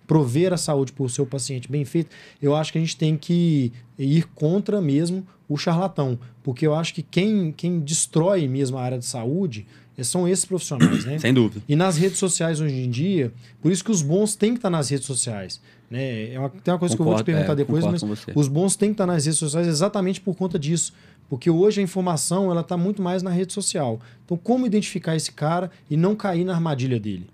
prover 0.06 0.52
a 0.52 0.58
saúde 0.58 0.92
para 0.92 1.02
o 1.02 1.08
seu 1.08 1.24
paciente 1.24 1.70
bem 1.70 1.82
feito, 1.86 2.10
eu 2.42 2.54
acho 2.54 2.70
que 2.70 2.76
a 2.76 2.80
gente 2.82 2.94
tem 2.94 3.16
que 3.16 3.72
ir 3.98 4.24
contra 4.34 4.82
mesmo 4.82 5.26
o 5.50 5.56
charlatão. 5.56 6.18
Porque 6.42 6.66
eu 6.66 6.74
acho 6.74 6.94
que 6.94 7.02
quem, 7.02 7.52
quem 7.52 7.80
destrói 7.80 8.46
mesmo 8.46 8.78
a 8.78 8.82
área 8.82 8.98
de 8.98 9.04
saúde 9.04 9.66
eh, 9.98 10.04
são 10.04 10.26
esses 10.26 10.44
profissionais, 10.44 11.04
né? 11.04 11.18
Sem 11.20 11.34
dúvida. 11.34 11.62
E 11.68 11.74
nas 11.74 11.98
redes 11.98 12.18
sociais 12.18 12.60
hoje 12.60 12.76
em 12.76 12.88
dia, 12.88 13.32
por 13.60 13.72
isso 13.72 13.84
que 13.84 13.90
os 13.90 14.00
bons 14.00 14.36
têm 14.36 14.52
que 14.52 14.58
estar 14.58 14.70
nas 14.70 14.88
redes 14.88 15.06
sociais. 15.06 15.60
Né? 15.90 16.32
É 16.32 16.38
uma, 16.38 16.48
tem 16.48 16.72
uma 16.72 16.78
coisa 16.78 16.96
concordo, 16.96 16.96
que 16.96 17.00
eu 17.00 17.04
vou 17.04 17.16
te 17.16 17.26
perguntar 17.26 17.52
é, 17.52 17.56
depois, 17.56 17.84
mas 17.84 18.02
os 18.34 18.48
bons 18.48 18.76
têm 18.76 18.90
que 18.90 18.94
estar 18.94 19.06
nas 19.06 19.26
redes 19.26 19.38
sociais 19.38 19.66
exatamente 19.66 20.20
por 20.20 20.36
conta 20.36 20.58
disso. 20.58 20.92
Porque 21.28 21.50
hoje 21.50 21.80
a 21.80 21.84
informação 21.84 22.50
ela 22.50 22.60
está 22.60 22.76
muito 22.76 23.02
mais 23.02 23.22
na 23.22 23.30
rede 23.30 23.52
social. 23.52 24.00
Então, 24.24 24.36
como 24.36 24.66
identificar 24.66 25.14
esse 25.14 25.32
cara 25.32 25.70
e 25.88 25.96
não 25.96 26.16
cair 26.16 26.44
na 26.44 26.54
armadilha 26.54 26.98
dele? 26.98 27.26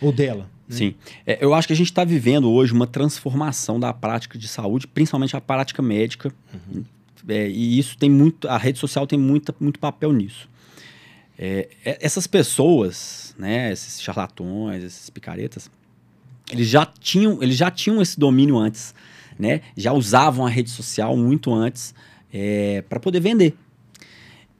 Ou 0.00 0.12
dela? 0.12 0.48
Né? 0.68 0.76
Sim. 0.76 0.94
É, 1.26 1.38
eu 1.44 1.52
acho 1.52 1.66
que 1.66 1.72
a 1.72 1.76
gente 1.76 1.90
está 1.90 2.04
vivendo 2.04 2.50
hoje 2.50 2.72
uma 2.72 2.86
transformação 2.86 3.78
da 3.78 3.92
prática 3.92 4.38
de 4.38 4.48
saúde, 4.48 4.86
principalmente 4.86 5.36
a 5.36 5.40
prática 5.40 5.82
médica. 5.82 6.32
Uhum. 6.52 6.84
É, 7.28 7.48
e 7.48 7.78
isso 7.78 7.96
tem 7.96 8.10
muito. 8.10 8.48
A 8.48 8.56
rede 8.56 8.78
social 8.78 9.06
tem 9.06 9.18
muita, 9.18 9.54
muito 9.60 9.78
papel 9.78 10.12
nisso. 10.12 10.48
É, 11.38 11.68
é 11.84 11.98
essas 12.00 12.26
pessoas, 12.26 13.34
né, 13.38 13.72
esses 13.72 14.00
charlatões, 14.00 14.82
esses 14.82 15.08
picaretas, 15.10 15.70
eles 16.50 16.68
já 16.68 16.84
tinham, 16.84 17.42
eles 17.42 17.56
já 17.56 17.70
tinham 17.70 18.02
esse 18.02 18.18
domínio 18.18 18.58
antes, 18.58 18.94
né? 19.38 19.62
Já 19.76 19.92
usavam 19.92 20.46
a 20.46 20.50
rede 20.50 20.70
social 20.70 21.16
muito 21.16 21.52
antes 21.52 21.94
é, 22.32 22.82
para 22.82 23.00
poder 23.00 23.20
vender. 23.20 23.54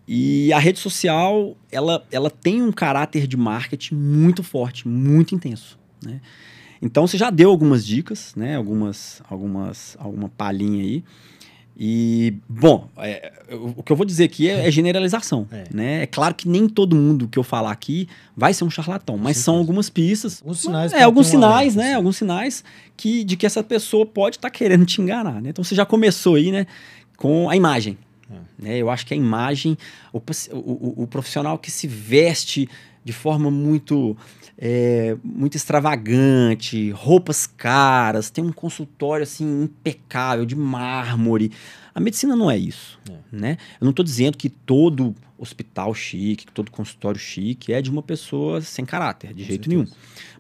E 0.07 0.53
a 0.53 0.59
rede 0.59 0.79
social, 0.79 1.57
ela, 1.71 2.05
ela 2.11 2.31
tem 2.31 2.61
um 2.61 2.73
caráter 2.73 3.27
de 3.27 3.37
marketing 3.37 3.95
muito 3.95 4.43
forte, 4.43 4.87
muito 4.89 5.35
intenso. 5.35 5.79
Né? 6.05 6.21
Então 6.81 7.07
você 7.07 7.17
já 7.17 7.31
deu 7.31 7.51
algumas 7.51 7.87
dicas, 7.87 8.35
né? 8.35 8.57
Algumas, 8.57 9.23
algumas, 9.29 9.97
alguma 10.01 10.29
palhinha 10.29 10.83
aí. 10.83 11.05
E, 11.77 12.35
bom, 12.49 12.89
é, 12.99 13.33
o 13.51 13.83
que 13.83 13.91
eu 13.91 13.97
vou 13.97 14.05
dizer 14.05 14.25
aqui 14.25 14.49
é, 14.49 14.67
é 14.67 14.71
generalização. 14.73 15.47
É. 15.51 15.65
Né? 15.73 16.03
é 16.03 16.07
claro 16.07 16.35
que 16.35 16.49
nem 16.49 16.69
todo 16.69 16.95
mundo 16.95 17.27
que 17.27 17.39
eu 17.39 17.43
falar 17.43 17.71
aqui 17.71 18.09
vai 18.37 18.53
ser 18.53 18.65
um 18.65 18.71
charlatão, 18.71 19.17
mas 19.17 19.39
Sim, 19.39 19.43
são 19.45 19.57
algumas 19.57 19.89
pistas. 19.89 20.41
Alguns 20.43 20.61
sinais. 20.61 20.93
É, 20.93 21.03
alguns 21.03 21.27
sinais, 21.27 21.75
né? 21.75 21.87
Assim. 21.87 21.95
Alguns 21.95 22.17
sinais 22.17 22.65
que, 22.97 23.25
de 23.25 23.37
que 23.37 23.47
essa 23.47 23.63
pessoa 23.63 24.05
pode 24.05 24.37
estar 24.37 24.51
tá 24.51 24.55
querendo 24.55 24.85
te 24.85 25.01
enganar. 25.01 25.41
Né? 25.41 25.51
Então 25.51 25.65
você 25.65 25.75
já 25.75 25.87
começou 25.87 26.35
aí, 26.35 26.53
né? 26.53 26.67
Com 27.17 27.49
a 27.49 27.57
imagem. 27.57 27.97
É. 28.31 28.35
Né? 28.59 28.79
Eu 28.79 28.91
acho 28.91 29.07
que 29.07 29.15
a 29.15 29.17
imagem, 29.17 29.77
o, 30.13 30.19
o, 30.19 31.03
o 31.03 31.07
profissional 31.07 31.59
que 31.59 31.71
se 31.71 31.87
veste 31.87 32.69
de 33.05 33.13
forma 33.13 33.51
muito 33.51 34.17
é, 34.65 35.17
muito 35.25 35.57
extravagante, 35.57 36.93
roupas 36.93 37.49
caras, 37.49 38.31
tem 38.31 38.45
um 38.45 38.53
consultório 38.53 39.25
assim 39.25 39.65
impecável, 39.65 40.47
de 40.47 40.55
mármore. 40.55 41.51
A 41.93 41.99
medicina 41.99 42.37
não 42.37 42.49
é 42.49 42.57
isso, 42.57 42.97
é. 43.11 43.17
né? 43.33 43.57
Eu 43.81 43.85
não 43.85 43.91
estou 43.91 44.05
dizendo 44.05 44.39
que 44.39 44.49
todo 44.49 45.17
hospital 45.37 45.93
chique, 45.93 46.47
que 46.47 46.53
todo 46.53 46.71
consultório 46.71 47.19
chique 47.19 47.73
é 47.73 47.83
de 47.83 47.91
uma 47.91 48.05
pessoa 48.05 48.61
sem 48.61 48.85
caráter, 48.85 49.35
de 49.35 49.43
Com 49.43 49.49
jeito 49.49 49.65
certeza. 49.65 49.69
nenhum. 49.69 49.87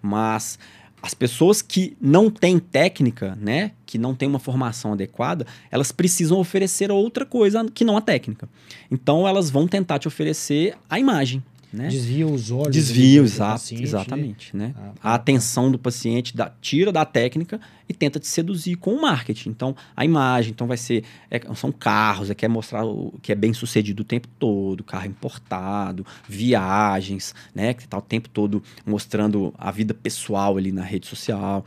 Mas 0.00 0.56
as 1.02 1.14
pessoas 1.14 1.60
que 1.60 1.96
não 2.00 2.30
têm 2.30 2.60
técnica, 2.60 3.36
né, 3.40 3.72
que 3.84 3.98
não 3.98 4.14
têm 4.14 4.28
uma 4.28 4.38
formação 4.38 4.92
adequada, 4.92 5.44
elas 5.68 5.90
precisam 5.90 6.38
oferecer 6.38 6.92
outra 6.92 7.26
coisa 7.26 7.66
que 7.74 7.84
não 7.84 7.96
a 7.96 8.00
técnica. 8.00 8.48
Então 8.88 9.26
elas 9.26 9.50
vão 9.50 9.66
tentar 9.66 9.98
te 9.98 10.06
oferecer 10.06 10.76
a 10.88 11.00
imagem, 11.00 11.42
né? 11.72 11.88
Desvia 11.88 12.26
os 12.26 12.50
olhos. 12.50 12.74
Desvia, 12.74 13.22
exato, 13.22 13.52
paciente, 13.52 13.82
exatamente. 13.82 14.56
Né? 14.56 14.74
Ah, 14.76 15.12
a 15.12 15.14
atenção 15.14 15.70
do 15.70 15.78
paciente 15.78 16.36
da, 16.36 16.52
tira 16.60 16.92
da 16.92 17.04
técnica 17.04 17.60
e 17.88 17.94
tenta 17.94 18.20
te 18.20 18.26
seduzir 18.26 18.76
com 18.76 18.94
o 18.94 19.00
marketing. 19.00 19.48
Então, 19.48 19.74
a 19.96 20.04
imagem, 20.04 20.52
então 20.52 20.66
vai 20.66 20.76
ser. 20.76 21.04
É, 21.30 21.40
são 21.54 21.72
carros, 21.72 22.30
é, 22.30 22.34
quer 22.34 22.48
mostrar 22.48 22.84
o, 22.84 23.14
que 23.22 23.32
é 23.32 23.34
bem 23.34 23.54
sucedido 23.54 24.02
o 24.02 24.04
tempo 24.04 24.28
todo, 24.38 24.84
carro 24.84 25.06
importado, 25.06 26.04
viagens, 26.28 27.34
né? 27.54 27.72
Que 27.72 27.84
está 27.84 27.96
o 27.96 28.02
tempo 28.02 28.28
todo 28.28 28.62
mostrando 28.84 29.54
a 29.56 29.70
vida 29.70 29.94
pessoal 29.94 30.58
ali 30.58 30.72
na 30.72 30.82
rede 30.82 31.06
social. 31.06 31.64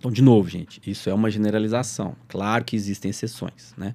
Então, 0.00 0.10
de 0.10 0.22
novo, 0.22 0.48
gente, 0.48 0.80
isso 0.86 1.10
é 1.10 1.14
uma 1.14 1.30
generalização. 1.30 2.16
Claro 2.26 2.64
que 2.64 2.74
existem 2.74 3.10
exceções, 3.10 3.74
né? 3.76 3.94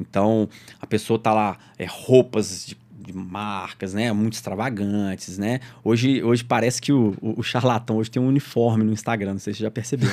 Então, 0.00 0.48
a 0.80 0.86
pessoa 0.86 1.16
tá 1.16 1.32
lá, 1.32 1.56
é, 1.78 1.86
roupas 1.88 2.66
de 2.66 2.76
de 3.04 3.16
marcas, 3.16 3.94
né? 3.94 4.12
Muito 4.12 4.34
extravagantes, 4.34 5.38
né? 5.38 5.60
Hoje, 5.82 6.22
hoje 6.22 6.42
parece 6.42 6.80
que 6.80 6.92
o, 6.92 7.14
o, 7.20 7.40
o 7.40 7.42
charlatão 7.42 7.96
hoje 7.96 8.10
tem 8.10 8.20
um 8.20 8.28
uniforme 8.28 8.84
no 8.84 8.92
Instagram, 8.92 9.32
não 9.32 9.38
sei 9.38 9.52
se 9.52 9.58
você 9.58 9.64
já 9.64 9.70
percebeu. 9.70 10.10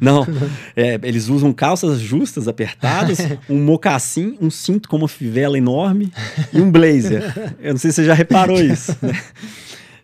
Não, 0.00 0.24
não 0.24 0.50
é, 0.76 0.98
eles 1.02 1.28
usam 1.28 1.52
calças 1.52 2.00
justas, 2.00 2.48
apertadas, 2.48 3.18
um 3.48 3.62
mocassim, 3.62 4.36
um 4.40 4.50
cinto 4.50 4.88
com 4.88 4.96
uma 4.96 5.08
fivela 5.08 5.58
enorme 5.58 6.12
e 6.52 6.60
um 6.60 6.70
blazer. 6.70 7.22
Eu 7.60 7.72
não 7.72 7.78
sei 7.78 7.90
se 7.90 7.96
você 7.96 8.04
já 8.04 8.14
reparou 8.14 8.60
isso, 8.60 8.96
né? 9.02 9.12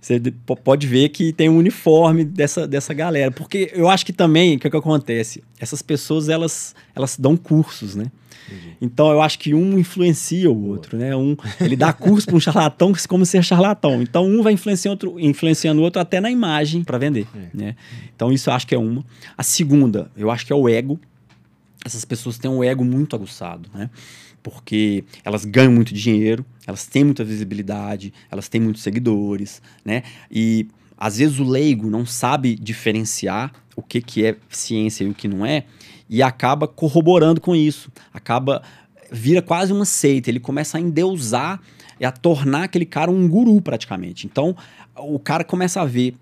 Você 0.07 0.21
pode 0.63 0.87
ver 0.87 1.09
que 1.09 1.33
tem 1.33 1.49
um 1.49 1.57
uniforme 1.57 2.25
dessa, 2.25 2.65
dessa 2.65 2.95
galera. 2.95 3.33
Porque 3.33 3.73
eu 3.75 3.89
acho 3.89 4.07
que 4.07 4.13
também, 4.13 4.55
o 4.55 4.61
que, 4.61 4.69
é 4.69 4.71
que 4.71 4.77
acontece? 4.77 5.43
Essas 5.59 5.83
pessoas, 5.83 6.29
elas, 6.29 6.77
elas 6.95 7.17
dão 7.19 7.37
cursos, 7.37 7.97
né? 7.97 8.07
Então 8.81 9.11
eu 9.11 9.21
acho 9.21 9.37
que 9.37 9.53
um 9.53 9.77
influencia 9.77 10.49
o 10.49 10.69
outro, 10.69 10.97
né? 10.97 11.17
Um, 11.17 11.37
ele 11.61 11.75
dá 11.75 11.93
curso 11.93 12.25
para 12.25 12.37
um 12.37 12.41
charlatão 12.41 12.93
como 13.09 13.27
ser 13.27 13.43
charlatão. 13.43 14.01
Então 14.01 14.25
um 14.25 14.45
vai 14.45 14.53
influenciando, 14.53 14.93
outro, 14.93 15.21
influenciando 15.21 15.81
o 15.81 15.85
outro 15.85 16.01
até 16.01 16.21
na 16.21 16.31
imagem 16.31 16.85
para 16.85 16.99
vender, 16.99 17.27
é. 17.35 17.49
né? 17.53 17.77
Então 18.15 18.33
isso 18.33 18.49
eu 18.49 18.55
acho 18.55 18.65
que 18.65 18.77
é 18.77 18.79
uma. 18.79 19.05
A 19.37 19.43
segunda, 19.43 20.09
eu 20.17 20.31
acho 20.31 20.47
que 20.47 20.53
é 20.53 20.57
o 20.57 20.69
ego. 20.69 21.01
Essas 21.85 22.05
pessoas 22.05 22.39
têm 22.39 22.49
um 22.49 22.63
ego 22.63 22.85
muito 22.85 23.17
aguçado, 23.17 23.69
né? 23.75 23.91
Porque 24.47 25.03
elas 25.25 25.45
ganham 25.45 25.73
muito 25.73 25.93
dinheiro, 25.93 26.47
elas 26.69 26.87
têm 26.87 27.03
muita 27.03 27.25
visibilidade, 27.25 28.15
elas 28.31 28.49
têm 28.49 28.61
muitos 28.61 28.81
seguidores, 28.81 29.61
né? 29.85 30.05
E 30.31 30.69
às 30.97 31.19
vezes 31.19 31.41
o 31.41 31.43
leigo 31.43 31.91
não 31.91 32.07
sabe 32.07 32.55
diferenciar 32.55 33.53
o 33.75 33.83
que, 33.83 34.01
que 34.01 34.25
é 34.25 34.37
ciência 34.49 35.03
e 35.03 35.09
o 35.09 35.15
que 35.15 35.27
não 35.27 35.45
é, 35.45 35.65
e 36.09 36.23
acaba 36.23 36.69
corroborando 36.69 37.41
com 37.41 37.57
isso. 37.57 37.91
Acaba 38.15 38.63
vira 39.11 39.43
quase 39.43 39.73
uma 39.73 39.85
seita, 39.85 40.31
ele 40.31 40.39
começa 40.39 40.79
a 40.79 40.81
endeusar 40.81 41.61
e 41.99 42.05
a 42.05 42.13
tornar 42.13 42.63
aquele 42.63 42.87
cara 42.87 43.11
um 43.11 43.29
guru 43.29 43.61
praticamente. 43.61 44.29
Então, 44.29 44.57
o 44.97 45.19
cara 45.19 45.43
começa 45.43 45.81
a 45.81 45.85
ver 45.85 46.15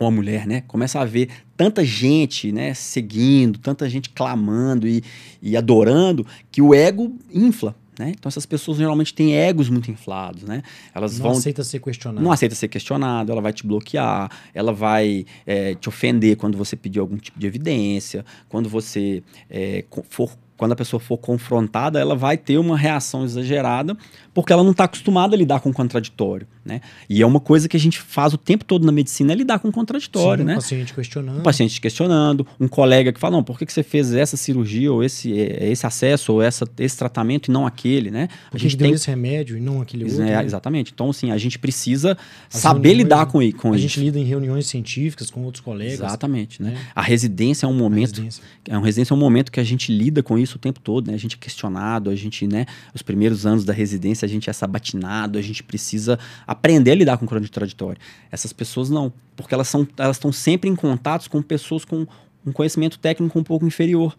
uma 0.00 0.10
mulher, 0.10 0.46
né? 0.46 0.62
Começa 0.66 1.00
a 1.00 1.04
ver 1.04 1.28
tanta 1.56 1.84
gente, 1.84 2.50
né, 2.50 2.74
seguindo, 2.74 3.58
tanta 3.58 3.88
gente 3.88 4.10
clamando 4.10 4.88
e, 4.88 5.02
e 5.40 5.56
adorando, 5.56 6.26
que 6.50 6.60
o 6.60 6.74
ego 6.74 7.14
infla. 7.32 7.76
Né? 7.98 8.14
Então 8.18 8.28
essas 8.28 8.46
pessoas 8.46 8.78
geralmente 8.78 9.12
têm 9.12 9.36
egos 9.36 9.68
muito 9.68 9.90
inflados, 9.90 10.44
né? 10.44 10.62
Elas 10.94 11.18
não 11.18 11.24
vão 11.24 11.32
aceita 11.32 11.62
ser 11.62 11.78
questionado. 11.78 12.24
Não 12.24 12.32
aceita 12.32 12.54
ser 12.54 12.68
questionado, 12.68 13.30
ela 13.30 13.42
vai 13.42 13.52
te 13.52 13.66
bloquear, 13.66 14.30
ela 14.54 14.72
vai 14.72 15.26
é, 15.46 15.74
te 15.74 15.90
ofender 15.90 16.36
quando 16.36 16.56
você 16.56 16.74
pedir 16.74 17.00
algum 17.00 17.18
tipo 17.18 17.38
de 17.38 17.46
evidência, 17.46 18.24
quando 18.48 18.66
você 18.66 19.22
é, 19.50 19.84
for 20.08 20.30
quando 20.62 20.72
a 20.72 20.76
pessoa 20.76 21.00
for 21.00 21.18
confrontada, 21.18 21.98
ela 21.98 22.14
vai 22.14 22.36
ter 22.36 22.56
uma 22.56 22.78
reação 22.78 23.24
exagerada, 23.24 23.96
porque 24.34 24.52
ela 24.52 24.62
não 24.62 24.70
está 24.72 24.84
acostumada 24.84 25.34
a 25.34 25.38
lidar 25.38 25.60
com 25.60 25.70
o 25.70 25.72
contraditório. 25.72 26.46
Né? 26.64 26.80
E 27.08 27.20
é 27.20 27.26
uma 27.26 27.40
coisa 27.40 27.68
que 27.68 27.76
a 27.76 27.80
gente 27.80 28.00
faz 28.00 28.32
o 28.32 28.38
tempo 28.38 28.64
todo 28.64 28.86
na 28.86 28.92
medicina 28.92 29.32
é 29.32 29.34
lidar 29.34 29.58
com 29.58 29.68
o 29.68 29.72
contraditório, 29.72 30.42
Sim, 30.42 30.46
né? 30.46 30.52
Um 30.52 30.56
paciente 30.56 30.94
questionando. 30.94 31.38
Um 31.40 31.42
paciente 31.42 31.80
questionando, 31.80 32.46
um 32.60 32.68
colega 32.68 33.12
que 33.12 33.18
fala, 33.18 33.36
não, 33.36 33.42
por 33.42 33.58
que, 33.58 33.66
que 33.66 33.72
você 33.72 33.82
fez 33.82 34.14
essa 34.14 34.36
cirurgia, 34.36 34.92
ou 34.92 35.02
esse, 35.02 35.36
é, 35.36 35.70
esse 35.70 35.84
acesso, 35.84 36.34
ou 36.34 36.40
essa, 36.40 36.64
esse 36.78 36.96
tratamento 36.96 37.48
e 37.48 37.50
não 37.50 37.66
aquele, 37.66 38.12
né? 38.12 38.28
A 38.52 38.58
gente 38.58 38.76
tem 38.76 38.92
esse 38.92 39.08
remédio 39.08 39.56
e 39.56 39.60
não 39.60 39.80
aquele 39.80 40.04
outro. 40.04 40.22
É, 40.22 40.36
né? 40.36 40.44
Exatamente. 40.44 40.92
Então, 40.94 41.10
assim, 41.10 41.32
a 41.32 41.36
gente 41.36 41.58
precisa 41.58 42.16
As 42.52 42.60
saber 42.60 42.94
lidar 42.94 43.26
com, 43.26 43.32
com 43.32 43.38
a 43.38 43.48
isso. 43.48 43.66
A 43.72 43.78
gente 43.78 44.00
lida 44.00 44.20
em 44.20 44.24
reuniões 44.24 44.68
científicas 44.68 45.30
com 45.30 45.42
outros 45.42 45.64
colegas. 45.64 45.94
Exatamente, 45.94 46.62
né? 46.62 46.76
A 46.94 47.02
residência 47.02 47.66
é 47.66 47.68
um 47.68 47.74
momento. 47.74 48.20
A 48.20 48.22
residência. 48.22 48.42
É 48.68 48.78
residência 48.78 49.12
é 49.12 49.16
um 49.16 49.20
momento 49.20 49.50
que 49.50 49.58
a 49.58 49.64
gente 49.64 49.92
lida 49.92 50.22
com 50.22 50.38
isso 50.38 50.56
o 50.56 50.58
tempo 50.58 50.78
todo, 50.78 51.08
né? 51.08 51.14
A 51.14 51.18
gente 51.18 51.34
é 51.34 51.38
questionado, 51.38 52.10
a 52.10 52.14
gente, 52.14 52.46
né? 52.46 52.66
Os 52.94 53.02
primeiros 53.02 53.46
anos 53.46 53.64
da 53.64 53.72
residência 53.72 54.21
a 54.24 54.28
gente 54.28 54.48
é 54.48 54.52
sabatinado, 54.52 55.38
a 55.38 55.42
gente 55.42 55.62
precisa 55.62 56.18
aprender 56.46 56.92
a 56.92 56.94
lidar 56.94 57.18
com 57.18 57.24
o 57.24 57.28
contraditório. 57.28 58.00
Essas 58.30 58.52
pessoas 58.52 58.90
não, 58.90 59.12
porque 59.36 59.54
elas 59.54 59.68
são 59.68 59.86
elas 59.96 60.16
estão 60.16 60.32
sempre 60.32 60.68
em 60.68 60.76
contatos 60.76 61.28
com 61.28 61.40
pessoas 61.42 61.84
com 61.84 62.06
um 62.44 62.52
conhecimento 62.52 62.98
técnico 62.98 63.38
um 63.38 63.44
pouco 63.44 63.66
inferior. 63.66 64.16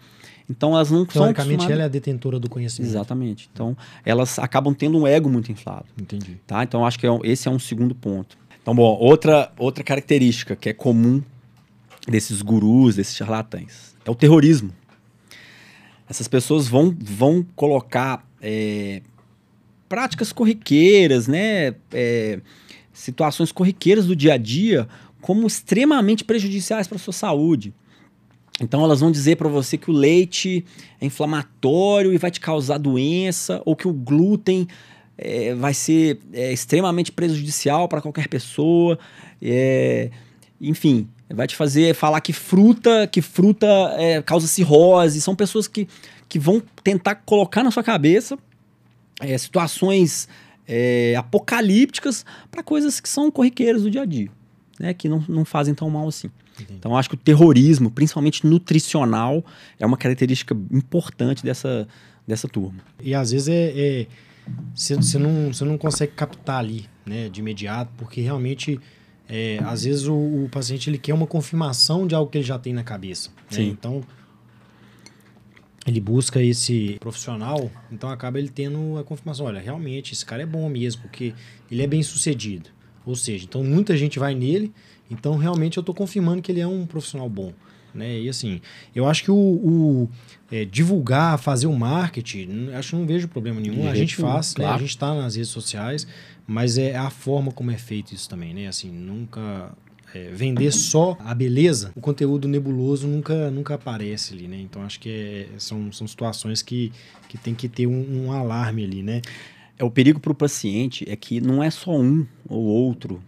Então 0.49 0.73
elas 0.75 0.91
não 0.91 1.05
são 1.09 1.23
Teoricamente 1.23 1.71
ela 1.71 1.83
é 1.83 1.85
a 1.85 1.89
detentora 1.89 2.39
do 2.39 2.49
conhecimento. 2.49 2.89
Exatamente. 2.89 3.49
Então 3.51 3.77
elas 4.05 4.39
acabam 4.39 4.73
tendo 4.73 4.97
um 4.97 5.07
ego 5.07 5.29
muito 5.29 5.51
inflado. 5.51 5.85
Entendi. 5.99 6.39
Tá? 6.45 6.63
Então 6.63 6.85
acho 6.85 6.99
que 6.99 7.07
é, 7.07 7.19
esse 7.23 7.47
é 7.47 7.51
um 7.51 7.59
segundo 7.59 7.95
ponto. 7.95 8.37
Então, 8.61 8.73
bom, 8.73 8.97
outra, 8.97 9.51
outra 9.57 9.83
característica 9.83 10.55
que 10.55 10.69
é 10.69 10.73
comum 10.73 11.21
desses 12.07 12.41
gurus, 12.41 12.95
desses 12.95 13.15
charlatães, 13.15 13.93
é 14.05 14.09
o 14.09 14.15
terrorismo. 14.15 14.71
Essas 16.09 16.29
pessoas 16.29 16.67
vão, 16.67 16.95
vão 16.97 17.45
colocar 17.55 18.25
é, 18.41 19.01
práticas 19.93 20.33
corriqueiras, 20.33 21.27
né? 21.27 21.75
É, 21.91 22.39
situações 22.91 23.51
corriqueiras 23.51 24.07
do 24.07 24.15
dia 24.15 24.33
a 24.33 24.37
dia 24.37 24.87
como 25.21 25.45
extremamente 25.45 26.23
prejudiciais 26.23 26.87
para 26.87 26.95
a 26.95 26.99
sua 26.99 27.13
saúde. 27.13 27.71
Então 28.59 28.83
elas 28.83 29.01
vão 29.01 29.11
dizer 29.11 29.35
para 29.35 29.47
você 29.47 29.77
que 29.77 29.91
o 29.91 29.93
leite 29.93 30.65
é 30.99 31.05
inflamatório 31.05 32.11
e 32.11 32.17
vai 32.17 32.31
te 32.31 32.39
causar 32.39 32.79
doença, 32.79 33.61
ou 33.65 33.75
que 33.75 33.87
o 33.87 33.93
glúten 33.93 34.67
é, 35.15 35.53
vai 35.53 35.75
ser 35.75 36.17
é, 36.33 36.51
extremamente 36.51 37.11
prejudicial 37.11 37.87
para 37.87 38.01
qualquer 38.01 38.27
pessoa. 38.27 38.97
É, 39.39 40.09
enfim, 40.59 41.07
vai 41.31 41.45
te 41.45 41.55
fazer 41.55 41.93
falar 41.93 42.19
que 42.19 42.33
fruta, 42.33 43.05
que 43.05 43.21
fruta 43.21 43.67
é, 43.99 44.23
causa 44.23 44.47
cirrose. 44.47 45.21
São 45.21 45.35
pessoas 45.35 45.67
que, 45.67 45.87
que 46.27 46.39
vão 46.39 46.63
tentar 46.83 47.13
colocar 47.13 47.63
na 47.63 47.69
sua 47.69 47.83
cabeça 47.83 48.39
é, 49.23 49.37
situações 49.37 50.27
é, 50.67 51.15
apocalípticas 51.15 52.25
para 52.49 52.63
coisas 52.63 52.99
que 52.99 53.09
são 53.09 53.31
corriqueiras 53.31 53.83
do 53.83 53.91
dia 53.91 54.01
a 54.01 54.05
dia, 54.05 54.29
né? 54.79 54.93
Que 54.93 55.09
não, 55.09 55.23
não 55.27 55.45
fazem 55.45 55.73
tão 55.73 55.89
mal 55.89 56.07
assim. 56.07 56.29
Entendi. 56.53 56.73
Então, 56.77 56.95
acho 56.95 57.09
que 57.09 57.15
o 57.15 57.17
terrorismo, 57.17 57.89
principalmente 57.89 58.45
nutricional, 58.45 59.43
é 59.79 59.85
uma 59.85 59.97
característica 59.97 60.55
importante 60.71 61.43
dessa, 61.43 61.87
dessa 62.27 62.47
turma. 62.47 62.79
E 63.01 63.13
às 63.13 63.31
vezes 63.31 63.47
é. 63.49 64.07
Você 64.75 64.95
é, 64.95 65.19
não, 65.19 65.51
não 65.65 65.77
consegue 65.77 66.11
captar 66.11 66.59
ali, 66.59 66.85
né, 67.05 67.29
de 67.29 67.39
imediato, 67.39 67.91
porque 67.97 68.21
realmente. 68.21 68.79
É, 69.29 69.57
às 69.63 69.85
vezes 69.85 70.05
o, 70.05 70.13
o, 70.13 70.49
paciente 70.51 70.89
ele 70.89 70.97
quer 70.97 71.13
uma 71.13 71.25
confirmação 71.25 72.05
de 72.05 72.13
algo 72.13 72.29
que 72.29 72.37
ele 72.37 72.45
já 72.45 72.59
tem 72.59 72.73
na 72.73 72.83
cabeça. 72.83 73.29
Né? 73.49 73.63
Então, 73.63 74.03
ele 75.85 75.99
busca 75.99 76.41
esse 76.41 76.97
profissional, 76.99 77.69
então 77.91 78.09
acaba 78.09 78.39
ele 78.39 78.49
tendo 78.49 78.97
a 78.97 79.03
confirmação, 79.03 79.45
olha, 79.45 79.59
realmente 79.59 80.13
esse 80.13 80.25
cara 80.25 80.43
é 80.43 80.45
bom 80.45 80.67
mesmo, 80.69 81.01
porque 81.01 81.33
ele 81.69 81.81
é 81.81 81.87
bem 81.87 82.01
sucedido. 82.01 82.69
Ou 83.05 83.15
seja, 83.15 83.43
então 83.43 83.63
muita 83.63 83.97
gente 83.97 84.17
vai 84.17 84.33
nele, 84.33 84.71
então 85.11 85.35
realmente 85.37 85.77
eu 85.77 85.81
estou 85.81 85.93
confirmando 85.93 86.41
que 86.41 86.51
ele 86.51 86.61
é 86.61 86.67
um 86.67 86.85
profissional 86.85 87.29
bom. 87.29 87.53
Né? 87.93 88.21
E 88.21 88.29
assim, 88.29 88.59
eu 88.95 89.07
acho 89.07 89.23
que 89.23 89.29
o, 89.29 89.35
o 89.35 90.09
é, 90.51 90.65
divulgar, 90.65 91.37
fazer 91.37 91.67
o 91.67 91.77
marketing, 91.77 92.71
acho 92.73 92.91
que 92.91 92.95
não 92.95 93.05
vejo 93.05 93.27
problema 93.27 93.59
nenhum. 93.59 93.87
A 93.87 93.93
gente 93.93 94.15
faz, 94.15 94.53
claro. 94.53 94.71
né? 94.71 94.75
a 94.75 94.79
gente 94.79 94.89
está 94.89 95.13
nas 95.13 95.35
redes 95.35 95.51
sociais, 95.51 96.07
mas 96.47 96.77
é 96.77 96.95
a 96.95 97.09
forma 97.09 97.51
como 97.51 97.69
é 97.71 97.77
feito 97.77 98.13
isso 98.13 98.27
também, 98.27 98.53
né? 98.53 98.67
Assim, 98.67 98.89
nunca 98.89 99.71
é, 100.13 100.29
vender 100.31 100.71
só 100.71 101.17
a 101.19 101.33
beleza, 101.33 101.91
o 101.95 102.01
conteúdo 102.01 102.47
nebuloso 102.47 103.07
nunca, 103.07 103.49
nunca 103.49 103.75
aparece 103.75 104.33
ali, 104.33 104.47
né? 104.47 104.57
Então 104.57 104.83
acho 104.83 104.99
que 104.99 105.09
é, 105.09 105.49
são, 105.57 105.91
são 105.91 106.07
situações 106.07 106.61
que, 106.61 106.91
que 107.27 107.37
tem 107.37 107.55
que 107.55 107.67
ter 107.67 107.87
um, 107.87 108.25
um 108.25 108.31
alarme 108.31 108.83
ali, 108.83 109.01
né? 109.01 109.21
É 109.77 109.83
o 109.83 109.89
perigo 109.89 110.19
para 110.19 110.31
o 110.31 110.35
paciente 110.35 111.03
é 111.09 111.15
que 111.15 111.41
não 111.41 111.63
é 111.63 111.71
só 111.71 111.97
um 111.97 112.25
ou 112.47 112.63
outro 112.63 113.23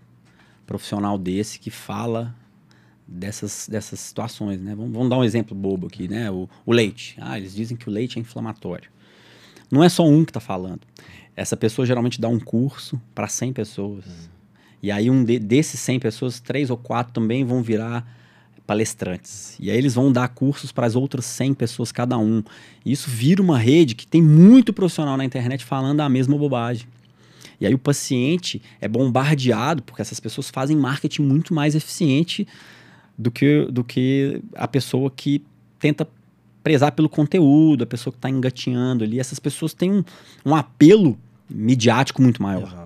profissional 0.68 1.18
desse 1.18 1.60
que 1.60 1.72
fala 1.72 2.36
dessas, 3.08 3.68
dessas 3.70 4.00
situações, 4.00 4.62
né? 4.62 4.76
Vamos, 4.76 4.94
vamos 4.94 5.10
dar 5.10 5.18
um 5.18 5.24
exemplo 5.24 5.56
bobo 5.56 5.88
aqui, 5.88 6.08
né? 6.08 6.30
O, 6.30 6.48
o 6.66 6.72
leite. 6.72 7.16
Ah, 7.20 7.38
eles 7.38 7.56
dizem 7.56 7.76
que 7.76 7.90
o 7.90 7.92
leite 7.92 8.18
é 8.18 8.22
inflamatório. 8.22 8.90
Não 9.72 9.84
é 9.84 9.90
só 9.90 10.06
um 10.08 10.24
que 10.24 10.30
está 10.30 10.40
falando. 10.40 10.82
Essa 11.36 11.58
pessoa 11.58 11.86
geralmente 11.86 12.22
dá 12.22 12.28
um 12.28 12.40
curso 12.40 13.02
para 13.14 13.28
100 13.28 13.54
pessoas. 13.54 14.06
E 14.86 14.92
aí, 14.92 15.10
um 15.10 15.24
de, 15.24 15.40
desses 15.40 15.80
100 15.80 16.00
pessoas, 16.00 16.40
três 16.40 16.70
ou 16.70 16.78
quatro 16.78 17.12
também 17.12 17.44
vão 17.44 17.64
virar 17.64 18.08
palestrantes. 18.68 19.58
E 19.60 19.72
aí 19.72 19.78
eles 19.80 19.96
vão 19.96 20.12
dar 20.12 20.28
cursos 20.28 20.72
para 20.72 20.86
as 20.86 20.96
outras 20.96 21.26
100 21.26 21.56
pessoas 21.56 21.92
cada 21.92 22.20
um. 22.20 22.44
E 22.86 22.92
isso 22.92 23.10
vira 23.10 23.42
uma 23.42 23.58
rede 23.58 23.96
que 23.96 24.06
tem 24.06 24.22
muito 24.22 24.72
profissional 24.72 25.18
na 25.18 25.26
internet 25.26 25.66
falando 25.66 26.02
a 26.02 26.08
mesma 26.08 26.38
bobagem. 26.38 26.86
E 27.60 27.66
aí 27.66 27.74
o 27.74 27.80
paciente 27.80 28.62
é 28.80 28.88
bombardeado, 28.88 29.82
porque 29.82 30.04
essas 30.04 30.20
pessoas 30.20 30.52
fazem 30.52 30.78
marketing 30.78 31.24
muito 31.24 31.52
mais 31.52 31.74
eficiente 31.74 32.48
do 33.18 33.32
que, 33.32 33.66
do 33.72 33.84
que 33.84 34.40
a 34.54 34.68
pessoa 34.68 35.10
que 35.10 35.44
tenta 35.80 36.08
prezar 36.62 36.92
pelo 36.92 37.10
conteúdo, 37.10 37.84
a 37.84 37.88
pessoa 37.88 38.12
que 38.12 38.20
está 38.20 38.30
engatinhando 38.30 39.04
ali. 39.04 39.20
Essas 39.20 39.40
pessoas 39.40 39.74
têm 39.74 39.92
um, 39.92 40.04
um 40.46 40.56
apelo 40.56 41.18
midiático 41.50 42.22
muito 42.22 42.44
maior. 42.44 42.68
Exato. 42.68 42.85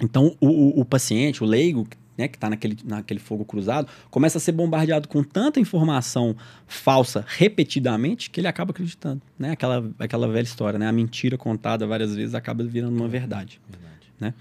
Então, 0.00 0.36
o, 0.40 0.46
o, 0.46 0.80
o, 0.80 0.84
paciente, 0.84 1.42
o 1.42 1.46
leigo, 1.46 1.86
né, 2.16 2.28
que 2.28 2.36
está 2.36 2.48
naquele, 2.48 2.76
naquele 2.84 3.20
fogo 3.20 3.44
cruzado, 3.44 3.88
começa 4.10 4.38
a 4.38 4.40
ser 4.40 4.52
bombardeado 4.52 5.08
com 5.08 5.22
tanta 5.22 5.60
informação 5.60 6.36
falsa 6.66 7.24
repetidamente 7.26 8.30
que 8.30 8.40
ele 8.40 8.48
acaba 8.48 8.70
acreditando. 8.70 9.22
Né? 9.38 9.52
Aquela, 9.52 9.90
aquela 9.98 10.28
velha 10.28 10.44
história, 10.44 10.78
né? 10.78 10.86
A 10.86 10.92
mentira 10.92 11.36
contada 11.36 11.86
várias 11.86 12.14
vezes 12.14 12.34
acaba 12.34 12.64
virando 12.64 12.96
uma 12.96 13.08
verdade. 13.08 13.60
verdade. 13.68 14.12
Né? 14.20 14.34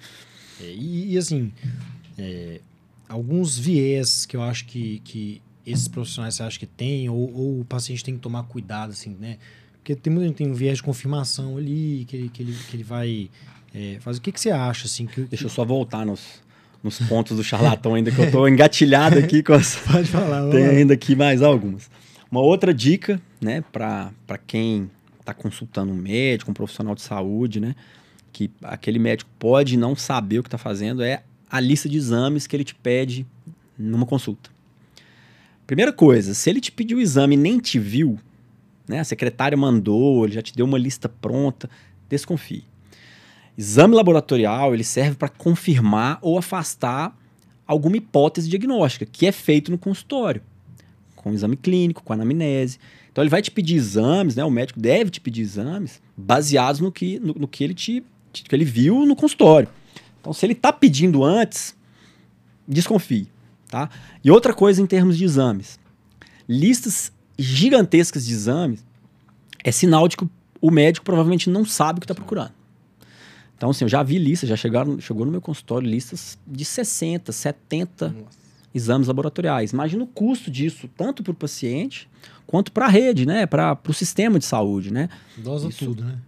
É, 0.62 0.72
e, 0.72 1.14
e, 1.14 1.18
assim, 1.18 1.52
é, 2.18 2.62
alguns 3.08 3.58
viés 3.58 4.26
que 4.26 4.36
eu 4.36 4.42
acho 4.42 4.66
que, 4.66 5.00
que 5.00 5.42
esses 5.66 5.88
profissionais 5.88 6.36
você 6.36 6.44
acha 6.44 6.60
que 6.60 6.66
tem, 6.66 7.10
ou, 7.10 7.32
ou, 7.34 7.60
o 7.62 7.66
paciente 7.66 8.04
tem 8.04 8.16
que 8.16 8.22
tomar 8.22 8.44
cuidado, 8.44 8.92
assim, 8.92 9.16
né? 9.20 9.38
Porque 9.74 9.96
tem 9.96 10.12
muita 10.12 10.28
gente 10.28 10.38
tem 10.38 10.48
um 10.48 10.54
viés 10.54 10.78
de 10.78 10.84
confirmação 10.84 11.58
ali, 11.58 12.06
que 12.08 12.16
ele, 12.16 12.30
que 12.30 12.44
ele, 12.44 12.54
que 12.70 12.76
ele 12.76 12.84
vai 12.84 13.30
é, 13.78 14.00
fazer. 14.00 14.18
O 14.18 14.22
que, 14.22 14.32
que 14.32 14.42
você 14.42 14.50
acha, 14.50 14.88
assim? 14.88 15.06
Que, 15.06 15.22
Deixa 15.22 15.46
eu 15.46 15.50
só 15.50 15.64
voltar 15.64 16.04
nos, 16.04 16.42
nos 16.84 16.98
pontos 17.00 17.38
do 17.38 17.44
charlatão 17.44 17.94
ainda, 17.94 18.12
que 18.12 18.20
eu 18.20 18.26
estou 18.26 18.50
engatilhado 18.50 19.20
aqui 19.20 19.44
com 19.44 19.54
as... 19.54 19.76
Pode 19.86 20.08
falar. 20.08 20.50
Tem 20.50 20.66
ainda 20.66 20.96
aqui 20.96 21.16
mais 21.16 21.44
algumas. 21.44 21.90
Uma 22.32 22.42
outra 22.42 22.74
dica, 22.74 23.22
né, 23.40 23.64
para 23.72 24.12
quem 24.48 24.90
está 25.20 25.34
consultando 25.34 25.92
um 25.92 25.96
médico, 25.96 26.50
um 26.50 26.54
profissional 26.54 26.96
de 26.96 27.02
saúde, 27.02 27.60
né, 27.60 27.76
que 28.34 28.50
aquele 28.64 28.98
médico 28.98 29.30
pode 29.38 29.78
não 29.78 29.96
saber 29.96 30.40
o 30.40 30.44
que 30.44 30.48
está 30.48 30.58
fazendo, 30.58 31.04
é 31.04 31.22
a 31.50 31.60
lista 31.60 31.88
de 31.88 31.98
exames 31.98 32.48
que 32.48 32.56
ele 32.56 32.64
te 32.64 32.74
pede 32.74 33.26
numa 33.78 34.06
consulta. 34.06 34.50
Primeira 35.66 35.94
coisa, 35.94 36.34
se 36.34 36.50
ele 36.50 36.60
te 36.60 36.72
pediu 36.72 36.98
o 36.98 37.02
exame 37.02 37.36
e 37.36 37.38
nem 37.38 37.60
te 37.60 37.78
viu, 37.78 38.20
né, 38.88 39.00
a 39.00 39.04
secretária 39.04 39.58
mandou, 39.58 40.26
ele 40.26 40.34
já 40.34 40.42
te 40.42 40.56
deu 40.56 40.66
uma 40.66 40.78
lista 40.78 41.08
pronta, 41.08 41.70
desconfie. 42.10 42.64
Exame 43.58 43.96
laboratorial 43.96 44.74
ele 44.74 44.84
serve 44.84 45.16
para 45.16 45.30
confirmar 45.30 46.20
ou 46.22 46.38
afastar 46.38 47.18
alguma 47.66 47.98
hipótese 47.98 48.48
diagnóstica, 48.48 49.06
que 49.06 49.26
é 49.26 49.32
feito 49.32 49.72
no 49.72 49.78
consultório, 49.78 50.42
com 51.16 51.34
exame 51.34 51.58
clínico, 51.58 52.04
com 52.04 52.14
anamnese. 52.14 52.80
Então 53.12 53.24
ele 53.24 53.30
vai 53.30 53.42
te 53.42 53.50
pedir 53.50 53.76
exames, 53.76 54.36
né? 54.36 54.46
O 54.46 54.52
médico 54.52 54.80
deve 54.80 55.10
te 55.10 55.20
pedir 55.20 55.42
exames 55.42 56.02
baseados 56.16 56.80
no 56.80 56.92
que, 56.92 57.20
no, 57.20 57.34
no 57.34 57.48
que 57.48 57.64
ele 57.64 57.74
te 57.74 58.04
que 58.32 58.54
ele 58.54 58.66
viu 58.66 59.06
no 59.06 59.16
consultório. 59.16 59.68
Então, 60.22 60.32
se 60.32 60.46
ele 60.46 60.54
está 60.54 60.72
pedindo 60.72 61.24
antes, 61.24 61.76
desconfie. 62.68 63.28
Tá? 63.68 63.90
E 64.24 64.30
outra 64.30 64.54
coisa 64.54 64.82
em 64.82 64.86
termos 64.86 65.18
de 65.18 65.24
exames. 65.24 65.80
Listas 66.48 67.12
gigantescas 67.38 68.26
de 68.26 68.34
exames 68.34 68.86
é 69.64 69.72
sinal 69.72 70.08
de 70.08 70.16
que 70.16 70.28
o 70.62 70.72
médico 70.72 71.06
provavelmente 71.06 71.50
não 71.50 71.66
sabe 71.66 71.98
o 71.98 72.02
que 72.02 72.06
está 72.06 72.16
procurando. 72.16 72.54
Então, 73.58 73.72
assim, 73.72 73.86
eu 73.86 73.90
já 73.90 74.04
vi 74.04 74.20
listas, 74.20 74.48
já 74.48 74.56
chegaram, 74.56 75.02
chegou 75.02 75.26
no 75.26 75.32
meu 75.32 75.42
consultório 75.42 75.90
listas 75.90 76.38
de 76.46 76.64
60, 76.64 77.32
70 77.32 78.10
Nossa. 78.10 78.26
exames 78.74 79.08
laboratoriais. 79.08 79.72
Imagina 79.72 80.04
o 80.04 80.08
custo 80.08 80.52
disso, 80.52 80.88
tanto 80.96 81.24
para 81.24 81.32
o 81.32 81.36
paciente 81.36 82.08
quanto 82.46 82.72
para 82.72 82.86
a 82.86 82.90
rede, 82.90 83.26
né? 83.26 83.48
Para 83.48 83.78
o 83.88 83.94
sistema 83.94 84.38
de 84.38 84.46
saúde, 84.46 84.94
né? 84.94 85.10
Dosa 85.36 85.70
Isso, 85.70 85.86
tudo, 85.86 86.04
né? 86.06 86.20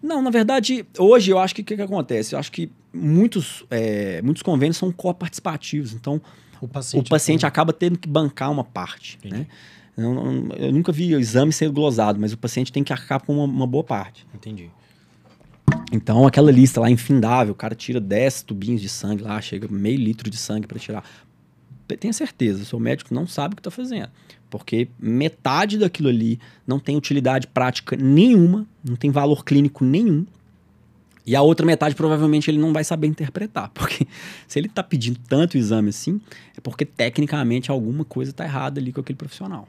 Não, 0.00 0.22
na 0.22 0.30
verdade, 0.30 0.86
hoje 0.96 1.30
eu 1.30 1.38
acho 1.38 1.54
que 1.54 1.60
o 1.60 1.64
que, 1.64 1.76
que, 1.76 1.82
acontece? 1.82 2.34
Eu 2.34 2.38
acho 2.38 2.52
que 2.52 2.70
muitos, 2.94 3.64
é, 3.68 4.22
muitos 4.22 4.42
convênios 4.42 4.76
são 4.76 4.90
coparticipativos, 4.92 5.92
então 5.92 6.22
o 6.60 6.68
paciente, 6.68 7.06
o 7.06 7.10
paciente 7.10 7.46
acaba 7.46 7.72
tendo 7.72 7.98
que 7.98 8.08
bancar 8.08 8.50
uma 8.50 8.64
parte, 8.64 9.18
né? 9.24 9.46
Eu, 9.96 10.14
eu, 10.56 10.72
nunca 10.72 10.92
vi 10.92 11.14
o 11.14 11.20
exame 11.20 11.52
ser 11.52 11.68
glosado, 11.70 12.18
mas 12.18 12.32
o 12.32 12.38
paciente 12.38 12.72
tem 12.72 12.82
que 12.82 12.92
arcar 12.92 13.20
com 13.20 13.34
uma, 13.34 13.44
uma 13.44 13.66
boa 13.66 13.84
parte. 13.84 14.26
Entendi. 14.34 14.70
Então, 15.92 16.26
aquela 16.26 16.50
lista 16.50 16.80
lá 16.80 16.90
infindável, 16.90 17.52
o 17.52 17.56
cara 17.56 17.74
tira 17.74 18.00
10 18.00 18.42
tubinhos 18.42 18.80
de 18.80 18.88
sangue 18.88 19.22
lá, 19.22 19.40
chega 19.40 19.66
meio 19.68 19.98
litro 19.98 20.30
de 20.30 20.36
sangue 20.36 20.66
para 20.66 20.78
tirar. 20.78 21.04
Tenha 21.98 22.12
certeza, 22.12 22.64
seu 22.64 22.78
médico 22.78 23.12
não 23.12 23.26
sabe 23.26 23.54
o 23.54 23.56
que 23.56 23.60
está 23.60 23.70
fazendo. 23.70 24.10
Porque 24.48 24.88
metade 24.98 25.78
daquilo 25.78 26.08
ali 26.08 26.38
não 26.66 26.78
tem 26.78 26.96
utilidade 26.96 27.46
prática 27.46 27.96
nenhuma, 27.96 28.66
não 28.84 28.96
tem 28.96 29.10
valor 29.10 29.44
clínico 29.44 29.84
nenhum. 29.84 30.24
E 31.26 31.36
a 31.36 31.42
outra 31.42 31.66
metade 31.66 31.94
provavelmente 31.94 32.50
ele 32.50 32.58
não 32.58 32.72
vai 32.72 32.82
saber 32.82 33.06
interpretar. 33.06 33.70
Porque 33.74 34.06
se 34.48 34.58
ele 34.58 34.66
está 34.66 34.82
pedindo 34.82 35.18
tanto 35.28 35.56
exame 35.56 35.90
assim, 35.90 36.20
é 36.56 36.60
porque 36.60 36.84
tecnicamente 36.84 37.70
alguma 37.70 38.04
coisa 38.04 38.30
está 38.30 38.44
errada 38.44 38.80
ali 38.80 38.92
com 38.92 39.00
aquele 39.00 39.16
profissional. 39.16 39.68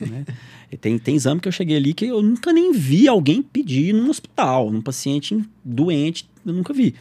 Né? 0.00 0.24
tem, 0.80 0.98
tem 0.98 1.14
exame 1.14 1.40
que 1.40 1.48
eu 1.48 1.52
cheguei 1.52 1.76
ali 1.76 1.94
que 1.94 2.06
eu 2.06 2.22
nunca 2.22 2.52
nem 2.52 2.72
vi 2.72 3.08
alguém 3.08 3.42
pedir 3.42 3.92
num 3.92 4.10
hospital, 4.10 4.70
num 4.70 4.82
paciente 4.82 5.42
doente, 5.64 6.28
eu 6.44 6.52
nunca 6.52 6.72
vi. 6.72 6.94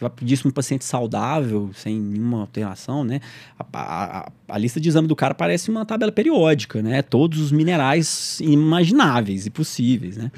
Você 0.00 0.04
vai 0.04 0.10
pedir 0.10 0.34
isso 0.34 0.46
num 0.46 0.52
paciente 0.52 0.82
saudável, 0.82 1.70
sem 1.74 2.00
nenhuma 2.00 2.40
alteração, 2.40 3.04
né? 3.04 3.20
A, 3.58 3.64
a, 3.74 4.32
a, 4.48 4.58
lista 4.58 4.80
de 4.80 4.88
exame 4.88 5.06
do 5.06 5.14
cara 5.14 5.34
parece 5.34 5.70
uma 5.70 5.84
tabela 5.84 6.10
periódica, 6.10 6.80
né? 6.80 7.02
Todos 7.02 7.38
os 7.38 7.52
minerais 7.52 8.40
imagináveis 8.40 9.44
e 9.44 9.50
possíveis, 9.50 10.16
né? 10.16 10.32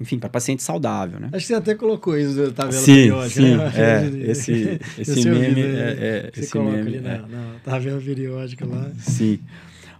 Enfim, 0.00 0.18
para 0.18 0.30
paciente 0.30 0.62
saudável, 0.62 1.20
né? 1.20 1.28
Acho 1.32 1.44
que 1.44 1.48
você 1.48 1.54
até 1.54 1.74
colocou 1.74 2.16
isso 2.16 2.40
na 2.40 2.50
tabela 2.50 2.80
sim, 2.80 2.94
periódica, 2.94 3.42
sim, 3.42 3.56
né? 3.56 3.72
É, 3.74 4.06
esse, 4.30 4.80
esse 4.96 5.28
meme... 5.28 5.60
É, 5.60 5.66
é, 5.66 6.30
você 6.32 6.40
esse 6.40 6.52
coloca 6.52 6.76
meme, 6.76 6.88
ali 6.88 7.00
na, 7.00 7.10
é. 7.10 7.18
na 7.18 7.54
tabela 7.62 8.00
periódica 8.00 8.64
lá. 8.64 8.90
Sim. 9.00 9.38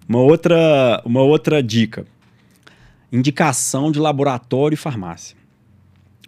Uma 0.09 0.20
outra, 0.20 1.02
uma 1.05 1.20
outra 1.20 1.62
dica: 1.62 2.06
indicação 3.12 3.93
de 3.93 3.98
laboratório 3.98 4.74
e 4.74 4.78
farmácia. 4.78 5.36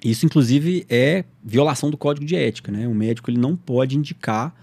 Isso, 0.04 0.24
inclusive, 0.26 0.86
é 0.88 1.24
violação 1.42 1.90
do 1.90 1.96
código 1.96 2.26
de 2.26 2.36
ética. 2.36 2.70
Né? 2.70 2.86
O 2.86 2.94
médico 2.94 3.30
ele 3.30 3.38
não 3.38 3.56
pode 3.56 3.96
indicar 3.96 4.54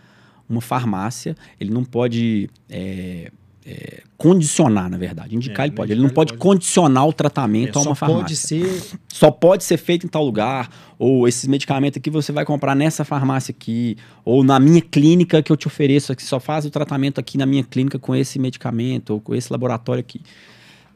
uma 0.50 0.62
farmácia, 0.62 1.36
ele 1.60 1.72
não 1.72 1.84
pode 1.84 2.50
é, 2.70 3.32
é, 3.70 4.02
condicionar, 4.18 4.90
na 4.90 4.98
verdade. 4.98 5.36
Indicar 5.36 5.66
é, 5.66 5.68
ele 5.68 5.76
pode. 5.76 5.92
Ele 5.92 6.02
não 6.02 6.10
pode, 6.10 6.32
pode, 6.32 6.40
condicionar 6.40 7.06
o 7.06 7.12
tratamento 7.12 7.78
é, 7.78 7.82
a 7.82 7.86
uma 7.86 7.96
farmácia. 7.96 8.24
Pode 8.24 8.36
ser... 8.38 8.98
Só 9.10 9.30
pode 9.30 9.66
ser 9.66 9.76
feito 9.76 10.06
em 10.06 10.10
tal 10.10 10.24
lugar. 10.24 10.70
Ou 10.98 11.28
esses 11.28 11.46
medicamentos 11.48 11.98
aqui 11.98 12.10
você 12.10 12.32
vai 12.32 12.46
comprar 12.46 12.74
nessa 12.74 13.04
farmácia 13.04 13.52
aqui. 13.52 13.98
Ou 14.24 14.42
na 14.42 14.58
minha 14.58 14.82
clínica 14.82 15.44
que 15.44 15.52
eu 15.52 15.58
te 15.58 15.68
ofereço 15.68 16.14
aqui. 16.14 16.24
Só 16.24 16.40
faz 16.40 16.66
o 16.66 16.70
tratamento 16.70 17.20
aqui 17.20 17.38
na 17.38 17.46
minha 17.46 17.64
clínica 17.64 18.00
com 18.00 18.16
esse 18.16 18.40
medicamento 18.40 19.10
ou 19.10 19.20
com 19.20 19.36
esse 19.36 19.52
laboratório 19.52 20.00
aqui. 20.00 20.22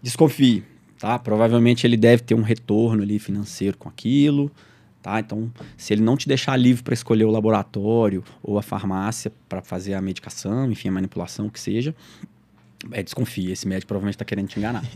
Desconfie, 0.02 0.64
tá? 0.98 1.20
Provavelmente 1.20 1.86
ele 1.86 1.98
deve 1.98 2.24
ter 2.24 2.36
um 2.36 2.42
retorno 2.42 3.04
ali 3.04 3.20
financeiro 3.20 3.78
com 3.78 3.90
aquilo. 3.90 4.50
Tá? 5.02 5.20
Então, 5.20 5.52
se 5.76 5.94
ele 5.94 6.02
não 6.04 6.16
te 6.16 6.28
deixar 6.28 6.56
livre 6.56 6.84
para 6.84 6.94
escolher 6.94 7.26
o 7.26 7.32
laboratório 7.32 8.24
ou 8.42 8.60
a 8.60 8.62
farmácia 8.62 9.32
para 9.50 9.62
fazer 9.62 9.96
a 9.96 10.02
medicação, 10.02 10.72
enfim, 10.72 10.90
a 10.90 10.92
manipulação, 10.92 11.48
o 11.48 11.50
que 11.50 11.60
seja, 11.60 11.96
é, 12.92 13.04
desconfia, 13.04 13.54
esse 13.54 13.68
médico 13.68 13.88
provavelmente 13.88 14.16
está 14.16 14.26
querendo 14.26 14.48
te 14.48 14.58
enganar. 14.60 14.84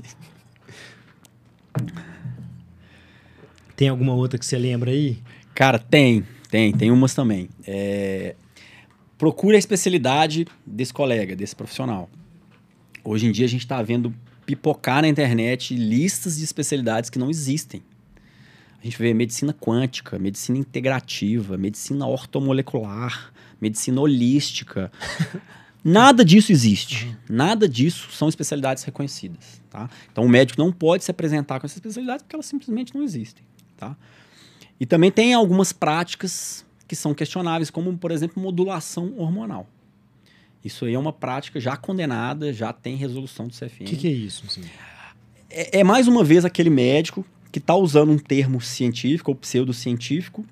Tem 3.75 3.89
alguma 3.89 4.13
outra 4.13 4.39
que 4.39 4.45
você 4.45 4.57
lembra 4.57 4.91
aí? 4.91 5.17
Cara, 5.53 5.77
tem, 5.77 6.25
tem, 6.49 6.71
tem 6.71 6.91
umas 6.91 7.13
também. 7.13 7.49
É... 7.67 8.35
Procure 9.17 9.55
a 9.55 9.59
especialidade 9.59 10.47
desse 10.65 10.93
colega, 10.93 11.35
desse 11.35 11.55
profissional. 11.55 12.09
Hoje 13.03 13.27
em 13.27 13.31
dia 13.31 13.45
a 13.45 13.49
gente 13.49 13.61
está 13.61 13.81
vendo 13.81 14.13
pipocar 14.45 15.01
na 15.01 15.07
internet 15.07 15.75
listas 15.75 16.37
de 16.37 16.43
especialidades 16.43 17.09
que 17.09 17.19
não 17.19 17.29
existem. 17.29 17.83
A 18.79 18.83
gente 18.85 18.97
vê 18.97 19.13
medicina 19.13 19.53
quântica, 19.53 20.19
medicina 20.19 20.57
integrativa, 20.57 21.57
medicina 21.57 22.05
ortomolecular, 22.05 23.33
medicina 23.59 23.99
holística. 23.99 24.91
Nada 25.87 26.25
disso 26.25 26.51
existe. 26.51 27.15
Nada 27.29 27.69
disso 27.69 28.09
são 28.11 28.27
especialidades 28.27 28.83
reconhecidas. 28.83 29.61
Tá? 29.69 29.87
Então 30.11 30.25
o 30.25 30.29
médico 30.29 30.59
não 30.59 30.71
pode 30.71 31.03
se 31.03 31.11
apresentar 31.11 31.59
com 31.59 31.67
essas 31.67 31.77
especialidades 31.77 32.23
porque 32.23 32.35
elas 32.35 32.47
simplesmente 32.47 32.95
não 32.95 33.03
existem. 33.03 33.45
Tá? 33.77 33.95
E 34.79 34.85
também 34.87 35.11
tem 35.11 35.35
algumas 35.35 35.71
práticas 35.71 36.65
que 36.87 36.95
são 36.95 37.13
questionáveis, 37.13 37.69
como, 37.69 37.95
por 37.99 38.09
exemplo, 38.09 38.41
modulação 38.41 39.13
hormonal. 39.15 39.67
Isso 40.63 40.85
aí 40.85 40.95
é 40.95 40.99
uma 40.99 41.13
prática 41.13 41.59
já 41.59 41.77
condenada, 41.77 42.51
já 42.51 42.73
tem 42.73 42.95
resolução 42.95 43.47
do 43.47 43.53
CFM. 43.53 43.81
O 43.81 43.85
que, 43.85 43.95
que, 43.95 44.07
é 44.07 44.11
isso? 44.11 44.43
Assim? 44.47 44.63
É, 45.51 45.81
é, 45.81 45.83
mais 45.83 46.07
uma 46.07 46.23
vez 46.23 46.43
aquele 46.43 46.71
médico 46.71 47.23
que 47.51 47.59
está 47.59 47.75
usando 47.75 48.11
um 48.11 48.17
termo 48.17 48.59
científico 48.59 49.29
ou 49.29 49.35
pseudocientífico 49.35 50.43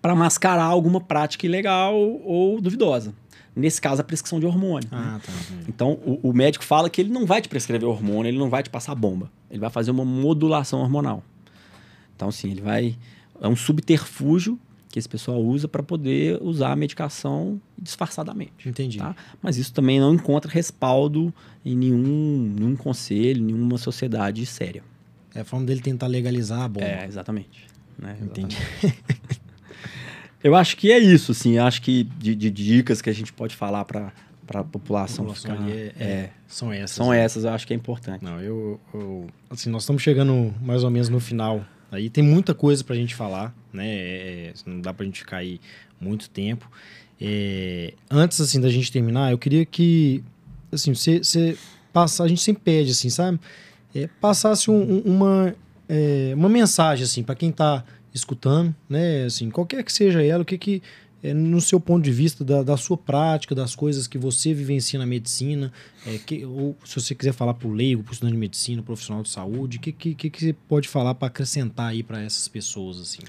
para 0.00 0.14
mascarar 0.14 0.64
alguma 0.64 1.00
prática 1.00 1.44
ilegal 1.44 1.98
ou 1.98 2.60
duvidosa. 2.60 3.12
Nesse 3.54 3.80
caso, 3.80 4.00
a 4.00 4.04
prescrição 4.04 4.40
de 4.40 4.46
hormônio. 4.46 4.88
Ah, 4.90 5.14
né? 5.14 5.20
tá. 5.24 5.32
Então, 5.68 5.92
o, 6.04 6.30
o, 6.30 6.32
médico 6.32 6.64
fala 6.64 6.90
que 6.90 7.00
ele 7.00 7.10
não 7.10 7.24
vai 7.24 7.40
te 7.40 7.48
prescrever 7.48 7.88
hormônio, 7.88 8.30
ele 8.30 8.38
não 8.38 8.50
vai 8.50 8.62
te 8.62 8.70
passar 8.70 8.94
bomba. 8.94 9.30
Ele 9.50 9.60
vai 9.60 9.70
fazer 9.70 9.90
uma 9.90 10.04
modulação 10.04 10.80
hormonal. 10.80 11.22
Então, 12.16 12.30
sim, 12.32 12.50
ele 12.50 12.60
vai. 12.60 12.96
É 13.40 13.46
um 13.46 13.56
subterfúgio 13.56 14.58
que 14.94 14.98
esse 14.98 15.08
pessoal 15.08 15.42
usa 15.42 15.66
para 15.66 15.82
poder 15.82 16.40
usar 16.40 16.70
a 16.70 16.76
medicação 16.76 17.60
disfarçadamente. 17.76 18.68
Entendi. 18.68 18.98
Tá? 18.98 19.14
Mas 19.42 19.56
isso 19.56 19.72
também 19.72 19.98
não 19.98 20.14
encontra 20.14 20.50
respaldo 20.50 21.34
em 21.64 21.76
nenhum, 21.76 22.54
nenhum 22.56 22.76
conselho, 22.76 23.42
nenhuma 23.42 23.76
sociedade 23.76 24.46
séria. 24.46 24.84
É 25.34 25.40
a 25.40 25.44
forma 25.44 25.66
dele 25.66 25.80
tentar 25.80 26.06
legalizar 26.06 26.62
a 26.62 26.68
bomba. 26.68 26.86
É, 26.86 27.06
exatamente. 27.06 27.66
Né? 27.98 28.16
Entendi. 28.22 28.56
Eu 30.44 30.54
acho 30.54 30.76
que 30.76 30.92
é 30.92 30.98
isso, 30.98 31.32
assim. 31.32 31.56
Acho 31.58 31.80
que 31.80 32.04
de, 32.04 32.34
de 32.34 32.50
dicas 32.50 33.00
que 33.00 33.08
a 33.08 33.14
gente 33.14 33.32
pode 33.32 33.56
falar 33.56 33.84
para 33.86 34.12
para 34.46 34.60
a 34.60 34.64
população, 34.64 35.24
população 35.24 35.56
ficar, 35.56 35.70
é, 35.70 35.92
é, 35.98 36.30
são 36.46 36.70
essas. 36.70 36.90
São 36.90 37.10
né? 37.10 37.18
essas, 37.18 37.44
eu 37.44 37.50
acho 37.50 37.66
que 37.66 37.72
é 37.72 37.76
importante. 37.76 38.22
Não, 38.22 38.38
eu, 38.42 38.78
eu, 38.92 39.26
assim, 39.48 39.70
nós 39.70 39.84
estamos 39.84 40.02
chegando 40.02 40.54
mais 40.60 40.84
ou 40.84 40.90
menos 40.90 41.08
no 41.08 41.18
final. 41.18 41.64
Aí 41.90 42.10
tem 42.10 42.22
muita 42.22 42.54
coisa 42.54 42.84
para 42.84 42.94
a 42.94 42.98
gente 42.98 43.14
falar, 43.14 43.54
né? 43.72 43.88
É, 43.88 44.46
é, 44.48 44.52
não 44.66 44.82
dá 44.82 44.92
para 44.92 45.04
a 45.04 45.06
gente 45.06 45.20
ficar 45.20 45.38
aí 45.38 45.58
muito 45.98 46.28
tempo. 46.28 46.70
É, 47.20 47.94
antes 48.10 48.40
assim 48.40 48.60
da 48.60 48.68
gente 48.68 48.92
terminar, 48.92 49.30
eu 49.30 49.38
queria 49.38 49.64
que 49.64 50.22
assim 50.70 50.94
você, 50.94 51.18
você 51.18 51.56
passa, 51.92 52.22
a 52.22 52.28
gente 52.28 52.42
sempre 52.42 52.62
pede 52.62 52.90
assim, 52.90 53.08
sabe? 53.08 53.40
É, 53.94 54.08
passasse 54.20 54.70
um, 54.70 54.98
uma 55.00 55.54
é, 55.88 56.32
uma 56.36 56.48
mensagem 56.48 57.04
assim 57.04 57.22
para 57.22 57.34
quem 57.34 57.50
está 57.50 57.84
escutando, 58.14 58.74
né? 58.88 59.24
Assim, 59.24 59.50
qualquer 59.50 59.82
que 59.82 59.92
seja 59.92 60.22
ela, 60.22 60.42
o 60.42 60.46
que 60.46 60.56
que 60.56 60.82
é, 61.24 61.32
no 61.32 61.58
seu 61.60 61.80
ponto 61.80 62.04
de 62.04 62.12
vista 62.12 62.44
da, 62.44 62.62
da, 62.62 62.76
sua 62.76 62.98
prática, 62.98 63.54
das 63.54 63.74
coisas 63.74 64.06
que 64.06 64.18
você 64.18 64.52
vivencia 64.52 64.98
na 64.98 65.06
medicina, 65.06 65.72
é, 66.06 66.18
que, 66.18 66.44
ou 66.44 66.76
se 66.84 67.00
você 67.00 67.14
quiser 67.14 67.32
falar 67.32 67.54
para 67.54 67.66
o 67.66 67.72
leigo, 67.72 68.02
para 68.02 68.10
o 68.10 68.12
estudante 68.12 68.34
de 68.34 68.38
medicina, 68.38 68.82
profissional 68.82 69.22
de 69.22 69.30
saúde, 69.30 69.78
o 69.78 69.80
que, 69.80 69.90
que, 69.90 70.14
que, 70.14 70.38
você 70.38 70.52
pode 70.68 70.86
falar 70.86 71.14
para 71.14 71.28
acrescentar 71.28 71.88
aí 71.88 72.02
para 72.02 72.22
essas 72.22 72.46
pessoas, 72.46 73.00
assim? 73.00 73.22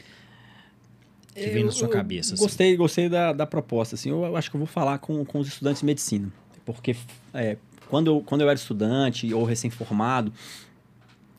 Que 1.33 1.49
vem 1.49 1.63
na 1.63 1.71
sua 1.71 1.87
cabeça. 1.87 2.33
Assim. 2.33 2.43
Gostei, 2.43 2.75
gostei 2.75 3.09
da, 3.09 3.33
da 3.33 3.45
proposta. 3.45 3.95
Assim, 3.95 4.09
eu 4.09 4.35
acho 4.37 4.49
que 4.49 4.55
eu 4.55 4.59
vou 4.59 4.67
falar 4.67 4.99
com, 4.99 5.23
com 5.25 5.39
os 5.39 5.47
estudantes 5.47 5.81
de 5.81 5.85
medicina. 5.85 6.31
Porque 6.65 6.95
é, 7.33 7.57
quando, 7.89 8.07
eu, 8.07 8.21
quando 8.21 8.41
eu 8.41 8.49
era 8.49 8.57
estudante 8.57 9.33
ou 9.33 9.43
recém-formado, 9.43 10.31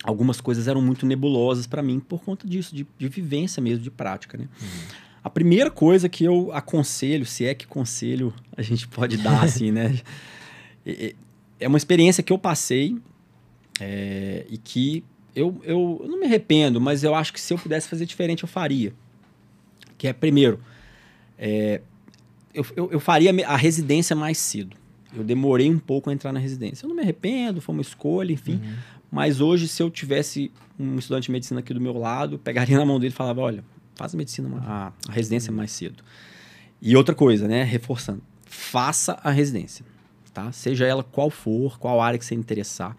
algumas 0.07 0.41
coisas 0.41 0.69
eram 0.69 0.81
muito 0.81 1.05
nebulosas 1.05 1.67
para 1.67 1.83
mim 1.83 1.99
por 1.99 2.23
conta 2.23 2.47
disso, 2.47 2.75
de, 2.75 2.87
de, 2.97 3.09
vivência 3.09 3.61
mesmo, 3.61 3.83
de 3.83 3.91
prática, 3.91 4.39
né? 4.39 4.49
Uhum. 4.61 4.69
A 5.25 5.29
primeira 5.29 5.71
coisa 5.71 6.09
que 6.09 6.23
eu 6.23 6.53
aconselho, 6.53 7.27
se 7.27 7.45
é 7.45 7.53
que 7.53 7.67
conselho 7.67 8.33
a 8.57 8.63
gente 8.63 8.87
pode 8.87 9.17
dar, 9.17 9.43
assim, 9.45 9.73
né? 9.73 9.99
É 11.59 11.67
uma 11.67 11.77
experiência 11.77 12.23
que 12.23 12.33
eu 12.33 12.39
passei 12.39 12.97
é, 13.81 14.47
e 14.49 14.57
que 14.57 15.03
eu, 15.35 15.61
eu, 15.65 16.01
eu 16.05 16.09
não 16.09 16.21
me 16.21 16.27
arrependo, 16.27 16.81
mas 16.81 17.03
eu 17.03 17.13
acho 17.13 17.33
que 17.33 17.41
se 17.41 17.53
eu 17.53 17.59
pudesse 17.59 17.89
fazer 17.89 18.07
diferente, 18.07 18.45
eu 18.45 18.49
faria. 18.49 18.95
Que 19.99 20.07
é, 20.07 20.13
primeiro, 20.13 20.61
é, 21.37 21.81
eu, 22.55 22.65
eu, 22.77 22.93
eu 22.93 23.01
faria 23.01 23.35
a 23.47 23.57
residência 23.57 24.15
mais 24.15 24.39
cedo. 24.39 24.77
Eu 25.17 25.25
demorei 25.25 25.71
um 25.71 25.79
pouco 25.79 26.11
a 26.11 26.13
entrar 26.13 26.33
na 26.33 26.39
residência. 26.39 26.85
Eu 26.85 26.89
não 26.89 26.97
me 26.97 27.03
arrependo, 27.03 27.61
foi 27.61 27.75
uma 27.75 27.83
escolha, 27.83 28.33
enfim. 28.33 28.61
Uhum. 28.63 28.77
Mas 29.11 29.41
hoje, 29.41 29.69
se 29.69 29.83
eu 29.83 29.91
tivesse 29.91 30.51
um 30.79 30.97
estudante 30.97 31.25
de 31.25 31.33
medicina 31.33 31.61
aqui 31.61 31.73
do 31.73 31.81
meu 31.81 31.97
lado, 31.97 32.39
pegaria 32.39 32.77
na 32.79 32.85
mão 32.85 32.99
dele 32.99 33.13
e 33.13 33.17
falava: 33.17 33.41
olha, 33.41 33.65
faz 33.95 34.15
a 34.15 34.19
medicina, 34.19 34.63
a, 34.65 34.93
a 35.09 35.13
residência 35.13 35.53
mais 35.53 35.71
cedo. 35.73 36.03
E 36.81 36.97
outra 36.97 37.15
coisa, 37.15 37.49
né? 37.49 37.63
Reforçando, 37.63 38.23
faça 38.45 39.19
a 39.23 39.31
residência, 39.31 39.85
tá? 40.33 40.53
Seja 40.53 40.87
ela 40.87 41.03
qual 41.03 41.31
for, 41.31 41.79
qual 41.79 42.01
área 42.01 42.19
que 42.19 42.25
você 42.25 42.35
interessar. 42.35 42.97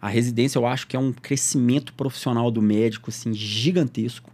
A 0.00 0.08
residência 0.08 0.58
eu 0.58 0.66
acho 0.66 0.86
que 0.86 0.94
é 0.94 0.98
um 0.98 1.12
crescimento 1.12 1.92
profissional 1.94 2.50
do 2.50 2.62
médico, 2.62 3.10
assim, 3.10 3.32
gigantesco. 3.32 4.30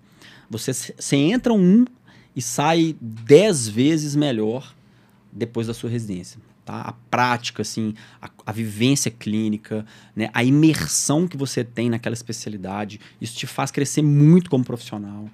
você, 0.51 0.73
você 0.73 1.17
entra 1.17 1.53
um 1.53 1.87
e 2.35 2.43
sai 2.43 2.97
dez 3.01 3.69
vezes 3.69 4.15
melhor 4.15 4.75
depois 5.33 5.67
da 5.67 5.75
sua 5.75 5.89
residência. 5.89 6.39
Tá? 6.73 6.81
A 6.81 6.93
prática, 7.11 7.61
assim, 7.61 7.93
a, 8.21 8.31
a, 8.47 8.51
vivência 8.51 9.11
clínica, 9.11 9.85
né? 10.17 10.31
a 10.33 10.43
imersão 10.43 11.29
que 11.29 11.37
você 11.37 11.63
tem 11.63 11.91
naquela 11.91 12.15
especialidade, 12.15 12.99
isso 13.21 13.37
te 13.37 13.47
faz 13.47 13.71
crescer 13.71 14.01
muito 14.01 14.49
como 14.49 14.65
profissional. 14.65 15.29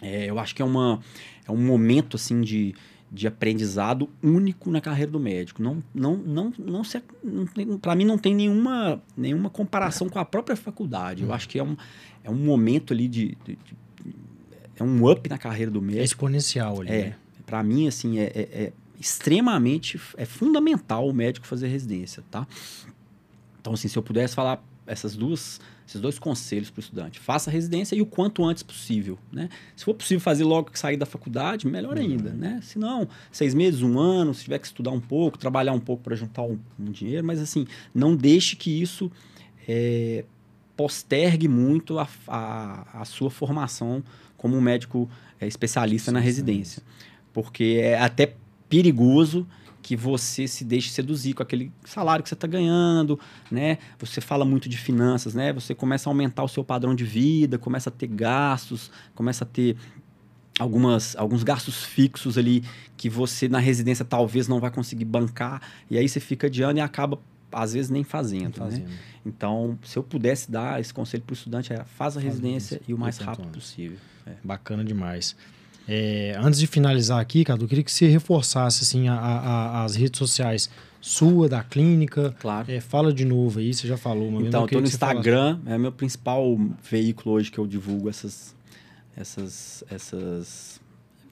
É, 0.00 0.24
eu 0.24 0.38
acho 0.38 0.54
que 0.54 0.62
é, 0.62 0.64
uma, 0.64 1.00
é 1.46 1.52
um 1.52 1.58
momento 1.58 2.16
assim 2.16 2.40
de, 2.40 2.74
de 3.12 3.26
aprendizado 3.26 4.08
único 4.22 4.70
na 4.70 4.80
carreira 4.80 5.12
do 5.12 5.20
médico. 5.20 5.62
Não, 5.62 5.84
não, 5.94 6.16
não, 6.16 6.52
não, 6.58 6.82
se, 6.82 7.02
não 7.22 7.76
para 7.78 7.94
mim 7.94 8.06
não 8.06 8.16
tem 8.16 8.34
nenhuma, 8.34 9.02
nenhuma 9.14 9.50
comparação 9.50 10.08
com 10.08 10.18
a 10.18 10.24
própria 10.24 10.56
faculdade. 10.56 11.24
Eu 11.24 11.28
hum. 11.28 11.34
acho 11.34 11.46
que 11.46 11.58
é 11.58 11.62
um, 11.62 11.76
é 12.22 12.30
um 12.30 12.36
momento 12.36 12.94
ali 12.94 13.06
de, 13.06 13.36
de, 13.44 13.56
de 13.56 13.76
é 14.76 14.82
um 14.82 15.10
up 15.10 15.28
na 15.28 15.36
carreira 15.36 15.70
do 15.70 15.82
médico. 15.82 16.00
É 16.00 16.04
exponencial 16.04 16.80
ali. 16.80 16.90
É, 16.90 17.04
né? 17.04 17.16
para 17.44 17.62
mim 17.62 17.86
assim 17.86 18.18
é, 18.18 18.32
é, 18.34 18.40
é 18.40 18.72
extremamente 19.00 20.00
é 20.16 20.24
fundamental 20.24 21.08
o 21.08 21.12
médico 21.12 21.46
fazer 21.46 21.68
residência, 21.68 22.22
tá? 22.30 22.46
Então 23.60 23.74
assim, 23.74 23.88
se 23.88 23.96
eu 23.96 24.02
pudesse 24.02 24.34
falar 24.34 24.62
essas 24.86 25.16
duas 25.16 25.60
esses 25.86 26.00
dois 26.00 26.18
conselhos 26.18 26.70
para 26.70 26.78
o 26.78 26.82
estudante. 26.82 27.20
Faça 27.20 27.50
a 27.50 27.52
residência 27.52 27.94
e 27.94 28.00
o 28.00 28.06
quanto 28.06 28.44
antes 28.44 28.62
possível. 28.62 29.18
Né? 29.30 29.50
Se 29.76 29.84
for 29.84 29.94
possível 29.94 30.20
fazer 30.20 30.44
logo 30.44 30.70
que 30.70 30.78
sair 30.78 30.96
da 30.96 31.04
faculdade, 31.04 31.66
melhor 31.66 31.98
ainda. 31.98 32.30
Uhum. 32.30 32.36
Né? 32.36 32.60
Se 32.62 32.78
não, 32.78 33.06
seis 33.30 33.52
meses, 33.52 33.82
um 33.82 33.98
ano, 33.98 34.32
se 34.32 34.44
tiver 34.44 34.58
que 34.58 34.66
estudar 34.66 34.90
um 34.90 35.00
pouco, 35.00 35.36
trabalhar 35.36 35.72
um 35.72 35.80
pouco 35.80 36.02
para 36.02 36.16
juntar 36.16 36.42
um, 36.42 36.58
um, 36.78 36.90
dinheiro, 36.90 37.26
mas 37.26 37.38
assim, 37.38 37.66
não 37.94 38.16
deixe 38.16 38.56
que 38.56 38.80
isso 38.80 39.12
é, 39.68 40.24
postergue 40.74 41.48
muito 41.48 41.98
a, 41.98 42.08
a, 42.26 43.00
a, 43.02 43.04
sua 43.04 43.30
formação 43.30 44.02
como 44.38 44.56
um 44.56 44.60
médico 44.60 45.08
é, 45.38 45.46
especialista 45.46 46.10
sim, 46.10 46.14
na 46.14 46.20
residência. 46.20 46.82
Sim. 46.82 47.04
Porque 47.32 47.78
é 47.82 47.98
até 48.00 48.34
perigoso 48.74 49.46
que 49.80 49.94
você 49.94 50.48
se 50.48 50.64
deixe 50.64 50.88
seduzir 50.88 51.34
com 51.34 51.42
aquele 51.42 51.70
salário 51.84 52.22
que 52.22 52.28
você 52.28 52.34
está 52.34 52.46
ganhando, 52.46 53.20
né? 53.50 53.78
Você 53.98 54.20
fala 54.20 54.44
muito 54.44 54.68
de 54.68 54.78
finanças, 54.78 55.34
né? 55.34 55.52
Você 55.52 55.74
começa 55.74 56.08
a 56.08 56.10
aumentar 56.10 56.42
o 56.42 56.48
seu 56.48 56.64
padrão 56.64 56.94
de 56.94 57.04
vida, 57.04 57.58
começa 57.58 57.90
a 57.90 57.92
ter 57.92 58.06
gastos, 58.06 58.90
começa 59.14 59.44
a 59.44 59.46
ter 59.46 59.76
algumas, 60.58 61.14
alguns 61.16 61.42
gastos 61.42 61.84
fixos 61.84 62.38
ali 62.38 62.64
que 62.96 63.08
você 63.10 63.46
na 63.46 63.58
residência 63.58 64.04
talvez 64.04 64.48
não 64.48 64.58
vai 64.58 64.70
conseguir 64.70 65.04
bancar, 65.04 65.60
e 65.90 65.98
aí 65.98 66.08
você 66.08 66.18
fica 66.18 66.46
adiando 66.46 66.78
e 66.78 66.80
acaba 66.80 67.20
às 67.52 67.74
vezes 67.74 67.90
nem 67.90 68.02
fazendo, 68.02 68.58
né? 68.58 68.64
fazendo. 68.64 68.88
Né? 68.88 68.98
Então, 69.24 69.78
se 69.84 69.96
eu 69.96 70.02
pudesse 70.02 70.50
dar 70.50 70.80
esse 70.80 70.92
conselho 70.92 71.22
para 71.22 71.32
o 71.32 71.36
estudante, 71.36 71.72
era 71.72 71.84
faz 71.84 72.16
a 72.16 72.20
residência 72.20 72.80
e 72.88 72.94
o 72.94 72.98
mais 72.98 73.18
rápido 73.18 73.48
possível. 73.48 73.98
É. 74.26 74.32
Bacana 74.42 74.82
demais. 74.82 75.36
É, 75.86 76.36
antes 76.40 76.58
de 76.58 76.66
finalizar 76.66 77.20
aqui, 77.20 77.44
Cadu, 77.44 77.64
eu 77.64 77.68
queria 77.68 77.84
que 77.84 77.92
você 77.92 78.06
reforçasse 78.06 78.82
assim, 78.82 79.08
a, 79.08 79.14
a, 79.14 79.84
as 79.84 79.94
redes 79.94 80.18
sociais 80.18 80.70
sua, 81.00 81.48
da 81.48 81.62
clínica. 81.62 82.34
Claro. 82.40 82.70
É, 82.70 82.80
fala 82.80 83.12
de 83.12 83.24
novo 83.24 83.58
aí, 83.58 83.74
você 83.74 83.86
já 83.86 83.96
falou. 83.96 84.28
Uma 84.28 84.40
então, 84.40 84.62
eu 84.62 84.66
estou 84.66 84.80
no 84.80 84.86
Instagram, 84.86 85.58
é 85.66 85.76
meu 85.76 85.92
principal 85.92 86.58
veículo 86.82 87.34
hoje 87.34 87.50
que 87.50 87.58
eu 87.58 87.66
divulgo 87.66 88.08
essas, 88.08 88.56
essas, 89.14 89.84
essas 89.90 90.80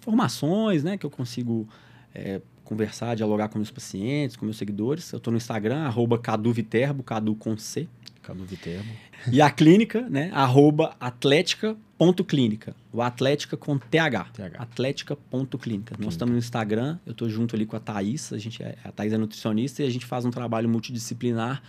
informações, 0.00 0.84
né? 0.84 0.98
Que 0.98 1.06
eu 1.06 1.10
consigo 1.10 1.66
é, 2.14 2.42
conversar, 2.64 3.14
dialogar 3.14 3.48
com 3.48 3.58
meus 3.58 3.70
pacientes, 3.70 4.36
com 4.36 4.44
meus 4.44 4.58
seguidores. 4.58 5.10
Eu 5.10 5.16
estou 5.16 5.30
no 5.30 5.38
Instagram, 5.38 5.84
arroba 5.84 6.18
Cadu 6.18 6.52
Viterbo, 6.52 7.02
Cadu 7.02 7.34
com 7.34 7.56
C. 7.56 7.88
Cadu 8.22 8.44
Viterbo. 8.44 8.88
E 9.30 9.40
a 9.40 9.50
clínica, 9.50 10.08
né? 10.08 10.30
Arroba 10.32 10.96
atlética.clínica. 11.00 12.74
O 12.92 13.02
Atlética 13.02 13.56
com 13.56 13.78
TH. 13.78 14.24
TH. 14.32 14.60
Atlética.clínica. 14.60 15.96
Nós 15.98 16.14
estamos 16.14 16.32
no 16.32 16.38
Instagram, 16.38 16.98
eu 17.04 17.12
estou 17.12 17.28
junto 17.28 17.56
ali 17.56 17.66
com 17.66 17.76
a 17.76 17.80
Thaís. 17.80 18.32
A, 18.32 18.38
gente 18.38 18.62
é, 18.62 18.76
a 18.84 18.92
Thaís 18.92 19.12
é 19.12 19.18
nutricionista 19.18 19.82
e 19.82 19.86
a 19.86 19.90
gente 19.90 20.06
faz 20.06 20.24
um 20.24 20.30
trabalho 20.30 20.68
multidisciplinar 20.68 21.62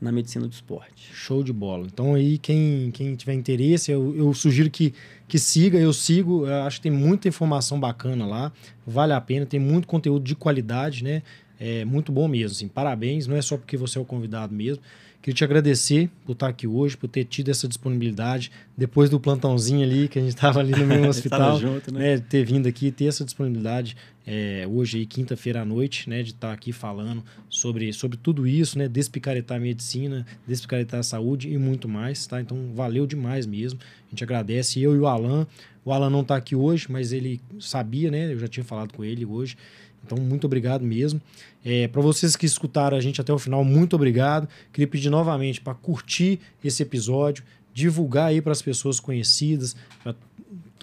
na 0.00 0.12
medicina 0.12 0.46
do 0.46 0.52
esporte. 0.52 1.10
Show 1.12 1.42
de 1.42 1.52
bola. 1.52 1.86
Então 1.86 2.14
aí, 2.14 2.38
quem, 2.38 2.90
quem 2.92 3.14
tiver 3.14 3.34
interesse, 3.34 3.90
eu, 3.90 4.14
eu 4.14 4.34
sugiro 4.34 4.70
que, 4.70 4.92
que 5.26 5.38
siga, 5.38 5.78
eu 5.78 5.92
sigo. 5.92 6.46
Eu 6.46 6.62
acho 6.64 6.76
que 6.76 6.82
tem 6.82 6.92
muita 6.92 7.28
informação 7.28 7.80
bacana 7.80 8.26
lá. 8.26 8.52
Vale 8.86 9.12
a 9.12 9.20
pena, 9.20 9.46
tem 9.46 9.60
muito 9.60 9.88
conteúdo 9.88 10.24
de 10.24 10.34
qualidade, 10.34 11.02
né? 11.02 11.22
É 11.58 11.84
muito 11.84 12.12
bom 12.12 12.28
mesmo. 12.28 12.56
Assim, 12.56 12.68
parabéns, 12.68 13.26
não 13.26 13.36
é 13.36 13.42
só 13.42 13.56
porque 13.56 13.76
você 13.76 13.96
é 13.98 14.00
o 14.00 14.04
convidado 14.04 14.54
mesmo. 14.54 14.82
Queria 15.24 15.36
te 15.36 15.42
agradecer 15.42 16.10
por 16.26 16.32
estar 16.32 16.48
aqui 16.48 16.66
hoje, 16.66 16.98
por 16.98 17.08
ter 17.08 17.24
tido 17.24 17.50
essa 17.50 17.66
disponibilidade, 17.66 18.52
depois 18.76 19.08
do 19.08 19.18
plantãozinho 19.18 19.82
ali, 19.82 20.06
que 20.06 20.18
a 20.18 20.22
gente 20.22 20.34
estava 20.34 20.60
ali 20.60 20.72
no 20.72 20.86
mesmo 20.86 21.08
hospital. 21.08 21.58
junto, 21.58 21.90
né? 21.94 22.16
né? 22.16 22.18
Ter 22.18 22.44
vindo 22.44 22.68
aqui, 22.68 22.90
ter 22.90 23.06
essa 23.06 23.24
disponibilidade 23.24 23.96
é, 24.26 24.68
hoje, 24.70 24.98
aí, 24.98 25.06
quinta-feira 25.06 25.62
à 25.62 25.64
noite, 25.64 26.10
né? 26.10 26.22
De 26.22 26.32
estar 26.32 26.52
aqui 26.52 26.72
falando 26.72 27.24
sobre, 27.48 27.90
sobre 27.94 28.18
tudo 28.18 28.46
isso, 28.46 28.76
né? 28.78 28.86
Despicaretar 28.86 29.56
a 29.56 29.60
medicina, 29.60 30.26
despicaretar 30.46 31.00
a 31.00 31.02
saúde 31.02 31.50
e 31.50 31.56
muito 31.56 31.88
mais, 31.88 32.26
tá? 32.26 32.38
Então, 32.38 32.58
valeu 32.74 33.06
demais 33.06 33.46
mesmo. 33.46 33.80
A 33.80 34.10
gente 34.10 34.22
agradece. 34.22 34.78
Eu 34.78 34.94
e 34.94 34.98
o 34.98 35.06
Alan. 35.06 35.46
O 35.86 35.92
Alan 35.92 36.10
não 36.10 36.20
está 36.20 36.36
aqui 36.36 36.54
hoje, 36.54 36.86
mas 36.90 37.12
ele 37.12 37.40
sabia, 37.58 38.10
né? 38.10 38.30
Eu 38.30 38.38
já 38.38 38.48
tinha 38.48 38.64
falado 38.64 38.92
com 38.92 39.02
ele 39.02 39.24
hoje. 39.24 39.56
Então, 40.04 40.18
muito 40.18 40.46
obrigado 40.46 40.84
mesmo. 40.84 41.20
É, 41.64 41.88
para 41.88 42.02
vocês 42.02 42.36
que 42.36 42.46
escutaram 42.46 42.96
a 42.96 43.00
gente 43.00 43.20
até 43.20 43.32
o 43.32 43.38
final, 43.38 43.64
muito 43.64 43.96
obrigado. 43.96 44.48
Queria 44.72 44.88
pedir 44.88 45.10
novamente 45.10 45.60
para 45.60 45.74
curtir 45.74 46.40
esse 46.62 46.82
episódio, 46.82 47.44
divulgar 47.72 48.26
aí 48.26 48.40
para 48.40 48.52
as 48.52 48.62
pessoas 48.62 49.00
conhecidas, 49.00 49.74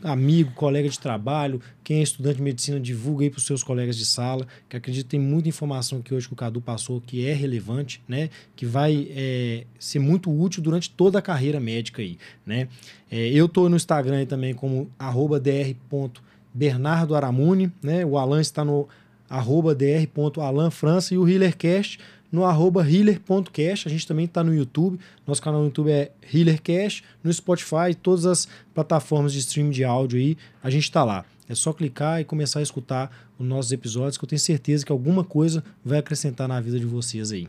amigo, 0.04 0.52
colega 0.52 0.90
de 0.90 1.00
trabalho, 1.00 1.62
quem 1.84 2.00
é 2.00 2.02
estudante 2.02 2.38
de 2.38 2.42
medicina, 2.42 2.80
divulga 2.80 3.24
aí 3.24 3.30
para 3.30 3.38
os 3.38 3.46
seus 3.46 3.64
colegas 3.64 3.96
de 3.96 4.06
sala, 4.06 4.48
que 4.68 4.76
acredito 4.76 5.06
que 5.06 5.12
tem 5.12 5.20
muita 5.20 5.50
informação 5.50 6.00
aqui 6.00 6.14
hoje 6.14 6.28
que 6.28 6.34
o 6.34 6.36
Cadu 6.36 6.62
passou 6.62 7.00
que 7.02 7.26
é 7.26 7.34
relevante, 7.34 8.02
né? 8.08 8.30
Que 8.56 8.66
vai 8.66 9.08
é, 9.12 9.66
ser 9.80 10.00
muito 10.00 10.32
útil 10.32 10.62
durante 10.62 10.90
toda 10.90 11.20
a 11.20 11.22
carreira 11.22 11.60
médica 11.60 12.02
aí, 12.02 12.18
né? 12.46 12.68
É, 13.10 13.30
eu 13.30 13.46
estou 13.46 13.70
no 13.70 13.76
Instagram 13.76 14.18
aí 14.18 14.26
também 14.26 14.54
como 14.54 14.90
arroba 14.98 15.40
dr.bernardo 15.40 17.16
Aramune, 17.16 17.72
né? 17.82 18.06
O 18.06 18.18
Alan 18.18 18.42
está 18.42 18.66
no 18.66 18.88
arroba 19.32 19.74
dr.alanfrança 19.74 21.14
e 21.14 21.18
o 21.18 21.28
HealerCast 21.28 21.98
no 22.30 22.44
arroba 22.46 22.88
healer.cast. 22.88 23.88
A 23.88 23.92
gente 23.92 24.06
também 24.06 24.26
está 24.26 24.44
no 24.44 24.54
YouTube. 24.54 25.00
Nosso 25.26 25.42
canal 25.42 25.62
no 25.62 25.68
YouTube 25.68 25.90
é 25.90 26.12
HealerCast. 26.34 27.04
No 27.24 27.32
Spotify, 27.32 27.96
todas 28.00 28.26
as 28.26 28.48
plataformas 28.74 29.32
de 29.32 29.40
streaming 29.40 29.72
de 29.72 29.84
áudio 29.84 30.20
aí, 30.20 30.38
a 30.62 30.70
gente 30.70 30.84
está 30.84 31.04
lá. 31.04 31.26
É 31.48 31.56
só 31.56 31.74
clicar 31.74 32.22
e 32.22 32.26
começar 32.26 32.60
a 32.60 32.64
escutar 32.64 33.10
os 33.40 33.46
nossos 33.46 33.72
episódios, 33.72 34.18
que 34.18 34.24
eu 34.24 34.30
tenho 34.30 34.40
certeza 34.40 34.86
que 34.86 34.92
alguma 34.92 35.24
coisa 35.24 35.64
vai 35.84 36.00
acrescentar 36.00 36.48
na 36.48 36.60
vida 36.62 36.80
de 36.80 36.86
vocês 36.86 37.32
aí. 37.32 37.48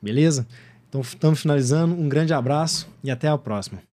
Beleza? 0.00 0.46
Então, 0.88 1.00
estamos 1.00 1.40
finalizando. 1.40 1.94
Um 1.94 2.08
grande 2.08 2.32
abraço 2.32 2.88
e 3.02 3.10
até 3.10 3.28
a 3.28 3.36
próxima. 3.38 3.93